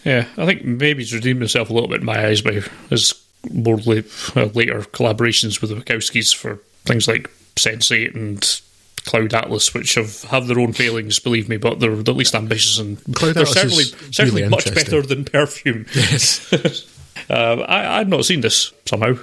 Yeah, 0.03 0.27
I 0.37 0.45
think 0.45 0.63
maybe 0.63 1.01
he's 1.01 1.13
redeemed 1.13 1.41
himself 1.41 1.71
a 1.71 1.73
little 1.73 1.89
bit 1.89 2.01
in 2.01 2.05
my 2.05 2.27
eyes 2.27 2.41
by 2.41 2.61
his 2.91 3.24
more 3.51 3.77
late, 3.77 4.05
uh, 4.35 4.45
later 4.53 4.81
collaborations 4.81 5.61
with 5.61 5.69
the 5.69 5.75
Wachowskis 5.75 6.35
for 6.35 6.59
things 6.85 7.07
like 7.07 7.29
Sense8 7.55 8.15
and 8.15 8.61
Cloud 9.05 9.33
Atlas, 9.33 9.73
which 9.73 9.95
have, 9.95 10.23
have 10.23 10.47
their 10.47 10.59
own 10.59 10.73
failings, 10.73 11.19
believe 11.19 11.47
me, 11.47 11.57
but 11.57 11.79
they're 11.79 11.93
at 11.93 12.07
least 12.09 12.35
ambitious 12.35 12.79
and 12.79 12.97
Cloud 13.15 13.35
they're 13.35 13.43
Atlas 13.43 13.53
certainly 13.53 13.83
is 13.83 13.95
certainly 14.11 14.41
really 14.41 14.49
much 14.49 14.73
better 14.73 15.01
than 15.01 15.25
Perfume. 15.25 15.85
Yes. 15.95 16.91
Uh, 17.27 17.65
I, 17.67 17.99
I've 18.01 18.09
not 18.09 18.25
seen 18.25 18.41
this 18.41 18.71
somehow. 18.85 19.15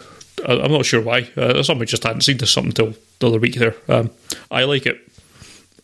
I, 0.45 0.55
I'm 0.55 0.73
not 0.73 0.85
sure 0.85 1.01
why. 1.01 1.31
Uh, 1.37 1.63
somebody 1.63 1.89
just 1.89 2.03
hadn't 2.03 2.23
seen 2.23 2.39
this 2.39 2.51
something 2.51 2.71
until 2.71 2.95
the 3.21 3.29
other 3.29 3.39
week 3.39 3.55
there. 3.55 3.77
Um, 3.87 4.11
I 4.51 4.65
like 4.65 4.87
it. 4.87 4.97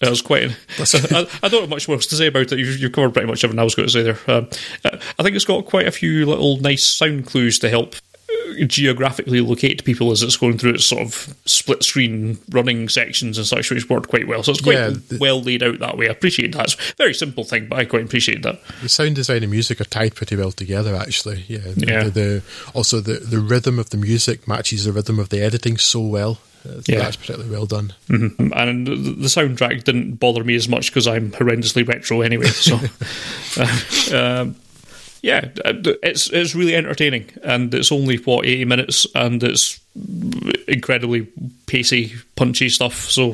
It 0.00 0.08
was 0.08 0.22
quite. 0.22 0.50
I, 0.78 1.28
I 1.42 1.48
don't 1.48 1.62
have 1.62 1.68
much 1.68 1.88
more 1.88 1.98
to 1.98 2.16
say 2.16 2.28
about 2.28 2.50
it. 2.52 2.58
You've, 2.58 2.78
you've 2.78 2.92
covered 2.92 3.12
pretty 3.12 3.28
much 3.28 3.44
everything 3.44 3.60
I 3.60 3.64
was 3.64 3.74
going 3.74 3.88
to 3.88 3.92
say 3.92 4.02
there. 4.02 4.18
Um, 4.26 4.48
I 4.84 5.22
think 5.22 5.36
it's 5.36 5.44
got 5.44 5.66
quite 5.66 5.86
a 5.86 5.92
few 5.92 6.26
little 6.26 6.56
nice 6.58 6.84
sound 6.84 7.26
clues 7.26 7.58
to 7.60 7.68
help 7.68 7.94
geographically 8.66 9.40
locate 9.40 9.84
people 9.84 10.10
as 10.10 10.22
it's 10.22 10.36
going 10.36 10.58
through 10.58 10.74
its 10.74 10.84
sort 10.86 11.02
of 11.02 11.34
split 11.46 11.82
screen 11.82 12.38
running 12.50 12.88
sections 12.88 13.38
and 13.38 13.46
such, 13.46 13.70
which 13.70 13.88
worked 13.88 14.08
quite 14.08 14.26
well. 14.26 14.42
So 14.42 14.52
it's 14.52 14.60
quite 14.60 14.74
Yeah, 14.74 14.90
the- 15.08 15.18
well 15.20 15.40
laid 15.42 15.62
out 15.62 15.78
that 15.80 15.96
way. 15.96 16.08
I 16.08 16.12
appreciate 16.12 16.52
that. 16.54 16.64
It's 16.64 16.74
a 16.74 16.94
very 16.96 17.14
simple 17.14 17.44
thing, 17.44 17.66
but 17.68 17.78
I 17.78 17.84
quite 17.84 18.04
appreciate 18.04 18.42
that. 18.42 18.60
the 18.82 18.88
sound 18.88 19.14
design 19.16 19.42
and 19.42 19.50
music 19.50 19.80
are 19.80 19.84
tied 19.84 20.14
pretty 20.14 20.36
well 20.36 20.52
together, 20.52 20.94
actually. 20.94 21.44
Yeah. 21.48 21.58
The, 21.76 21.86
Yeah. 21.86 22.04
The, 22.04 22.10
the- 22.10 22.42
also, 22.74 23.00
the, 23.00 23.14
the 23.20 23.38
rhythm 23.40 23.78
of 23.78 23.90
the 23.90 23.96
music 23.96 24.46
matches 24.48 24.84
the 24.84 24.92
rhythm 24.92 25.18
of 25.18 25.28
the 25.28 25.40
editing 25.42 25.76
so 25.78 26.00
well. 26.00 26.38
Uh, 26.68 26.80
Yeah. 26.86 26.98
That's 26.98 27.16
particularly 27.16 27.50
well 27.54 27.66
done. 27.66 27.92
Mhm. 28.08 28.50
And 28.56 28.86
the 28.86 28.96
the 28.96 29.28
soundtrack 29.28 29.84
didn't 29.84 30.14
bother 30.18 30.42
me 30.42 30.56
as 30.56 30.68
much 30.68 30.90
because 30.90 31.06
I'm 31.06 31.30
horrendously 31.30 31.86
retro 31.86 32.20
anyway. 32.22 32.46
So, 32.48 32.80
uh, 33.56 34.40
um, 34.42 34.56
yeah, 35.22 35.48
uh, 35.64 35.74
it's 36.02 36.30
it's 36.30 36.54
really 36.54 36.74
entertaining, 36.74 37.30
and 37.42 37.72
it's 37.74 37.90
only 37.90 38.16
what 38.18 38.46
eighty 38.46 38.64
minutes, 38.64 39.06
and 39.14 39.42
it's 39.42 39.80
incredibly 40.68 41.26
pacey, 41.66 42.14
punchy 42.36 42.68
stuff. 42.68 42.94
So, 42.94 43.32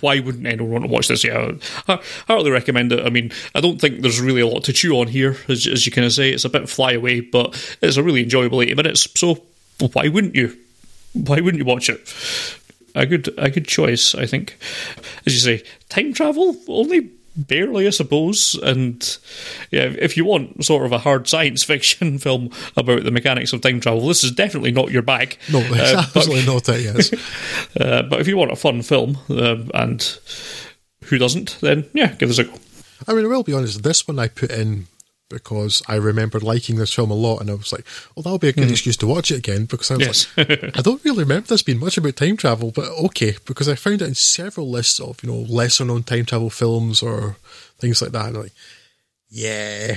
why 0.00 0.20
wouldn't 0.20 0.46
anyone 0.46 0.70
want 0.70 0.84
to 0.84 0.90
watch 0.90 1.08
this? 1.08 1.24
Yeah, 1.24 1.52
I 1.88 2.00
hardly 2.26 2.50
recommend 2.50 2.92
it. 2.92 3.04
I 3.04 3.10
mean, 3.10 3.32
I 3.54 3.60
don't 3.60 3.80
think 3.80 4.02
there's 4.02 4.20
really 4.20 4.40
a 4.40 4.46
lot 4.46 4.64
to 4.64 4.72
chew 4.72 4.98
on 5.00 5.08
here, 5.08 5.36
as, 5.48 5.66
as 5.66 5.86
you 5.86 5.92
kind 5.92 6.06
of 6.06 6.12
say. 6.12 6.30
It's 6.30 6.44
a 6.44 6.50
bit 6.50 6.68
flyaway, 6.68 7.20
but 7.20 7.76
it's 7.82 7.96
a 7.96 8.02
really 8.02 8.22
enjoyable 8.22 8.62
eighty 8.62 8.74
minutes. 8.74 9.08
So, 9.18 9.42
why 9.92 10.08
wouldn't 10.08 10.34
you? 10.34 10.56
Why 11.14 11.40
wouldn't 11.40 11.58
you 11.58 11.64
watch 11.64 11.88
it? 11.88 12.14
a 12.94 13.06
good 13.06 13.32
a 13.38 13.50
good 13.50 13.66
choice, 13.66 14.14
I 14.14 14.26
think. 14.26 14.58
As 15.26 15.34
you 15.34 15.40
say, 15.40 15.64
time 15.88 16.12
travel 16.12 16.56
only 16.68 17.10
barely, 17.46 17.86
I 17.86 17.90
suppose. 17.90 18.54
And 18.54 19.18
yeah, 19.70 19.92
if 19.98 20.16
you 20.16 20.24
want 20.24 20.64
sort 20.64 20.84
of 20.84 20.92
a 20.92 20.98
hard 20.98 21.28
science 21.28 21.62
fiction 21.64 22.18
film 22.18 22.50
about 22.76 23.04
the 23.04 23.10
mechanics 23.10 23.52
of 23.52 23.60
time 23.60 23.80
travel, 23.80 24.06
this 24.06 24.24
is 24.24 24.32
definitely 24.32 24.72
not 24.72 24.90
your 24.90 25.02
bag. 25.02 25.38
No, 25.50 25.60
Uh, 25.60 26.02
it's 26.14 26.26
but, 26.26 26.46
not 26.46 26.68
it, 26.68 26.82
yes. 26.82 27.12
uh, 27.80 28.02
but 28.02 28.20
if 28.20 28.28
you 28.28 28.36
want 28.36 28.52
a 28.52 28.56
fun 28.56 28.82
film, 28.82 29.18
um, 29.30 29.70
and 29.74 30.18
who 31.04 31.18
doesn't, 31.18 31.58
then 31.60 31.88
yeah, 31.94 32.14
give 32.14 32.28
this 32.28 32.38
a 32.38 32.44
go. 32.44 32.54
I 33.06 33.14
mean, 33.14 33.24
I 33.24 33.28
will 33.28 33.42
be 33.44 33.52
honest, 33.52 33.82
this 33.82 34.06
one 34.08 34.18
I 34.18 34.28
put 34.28 34.50
in 34.50 34.86
because 35.28 35.82
I 35.88 35.96
remembered 35.96 36.42
liking 36.42 36.76
this 36.76 36.92
film 36.94 37.10
a 37.10 37.14
lot, 37.14 37.40
and 37.40 37.50
I 37.50 37.54
was 37.54 37.72
like, 37.72 37.84
well, 38.14 38.22
that'll 38.22 38.38
be 38.38 38.48
a 38.48 38.52
good 38.52 38.64
hmm. 38.64 38.70
excuse 38.70 38.96
to 38.98 39.06
watch 39.06 39.30
it 39.30 39.38
again 39.38 39.66
because 39.66 39.90
I 39.90 39.96
was 39.96 40.06
Yes. 40.06 40.36
like, 40.36 40.76
I 40.78 40.82
don't 40.82 41.04
really 41.04 41.22
remember 41.24 41.48
this 41.48 41.62
being 41.62 41.78
much 41.80 41.98
about 41.98 42.16
time 42.16 42.36
travel, 42.36 42.70
but 42.70 42.88
okay, 43.06 43.36
because 43.44 43.68
I 43.68 43.74
found 43.74 44.02
it 44.02 44.08
in 44.08 44.14
several 44.14 44.70
lists 44.70 45.00
of, 45.00 45.22
you 45.22 45.30
know, 45.30 45.40
lesser 45.40 45.84
known 45.84 46.02
time 46.02 46.24
travel 46.24 46.50
films 46.50 47.02
or 47.02 47.36
things 47.78 48.00
like 48.02 48.12
that, 48.12 48.26
and 48.28 48.36
I'm 48.36 48.42
like, 48.44 48.52
yeah. 49.30 49.96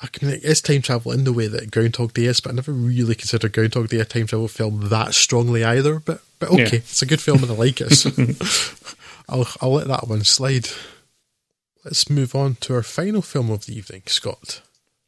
I 0.00 0.06
can, 0.06 0.28
it 0.28 0.44
is 0.44 0.60
time 0.60 0.82
travel 0.82 1.10
in 1.10 1.24
the 1.24 1.32
way 1.32 1.48
that 1.48 1.72
Groundhog 1.72 2.14
Day 2.14 2.26
is, 2.26 2.40
but 2.40 2.52
I 2.52 2.54
never 2.54 2.70
really 2.72 3.16
considered 3.16 3.52
Groundhog 3.52 3.88
Day 3.88 3.98
a 3.98 4.04
time 4.04 4.28
travel 4.28 4.46
film 4.46 4.88
that 4.90 5.12
strongly 5.12 5.64
either. 5.64 5.98
But 5.98 6.22
but 6.38 6.50
okay, 6.50 6.62
Yeah. 6.62 6.74
it's 6.74 7.02
a 7.02 7.06
good 7.06 7.20
film 7.20 7.42
and 7.42 7.50
I 7.50 7.54
like 7.56 7.80
it. 7.80 7.90
So 7.90 8.10
I'll 9.28 9.48
I'll 9.60 9.72
let 9.72 9.88
that 9.88 10.06
one 10.06 10.22
slide. 10.22 10.68
Let's 11.84 12.10
move 12.10 12.34
on 12.34 12.56
to 12.56 12.74
our 12.74 12.82
final 12.82 13.22
film 13.22 13.50
of 13.50 13.66
the 13.66 13.76
evening, 13.76 14.02
Scott, 14.06 14.62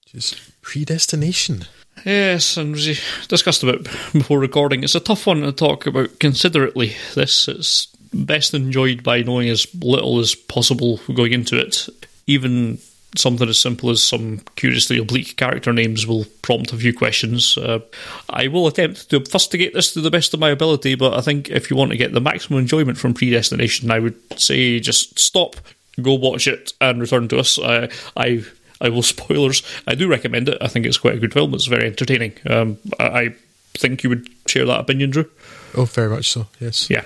which 0.04 0.14
is 0.14 0.52
Predestination. 0.62 1.66
Yes, 2.04 2.56
and 2.56 2.74
we 2.74 2.96
discussed 3.28 3.62
about 3.62 3.84
before 4.12 4.38
recording, 4.38 4.84
it's 4.84 4.94
a 4.94 5.00
tough 5.00 5.26
one 5.26 5.42
to 5.42 5.52
talk 5.52 5.86
about 5.86 6.18
considerately. 6.20 6.94
This 7.14 7.48
is 7.48 7.88
best 8.14 8.54
enjoyed 8.54 9.02
by 9.02 9.22
knowing 9.22 9.48
as 9.48 9.66
little 9.74 10.18
as 10.20 10.34
possible 10.34 10.98
going 11.12 11.32
into 11.32 11.58
it. 11.58 11.88
Even 12.26 12.78
something 13.16 13.48
as 13.48 13.60
simple 13.60 13.90
as 13.90 14.02
some 14.02 14.38
curiously 14.54 14.96
oblique 14.98 15.36
character 15.36 15.72
names 15.72 16.06
will 16.06 16.24
prompt 16.42 16.72
a 16.72 16.76
few 16.76 16.94
questions. 16.94 17.58
Uh, 17.58 17.80
I 18.28 18.46
will 18.46 18.68
attempt 18.68 19.10
to 19.10 19.20
fustigate 19.20 19.74
this 19.74 19.92
to 19.94 20.00
the 20.00 20.10
best 20.10 20.32
of 20.32 20.40
my 20.40 20.50
ability, 20.50 20.94
but 20.94 21.14
I 21.14 21.20
think 21.20 21.50
if 21.50 21.70
you 21.70 21.76
want 21.76 21.90
to 21.90 21.96
get 21.96 22.12
the 22.12 22.20
maximum 22.20 22.60
enjoyment 22.60 22.98
from 22.98 23.14
Predestination, 23.14 23.90
I 23.90 23.98
would 23.98 24.16
say 24.40 24.78
just 24.78 25.18
stop, 25.18 25.56
go 26.00 26.14
watch 26.14 26.46
it, 26.46 26.72
and 26.80 27.00
return 27.00 27.28
to 27.28 27.38
us. 27.38 27.58
I, 27.58 27.88
I 28.16 28.44
I 28.80 28.88
will 28.88 29.02
spoilers. 29.02 29.62
I 29.86 29.94
do 29.94 30.08
recommend 30.08 30.48
it. 30.48 30.58
I 30.60 30.68
think 30.68 30.86
it's 30.86 30.98
quite 30.98 31.14
a 31.14 31.18
good 31.18 31.32
film. 31.32 31.54
It's 31.54 31.66
very 31.66 31.86
entertaining. 31.86 32.32
Um, 32.48 32.78
I, 32.98 33.04
I 33.04 33.34
think 33.74 34.02
you 34.02 34.10
would 34.10 34.28
share 34.46 34.64
that 34.66 34.80
opinion, 34.80 35.10
Drew. 35.10 35.30
Oh, 35.76 35.84
very 35.84 36.08
much 36.08 36.30
so. 36.30 36.46
Yes. 36.58 36.90
Yeah, 36.90 37.04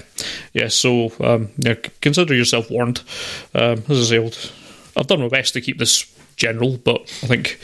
yeah. 0.52 0.68
So 0.68 1.12
um, 1.20 1.50
yeah, 1.58 1.74
consider 2.00 2.34
yourself 2.34 2.70
warned. 2.70 3.02
Um, 3.54 3.82
as 3.88 4.12
I 4.12 4.16
say, 4.16 4.48
I've 4.96 5.06
done 5.06 5.20
my 5.20 5.28
best 5.28 5.52
to 5.54 5.60
keep 5.60 5.78
this 5.78 6.10
general, 6.36 6.78
but 6.78 7.02
I 7.22 7.26
think 7.26 7.60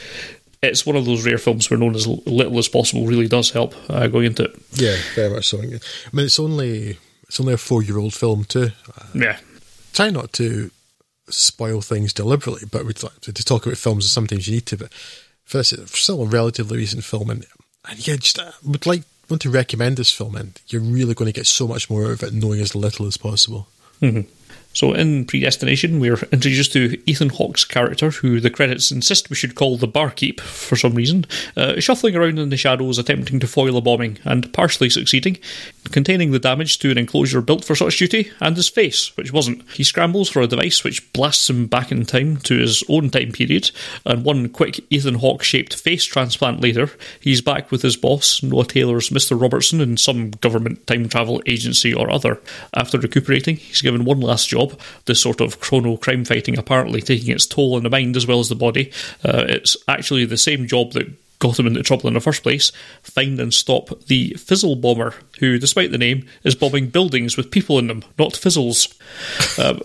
it's 0.61 0.85
one 0.85 0.95
of 0.95 1.05
those 1.05 1.25
rare 1.25 1.39
films 1.39 1.69
where 1.69 1.79
knowing 1.79 1.95
as 1.95 2.05
little 2.05 2.59
as 2.59 2.67
possible 2.67 3.07
really 3.07 3.27
does 3.27 3.49
help 3.49 3.73
uh, 3.89 4.07
going 4.07 4.27
into 4.27 4.43
it. 4.43 4.61
Yeah, 4.73 4.95
very 5.15 5.33
much 5.33 5.47
so. 5.47 5.59
I 5.59 5.65
mean, 5.65 5.79
it's 6.25 6.39
only 6.39 6.97
it's 7.23 7.39
only 7.39 7.53
a 7.53 7.57
four 7.57 7.81
year 7.81 7.97
old 7.97 8.13
film 8.13 8.43
too. 8.43 8.69
Yeah, 9.15 9.39
Try 9.93 10.09
not 10.09 10.33
to 10.33 10.71
spoil 11.29 11.81
things 11.81 12.13
deliberately, 12.13 12.67
but 12.69 12.85
we'd 12.85 13.03
like 13.03 13.19
to, 13.21 13.33
talk 13.33 13.65
about 13.65 13.77
films. 13.77 14.05
and 14.05 14.09
Sometimes 14.09 14.47
you 14.47 14.55
need 14.55 14.65
to, 14.67 14.77
but 14.77 14.93
for 15.45 15.59
it's 15.59 15.99
still 15.99 16.23
a 16.23 16.27
relatively 16.27 16.77
recent 16.77 17.03
film, 17.03 17.29
and, 17.29 17.45
and 17.89 18.07
yeah, 18.07 18.15
just 18.15 18.39
uh, 18.39 18.51
would 18.63 18.85
like 18.85 19.03
want 19.29 19.41
to 19.41 19.49
recommend 19.49 19.97
this 19.97 20.11
film, 20.11 20.35
and 20.35 20.59
you're 20.67 20.81
really 20.81 21.13
going 21.13 21.31
to 21.31 21.37
get 21.37 21.47
so 21.47 21.67
much 21.67 21.89
more 21.89 22.05
out 22.05 22.11
of 22.11 22.23
it 22.23 22.33
knowing 22.33 22.59
as 22.59 22.75
little 22.75 23.05
as 23.05 23.17
possible. 23.17 23.67
So, 24.73 24.93
in 24.93 25.25
Predestination, 25.25 25.99
we're 25.99 26.19
introduced 26.31 26.73
to 26.73 26.97
Ethan 27.05 27.29
Hawke's 27.29 27.65
character, 27.65 28.09
who 28.11 28.39
the 28.39 28.49
credits 28.49 28.91
insist 28.91 29.29
we 29.29 29.35
should 29.35 29.55
call 29.55 29.77
the 29.77 29.87
Barkeep 29.87 30.39
for 30.39 30.75
some 30.75 30.95
reason, 30.95 31.25
uh, 31.57 31.79
shuffling 31.79 32.15
around 32.15 32.39
in 32.39 32.49
the 32.49 32.57
shadows 32.57 32.97
attempting 32.97 33.39
to 33.41 33.47
foil 33.47 33.75
a 33.75 33.81
bombing 33.81 34.17
and 34.23 34.51
partially 34.53 34.89
succeeding, 34.89 35.37
containing 35.91 36.31
the 36.31 36.39
damage 36.39 36.79
to 36.79 36.91
an 36.91 36.97
enclosure 36.97 37.41
built 37.41 37.65
for 37.65 37.75
such 37.75 37.97
duty 37.97 38.31
and 38.39 38.55
his 38.55 38.69
face, 38.69 39.15
which 39.17 39.33
wasn't. 39.33 39.69
He 39.71 39.83
scrambles 39.83 40.29
for 40.29 40.41
a 40.41 40.47
device 40.47 40.83
which 40.83 41.11
blasts 41.11 41.49
him 41.49 41.67
back 41.67 41.91
in 41.91 42.05
time 42.05 42.37
to 42.37 42.57
his 42.57 42.83
own 42.87 43.09
time 43.09 43.31
period, 43.33 43.71
and 44.05 44.23
one 44.23 44.47
quick 44.49 44.79
Ethan 44.89 45.15
Hawke 45.15 45.43
shaped 45.43 45.75
face 45.75 46.05
transplant 46.05 46.61
later, 46.61 46.89
he's 47.19 47.41
back 47.41 47.71
with 47.71 47.81
his 47.81 47.97
boss, 47.97 48.41
Noah 48.41 48.65
Taylor's 48.65 49.09
Mr. 49.09 49.39
Robertson, 49.39 49.81
in 49.81 49.97
some 49.97 50.31
government 50.31 50.87
time 50.87 51.09
travel 51.09 51.41
agency 51.45 51.93
or 51.93 52.09
other. 52.09 52.39
After 52.73 52.97
recuperating, 52.97 53.57
he's 53.57 53.81
given 53.81 54.05
one 54.05 54.21
last 54.21 54.47
job, 54.47 54.60
this 55.05 55.21
sort 55.21 55.41
of 55.41 55.59
chrono 55.59 55.97
crime 55.97 56.25
fighting 56.25 56.57
apparently 56.57 57.01
taking 57.01 57.33
its 57.33 57.45
toll 57.45 57.75
on 57.75 57.83
the 57.83 57.89
mind 57.89 58.15
as 58.15 58.27
well 58.27 58.39
as 58.39 58.49
the 58.49 58.55
body. 58.55 58.91
Uh, 59.23 59.45
it's 59.47 59.77
actually 59.87 60.25
the 60.25 60.37
same 60.37 60.67
job 60.67 60.93
that 60.93 61.11
got 61.39 61.59
him 61.59 61.67
into 61.67 61.83
trouble 61.83 62.07
in 62.07 62.13
the 62.13 62.21
first 62.21 62.43
place, 62.43 62.71
find 63.01 63.39
and 63.39 63.53
stop 63.53 63.99
the 64.05 64.33
Fizzle 64.35 64.75
Bomber, 64.75 65.15
who, 65.39 65.57
despite 65.57 65.91
the 65.91 65.97
name, 65.97 66.25
is 66.43 66.55
bombing 66.55 66.87
buildings 66.87 67.35
with 67.35 67.51
people 67.51 67.79
in 67.79 67.87
them, 67.87 68.03
not 68.17 68.33
fizzles. 68.33 68.97
um, 69.57 69.81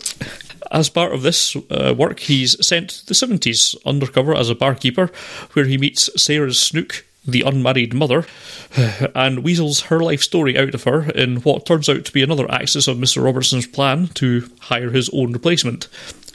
as 0.71 0.91
part 0.91 1.13
of 1.15 1.23
this 1.23 1.57
uh, 1.71 1.95
work, 1.97 2.21
he's 2.21 2.65
sent 2.65 2.91
to 2.91 3.07
the 3.07 3.15
70s 3.15 3.75
undercover 3.87 4.35
as 4.35 4.51
a 4.51 4.55
barkeeper, 4.55 5.11
where 5.55 5.65
he 5.65 5.79
meets 5.79 6.11
Sarah 6.21 6.53
Snook, 6.53 7.07
the 7.27 7.43
unmarried 7.43 7.95
mother, 7.95 8.27
and 9.15 9.45
weasels 9.45 9.83
her 9.83 10.01
life 10.01 10.23
story 10.23 10.57
out 10.59 10.75
of 10.75 10.85
her 10.85 11.11
in 11.11 11.37
what 11.39 11.67
turns 11.67 11.89
out 11.89 12.05
to 12.05 12.13
be 12.13 12.23
another 12.23 12.51
axis 12.51 12.89
of 12.89 12.99
Mr. 12.99 13.23
Robertson's 13.23 13.67
plan 13.67 14.09
to 14.09 14.49
hire 14.61 14.91
his 14.91 15.11
own 15.13 15.33
replacement 15.33 15.89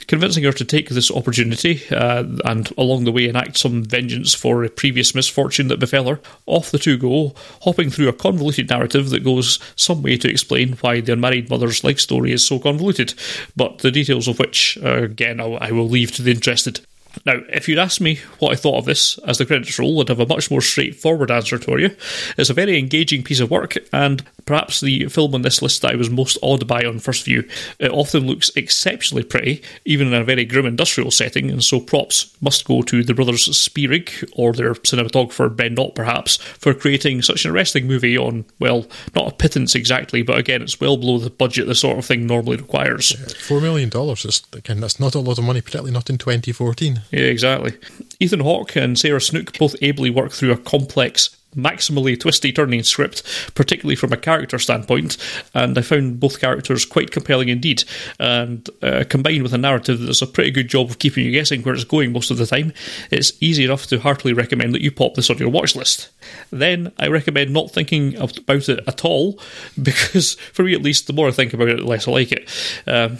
convincing 0.06 0.44
her 0.44 0.52
to 0.52 0.64
take 0.64 0.90
this 0.90 1.10
opportunity 1.10 1.82
uh, 1.90 2.24
and 2.44 2.70
along 2.76 3.04
the 3.04 3.12
way 3.12 3.26
enact 3.26 3.56
some 3.56 3.82
vengeance 3.82 4.34
for 4.34 4.62
a 4.62 4.68
previous 4.68 5.14
misfortune 5.14 5.68
that 5.68 5.80
befell 5.80 6.06
her. 6.06 6.20
Off 6.44 6.70
the 6.70 6.78
two 6.78 6.98
go, 6.98 7.34
hopping 7.62 7.90
through 7.90 8.08
a 8.08 8.12
convoluted 8.12 8.68
narrative 8.68 9.08
that 9.08 9.24
goes 9.24 9.58
some 9.76 10.02
way 10.02 10.16
to 10.16 10.28
explain 10.28 10.74
why 10.82 11.00
the 11.00 11.14
unmarried 11.14 11.48
mother's 11.48 11.82
life 11.82 11.98
story 11.98 12.32
is 12.32 12.46
so 12.46 12.58
convoluted, 12.58 13.14
but 13.56 13.78
the 13.78 13.90
details 13.90 14.28
of 14.28 14.38
which, 14.38 14.78
uh, 14.82 15.02
again, 15.02 15.40
I 15.40 15.72
will 15.72 15.88
leave 15.88 16.12
to 16.12 16.22
the 16.22 16.30
interested. 16.30 16.84
Now, 17.24 17.40
if 17.48 17.68
you'd 17.68 17.78
asked 17.78 18.00
me 18.00 18.20
what 18.38 18.52
I 18.52 18.56
thought 18.56 18.78
of 18.78 18.84
this 18.84 19.18
as 19.18 19.38
the 19.38 19.46
credits 19.46 19.78
roll, 19.78 20.00
I'd 20.00 20.08
have 20.08 20.20
a 20.20 20.26
much 20.26 20.50
more 20.50 20.60
straightforward 20.60 21.30
answer 21.30 21.58
for 21.58 21.78
you. 21.78 21.94
It's 22.36 22.50
a 22.50 22.54
very 22.54 22.78
engaging 22.78 23.22
piece 23.22 23.40
of 23.40 23.50
work, 23.50 23.76
and 23.92 24.24
perhaps 24.46 24.80
the 24.80 25.06
film 25.06 25.34
on 25.34 25.42
this 25.42 25.62
list 25.62 25.82
that 25.82 25.92
I 25.92 25.96
was 25.96 26.10
most 26.10 26.38
awed 26.42 26.66
by 26.66 26.84
on 26.84 26.98
first 26.98 27.24
view. 27.24 27.48
It 27.78 27.90
often 27.90 28.26
looks 28.26 28.50
exceptionally 28.56 29.24
pretty, 29.24 29.62
even 29.84 30.08
in 30.08 30.14
a 30.14 30.24
very 30.24 30.44
grim 30.44 30.66
industrial 30.66 31.10
setting, 31.10 31.50
and 31.50 31.62
so 31.62 31.80
props 31.80 32.36
must 32.40 32.64
go 32.64 32.82
to 32.82 33.02
the 33.02 33.14
brothers 33.14 33.44
Spierig, 33.56 34.10
or 34.34 34.52
their 34.52 34.74
cinematographer 34.74 35.54
Ben 35.54 35.74
Nott 35.74 35.94
perhaps, 35.94 36.36
for 36.36 36.74
creating 36.74 37.22
such 37.22 37.44
an 37.44 37.52
arresting 37.52 37.86
movie 37.86 38.18
on, 38.18 38.44
well, 38.58 38.86
not 39.14 39.32
a 39.32 39.36
pittance 39.36 39.74
exactly, 39.74 40.22
but 40.22 40.38
again, 40.38 40.62
it's 40.62 40.80
well 40.80 40.96
below 40.96 41.18
the 41.18 41.30
budget 41.30 41.66
the 41.66 41.74
sort 41.74 41.98
of 41.98 42.04
thing 42.04 42.26
normally 42.26 42.56
requires. 42.56 43.12
Yeah, 43.12 43.26
Four 43.38 43.60
million 43.60 43.88
dollars 43.88 44.24
is, 44.24 44.42
again, 44.52 44.80
that's 44.80 44.98
not 44.98 45.14
a 45.14 45.20
lot 45.20 45.38
of 45.38 45.44
money, 45.44 45.60
particularly 45.60 45.92
not 45.92 46.10
in 46.10 46.18
2014. 46.18 47.01
Yeah, 47.10 47.24
exactly. 47.24 47.74
Ethan 48.20 48.40
Hawke 48.40 48.76
and 48.76 48.98
Sarah 48.98 49.20
Snook 49.20 49.58
both 49.58 49.74
ably 49.82 50.10
work 50.10 50.32
through 50.32 50.52
a 50.52 50.56
complex 50.56 51.36
maximally 51.56 52.18
twisty 52.18 52.52
turning 52.52 52.82
script, 52.82 53.22
particularly 53.54 53.96
from 53.96 54.12
a 54.12 54.16
character 54.16 54.58
standpoint, 54.58 55.16
and 55.54 55.76
I 55.76 55.82
found 55.82 56.20
both 56.20 56.40
characters 56.40 56.84
quite 56.84 57.10
compelling 57.10 57.48
indeed. 57.48 57.84
And 58.18 58.68
uh, 58.82 59.04
combined 59.08 59.42
with 59.42 59.54
a 59.54 59.58
narrative 59.58 60.00
that 60.00 60.06
does 60.06 60.22
a 60.22 60.26
pretty 60.26 60.50
good 60.50 60.68
job 60.68 60.90
of 60.90 60.98
keeping 60.98 61.24
you 61.24 61.32
guessing 61.32 61.62
where 61.62 61.74
it's 61.74 61.84
going 61.84 62.12
most 62.12 62.30
of 62.30 62.38
the 62.38 62.46
time, 62.46 62.72
it's 63.10 63.32
easy 63.40 63.64
enough 63.64 63.86
to 63.86 64.00
heartily 64.00 64.32
recommend 64.32 64.74
that 64.74 64.82
you 64.82 64.90
pop 64.90 65.14
this 65.14 65.30
on 65.30 65.38
your 65.38 65.50
watch 65.50 65.76
list. 65.76 66.10
Then 66.50 66.92
I 66.98 67.08
recommend 67.08 67.52
not 67.52 67.70
thinking 67.70 68.16
about 68.16 68.68
it 68.68 68.80
at 68.86 69.04
all, 69.04 69.40
because 69.82 70.34
for 70.52 70.62
me 70.64 70.74
at 70.74 70.82
least, 70.82 71.06
the 71.06 71.12
more 71.12 71.28
I 71.28 71.32
think 71.32 71.52
about 71.52 71.68
it, 71.68 71.78
the 71.78 71.84
less 71.84 72.08
I 72.08 72.12
like 72.12 72.32
it. 72.32 72.50
Um, 72.86 73.18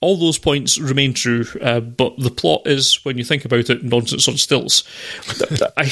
all 0.00 0.16
those 0.16 0.38
points 0.38 0.78
remain 0.78 1.14
true, 1.14 1.44
uh, 1.60 1.80
but 1.80 2.18
the 2.18 2.30
plot 2.30 2.62
is, 2.66 3.04
when 3.04 3.18
you 3.18 3.24
think 3.24 3.44
about 3.44 3.70
it, 3.70 3.82
nonsense 3.82 4.28
on 4.28 4.36
stilts. 4.36 4.84
I, 5.76 5.90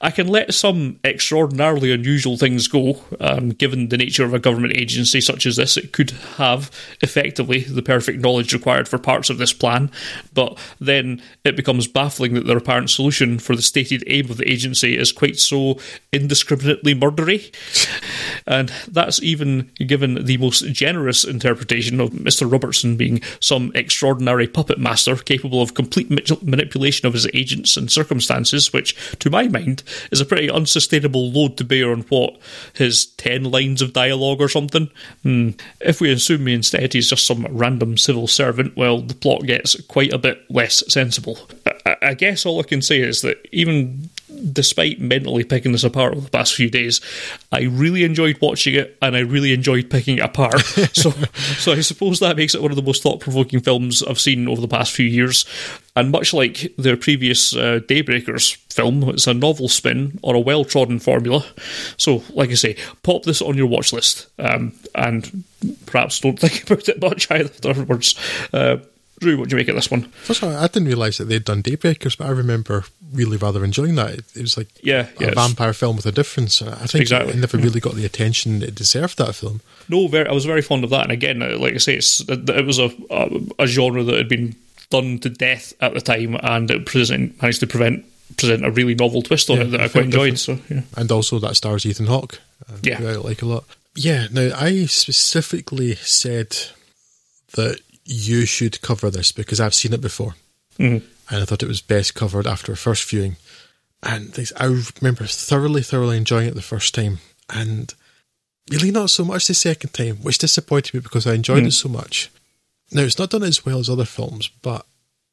I 0.00 0.10
can 0.10 0.28
let 0.28 0.54
some 0.54 0.89
extraordinarily 1.04 1.92
unusual 1.92 2.36
things 2.36 2.68
go, 2.68 3.02
um, 3.20 3.50
given 3.50 3.88
the 3.88 3.96
nature 3.96 4.24
of 4.24 4.34
a 4.34 4.38
government 4.38 4.76
agency 4.76 5.20
such 5.20 5.46
as 5.46 5.56
this. 5.56 5.76
It 5.76 5.92
could 5.92 6.10
have 6.36 6.70
effectively 7.02 7.60
the 7.60 7.82
perfect 7.82 8.20
knowledge 8.20 8.52
required 8.52 8.88
for 8.88 8.98
parts 8.98 9.30
of 9.30 9.38
this 9.38 9.52
plan, 9.52 9.90
but 10.32 10.58
then 10.80 11.22
it 11.44 11.56
becomes 11.56 11.86
baffling 11.86 12.34
that 12.34 12.46
their 12.46 12.58
apparent 12.58 12.90
solution 12.90 13.38
for 13.38 13.54
the 13.56 13.62
stated 13.62 14.04
aim 14.06 14.30
of 14.30 14.36
the 14.36 14.50
agency 14.50 14.96
is 14.96 15.12
quite 15.12 15.38
so 15.38 15.78
indiscriminately 16.12 16.94
murdery. 16.94 17.54
And 18.46 18.72
that's 18.88 19.22
even 19.22 19.70
given 19.74 20.24
the 20.24 20.36
most 20.38 20.64
generous 20.72 21.24
interpretation 21.24 22.00
of 22.00 22.10
Mr. 22.10 22.50
Robertson 22.50 22.96
being 22.96 23.20
some 23.38 23.70
extraordinary 23.74 24.48
puppet 24.48 24.78
master 24.78 25.14
capable 25.16 25.62
of 25.62 25.74
complete 25.74 26.10
manipulation 26.42 27.06
of 27.06 27.12
his 27.12 27.28
agents 27.32 27.76
and 27.76 27.90
circumstances, 27.90 28.72
which, 28.72 28.96
to 29.18 29.30
my 29.30 29.46
mind, 29.46 29.82
is 30.10 30.20
a 30.20 30.24
pretty 30.24 30.50
unsuspecting 30.50 30.79
sustainable 30.80 31.30
load 31.30 31.56
to 31.58 31.64
bear 31.64 31.92
on 31.92 32.02
what 32.02 32.38
his 32.74 33.06
ten 33.06 33.44
lines 33.44 33.82
of 33.82 33.92
dialogue 33.92 34.40
or 34.40 34.48
something. 34.48 34.90
Hmm. 35.22 35.50
If 35.80 36.00
we 36.00 36.10
assume 36.10 36.48
instead 36.48 36.92
he's 36.92 37.10
just 37.10 37.26
some 37.26 37.46
random 37.50 37.96
civil 37.96 38.26
servant, 38.26 38.76
well, 38.76 39.00
the 39.00 39.14
plot 39.14 39.42
gets 39.42 39.80
quite 39.82 40.12
a 40.12 40.18
bit 40.18 40.44
less 40.50 40.82
sensible. 40.88 41.38
I, 41.86 41.96
I 42.02 42.14
guess 42.14 42.46
all 42.46 42.60
I 42.60 42.64
can 42.64 42.82
say 42.82 43.00
is 43.00 43.22
that 43.22 43.46
even 43.52 44.10
despite 44.52 45.00
mentally 45.00 45.44
picking 45.44 45.72
this 45.72 45.84
apart 45.84 46.12
over 46.12 46.22
the 46.22 46.30
past 46.30 46.54
few 46.54 46.70
days, 46.70 47.00
I 47.52 47.62
really 47.62 48.04
enjoyed 48.04 48.40
watching 48.40 48.74
it 48.74 48.96
and 49.02 49.16
I 49.16 49.20
really 49.20 49.52
enjoyed 49.52 49.90
picking 49.90 50.18
it 50.18 50.24
apart. 50.24 50.60
so, 50.92 51.10
so 51.10 51.72
I 51.72 51.80
suppose 51.80 52.20
that 52.20 52.36
makes 52.36 52.54
it 52.54 52.62
one 52.62 52.70
of 52.70 52.76
the 52.76 52.82
most 52.82 53.02
thought 53.02 53.20
provoking 53.20 53.60
films 53.60 54.02
I've 54.02 54.20
seen 54.20 54.48
over 54.48 54.60
the 54.60 54.68
past 54.68 54.92
few 54.92 55.06
years. 55.06 55.44
And 55.96 56.10
much 56.10 56.32
like 56.32 56.72
their 56.78 56.96
previous 56.96 57.54
uh, 57.54 57.80
Daybreakers 57.82 58.56
film, 58.72 59.08
it's 59.10 59.26
a 59.26 59.34
novel 59.34 59.68
spin 59.68 60.18
on 60.22 60.34
a 60.34 60.40
well 60.40 60.64
trodden 60.64 61.00
formula. 61.00 61.44
So, 61.96 62.22
like 62.30 62.50
I 62.50 62.54
say, 62.54 62.76
pop 63.02 63.24
this 63.24 63.42
on 63.42 63.56
your 63.56 63.66
watch 63.66 63.92
list 63.92 64.28
um, 64.38 64.72
and 64.94 65.44
perhaps 65.86 66.20
don't 66.20 66.38
think 66.40 66.62
about 66.62 66.88
it 66.88 67.00
much 67.00 67.30
afterwards. 67.30 68.14
Uh, 68.52 68.78
Drew, 69.20 69.38
what 69.38 69.48
do 69.48 69.54
you 69.54 69.60
make 69.60 69.68
of 69.68 69.74
this 69.74 69.90
one? 69.90 70.02
First 70.02 70.42
of 70.42 70.48
all, 70.48 70.56
I 70.56 70.66
didn't 70.66 70.88
realise 70.88 71.18
that 71.18 71.26
they'd 71.26 71.44
done 71.44 71.62
Daybreakers, 71.62 72.16
but 72.16 72.26
I 72.26 72.30
remember 72.30 72.84
really 73.12 73.36
rather 73.36 73.64
enjoying 73.64 73.94
that. 73.96 74.18
It, 74.34 74.40
was 74.40 74.56
like 74.56 74.68
yeah, 74.82 75.08
a 75.18 75.24
yeah, 75.24 75.34
vampire 75.34 75.74
film 75.74 75.96
with 75.96 76.06
a 76.06 76.12
difference. 76.12 76.62
I 76.62 76.86
think 76.86 77.02
exactly. 77.02 77.34
it 77.34 77.38
never 77.38 77.58
really 77.58 77.80
got 77.80 77.94
the 77.94 78.06
attention 78.06 78.62
it 78.62 78.74
deserved, 78.74 79.18
that 79.18 79.34
film. 79.34 79.60
No, 79.90 80.08
very, 80.08 80.26
I 80.26 80.32
was 80.32 80.46
very 80.46 80.62
fond 80.62 80.84
of 80.84 80.90
that. 80.90 81.02
And 81.02 81.12
again, 81.12 81.42
uh, 81.42 81.58
like 81.58 81.74
I 81.74 81.78
say, 81.78 81.94
it 81.96 82.66
was 82.66 82.78
a, 82.78 82.90
a, 83.10 83.64
a 83.64 83.66
genre 83.66 84.02
that 84.02 84.16
had 84.16 84.28
been 84.28 84.56
done 84.88 85.18
to 85.18 85.28
death 85.28 85.74
at 85.80 85.92
the 85.92 86.00
time, 86.00 86.36
and 86.42 86.70
it 86.70 86.86
present, 86.86 87.40
managed 87.42 87.60
to 87.60 87.66
prevent 87.66 88.04
present 88.36 88.64
a 88.64 88.70
really 88.70 88.94
novel 88.94 89.22
twist 89.22 89.50
on 89.50 89.56
yeah, 89.56 89.62
it 89.64 89.66
that 89.66 89.80
I 89.80 89.88
quite 89.88 90.04
enjoyed. 90.04 90.38
So, 90.38 90.58
yeah. 90.68 90.82
And 90.96 91.10
also 91.12 91.38
that 91.40 91.56
stars 91.56 91.84
Ethan 91.84 92.06
Hawke, 92.06 92.40
uh, 92.68 92.76
yeah, 92.82 92.98
I 93.00 93.16
like 93.16 93.42
a 93.42 93.46
lot. 93.46 93.64
Yeah. 93.94 94.28
Now 94.30 94.50
I 94.56 94.86
specifically 94.86 95.96
said 95.96 96.56
that 97.54 97.80
you 98.04 98.46
should 98.46 98.80
cover 98.82 99.10
this 99.10 99.32
because 99.32 99.60
I've 99.60 99.74
seen 99.74 99.92
it 99.92 100.00
before, 100.00 100.34
mm-hmm. 100.78 101.04
and 101.34 101.42
I 101.42 101.44
thought 101.44 101.62
it 101.62 101.68
was 101.68 101.80
best 101.80 102.14
covered 102.14 102.46
after 102.46 102.72
a 102.72 102.76
first 102.76 103.08
viewing. 103.08 103.36
And 104.02 104.34
I 104.58 104.64
remember 104.64 105.26
thoroughly, 105.26 105.82
thoroughly 105.82 106.16
enjoying 106.16 106.48
it 106.48 106.54
the 106.54 106.62
first 106.62 106.94
time, 106.94 107.18
and 107.48 107.92
really 108.70 108.90
not 108.90 109.10
so 109.10 109.24
much 109.24 109.46
the 109.46 109.54
second 109.54 109.92
time, 109.92 110.16
which 110.16 110.38
disappointed 110.38 110.94
me 110.94 111.00
because 111.00 111.26
I 111.26 111.34
enjoyed 111.34 111.58
mm-hmm. 111.58 111.66
it 111.66 111.72
so 111.72 111.88
much. 111.88 112.30
Now 112.92 113.02
it's 113.02 113.18
not 113.18 113.30
done 113.30 113.42
as 113.42 113.64
well 113.64 113.78
as 113.78 113.88
other 113.88 114.04
films, 114.04 114.48
but 114.62 114.86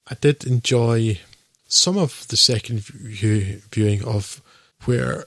I 0.10 0.16
did 0.16 0.46
enjoy 0.46 1.20
some 1.68 1.98
of 1.98 2.28
the 2.30 2.38
second 2.38 2.80
view, 2.82 3.62
viewing 3.72 4.04
of 4.04 4.42
where, 4.86 5.26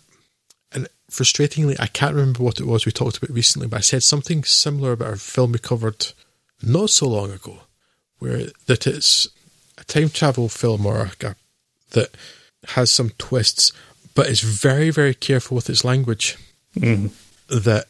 and 0.72 0.88
frustratingly, 1.10 1.76
I 1.78 1.86
can't 1.86 2.14
remember 2.14 2.42
what 2.42 2.60
it 2.60 2.66
was 2.66 2.86
we 2.86 2.92
talked 2.92 3.18
about 3.18 3.34
recently, 3.34 3.68
but 3.68 3.78
I 3.78 3.80
said 3.80 4.02
something 4.02 4.44
similar 4.44 4.92
about 4.92 5.14
a 5.14 5.16
film 5.16 5.52
we 5.52 5.58
covered 5.58 6.12
not 6.62 6.90
so 6.90 7.08
long 7.08 7.30
ago, 7.30 7.60
where 8.18 8.46
that 8.66 8.86
it's 8.86 9.28
a 9.78 9.84
time 9.84 10.10
travel 10.10 10.48
film 10.48 10.86
or 10.86 11.10
a, 11.22 11.34
that 11.90 12.10
has 12.68 12.90
some 12.90 13.10
twists, 13.18 13.72
but 14.14 14.28
is 14.28 14.40
very, 14.40 14.90
very 14.90 15.14
careful 15.14 15.54
with 15.54 15.70
its 15.70 15.84
language. 15.84 16.36
Mm. 16.76 17.10
That 17.48 17.86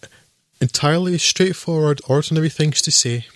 entirely 0.60 1.18
straightforward, 1.18 2.01
ordinary 2.09 2.48
things 2.48 2.80
to 2.82 2.90
say, 2.90 3.26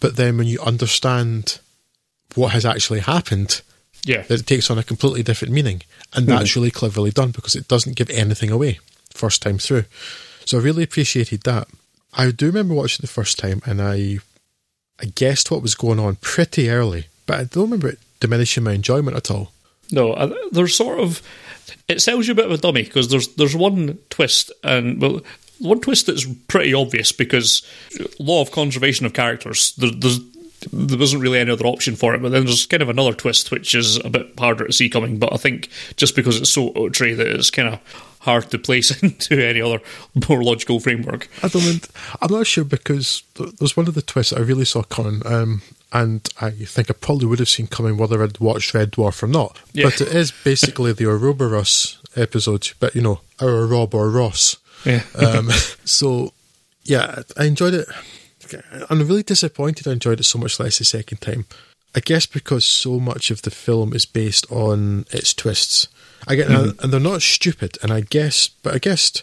but 0.00 0.16
then 0.16 0.36
when 0.36 0.46
you 0.46 0.60
understand 0.60 1.60
what 2.34 2.52
has 2.52 2.66
actually 2.66 3.00
happened, 3.00 3.62
yeah, 4.04 4.22
that 4.22 4.40
it 4.40 4.46
takes 4.46 4.70
on 4.70 4.78
a 4.78 4.82
completely 4.82 5.22
different 5.22 5.54
meaning, 5.54 5.82
and 6.12 6.26
that's 6.26 6.50
mm. 6.50 6.56
really 6.56 6.70
cleverly 6.70 7.10
done 7.10 7.30
because 7.30 7.54
it 7.54 7.68
doesn't 7.68 7.96
give 7.96 8.10
anything 8.10 8.50
away 8.50 8.78
first 9.10 9.42
time 9.42 9.58
through. 9.58 9.84
So 10.44 10.58
I 10.58 10.62
really 10.62 10.84
appreciated 10.84 11.42
that. 11.42 11.68
I 12.12 12.30
do 12.30 12.46
remember 12.46 12.74
watching 12.74 13.02
the 13.02 13.08
first 13.08 13.38
time, 13.38 13.62
and 13.64 13.80
I 13.80 14.18
I 15.00 15.06
guessed 15.06 15.50
what 15.50 15.62
was 15.62 15.74
going 15.74 15.98
on 15.98 16.16
pretty 16.16 16.70
early, 16.70 17.06
but 17.26 17.38
I 17.40 17.44
don't 17.44 17.64
remember 17.64 17.88
it 17.88 17.98
diminishing 18.20 18.64
my 18.64 18.72
enjoyment 18.72 19.16
at 19.16 19.30
all. 19.30 19.52
No, 19.90 20.34
there's 20.50 20.74
sort 20.74 21.00
of 21.00 21.22
it 21.88 22.00
sells 22.00 22.26
you 22.26 22.32
a 22.32 22.36
bit 22.36 22.46
of 22.46 22.52
a 22.52 22.58
dummy 22.58 22.82
because 22.82 23.08
there's 23.08 23.28
there's 23.34 23.54
one 23.54 23.98
twist 24.10 24.50
and 24.64 25.00
well 25.00 25.20
one 25.58 25.80
twist 25.80 26.06
that's 26.06 26.26
pretty 26.48 26.74
obvious 26.74 27.12
because 27.12 27.66
law 28.18 28.42
of 28.42 28.50
conservation 28.50 29.06
of 29.06 29.12
characters 29.14 29.74
there, 29.76 29.90
there's 29.90 30.20
there 30.72 30.98
wasn't 30.98 31.22
really 31.22 31.38
any 31.38 31.50
other 31.50 31.66
option 31.66 31.96
for 31.96 32.14
it. 32.14 32.22
But 32.22 32.32
then 32.32 32.44
there's 32.44 32.66
kind 32.66 32.82
of 32.82 32.88
another 32.88 33.12
twist, 33.12 33.50
which 33.50 33.74
is 33.74 33.96
a 34.04 34.10
bit 34.10 34.32
harder 34.38 34.66
to 34.66 34.72
see 34.72 34.88
coming. 34.88 35.18
But 35.18 35.32
I 35.32 35.36
think 35.36 35.68
just 35.96 36.16
because 36.16 36.40
it's 36.40 36.50
so 36.50 36.70
Autry 36.70 37.16
that 37.16 37.26
it's 37.26 37.50
kind 37.50 37.68
of 37.68 37.80
hard 38.20 38.50
to 38.50 38.58
place 38.58 38.90
into 39.02 39.44
any 39.44 39.60
other 39.60 39.80
more 40.28 40.42
logical 40.42 40.80
framework. 40.80 41.28
I 41.42 41.48
don't. 41.48 41.88
I'm 42.20 42.32
not 42.32 42.46
sure 42.46 42.64
because 42.64 43.22
there's 43.34 43.76
one 43.76 43.88
of 43.88 43.94
the 43.94 44.02
twists 44.02 44.32
I 44.32 44.40
really 44.40 44.64
saw 44.64 44.82
coming. 44.82 45.22
Um, 45.24 45.62
and 45.92 46.28
I 46.40 46.50
think 46.50 46.90
I 46.90 46.94
probably 46.94 47.26
would 47.26 47.38
have 47.38 47.48
seen 47.48 47.68
coming 47.68 47.96
whether 47.96 48.22
I'd 48.22 48.40
watched 48.40 48.74
Red 48.74 48.92
Dwarf 48.92 49.22
or 49.22 49.28
not. 49.28 49.58
Yeah. 49.72 49.84
But 49.84 50.00
it 50.00 50.08
is 50.08 50.32
basically 50.32 50.92
the 50.92 51.06
Ouroboros 51.06 51.98
episode, 52.16 52.72
but 52.80 52.94
you 52.94 53.02
know, 53.02 53.20
our 53.40 53.66
Rob 53.66 53.94
or 53.94 54.10
Ross. 54.10 54.56
Yeah. 54.84 55.02
um, 55.14 55.50
so, 55.84 56.32
yeah, 56.82 57.22
I 57.36 57.44
enjoyed 57.44 57.74
it. 57.74 57.88
I'm 58.90 59.06
really 59.06 59.22
disappointed 59.22 59.88
I 59.88 59.92
enjoyed 59.92 60.20
it 60.20 60.24
so 60.24 60.38
much 60.38 60.58
less 60.60 60.78
the 60.78 60.84
second 60.84 61.20
time. 61.20 61.46
I 61.94 62.00
guess 62.00 62.26
because 62.26 62.64
so 62.64 63.00
much 63.00 63.30
of 63.30 63.42
the 63.42 63.50
film 63.50 63.94
is 63.94 64.04
based 64.04 64.50
on 64.52 65.06
its 65.10 65.32
twists. 65.32 65.88
I 66.26 66.34
get, 66.34 66.48
mm-hmm. 66.48 66.78
and 66.82 66.92
they're 66.92 67.00
not 67.00 67.22
stupid, 67.22 67.78
and 67.82 67.92
I 67.92 68.02
guess, 68.02 68.48
but 68.48 68.74
I 68.74 68.78
guessed 68.78 69.22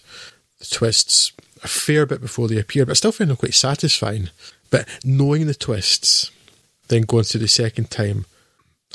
the 0.59 0.65
twists 0.65 1.33
a 1.63 1.67
fair 1.67 2.05
bit 2.05 2.21
before 2.21 2.47
they 2.47 2.59
appear, 2.59 2.85
but 2.85 2.91
I 2.91 2.95
still 2.95 3.11
find 3.11 3.29
them 3.29 3.37
quite 3.37 3.53
satisfying. 3.53 4.29
But 4.69 4.87
knowing 5.03 5.45
the 5.45 5.53
twists, 5.53 6.31
then 6.87 7.03
going 7.03 7.25
through 7.25 7.41
the 7.41 7.47
second 7.47 7.91
time, 7.91 8.25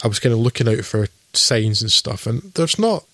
I 0.02 0.08
was 0.08 0.18
kind 0.18 0.32
of 0.32 0.38
looking 0.40 0.68
out 0.68 0.84
for 0.84 1.06
signs 1.32 1.82
and 1.82 1.92
stuff, 1.92 2.26
and 2.26 2.42
there's 2.54 2.78
not. 2.78 3.04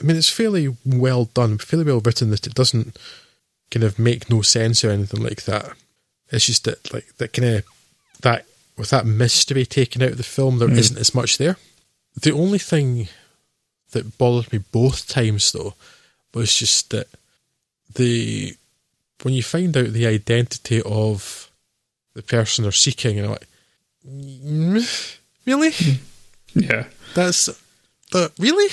I 0.00 0.04
mean, 0.04 0.16
it's 0.16 0.30
fairly 0.30 0.76
well 0.86 1.26
done, 1.26 1.58
fairly 1.58 1.84
well 1.84 2.00
written 2.00 2.30
that 2.30 2.46
it 2.46 2.54
doesn't 2.54 2.96
kind 3.70 3.84
of 3.84 3.98
make 3.98 4.30
no 4.30 4.42
sense 4.42 4.84
or 4.84 4.90
anything 4.90 5.22
like 5.22 5.44
that. 5.44 5.72
It's 6.30 6.46
just 6.46 6.64
that, 6.64 6.92
like, 6.92 7.16
that 7.16 7.32
kind 7.32 7.56
of 7.56 7.64
that 8.22 8.44
with 8.76 8.90
that 8.90 9.06
mystery 9.06 9.66
taken 9.66 10.02
out 10.02 10.10
of 10.12 10.16
the 10.16 10.22
film, 10.22 10.58
there 10.58 10.68
mm. 10.68 10.92
not 10.92 11.00
as 11.00 11.14
much 11.14 11.38
there. 11.38 11.56
The 12.20 12.32
only 12.32 12.58
thing 12.58 13.08
that 13.92 14.18
bothered 14.18 14.52
me 14.52 14.58
both 14.58 15.08
times, 15.08 15.52
though, 15.52 15.74
was 16.34 16.54
just 16.54 16.90
that 16.90 17.08
the 17.94 18.54
when 19.22 19.34
you 19.34 19.42
find 19.42 19.76
out 19.76 19.88
the 19.88 20.06
identity 20.06 20.82
of 20.82 21.50
the 22.14 22.22
person 22.22 22.62
they're 22.62 22.72
seeking, 22.72 23.18
and 23.18 23.30
like, 23.30 23.46
really? 25.46 25.72
Yeah. 26.54 26.84
That's 27.14 27.48
the 28.12 28.32
really. 28.38 28.68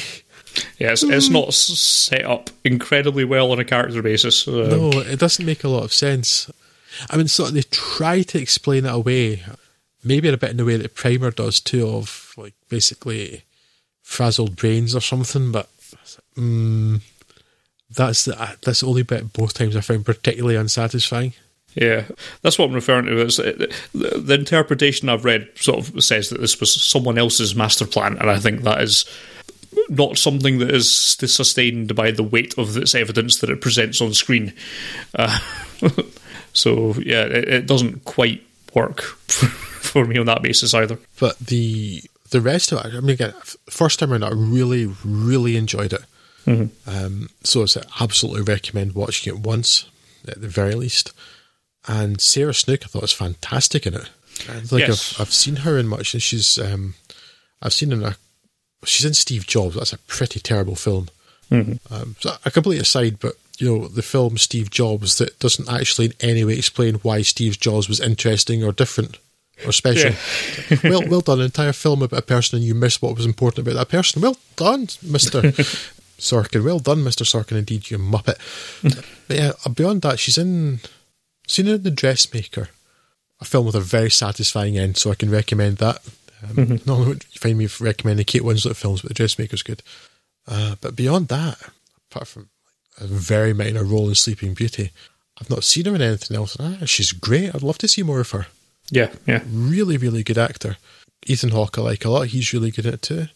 Yeah, 0.80 0.92
it's, 0.92 1.04
it's 1.04 1.30
not 1.30 1.54
set 1.54 2.26
up 2.26 2.50
incredibly 2.64 3.26
well 3.26 3.52
on 3.52 3.60
a 3.60 3.66
character 3.66 4.02
basis. 4.02 4.48
Um, 4.48 4.70
no, 4.70 4.90
it 5.02 5.20
doesn't 5.20 5.46
make 5.46 5.64
a 5.64 5.70
lot 5.70 5.84
of 5.84 5.94
sense. 5.94 6.50
I 7.10 7.18
mean, 7.18 7.28
sort 7.28 7.50
of 7.50 7.56
they 7.56 7.62
try 7.64 8.22
to 8.24 8.42
explain 8.42 8.86
it 8.86 8.94
away, 8.94 9.44
maybe 10.04 10.30
a 10.30 10.38
bit 10.38 10.52
in 10.52 10.58
the 10.58 10.66
way 10.66 10.78
that 10.78 10.96
Primer 10.96 11.32
does 11.32 11.60
too, 11.60 11.88
of 11.88 12.34
like 12.38 12.54
basically 12.70 13.44
frazzled 14.02 14.56
brains 14.56 14.96
or 14.96 15.02
something. 15.02 15.52
But 15.52 15.70
um, 16.38 17.02
that's 17.90 18.26
the 18.26 18.58
that's 18.64 18.82
the 18.82 18.88
only 18.88 19.04
bit 19.04 19.34
both 19.34 19.54
times 19.54 19.76
I 19.76 19.82
found 19.82 20.06
particularly 20.06 20.56
unsatisfying. 20.56 21.34
Yeah, 21.76 22.06
that's 22.42 22.58
what 22.58 22.70
I'm 22.70 22.74
referring 22.74 23.06
to. 23.06 23.20
Is 23.20 23.36
the, 23.38 23.74
the 23.94 24.34
interpretation 24.34 25.10
I've 25.10 25.26
read 25.26 25.50
sort 25.56 25.80
of 25.80 26.04
says 26.04 26.30
that 26.30 26.40
this 26.40 26.60
was 26.60 26.74
someone 26.74 27.18
else's 27.18 27.54
master 27.54 27.86
plan, 27.86 28.18
and 28.18 28.30
I 28.30 28.40
think 28.40 28.62
that 28.62 28.82
is 28.82 29.06
not 29.90 30.18
something 30.18 30.60
that 30.60 30.72
is 30.72 30.90
sustained 30.90 31.96
by 31.96 32.12
the 32.12 32.24
weight 32.24 32.58
of 32.58 32.78
its 32.78 32.96
evidence 32.96 33.40
that 33.40 33.50
it 33.50 33.62
presents 33.62 34.02
on 34.02 34.14
screen. 34.14 34.54
Uh, 35.14 35.38
so 36.56 36.94
yeah, 36.96 37.24
it, 37.24 37.50
it, 37.50 37.68
doesn't 37.68 38.06
quite 38.06 38.42
work 38.74 39.02
for 39.02 40.06
me 40.06 40.18
on 40.18 40.26
that 40.26 40.42
basis 40.42 40.74
either. 40.74 40.98
But 41.20 41.38
the 41.38 42.02
the 42.32 42.42
rest 42.42 42.72
of 42.72 42.80
it, 42.80 42.96
I 42.96 43.00
mean, 43.02 43.12
again, 43.12 43.34
first 43.70 44.00
time 44.00 44.12
around, 44.12 44.24
I 44.24 44.32
really, 44.32 44.92
really 45.04 45.58
enjoyed 45.58 45.94
it. 45.94 46.04
Mm-hmm. 46.46 46.90
Um, 46.90 47.30
so 47.44 47.64
I 47.64 48.04
absolutely 48.04 48.42
recommend 48.42 48.96
watching 48.96 49.34
it 49.34 49.40
once 49.40 49.90
at 50.28 50.42
the 50.42 50.48
very 50.48 50.76
least. 50.76 51.12
And 51.88 52.20
Sarah 52.20 52.54
Snook, 52.54 52.84
I 52.84 52.88
thought 52.88 53.04
was 53.04 53.12
fantastic 53.12 53.86
in 53.86 53.94
it. 53.94 54.10
Like 54.72 54.88
yes. 54.88 55.14
I've, 55.14 55.22
I've 55.22 55.34
seen 55.34 55.58
her 55.58 55.78
in 55.78 55.88
much, 55.88 56.14
and 56.14 56.24
she's 56.24 56.58
um, 56.58 56.96
I've 57.62 57.74
seen 57.74 57.92
her 57.92 57.98
in 57.98 58.04
a 58.04 58.18
she's 58.86 59.06
in 59.06 59.14
Steve 59.14 59.46
Jobs. 59.46 59.76
That's 59.76 59.94
a 59.94 59.98
pretty 60.00 60.40
terrible 60.40 60.76
film. 60.76 61.10
Mm-hmm. 61.52 61.94
Um, 61.94 62.16
so 62.20 62.34
a 62.44 62.52
complete 62.52 62.82
aside, 62.82 63.20
but 63.20 63.36
you 63.60 63.68
know 63.68 63.88
the 63.88 64.02
film 64.02 64.38
Steve 64.38 64.70
Jobs 64.70 65.18
that 65.18 65.40
doesn't 65.40 65.70
actually 65.70 66.08
in 66.08 66.14
any 66.22 66.44
way 66.44 66.58
explain 66.58 66.96
why 66.96 67.22
Steve 67.22 67.60
Jobs 67.60 67.90
was 67.90 68.00
interesting 68.00 68.64
or 68.64 68.72
different 68.72 69.18
or 69.66 69.72
special. 69.72 70.12
Yeah. 70.70 70.90
well, 70.90 71.08
well 71.08 71.22
done. 71.22 71.40
An 71.40 71.46
entire 71.46 71.74
film 71.74 72.02
about 72.02 72.20
a 72.20 72.24
person, 72.24 72.58
and 72.58 72.66
you 72.66 72.76
miss 72.76 73.02
what 73.02 73.16
was 73.16 73.26
important 73.26 73.68
about 73.68 73.78
that 73.78 73.90
person. 73.90 74.22
Well 74.22 74.38
done, 74.56 74.88
Mister 75.02 75.42
Sorkin. 76.20 76.64
Well 76.64 76.80
done, 76.80 77.04
Mister 77.04 77.24
Sorkin. 77.24 77.58
Indeed, 77.58 77.90
you 77.90 77.98
muppet. 77.98 78.38
but 79.28 79.38
yeah, 79.38 79.52
beyond 79.74 80.02
that, 80.04 80.20
she's 80.20 80.38
in 80.38 80.80
Seen 81.48 81.68
in 81.68 81.84
The 81.84 81.92
Dressmaker, 81.92 82.70
a 83.40 83.46
film 83.46 83.66
with 83.66 83.76
a 83.76 83.82
very 83.82 84.10
satisfying 84.10 84.78
end, 84.78 84.98
so 84.98 85.12
I 85.12 85.16
can 85.16 85.30
recommend 85.30 85.78
that. 85.78 86.02
Um, 86.44 86.56
mm-hmm. 86.56 86.90
Not 86.90 87.08
you 87.08 87.40
find 87.40 87.58
me 87.58 87.68
recommending 87.80 88.26
Kate 88.26 88.42
Winslet 88.42 88.76
films, 88.76 89.02
but 89.02 89.10
The 89.10 89.14
Dressmaker's 89.16 89.64
good. 89.64 89.84
Uh, 90.48 90.76
but 90.82 90.96
beyond 90.96 91.28
that, 91.30 91.58
apart 92.12 92.28
from 92.28 92.50
very 93.02 93.54
minor 93.54 93.84
role 93.84 94.10
in 94.10 94.16
Sleeping 94.16 94.54
Beauty, 94.54 94.92
I've 95.40 95.50
not 95.50 95.64
seen 95.64 95.86
her 95.86 95.96
in 95.96 96.02
anything 96.02 96.38
else. 96.38 96.56
Ah, 96.60 96.78
she's 96.86 97.12
great. 97.12 97.54
I'd 97.54 97.64
love 97.64 97.78
to 97.80 97.88
see 97.88 98.04
more 98.04 98.22
of 98.22 98.32
her. 98.32 98.48
Yeah, 98.90 99.12
yeah. 99.26 99.42
Really, 99.50 99.98
really 99.98 100.24
good 100.24 100.38
actor. 100.38 100.78
Ethan 101.26 101.50
Hawke 101.50 101.78
I 101.78 101.82
like 101.82 102.06
a 102.06 102.10
lot. 102.10 102.28
He's 102.28 102.54
really 102.54 102.72
good 102.72 102.86
at 102.86 102.94
it 102.96 103.02
too. 103.02 103.28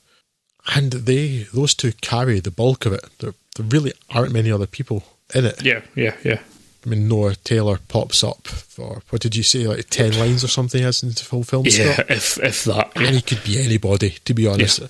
And 0.75 0.91
they, 0.91 1.47
those 1.53 1.73
two 1.73 1.93
carry 2.01 2.39
the 2.39 2.51
bulk 2.51 2.85
of 2.85 2.93
it. 2.93 3.05
There, 3.19 3.33
there 3.55 3.65
really 3.65 3.93
aren't 4.09 4.31
many 4.31 4.51
other 4.51 4.67
people 4.67 5.03
in 5.33 5.45
it. 5.45 5.63
Yeah, 5.63 5.81
yeah, 5.95 6.15
yeah. 6.23 6.39
I 6.85 6.89
mean, 6.89 7.07
Noah 7.07 7.35
Taylor 7.35 7.79
pops 7.87 8.23
up 8.23 8.47
for 8.47 9.01
what 9.09 9.21
did 9.21 9.35
you 9.35 9.43
say, 9.43 9.67
like 9.67 9.89
ten 9.89 10.17
lines 10.17 10.43
or 10.43 10.47
something 10.47 10.83
as 10.83 11.03
in 11.03 11.09
the 11.09 11.15
full 11.15 11.43
film? 11.43 11.65
Yeah, 11.65 12.01
if 12.07 12.41
if 12.41 12.63
that, 12.65 12.91
yeah. 12.95 13.07
and 13.07 13.15
he 13.15 13.21
could 13.21 13.43
be 13.43 13.61
anybody, 13.61 14.11
to 14.23 14.33
be 14.33 14.47
honest. 14.47 14.79
Yeah. 14.79 14.87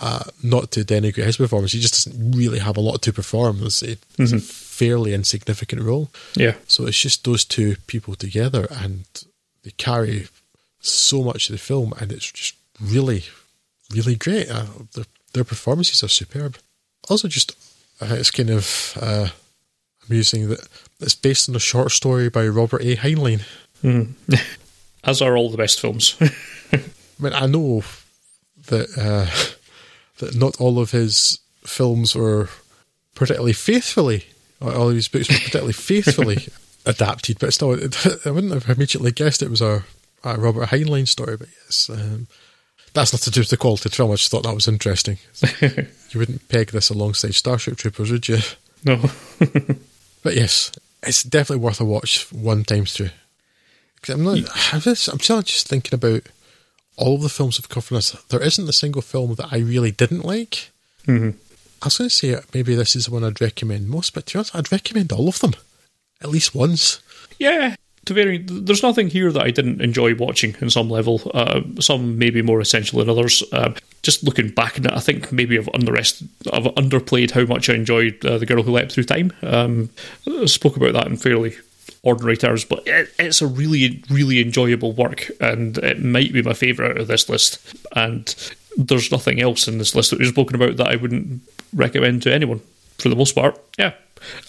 Uh, 0.00 0.22
not 0.44 0.70
to 0.70 0.84
denigrate 0.84 1.24
his 1.24 1.36
performance, 1.36 1.72
he 1.72 1.80
just 1.80 2.06
doesn't 2.06 2.32
really 2.32 2.60
have 2.60 2.76
a 2.76 2.80
lot 2.80 3.02
to 3.02 3.12
perform. 3.12 3.64
It's, 3.64 3.82
a, 3.82 3.92
it's 3.92 4.00
mm-hmm. 4.16 4.36
a 4.36 4.40
fairly 4.40 5.12
insignificant 5.12 5.82
role. 5.82 6.10
Yeah. 6.36 6.54
So 6.68 6.86
it's 6.86 7.00
just 7.00 7.24
those 7.24 7.44
two 7.44 7.76
people 7.88 8.14
together, 8.14 8.68
and 8.70 9.06
they 9.64 9.72
carry 9.72 10.28
so 10.80 11.22
much 11.22 11.48
of 11.48 11.52
the 11.52 11.58
film, 11.58 11.94
and 12.00 12.12
it's 12.12 12.30
just 12.30 12.54
really, 12.80 13.24
really 13.92 14.14
great. 14.14 14.48
Uh, 14.50 14.66
their, 14.94 15.04
their 15.32 15.44
performances 15.44 16.02
are 16.04 16.08
superb. 16.08 16.58
Also, 17.10 17.26
just 17.26 17.52
uh, 18.00 18.14
it's 18.14 18.30
kind 18.30 18.50
of 18.50 18.96
uh, 19.00 19.28
amusing 20.08 20.48
that 20.48 20.66
it's 21.00 21.14
based 21.14 21.48
on 21.48 21.56
a 21.56 21.60
short 21.60 21.90
story 21.90 22.28
by 22.28 22.46
Robert 22.46 22.82
A. 22.82 22.96
Heinlein. 22.96 23.42
Mm. 23.82 24.14
As 25.04 25.22
are 25.22 25.36
all 25.36 25.50
the 25.50 25.56
best 25.56 25.80
films. 25.80 26.16
I 26.72 26.80
mean, 27.18 27.32
I 27.32 27.46
know 27.46 27.82
that 28.66 28.88
uh, 28.96 29.26
that 30.18 30.34
not 30.34 30.60
all 30.60 30.78
of 30.78 30.90
his 30.90 31.38
films 31.64 32.14
were 32.14 32.48
particularly 33.14 33.52
faithfully, 33.52 34.26
or 34.60 34.74
all 34.74 34.88
of 34.88 34.94
his 34.94 35.08
books 35.08 35.28
were 35.28 35.36
particularly 35.36 35.72
faithfully 35.74 36.48
adapted, 36.86 37.38
but 37.38 37.52
still, 37.52 37.72
I 38.24 38.30
wouldn't 38.30 38.52
have 38.52 38.68
immediately 38.68 39.12
guessed 39.12 39.42
it 39.42 39.50
was 39.50 39.60
a, 39.60 39.84
a 40.24 40.38
Robert 40.38 40.68
Heinlein 40.68 41.06
story. 41.06 41.36
But 41.36 41.48
yes, 41.64 41.90
um, 41.90 42.26
that's 42.94 43.12
not 43.12 43.22
to 43.22 43.30
do 43.30 43.40
with 43.40 43.50
the 43.50 43.56
quality 43.56 43.88
of 43.88 43.92
the 43.92 43.96
film. 43.96 44.10
I 44.10 44.14
just 44.14 44.30
thought 44.30 44.44
that 44.44 44.54
was 44.54 44.68
interesting. 44.68 45.18
you 45.60 46.18
wouldn't 46.18 46.48
peg 46.48 46.68
this 46.70 46.90
alongside 46.90 47.34
Starship 47.34 47.76
Troopers, 47.76 48.10
would 48.10 48.28
you? 48.28 48.38
No. 48.84 48.96
but 50.22 50.34
yes, 50.34 50.72
it's 51.02 51.22
definitely 51.22 51.64
worth 51.64 51.80
a 51.80 51.84
watch 51.84 52.32
one 52.32 52.64
time 52.64 52.86
through. 52.86 53.10
I'm 54.08 54.22
not. 54.24 54.38
I'm 54.72 54.80
just, 54.80 55.08
I'm 55.08 55.18
just 55.18 55.66
thinking 55.66 55.94
about 55.94 56.22
all 56.98 57.14
of 57.14 57.22
the 57.22 57.28
films 57.28 57.58
we've 57.58 57.68
covered. 57.68 57.94
This. 57.94 58.10
There 58.28 58.42
isn't 58.42 58.68
a 58.68 58.72
single 58.72 59.02
film 59.02 59.34
that 59.36 59.52
I 59.52 59.58
really 59.58 59.90
didn't 59.90 60.24
like. 60.24 60.70
Mm-hmm. 61.06 61.38
I 61.80 61.86
was 61.86 61.98
going 61.98 62.10
to 62.10 62.14
say 62.14 62.36
maybe 62.52 62.74
this 62.74 62.96
is 62.96 63.06
the 63.06 63.12
one 63.12 63.24
I'd 63.24 63.40
recommend 63.40 63.88
most, 63.88 64.12
but 64.12 64.26
to 64.26 64.34
be 64.34 64.38
honest, 64.38 64.54
I'd 64.54 64.72
recommend 64.72 65.12
all 65.12 65.28
of 65.28 65.38
them 65.38 65.54
at 66.20 66.28
least 66.28 66.54
once. 66.54 67.00
Yeah, 67.38 67.76
to 68.06 68.14
vary. 68.14 68.38
There's 68.38 68.82
nothing 68.82 69.08
here 69.08 69.30
that 69.30 69.42
I 69.42 69.50
didn't 69.50 69.80
enjoy 69.80 70.14
watching 70.16 70.56
in 70.60 70.70
some 70.70 70.90
level. 70.90 71.22
Uh, 71.32 71.60
some 71.78 72.18
maybe 72.18 72.42
more 72.42 72.60
essential 72.60 72.98
than 72.98 73.08
others. 73.08 73.44
Uh, 73.52 73.74
just 74.02 74.24
looking 74.24 74.48
back 74.48 74.78
on 74.78 74.86
it, 74.86 74.92
I 74.92 75.00
think 75.00 75.30
maybe 75.30 75.58
I've 75.58 75.66
underest- 75.66 76.26
I've 76.52 76.74
underplayed 76.74 77.30
how 77.30 77.44
much 77.44 77.70
I 77.70 77.74
enjoyed 77.74 78.24
uh, 78.24 78.38
the 78.38 78.46
girl 78.46 78.62
who 78.62 78.72
leapt 78.72 78.92
through 78.92 79.04
time. 79.04 79.32
Um, 79.42 79.90
I 80.26 80.46
spoke 80.46 80.76
about 80.76 80.94
that 80.94 81.06
in 81.06 81.16
fairly 81.16 81.54
ordinary 82.08 82.36
terms, 82.36 82.64
but 82.64 82.86
it, 82.86 83.12
it's 83.18 83.42
a 83.42 83.46
really, 83.46 84.02
really 84.10 84.40
enjoyable 84.40 84.92
work, 84.92 85.30
and 85.40 85.78
it 85.78 86.02
might 86.02 86.32
be 86.32 86.42
my 86.42 86.54
favourite 86.54 86.92
out 86.92 87.00
of 87.02 87.06
this 87.08 87.28
list. 87.28 87.60
And 87.94 88.34
there's 88.76 89.12
nothing 89.12 89.40
else 89.40 89.68
in 89.68 89.78
this 89.78 89.94
list 89.94 90.10
that 90.10 90.18
we've 90.18 90.28
spoken 90.28 90.56
about 90.56 90.76
that 90.76 90.88
I 90.88 90.96
wouldn't 90.96 91.42
recommend 91.74 92.22
to 92.22 92.34
anyone. 92.34 92.60
For 92.98 93.08
the 93.08 93.16
most 93.16 93.34
part, 93.34 93.56
yeah, 93.78 93.92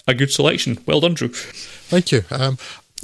a 0.08 0.14
good 0.14 0.32
selection. 0.32 0.78
Well 0.84 1.00
done, 1.00 1.14
Drew. 1.14 1.28
Thank 1.28 2.10
you. 2.10 2.24
Um, 2.30 2.58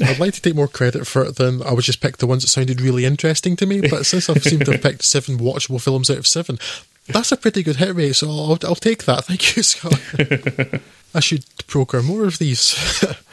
I'd 0.04 0.18
like 0.18 0.34
to 0.34 0.42
take 0.42 0.54
more 0.54 0.68
credit 0.68 1.06
for 1.06 1.24
it 1.24 1.36
than 1.36 1.62
I 1.62 1.72
would 1.72 1.84
just 1.84 2.00
pick 2.00 2.18
the 2.18 2.26
ones 2.26 2.42
that 2.42 2.48
sounded 2.48 2.80
really 2.80 3.04
interesting 3.04 3.56
to 3.56 3.66
me. 3.66 3.80
But 3.80 4.06
since 4.06 4.28
I've 4.28 4.42
seemed 4.42 4.64
to 4.66 4.72
have 4.72 4.82
picked 4.82 5.04
seven 5.04 5.38
watchable 5.38 5.80
films 5.80 6.10
out 6.10 6.18
of 6.18 6.26
seven, 6.26 6.58
that's 7.06 7.32
a 7.32 7.36
pretty 7.36 7.62
good 7.62 7.76
hit 7.76 7.94
rate. 7.94 8.16
So 8.16 8.28
I'll, 8.28 8.58
I'll 8.64 8.74
take 8.74 9.04
that. 9.04 9.24
Thank 9.24 9.56
you, 9.56 9.62
Scott. 9.62 10.00
I 11.14 11.20
should 11.20 11.44
program 11.66 12.06
more 12.06 12.24
of 12.26 12.38
these. 12.38 12.74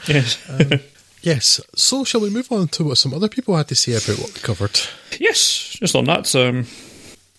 yes. 0.08 0.38
um, 0.72 0.80
yes. 1.24 1.60
So 1.74 2.04
shall 2.04 2.20
we 2.20 2.30
move 2.30 2.50
on 2.52 2.68
to 2.68 2.84
what 2.84 2.98
some 2.98 3.14
other 3.14 3.28
people 3.28 3.56
had 3.56 3.68
to 3.68 3.74
say 3.74 3.92
about 3.92 4.20
what 4.20 4.34
we 4.34 4.40
covered? 4.40 4.80
Yes, 5.18 5.76
just 5.80 5.94
on 5.96 6.04
that. 6.04 6.34
Um, 6.34 6.66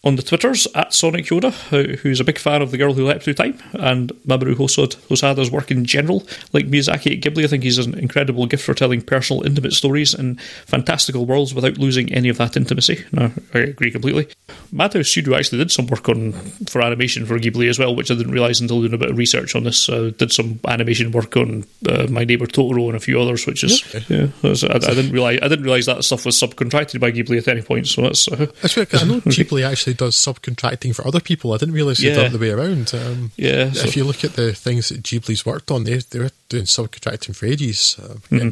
on 0.06 0.16
the 0.16 0.22
Twitters 0.22 0.68
at 0.76 0.94
Sonic 0.94 1.26
Yoda, 1.26 1.52
who's 1.98 2.20
a 2.20 2.24
big 2.24 2.38
fan 2.38 2.62
of 2.62 2.70
The 2.70 2.78
Girl 2.78 2.94
Who 2.94 3.06
Leapt 3.06 3.24
Through 3.24 3.34
Time 3.34 3.60
and 3.74 4.12
Mamoru 4.28 4.54
Hosoda's 4.54 5.52
work 5.52 5.72
in 5.72 5.84
general. 5.84 6.24
Like 6.54 6.68
Miyazaki 6.68 7.18
at 7.18 7.24
Ghibli, 7.24 7.44
I 7.44 7.48
think 7.48 7.64
he's 7.64 7.80
an 7.80 7.98
incredible 7.98 8.46
gift 8.46 8.64
for 8.64 8.76
telling 8.76 9.02
personal, 9.02 9.44
intimate 9.44 9.74
stories 9.74 10.14
in 10.14 10.36
fantastical 10.68 11.26
worlds 11.26 11.56
without 11.56 11.80
losing 11.80 12.14
any 12.14 12.30
of 12.30 12.38
that 12.38 12.56
intimacy. 12.56 13.04
No, 13.12 13.32
I 13.56 13.60
agree 13.60 13.90
completely. 13.90 14.28
Madhouse 14.72 15.08
Studio 15.08 15.36
actually 15.36 15.58
did 15.58 15.72
some 15.72 15.88
work 15.88 16.08
on 16.08 16.34
for 16.68 16.82
animation 16.82 17.26
for 17.26 17.40
Ghibli 17.40 17.68
as 17.68 17.80
well, 17.80 17.96
which 17.96 18.12
I 18.12 18.16
didn't 18.16 18.32
realise 18.32 18.60
until 18.60 18.82
doing 18.82 18.94
a 18.94 18.98
bit 19.00 19.10
of 19.10 19.18
research 19.18 19.56
on 19.56 19.64
this. 19.64 19.90
Uh, 19.90 20.12
did 20.18 20.32
some 20.32 20.60
animation 20.68 21.12
work 21.12 21.36
on 21.36 21.66
uh, 21.90 22.06
My 22.12 22.26
Neighbor 22.26 22.46
Totoro 22.46 22.88
and 22.88 22.96
a 22.96 23.00
few 23.00 23.20
others, 23.20 23.48
which 23.48 23.64
is 23.64 23.84
okay. 23.96 24.06
yeah. 24.08 24.28
I, 24.44 24.76
I, 24.76 24.94
didn't 24.94 25.12
realize 25.12 25.40
I 25.42 25.48
didn't 25.48 25.64
realize 25.64 25.88
that 25.88 26.04
stuff 26.04 26.26
was 26.26 26.40
subcontracted 26.40 27.00
by 27.00 27.12
Ghibli 27.12 27.40
at 27.40 27.48
any 27.48 27.64
point. 27.64 27.88
So 27.88 28.04
that's. 28.04 28.28
Uh, 28.28 28.48
that's 28.62 28.76
weird, 28.76 28.94
I 28.94 29.04
know 29.06 29.20
Ghibli 29.22 29.68
actually 29.68 29.95
does 29.98 30.16
subcontracting 30.16 30.96
for 30.96 31.08
other 31.08 31.20
people. 31.20 31.54
I 31.54 31.58
didn't 31.58 31.76
realise 31.76 32.00
yeah. 32.00 32.20
it 32.22 32.30
the 32.30 32.38
way 32.38 32.52
around. 32.52 32.94
Um, 32.94 33.32
yeah. 33.36 33.72
So. 33.72 33.88
If 33.88 33.96
you 33.96 34.04
look 34.04 34.24
at 34.24 34.34
the 34.34 34.54
things 34.54 34.90
that 34.90 35.04
Ghibli's 35.04 35.46
worked 35.46 35.72
on, 35.72 35.84
they 35.84 35.98
they 35.98 36.20
were 36.20 36.32
doing 36.50 36.64
subcontracting 36.64 37.36
for 37.36 37.46
ages. 37.46 37.98
Mm-hmm. 38.00 38.50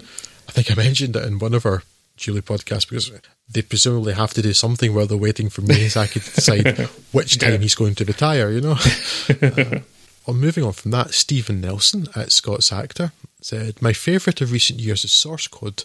I 0.48 0.52
think 0.52 0.72
I 0.72 0.76
mentioned 0.76 1.16
it 1.16 1.26
in 1.26 1.40
one 1.40 1.54
of 1.54 1.66
our 1.66 1.84
Ghibli 2.18 2.42
podcasts 2.42 2.88
because 2.88 3.12
they 3.50 3.62
presumably 3.62 4.14
have 4.14 4.34
to 4.34 4.42
do 4.42 4.54
something 4.54 4.94
while 4.94 5.08
they're 5.08 5.18
waiting 5.18 5.50
for 5.50 5.62
Miyazaki 5.62 6.24
to 6.24 6.36
decide 6.36 6.78
which 7.12 7.38
time 7.40 7.54
yeah. 7.54 7.58
he's 7.58 7.76
going 7.76 7.96
to 7.96 8.06
retire. 8.06 8.50
You 8.50 8.62
know. 8.62 8.72
uh, 9.42 9.80
well, 10.28 10.36
moving 10.36 10.64
on 10.64 10.74
from 10.74 10.92
that, 10.92 11.14
Stephen 11.14 11.62
Nelson 11.62 12.08
at 12.16 12.32
Scott's 12.32 12.72
Actor 12.72 13.12
said, 13.42 13.82
"My 13.82 13.94
favourite 13.94 14.42
of 14.42 14.52
recent 14.52 14.80
years 14.80 15.04
is 15.04 15.12
Source 15.12 15.48
Code." 15.48 15.84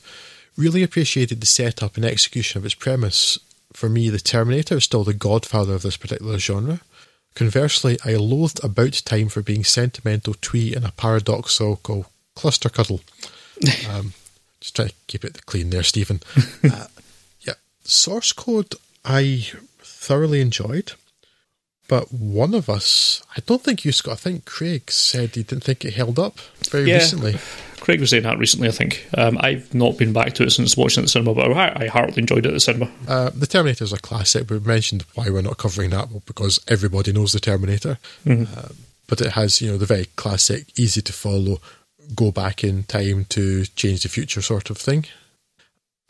Really 0.57 0.83
appreciated 0.83 1.41
the 1.41 1.47
setup 1.47 1.97
and 1.97 2.05
execution 2.05 2.59
of 2.59 2.65
its 2.65 2.75
premise 2.75 3.39
for 3.79 3.89
me, 3.89 4.11
The 4.11 4.19
Terminator 4.19 4.79
is 4.79 4.85
still 4.85 5.05
the 5.05 5.15
godfather 5.15 5.75
of 5.75 5.83
this 5.83 5.97
particular 5.97 6.37
genre. 6.41 6.81
Conversely, 7.37 7.97
I 8.05 8.17
loathed 8.17 8.59
About 8.65 8.95
Time 9.05 9.29
for 9.29 9.41
being 9.41 9.63
sentimental, 9.63 10.35
twee, 10.35 10.75
and 10.75 10.85
a 10.85 10.91
paradoxical 10.91 12.07
cluster 12.35 12.69
cuddle. 12.69 13.01
Um, 13.91 14.13
just 14.61 14.77
trying 14.77 14.89
to 14.89 14.95
keep 15.09 15.25
it 15.25 15.45
clean 15.47 15.71
there, 15.71 15.83
Stephen. 15.83 16.21
uh, 16.65 16.87
yeah, 17.41 17.55
Source 17.83 18.33
Code 18.33 18.75
I 19.05 19.49
thoroughly 19.81 20.41
enjoyed, 20.41 20.93
but 21.89 22.13
one 22.13 22.55
of 22.55 22.69
us, 22.69 23.21
I 23.37 23.41
don't 23.47 23.63
think 23.63 23.85
you, 23.85 23.91
Scott, 23.91 24.13
I 24.13 24.17
think 24.17 24.45
Craig 24.45 24.93
said 24.93 25.35
he 25.35 25.43
didn't 25.43 25.65
think 25.65 25.85
it 25.85 25.95
held 25.95 26.21
up 26.21 26.39
very 26.71 26.89
yeah. 26.89 26.99
recently. 26.99 27.39
Craig 27.81 28.01
was 28.01 28.11
saying 28.11 28.25
that 28.25 28.39
recently, 28.39 28.69
I 28.69 28.73
think. 28.73 29.07
Um, 29.17 29.39
I've 29.41 29.73
not 29.75 29.97
been 29.97 30.13
back 30.13 30.35
to 30.35 30.45
it 30.45 30.51
since 30.51 30.77
watching 30.77 31.03
it 31.03 31.05
at 31.05 31.07
the 31.07 31.11
cinema, 31.11 31.35
but 31.35 31.53
I, 31.53 31.85
I 31.85 31.87
heartily 31.89 32.21
enjoyed 32.21 32.47
it 32.47 32.51
at 32.51 32.55
the 32.55 32.61
cinema. 32.61 32.91
Uh, 33.07 33.31
the 33.31 33.47
Terminator 33.47 33.85
is 33.85 33.93
a 33.93 33.99
classic. 33.99 34.51
We 34.51 34.59
mentioned 34.61 35.05
why 35.15 35.31
we're 35.31 35.43
not 35.43 35.59
covering 35.59 35.91
that 35.91 36.11
well, 36.11 36.23
because 36.27 36.61
everybody 36.69 37.13
knows 37.13 37.33
the 37.33 37.41
Terminator. 37.41 37.99
Mm-hmm. 38.25 38.59
Uh, 38.59 38.69
but 39.07 39.21
it 39.21 39.33
has, 39.33 39.61
you 39.61 39.71
know, 39.71 39.79
the 39.79 39.87
very 39.87 40.05
classic, 40.17 40.67
easy 40.79 41.01
to 41.01 41.13
follow, 41.13 41.59
go 42.15 42.31
back 42.31 42.63
in 42.63 42.85
time 42.85 43.25
to 43.31 43.65
change 43.65 44.03
the 44.03 44.09
future 44.09 44.43
sort 44.43 44.71
of 44.71 44.77
thing. 44.77 45.07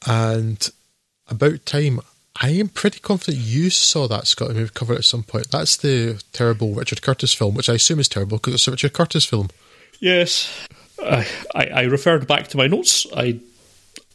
And 0.07 0.69
about 1.29 1.65
time, 1.65 2.01
I 2.41 2.51
am 2.51 2.69
pretty 2.69 3.01
confident 3.01 3.43
you 3.43 3.71
saw 3.71 4.07
that, 4.09 4.27
Scott, 4.27 4.51
and 4.51 4.59
we've 4.59 4.75
covered 4.75 4.95
it 4.95 4.99
at 4.99 5.05
some 5.05 5.25
point. 5.25 5.51
That's 5.51 5.77
the 5.77 6.23
terrible 6.33 6.75
Richard 6.75 7.03
Curtis 7.03 7.35
film, 7.35 7.55
which 7.55 7.69
I 7.69 7.75
assume 7.75 7.99
is 7.99 8.09
terrible 8.09 8.39
because 8.39 8.55
it's 8.55 8.69
a 8.69 8.71
Richard 8.71 8.93
Curtis 8.93 9.25
film. 9.25 9.49
Yes. 10.01 10.69
I, 11.03 11.27
I 11.55 11.83
referred 11.83 12.27
back 12.27 12.49
to 12.49 12.57
my 12.57 12.67
notes. 12.67 13.07
I 13.15 13.41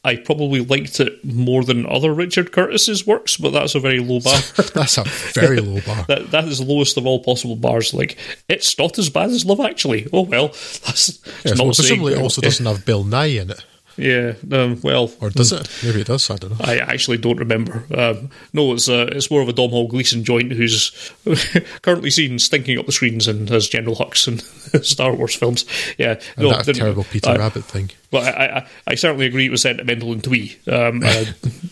I 0.05 0.17
probably 0.17 0.59
liked 0.59 0.99
it 0.99 1.23
more 1.23 1.63
than 1.63 1.85
other 1.85 2.13
Richard 2.13 2.51
Curtis's 2.51 3.07
works, 3.07 3.37
but 3.37 3.51
that's 3.51 3.73
a 3.73 3.79
very 3.79 3.99
low 3.99 4.19
bar. 4.19 4.37
that's 4.73 4.97
a 4.97 5.05
very 5.05 5.61
low 5.61 5.79
bar. 5.81 6.03
that 6.09 6.31
that 6.31 6.45
is 6.45 6.59
the 6.59 6.65
lowest 6.65 6.97
of 6.97 7.05
all 7.05 7.23
possible 7.23 7.55
bars. 7.55 7.93
Like 7.93 8.17
it's 8.49 8.77
not 8.77 8.99
as 8.99 9.09
bad 9.09 9.29
as 9.29 9.45
Love 9.45 9.61
Actually. 9.61 10.07
Oh 10.11 10.23
well, 10.23 10.49
that's 10.49 11.19
yes, 11.45 11.57
not 11.57 11.65
well, 11.65 11.73
presumably 11.73 12.13
it 12.13 12.21
also 12.21 12.41
doesn't 12.41 12.65
have 12.65 12.85
Bill 12.85 13.05
Nighy 13.05 13.41
in 13.41 13.51
it. 13.51 13.63
Yeah, 13.95 14.33
um, 14.51 14.81
well, 14.81 15.11
or 15.21 15.29
does 15.29 15.51
it? 15.51 15.69
Maybe 15.83 16.01
it 16.01 16.07
does. 16.07 16.29
I 16.29 16.37
don't 16.37 16.51
know. 16.51 16.65
I 16.65 16.77
actually 16.77 17.17
don't 17.17 17.37
remember. 17.37 17.85
Um, 17.95 18.31
no, 18.51 18.73
it's 18.73 18.89
uh, 18.89 19.07
it's 19.11 19.29
more 19.29 19.41
of 19.41 19.49
a 19.49 19.53
Domhnall 19.53 19.87
Gleeson 19.87 20.23
joint 20.23 20.51
who's 20.51 21.11
currently 21.83 22.09
seen 22.09 22.39
stinking 22.39 22.79
up 22.79 22.87
the 22.87 22.91
screens 22.91 23.27
and 23.27 23.49
as 23.51 23.67
General 23.67 23.95
Hux 23.95 24.27
in 24.27 24.83
Star 24.83 25.13
Wars 25.13 25.35
films. 25.35 25.65
Yeah, 25.99 26.19
and 26.37 26.47
no, 26.47 26.61
that 26.61 26.75
terrible 26.75 27.03
Peter 27.03 27.29
uh, 27.29 27.37
Rabbit 27.37 27.65
thing. 27.65 27.91
Well, 28.11 28.23
I, 28.23 28.59
I, 28.59 28.67
I 28.87 28.95
certainly 28.95 29.27
agree 29.27 29.45
it 29.45 29.51
was 29.51 29.61
sentimental 29.61 30.11
and 30.11 30.23
twee. 30.23 30.57
Um, 30.67 31.03
uh, 31.05 31.25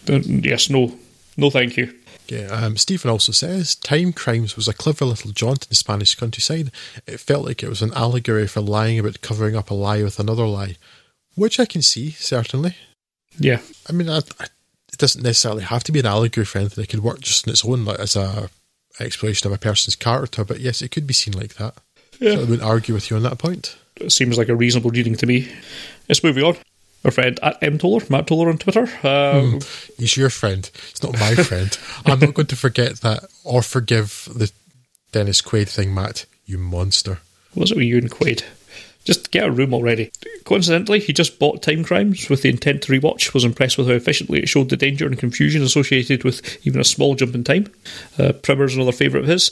yes, 0.08 0.70
no, 0.70 0.94
no, 1.38 1.50
thank 1.50 1.76
you. 1.76 1.92
Yeah, 2.28 2.48
um, 2.52 2.78
Stephen 2.78 3.10
also 3.10 3.32
says 3.32 3.76
Time 3.76 4.14
Crimes 4.14 4.56
was 4.56 4.68
a 4.68 4.74
clever 4.74 5.06
little 5.06 5.32
jaunt 5.32 5.66
in 5.66 5.70
the 5.70 5.76
Spanish 5.76 6.14
countryside. 6.16 6.72
It 7.08 7.20
felt 7.20 7.46
like 7.46 7.64
it 7.64 7.68
was 7.68 7.82
an 7.82 7.94
allegory 7.94 8.48
for 8.48 8.62
lying 8.62 9.00
about 9.00 9.22
covering 9.22 9.56
up 9.56 9.72
a 9.72 9.74
lie 9.74 10.04
with 10.04 10.20
another 10.20 10.46
lie 10.46 10.78
which 11.36 11.60
I 11.60 11.66
can 11.66 11.82
see 11.82 12.12
certainly. 12.12 12.76
Yeah, 13.38 13.62
I 13.90 13.94
mean, 13.94 14.10
I, 14.10 14.18
I, 14.18 14.46
it 14.92 14.98
doesn't 14.98 15.24
necessarily 15.24 15.64
have 15.64 15.84
to 15.86 15.92
be 15.92 16.00
an 16.00 16.06
allegory 16.06 16.46
for 16.46 16.60
anything. 16.60 16.84
It 16.84 16.90
could 16.90 17.04
work 17.04 17.22
just 17.22 17.48
on 17.48 17.52
its 17.52 17.66
own, 17.66 17.86
like 17.86 18.00
as 18.00 18.16
a 18.16 18.50
exploration 19.00 19.48
of 19.48 19.54
a 19.54 19.58
person's 19.58 19.96
character. 19.96 20.44
But 20.44 20.60
yes, 20.60 20.82
it 20.82 20.90
could 20.90 21.08
be 21.08 21.14
seen 21.14 21.34
like 21.34 21.56
that. 21.56 21.76
Yeah. 22.20 22.34
So 22.34 22.38
I 22.38 22.42
wouldn't 22.42 22.64
argue 22.64 22.94
with 22.94 23.10
you 23.10 23.18
on 23.18 23.24
that 23.24 23.40
point. 23.40 23.78
It 23.98 24.12
seems 24.12 24.38
like 24.38 24.50
a 24.50 24.56
reasonable 24.56 24.92
reading 24.92 25.16
to 25.16 25.26
me. 25.26 25.52
Let's 26.10 26.24
move 26.24 26.38
on. 26.38 26.58
Our 27.04 27.12
friend 27.12 27.40
at 27.42 27.58
M 27.64 27.80
Toller, 27.80 28.06
Matt 28.10 28.28
Toller 28.28 28.50
on 28.50 28.60
Twitter. 28.60 28.84
Um, 28.84 29.60
mm, 29.60 29.92
he's 29.98 30.16
your 30.18 30.30
friend. 30.30 30.70
It's 30.90 31.02
not 31.02 31.20
my 31.20 31.34
friend. 31.36 31.76
I'm 32.06 32.20
not 32.20 32.36
going 32.36 32.48
to 32.48 32.56
forget 32.56 33.02
that 33.02 33.24
or 33.44 33.64
forgive 33.64 34.28
the 34.36 34.52
Dennis 35.12 35.42
Quaid 35.42 35.68
thing, 35.68 35.96
Matt. 35.96 36.26
You 36.46 36.60
monster. 36.60 37.20
Was 37.56 37.72
it 37.72 37.78
with 37.78 37.86
you 37.86 37.98
and 37.98 38.12
Quaid? 38.12 38.44
Just 39.04 39.32
get 39.32 39.46
a 39.46 39.52
room 39.52 39.74
already. 39.74 40.12
Coincidentally, 40.44 41.00
he 41.00 41.14
just 41.14 41.40
bought 41.40 41.64
Time 41.64 41.84
Crimes 41.84 42.30
with 42.30 42.44
the 42.44 42.50
intent 42.50 42.84
to 42.84 42.92
rewatch, 42.92 43.34
was 43.34 43.44
impressed 43.44 43.78
with 43.78 43.88
how 43.88 43.94
efficiently 43.94 44.40
it 44.40 44.50
showed 44.50 44.70
the 44.70 44.78
danger 44.78 45.08
and 45.08 45.18
confusion 45.18 45.64
associated 45.64 46.24
with 46.24 46.66
even 46.66 46.80
a 46.80 46.86
small 46.86 47.16
jump 47.16 47.34
in 47.34 47.44
time. 47.44 47.68
Uh, 48.20 48.34
Primer's 48.34 48.76
another 48.76 48.92
favourite 48.92 49.24
of 49.24 49.30
his. 49.30 49.52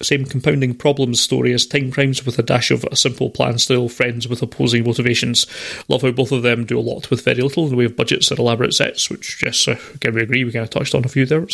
Same 0.00 0.24
compounding 0.24 0.74
problems 0.74 1.20
story 1.20 1.52
as 1.52 1.64
Time 1.64 1.92
Crimes 1.92 2.26
with 2.26 2.38
a 2.38 2.42
dash 2.42 2.72
of 2.72 2.84
a 2.90 2.96
simple 2.96 3.30
plan 3.30 3.58
style, 3.58 3.88
friends 3.88 4.26
with 4.26 4.42
opposing 4.42 4.84
motivations. 4.84 5.46
Love 5.86 6.02
how 6.02 6.10
both 6.10 6.32
of 6.32 6.42
them 6.42 6.64
do 6.64 6.76
a 6.76 6.80
lot 6.80 7.08
with 7.08 7.24
very 7.24 7.40
little 7.40 7.64
in 7.64 7.70
the 7.70 7.76
way 7.76 7.84
of 7.84 7.96
budgets 7.96 8.30
and 8.30 8.40
elaborate 8.40 8.74
sets, 8.74 9.08
which, 9.08 9.40
yes, 9.44 9.68
uh, 9.68 9.78
can 10.00 10.14
we 10.14 10.22
agree, 10.22 10.42
we 10.42 10.50
kind 10.50 10.64
of 10.64 10.70
touched 10.70 10.94
on 10.94 11.04
a 11.04 11.08
few 11.08 11.24
there. 11.24 11.46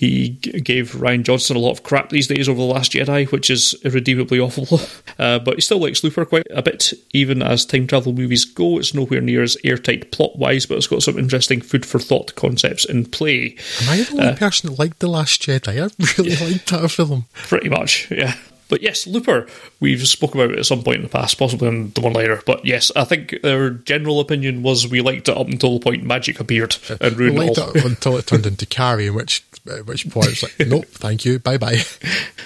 He 0.00 0.30
g- 0.40 0.62
gave 0.62 0.92
Rian 0.92 1.24
Johnson 1.24 1.56
a 1.56 1.58
lot 1.58 1.72
of 1.72 1.82
crap 1.82 2.08
these 2.08 2.26
days 2.26 2.48
over 2.48 2.58
The 2.58 2.64
Last 2.64 2.92
Jedi, 2.92 3.30
which 3.30 3.50
is 3.50 3.74
irredeemably 3.84 4.40
awful. 4.40 4.80
Uh, 5.18 5.38
but 5.38 5.56
he 5.56 5.60
still 5.60 5.78
likes 5.78 6.02
Looper 6.02 6.24
quite 6.24 6.46
a 6.50 6.62
bit. 6.62 6.94
Even 7.12 7.42
as 7.42 7.66
time 7.66 7.86
travel 7.86 8.14
movies 8.14 8.46
go, 8.46 8.78
it's 8.78 8.94
nowhere 8.94 9.20
near 9.20 9.42
as 9.42 9.54
airtight 9.64 10.10
plot 10.12 10.38
wise, 10.38 10.64
but 10.64 10.78
it's 10.78 10.86
got 10.86 11.02
some 11.02 11.18
interesting 11.18 11.60
food 11.60 11.84
for 11.84 11.98
thought 11.98 12.34
concepts 12.36 12.86
in 12.86 13.04
play. 13.04 13.54
Am 13.82 13.88
I 13.90 13.96
the 13.98 14.12
only 14.12 14.26
uh, 14.28 14.36
person 14.36 14.70
that 14.70 14.78
liked 14.78 15.00
The 15.00 15.08
Last 15.08 15.42
Jedi? 15.42 15.68
I 15.68 15.90
really 16.16 16.52
liked 16.52 16.70
that 16.70 16.90
film. 16.90 17.26
Pretty 17.34 17.68
much, 17.68 18.10
yeah. 18.10 18.34
But 18.70 18.82
yes, 18.82 19.06
Looper, 19.06 19.46
we've 19.80 20.06
spoke 20.06 20.34
about 20.34 20.52
it 20.52 20.58
at 20.60 20.64
some 20.64 20.84
point 20.84 20.98
in 20.98 21.02
the 21.02 21.08
past, 21.08 21.36
possibly 21.36 21.66
on 21.68 21.90
the 21.90 22.00
one 22.00 22.12
later. 22.12 22.40
But 22.46 22.64
yes, 22.64 22.90
I 22.94 23.02
think 23.04 23.34
their 23.42 23.70
general 23.70 24.20
opinion 24.20 24.62
was 24.62 24.88
we 24.88 25.00
liked 25.00 25.28
it 25.28 25.36
up 25.36 25.48
until 25.48 25.74
the 25.74 25.84
point 25.84 26.04
magic 26.04 26.38
appeared 26.38 26.76
and 27.00 27.16
ruined 27.16 27.38
we 27.38 27.46
liked 27.46 27.58
it, 27.58 27.64
all. 27.64 27.76
it 27.76 27.84
until 27.84 28.16
it 28.16 28.28
turned 28.28 28.46
into 28.46 28.64
Carrie, 28.66 29.08
in 29.08 29.14
which 29.14 29.44
at 29.68 29.86
which 29.86 30.08
point 30.10 30.28
it's 30.28 30.42
like, 30.42 30.68
nope, 30.68 30.86
thank 30.86 31.24
you, 31.24 31.38
bye 31.38 31.58
bye. 31.58 31.78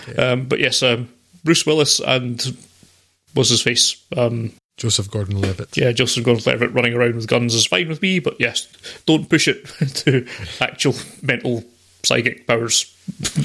Yeah. 0.08 0.32
Um, 0.32 0.44
but 0.46 0.60
yes, 0.60 0.82
um, 0.82 1.08
Bruce 1.44 1.64
Willis 1.64 1.98
and 1.98 2.56
was 3.34 3.48
his 3.48 3.62
face. 3.62 4.04
Um, 4.16 4.52
Joseph 4.76 5.10
Gordon 5.10 5.40
Levitt. 5.40 5.76
Yeah, 5.76 5.92
Joseph 5.92 6.24
Gordon 6.24 6.44
Levitt 6.46 6.72
running 6.72 6.94
around 6.94 7.14
with 7.14 7.28
guns 7.28 7.54
is 7.54 7.66
fine 7.66 7.88
with 7.88 8.02
me, 8.02 8.18
but 8.18 8.40
yes, 8.40 8.68
don't 9.06 9.28
push 9.28 9.46
it 9.46 9.66
to 10.04 10.26
actual 10.60 10.94
mental 11.22 11.64
psychic 12.02 12.46
powers. 12.46 12.94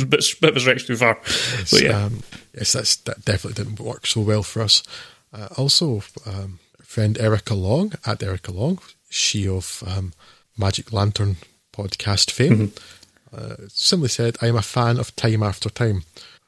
bit 0.10 0.44
of 0.44 0.58
a 0.58 0.60
stretch 0.60 0.88
too 0.88 0.98
far. 0.98 1.20
Yes, 1.26 1.72
but 1.72 1.82
yeah. 1.82 2.06
Um, 2.06 2.24
yes, 2.54 2.74
that's, 2.74 2.96
that 2.98 3.24
definitely 3.26 3.64
didn't 3.64 3.80
work 3.80 4.08
so 4.08 4.22
well 4.22 4.44
for 4.44 4.62
us. 4.62 4.84
Uh, 5.32 5.50
also, 5.58 6.02
um, 6.26 6.60
friend 6.82 7.18
Erica 7.20 7.54
Long, 7.54 7.94
at 8.06 8.24
Erica 8.24 8.52
Long, 8.52 8.80
she 9.10 9.48
of 9.48 9.84
um, 9.86 10.14
Magic 10.58 10.92
Lantern 10.92 11.38
podcast 11.74 12.32
fame, 12.32 12.54
mm-hmm 12.54 12.99
uh, 13.36 13.56
simply 13.68 14.10
said, 14.10 14.38
I 14.42 14.48
am 14.48 14.56
a 14.56 14.62
fan 14.62 14.98
of 14.98 15.16
Time 15.16 15.44
After 15.44 15.70
Time. 15.70 16.04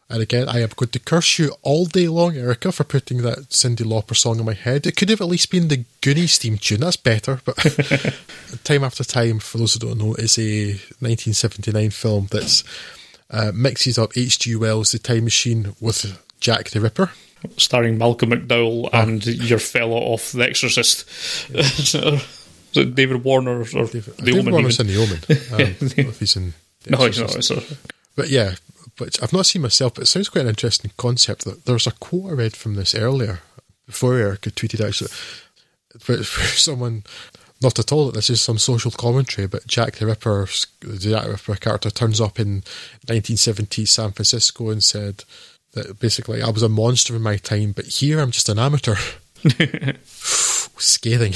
And 0.09 0.21
again, 0.21 0.49
I 0.49 0.59
am 0.59 0.69
going 0.75 0.89
to 0.89 0.99
curse 0.99 1.39
you 1.39 1.53
all 1.61 1.85
day 1.85 2.09
long, 2.09 2.35
Erica, 2.35 2.73
for 2.73 2.83
putting 2.83 3.21
that 3.21 3.49
Cyndi 3.49 3.85
Lauper 3.85 4.15
song 4.15 4.39
in 4.39 4.45
my 4.45 4.53
head. 4.53 4.85
It 4.85 4.97
could 4.97 5.09
have 5.09 5.21
at 5.21 5.27
least 5.27 5.49
been 5.49 5.69
the 5.69 5.85
Goonies 6.01 6.37
theme 6.37 6.57
tune. 6.57 6.81
That's 6.81 6.97
better. 6.97 7.39
But 7.45 7.55
Time 8.65 8.83
After 8.83 9.05
Time, 9.05 9.39
for 9.39 9.57
those 9.57 9.73
who 9.73 9.79
don't 9.79 9.99
know, 9.99 10.15
is 10.15 10.37
a 10.37 10.71
1979 10.99 11.91
film 11.91 12.27
that 12.31 12.63
uh, 13.29 13.53
mixes 13.55 13.97
up 13.97 14.17
H.G. 14.17 14.57
Wells' 14.57 14.91
The 14.91 14.99
Time 14.99 15.23
Machine 15.23 15.75
with 15.79 16.21
Jack 16.41 16.71
the 16.71 16.81
Ripper. 16.81 17.11
Starring 17.55 17.97
Malcolm 17.97 18.31
McDowell 18.31 18.89
oh. 18.91 18.99
and 18.99 19.25
your 19.25 19.59
fellow 19.59 19.97
off 19.97 20.33
The 20.33 20.43
Exorcist. 20.43 21.05
Yeah. 21.49 22.19
David 22.73 23.23
Warner 23.23 23.61
or 23.61 23.63
David, 23.63 24.17
the 24.17 24.23
David 24.23 24.39
Omen? 24.39 24.53
Warner's 24.53 24.79
in 24.79 24.87
The 24.87 24.97
Omen. 24.97 25.19
Um, 26.11 26.13
he's 26.19 26.35
in 26.35 26.53
no, 26.89 26.97
he's 27.05 27.19
not. 27.19 27.43
So. 27.43 27.61
But 28.15 28.29
yeah, 28.29 28.55
but 28.97 29.21
I've 29.21 29.33
not 29.33 29.45
seen 29.45 29.61
myself, 29.61 29.95
but 29.95 30.03
it 30.03 30.07
sounds 30.07 30.29
quite 30.29 30.41
an 30.41 30.49
interesting 30.49 30.91
concept. 30.97 31.45
There's 31.65 31.87
a 31.87 31.91
quote 31.91 32.31
I 32.31 32.33
read 32.33 32.55
from 32.55 32.75
this 32.75 32.95
earlier, 32.95 33.39
before 33.85 34.17
Erica 34.17 34.51
tweeted 34.51 34.85
actually, 34.85 35.11
but 36.07 36.25
someone, 36.57 37.03
not 37.61 37.79
at 37.79 37.91
all 37.91 38.05
that 38.05 38.15
this 38.15 38.29
is 38.29 38.41
some 38.41 38.57
social 38.57 38.91
commentary, 38.91 39.47
but 39.47 39.67
Jack 39.67 39.95
the 39.95 40.05
Ripper, 40.05 40.47
the 40.79 40.97
Jack 40.97 41.23
the 41.23 41.31
Ripper 41.31 41.55
character 41.55 41.89
turns 41.89 42.19
up 42.19 42.39
in 42.39 42.61
1970s 43.07 43.89
San 43.89 44.11
Francisco 44.11 44.69
and 44.69 44.83
said 44.83 45.23
that 45.73 45.99
basically 45.99 46.41
I 46.41 46.49
was 46.49 46.63
a 46.63 46.69
monster 46.69 47.15
in 47.15 47.21
my 47.21 47.37
time, 47.37 47.71
but 47.71 47.85
here 47.85 48.19
I'm 48.19 48.31
just 48.31 48.49
an 48.49 48.59
amateur. 48.59 48.95
Scathing. 50.05 51.33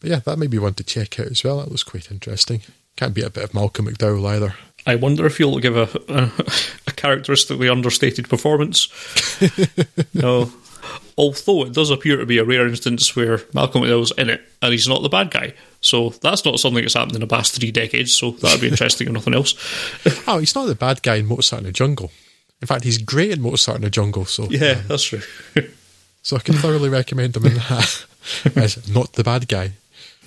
But 0.00 0.10
yeah, 0.10 0.20
that 0.20 0.38
may 0.38 0.46
be 0.46 0.58
one 0.58 0.74
to 0.74 0.84
check 0.84 1.18
out 1.20 1.26
as 1.26 1.44
well. 1.44 1.58
That 1.60 1.70
was 1.70 1.84
quite 1.84 2.10
interesting. 2.10 2.62
Can't 2.96 3.14
be 3.14 3.22
a 3.22 3.30
bit 3.30 3.44
of 3.44 3.54
Malcolm 3.54 3.86
McDowell 3.86 4.26
either. 4.28 4.54
I 4.86 4.96
wonder 4.96 5.26
if 5.26 5.38
you'll 5.38 5.58
give 5.60 5.76
a, 5.76 5.88
a, 6.08 6.30
a 6.88 6.90
characteristically 6.92 7.68
understated 7.68 8.28
performance. 8.28 8.88
no. 10.14 10.52
Although 11.16 11.64
it 11.66 11.72
does 11.72 11.90
appear 11.90 12.16
to 12.16 12.26
be 12.26 12.38
a 12.38 12.44
rare 12.44 12.66
instance 12.66 13.14
where 13.14 13.40
Malcolm 13.54 13.82
McDowell's 13.82 14.12
in 14.18 14.28
it 14.28 14.42
and 14.60 14.72
he's 14.72 14.88
not 14.88 15.02
the 15.02 15.08
bad 15.08 15.30
guy. 15.30 15.54
So 15.80 16.10
that's 16.10 16.44
not 16.44 16.58
something 16.58 16.82
that's 16.82 16.94
happened 16.94 17.14
in 17.14 17.20
the 17.20 17.26
past 17.26 17.54
three 17.54 17.70
decades, 17.70 18.14
so 18.14 18.32
that'd 18.32 18.60
be 18.60 18.68
interesting 18.68 19.06
if 19.08 19.12
nothing 19.12 19.34
else. 19.34 19.54
oh, 20.26 20.38
he's 20.38 20.54
not 20.54 20.66
the 20.66 20.74
bad 20.74 21.02
guy 21.02 21.16
in 21.16 21.26
Mozart 21.26 21.60
in 21.60 21.66
the 21.66 21.72
Jungle. 21.72 22.10
In 22.60 22.66
fact, 22.66 22.84
he's 22.84 22.98
great 22.98 23.32
in 23.32 23.40
Mozart 23.42 23.76
in 23.76 23.82
the 23.82 23.90
Jungle, 23.90 24.24
so 24.24 24.48
Yeah, 24.50 24.70
um, 24.72 24.84
that's 24.88 25.02
true. 25.04 25.22
so 26.22 26.36
I 26.36 26.40
can 26.40 26.54
thoroughly 26.54 26.88
recommend 26.88 27.36
him 27.36 27.46
in 27.46 27.54
that 27.54 28.04
as 28.56 28.88
not 28.92 29.12
the 29.14 29.24
bad 29.24 29.48
guy. 29.48 29.72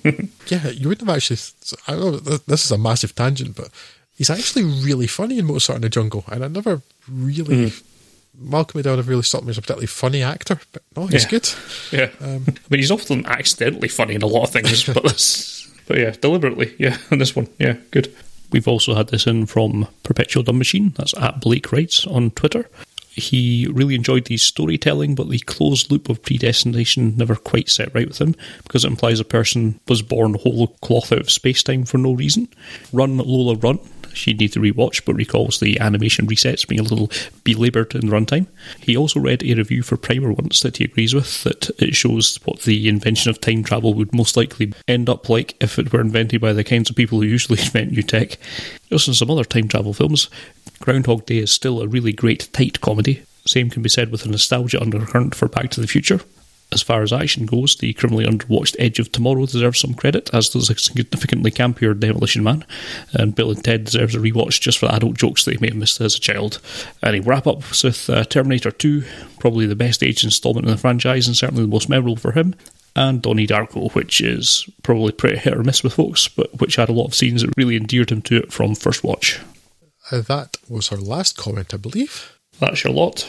yeah, 0.48 0.68
you 0.68 0.88
wouldn't 0.88 1.08
have 1.08 1.16
actually. 1.16 1.38
I 1.86 1.92
know 1.92 2.16
this 2.16 2.64
is 2.64 2.70
a 2.70 2.78
massive 2.78 3.14
tangent, 3.14 3.56
but 3.56 3.70
he's 4.16 4.30
actually 4.30 4.64
really 4.64 5.06
funny 5.06 5.38
in 5.38 5.46
Mozart 5.46 5.76
in 5.76 5.82
the 5.82 5.88
Jungle, 5.88 6.24
and 6.30 6.44
I 6.44 6.48
never 6.48 6.82
really. 7.08 7.70
Mm. 7.70 7.82
Malcolm 8.38 8.82
McDowell 8.82 8.96
never 8.96 9.10
really 9.10 9.22
stopped 9.22 9.44
me 9.44 9.50
as 9.50 9.56
a 9.56 9.62
particularly 9.62 9.86
funny 9.86 10.22
actor, 10.22 10.60
but 10.72 10.82
no, 10.94 11.06
he's 11.06 11.24
yeah. 11.24 11.30
good. 11.30 11.50
Yeah, 11.90 12.10
um, 12.20 12.44
I 12.46 12.52
mean, 12.68 12.80
he's 12.80 12.90
often 12.90 13.24
accidentally 13.24 13.88
funny 13.88 14.14
in 14.14 14.20
a 14.20 14.26
lot 14.26 14.44
of 14.44 14.50
things, 14.50 14.84
but 14.92 15.02
this, 15.04 15.72
but 15.86 15.96
yeah, 15.98 16.10
deliberately, 16.10 16.74
yeah, 16.78 16.98
in 17.10 17.18
this 17.18 17.34
one, 17.34 17.48
yeah, 17.58 17.76
good. 17.90 18.14
We've 18.52 18.68
also 18.68 18.94
had 18.94 19.08
this 19.08 19.26
in 19.26 19.46
from 19.46 19.88
Perpetual 20.02 20.42
Dumb 20.42 20.58
Machine. 20.58 20.92
That's 20.96 21.16
at 21.16 21.40
Blake 21.40 21.72
Writes 21.72 22.06
on 22.06 22.30
Twitter. 22.30 22.68
He 23.16 23.66
really 23.72 23.94
enjoyed 23.94 24.26
the 24.26 24.36
storytelling, 24.36 25.14
but 25.14 25.30
the 25.30 25.38
closed 25.38 25.90
loop 25.90 26.10
of 26.10 26.22
predestination 26.22 27.16
never 27.16 27.34
quite 27.34 27.70
set 27.70 27.94
right 27.94 28.06
with 28.06 28.20
him 28.20 28.34
because 28.64 28.84
it 28.84 28.88
implies 28.88 29.20
a 29.20 29.24
person 29.24 29.80
was 29.88 30.02
born 30.02 30.34
whole 30.34 30.68
cloth 30.82 31.12
out 31.12 31.20
of 31.20 31.30
space 31.30 31.62
time 31.62 31.86
for 31.86 31.96
no 31.96 32.12
reason. 32.12 32.48
Run 32.92 33.16
Lola 33.16 33.56
Run 33.56 33.78
she'd 34.16 34.40
need 34.40 34.52
to 34.52 34.60
rewatch, 34.60 35.04
but 35.04 35.14
recalls 35.14 35.60
the 35.60 35.78
animation 35.80 36.26
resets 36.26 36.66
being 36.66 36.80
a 36.80 36.84
little 36.84 37.10
belaboured 37.44 37.94
in 37.94 38.02
runtime. 38.02 38.46
He 38.80 38.96
also 38.96 39.20
read 39.20 39.42
a 39.42 39.54
review 39.54 39.82
for 39.82 39.96
Primer 39.96 40.32
once 40.32 40.60
that 40.60 40.78
he 40.78 40.84
agrees 40.84 41.14
with, 41.14 41.44
that 41.44 41.70
it 41.78 41.94
shows 41.94 42.38
what 42.44 42.60
the 42.62 42.88
invention 42.88 43.30
of 43.30 43.40
time 43.40 43.62
travel 43.62 43.94
would 43.94 44.14
most 44.14 44.36
likely 44.36 44.72
end 44.88 45.08
up 45.08 45.28
like 45.28 45.54
if 45.60 45.78
it 45.78 45.92
were 45.92 46.00
invented 46.00 46.40
by 46.40 46.52
the 46.52 46.64
kinds 46.64 46.90
of 46.90 46.96
people 46.96 47.20
who 47.20 47.26
usually 47.26 47.58
invent 47.62 47.92
new 47.92 48.02
tech. 48.02 48.38
Just 48.90 49.08
in 49.08 49.14
some 49.14 49.30
other 49.30 49.44
time 49.44 49.68
travel 49.68 49.92
films, 49.92 50.28
Groundhog 50.80 51.26
Day 51.26 51.38
is 51.38 51.50
still 51.50 51.80
a 51.80 51.88
really 51.88 52.12
great, 52.12 52.48
tight 52.52 52.80
comedy. 52.80 53.22
Same 53.46 53.70
can 53.70 53.82
be 53.82 53.88
said 53.88 54.10
with 54.10 54.24
a 54.24 54.28
nostalgia 54.28 54.80
undercurrent 54.80 55.34
for 55.34 55.48
Back 55.48 55.70
to 55.70 55.80
the 55.80 55.86
Future. 55.86 56.20
As 56.72 56.82
far 56.82 57.02
as 57.02 57.12
action 57.12 57.46
goes, 57.46 57.76
the 57.76 57.92
criminally 57.92 58.26
underwatched 58.26 58.74
Edge 58.78 58.98
of 58.98 59.12
Tomorrow 59.12 59.46
deserves 59.46 59.78
some 59.78 59.94
credit, 59.94 60.28
as 60.34 60.48
does 60.48 60.68
a 60.68 60.76
significantly 60.76 61.52
campier 61.52 61.98
Demolition 61.98 62.42
Man. 62.42 62.64
And 63.12 63.36
Bill 63.36 63.52
and 63.52 63.62
Ted 63.62 63.84
deserves 63.84 64.16
a 64.16 64.18
rewatch 64.18 64.60
just 64.60 64.78
for 64.78 64.86
the 64.86 64.94
adult 64.94 65.16
jokes 65.16 65.44
they 65.44 65.56
may 65.60 65.68
have 65.68 65.76
missed 65.76 66.00
as 66.00 66.16
a 66.16 66.20
child. 66.20 66.60
And 67.02 67.14
he 67.14 67.20
wrap 67.20 67.46
up 67.46 67.58
with 67.58 68.10
uh, 68.10 68.24
Terminator 68.24 68.72
2, 68.72 69.04
probably 69.38 69.66
the 69.66 69.76
best 69.76 70.02
age 70.02 70.24
installment 70.24 70.66
in 70.66 70.72
the 70.72 70.78
franchise 70.78 71.28
and 71.28 71.36
certainly 71.36 71.62
the 71.62 71.68
most 71.68 71.88
memorable 71.88 72.16
for 72.16 72.32
him. 72.32 72.54
And 72.96 73.22
Donnie 73.22 73.46
Darko, 73.46 73.94
which 73.94 74.20
is 74.20 74.68
probably 74.82 75.12
pretty 75.12 75.36
hit 75.36 75.54
or 75.54 75.62
miss 75.62 75.84
with 75.84 75.94
folks, 75.94 76.26
but 76.26 76.60
which 76.60 76.76
had 76.76 76.88
a 76.88 76.94
lot 76.94 77.06
of 77.06 77.14
scenes 77.14 77.42
that 77.42 77.56
really 77.56 77.76
endeared 77.76 78.10
him 78.10 78.22
to 78.22 78.38
it 78.38 78.52
from 78.52 78.74
first 78.74 79.04
watch. 79.04 79.38
Uh, 80.10 80.20
that 80.22 80.56
was 80.68 80.90
our 80.90 80.98
last 80.98 81.36
comment, 81.36 81.74
I 81.74 81.76
believe. 81.76 82.38
That's 82.58 82.82
your 82.82 82.92
lot. 82.92 83.28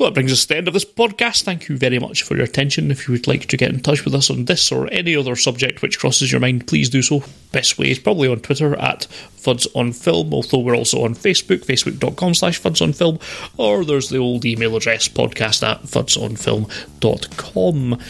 So 0.00 0.06
that 0.06 0.14
brings 0.14 0.32
us 0.32 0.44
to 0.44 0.48
the 0.48 0.56
end 0.56 0.66
of 0.66 0.72
this 0.72 0.86
podcast. 0.86 1.42
Thank 1.42 1.68
you 1.68 1.76
very 1.76 1.98
much 1.98 2.22
for 2.22 2.34
your 2.34 2.46
attention. 2.46 2.90
If 2.90 3.06
you 3.06 3.12
would 3.12 3.26
like 3.26 3.44
to 3.44 3.58
get 3.58 3.68
in 3.68 3.80
touch 3.80 4.06
with 4.06 4.14
us 4.14 4.30
on 4.30 4.46
this 4.46 4.72
or 4.72 4.90
any 4.90 5.14
other 5.14 5.36
subject 5.36 5.82
which 5.82 5.98
crosses 5.98 6.32
your 6.32 6.40
mind, 6.40 6.66
please 6.66 6.88
do 6.88 7.02
so. 7.02 7.22
Best 7.52 7.78
way 7.78 7.90
is 7.90 7.98
probably 7.98 8.26
on 8.26 8.40
Twitter 8.40 8.74
at 8.76 9.06
Fuds 9.36 9.66
on 9.74 9.92
Film, 9.92 10.32
although 10.32 10.60
we're 10.60 10.74
also 10.74 11.04
on 11.04 11.14
Facebook, 11.14 11.66
facebook.com 11.66 12.32
slash 12.32 12.58
Fuds 12.58 12.80
on 12.80 12.94
Film, 12.94 13.18
or 13.58 13.84
there's 13.84 14.08
the 14.08 14.16
old 14.16 14.46
email 14.46 14.74
address 14.74 15.06
podcast 15.06 15.62
at 15.68 15.82
fudsonfilm.com. 15.82 18.00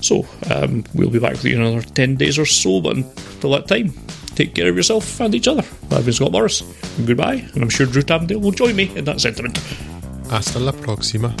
So 0.00 0.26
um, 0.52 0.82
we'll 0.94 1.10
be 1.10 1.20
back 1.20 1.34
with 1.34 1.44
you 1.44 1.54
in 1.54 1.62
another 1.62 1.86
10 1.86 2.16
days 2.16 2.40
or 2.40 2.46
so, 2.46 2.80
but 2.80 2.96
until 2.96 3.52
that 3.52 3.68
time, 3.68 3.92
take 4.34 4.56
care 4.56 4.68
of 4.68 4.74
yourself 4.74 5.20
and 5.20 5.32
each 5.32 5.46
other. 5.46 5.62
I've 5.92 6.04
been 6.04 6.12
Scott 6.12 6.32
Morris. 6.32 6.62
Goodbye, 7.06 7.48
and 7.54 7.62
I'm 7.62 7.68
sure 7.68 7.86
Drew 7.86 8.02
Tamdale 8.02 8.40
will 8.40 8.50
join 8.50 8.74
me 8.74 8.90
in 8.96 9.04
that 9.04 9.20
sentiment. 9.20 9.60
Hasta 10.30 10.60
la 10.60 10.72
próxima. 10.72 11.34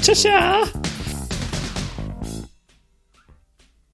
Chao, 0.00 0.14
chao. 0.14 1.01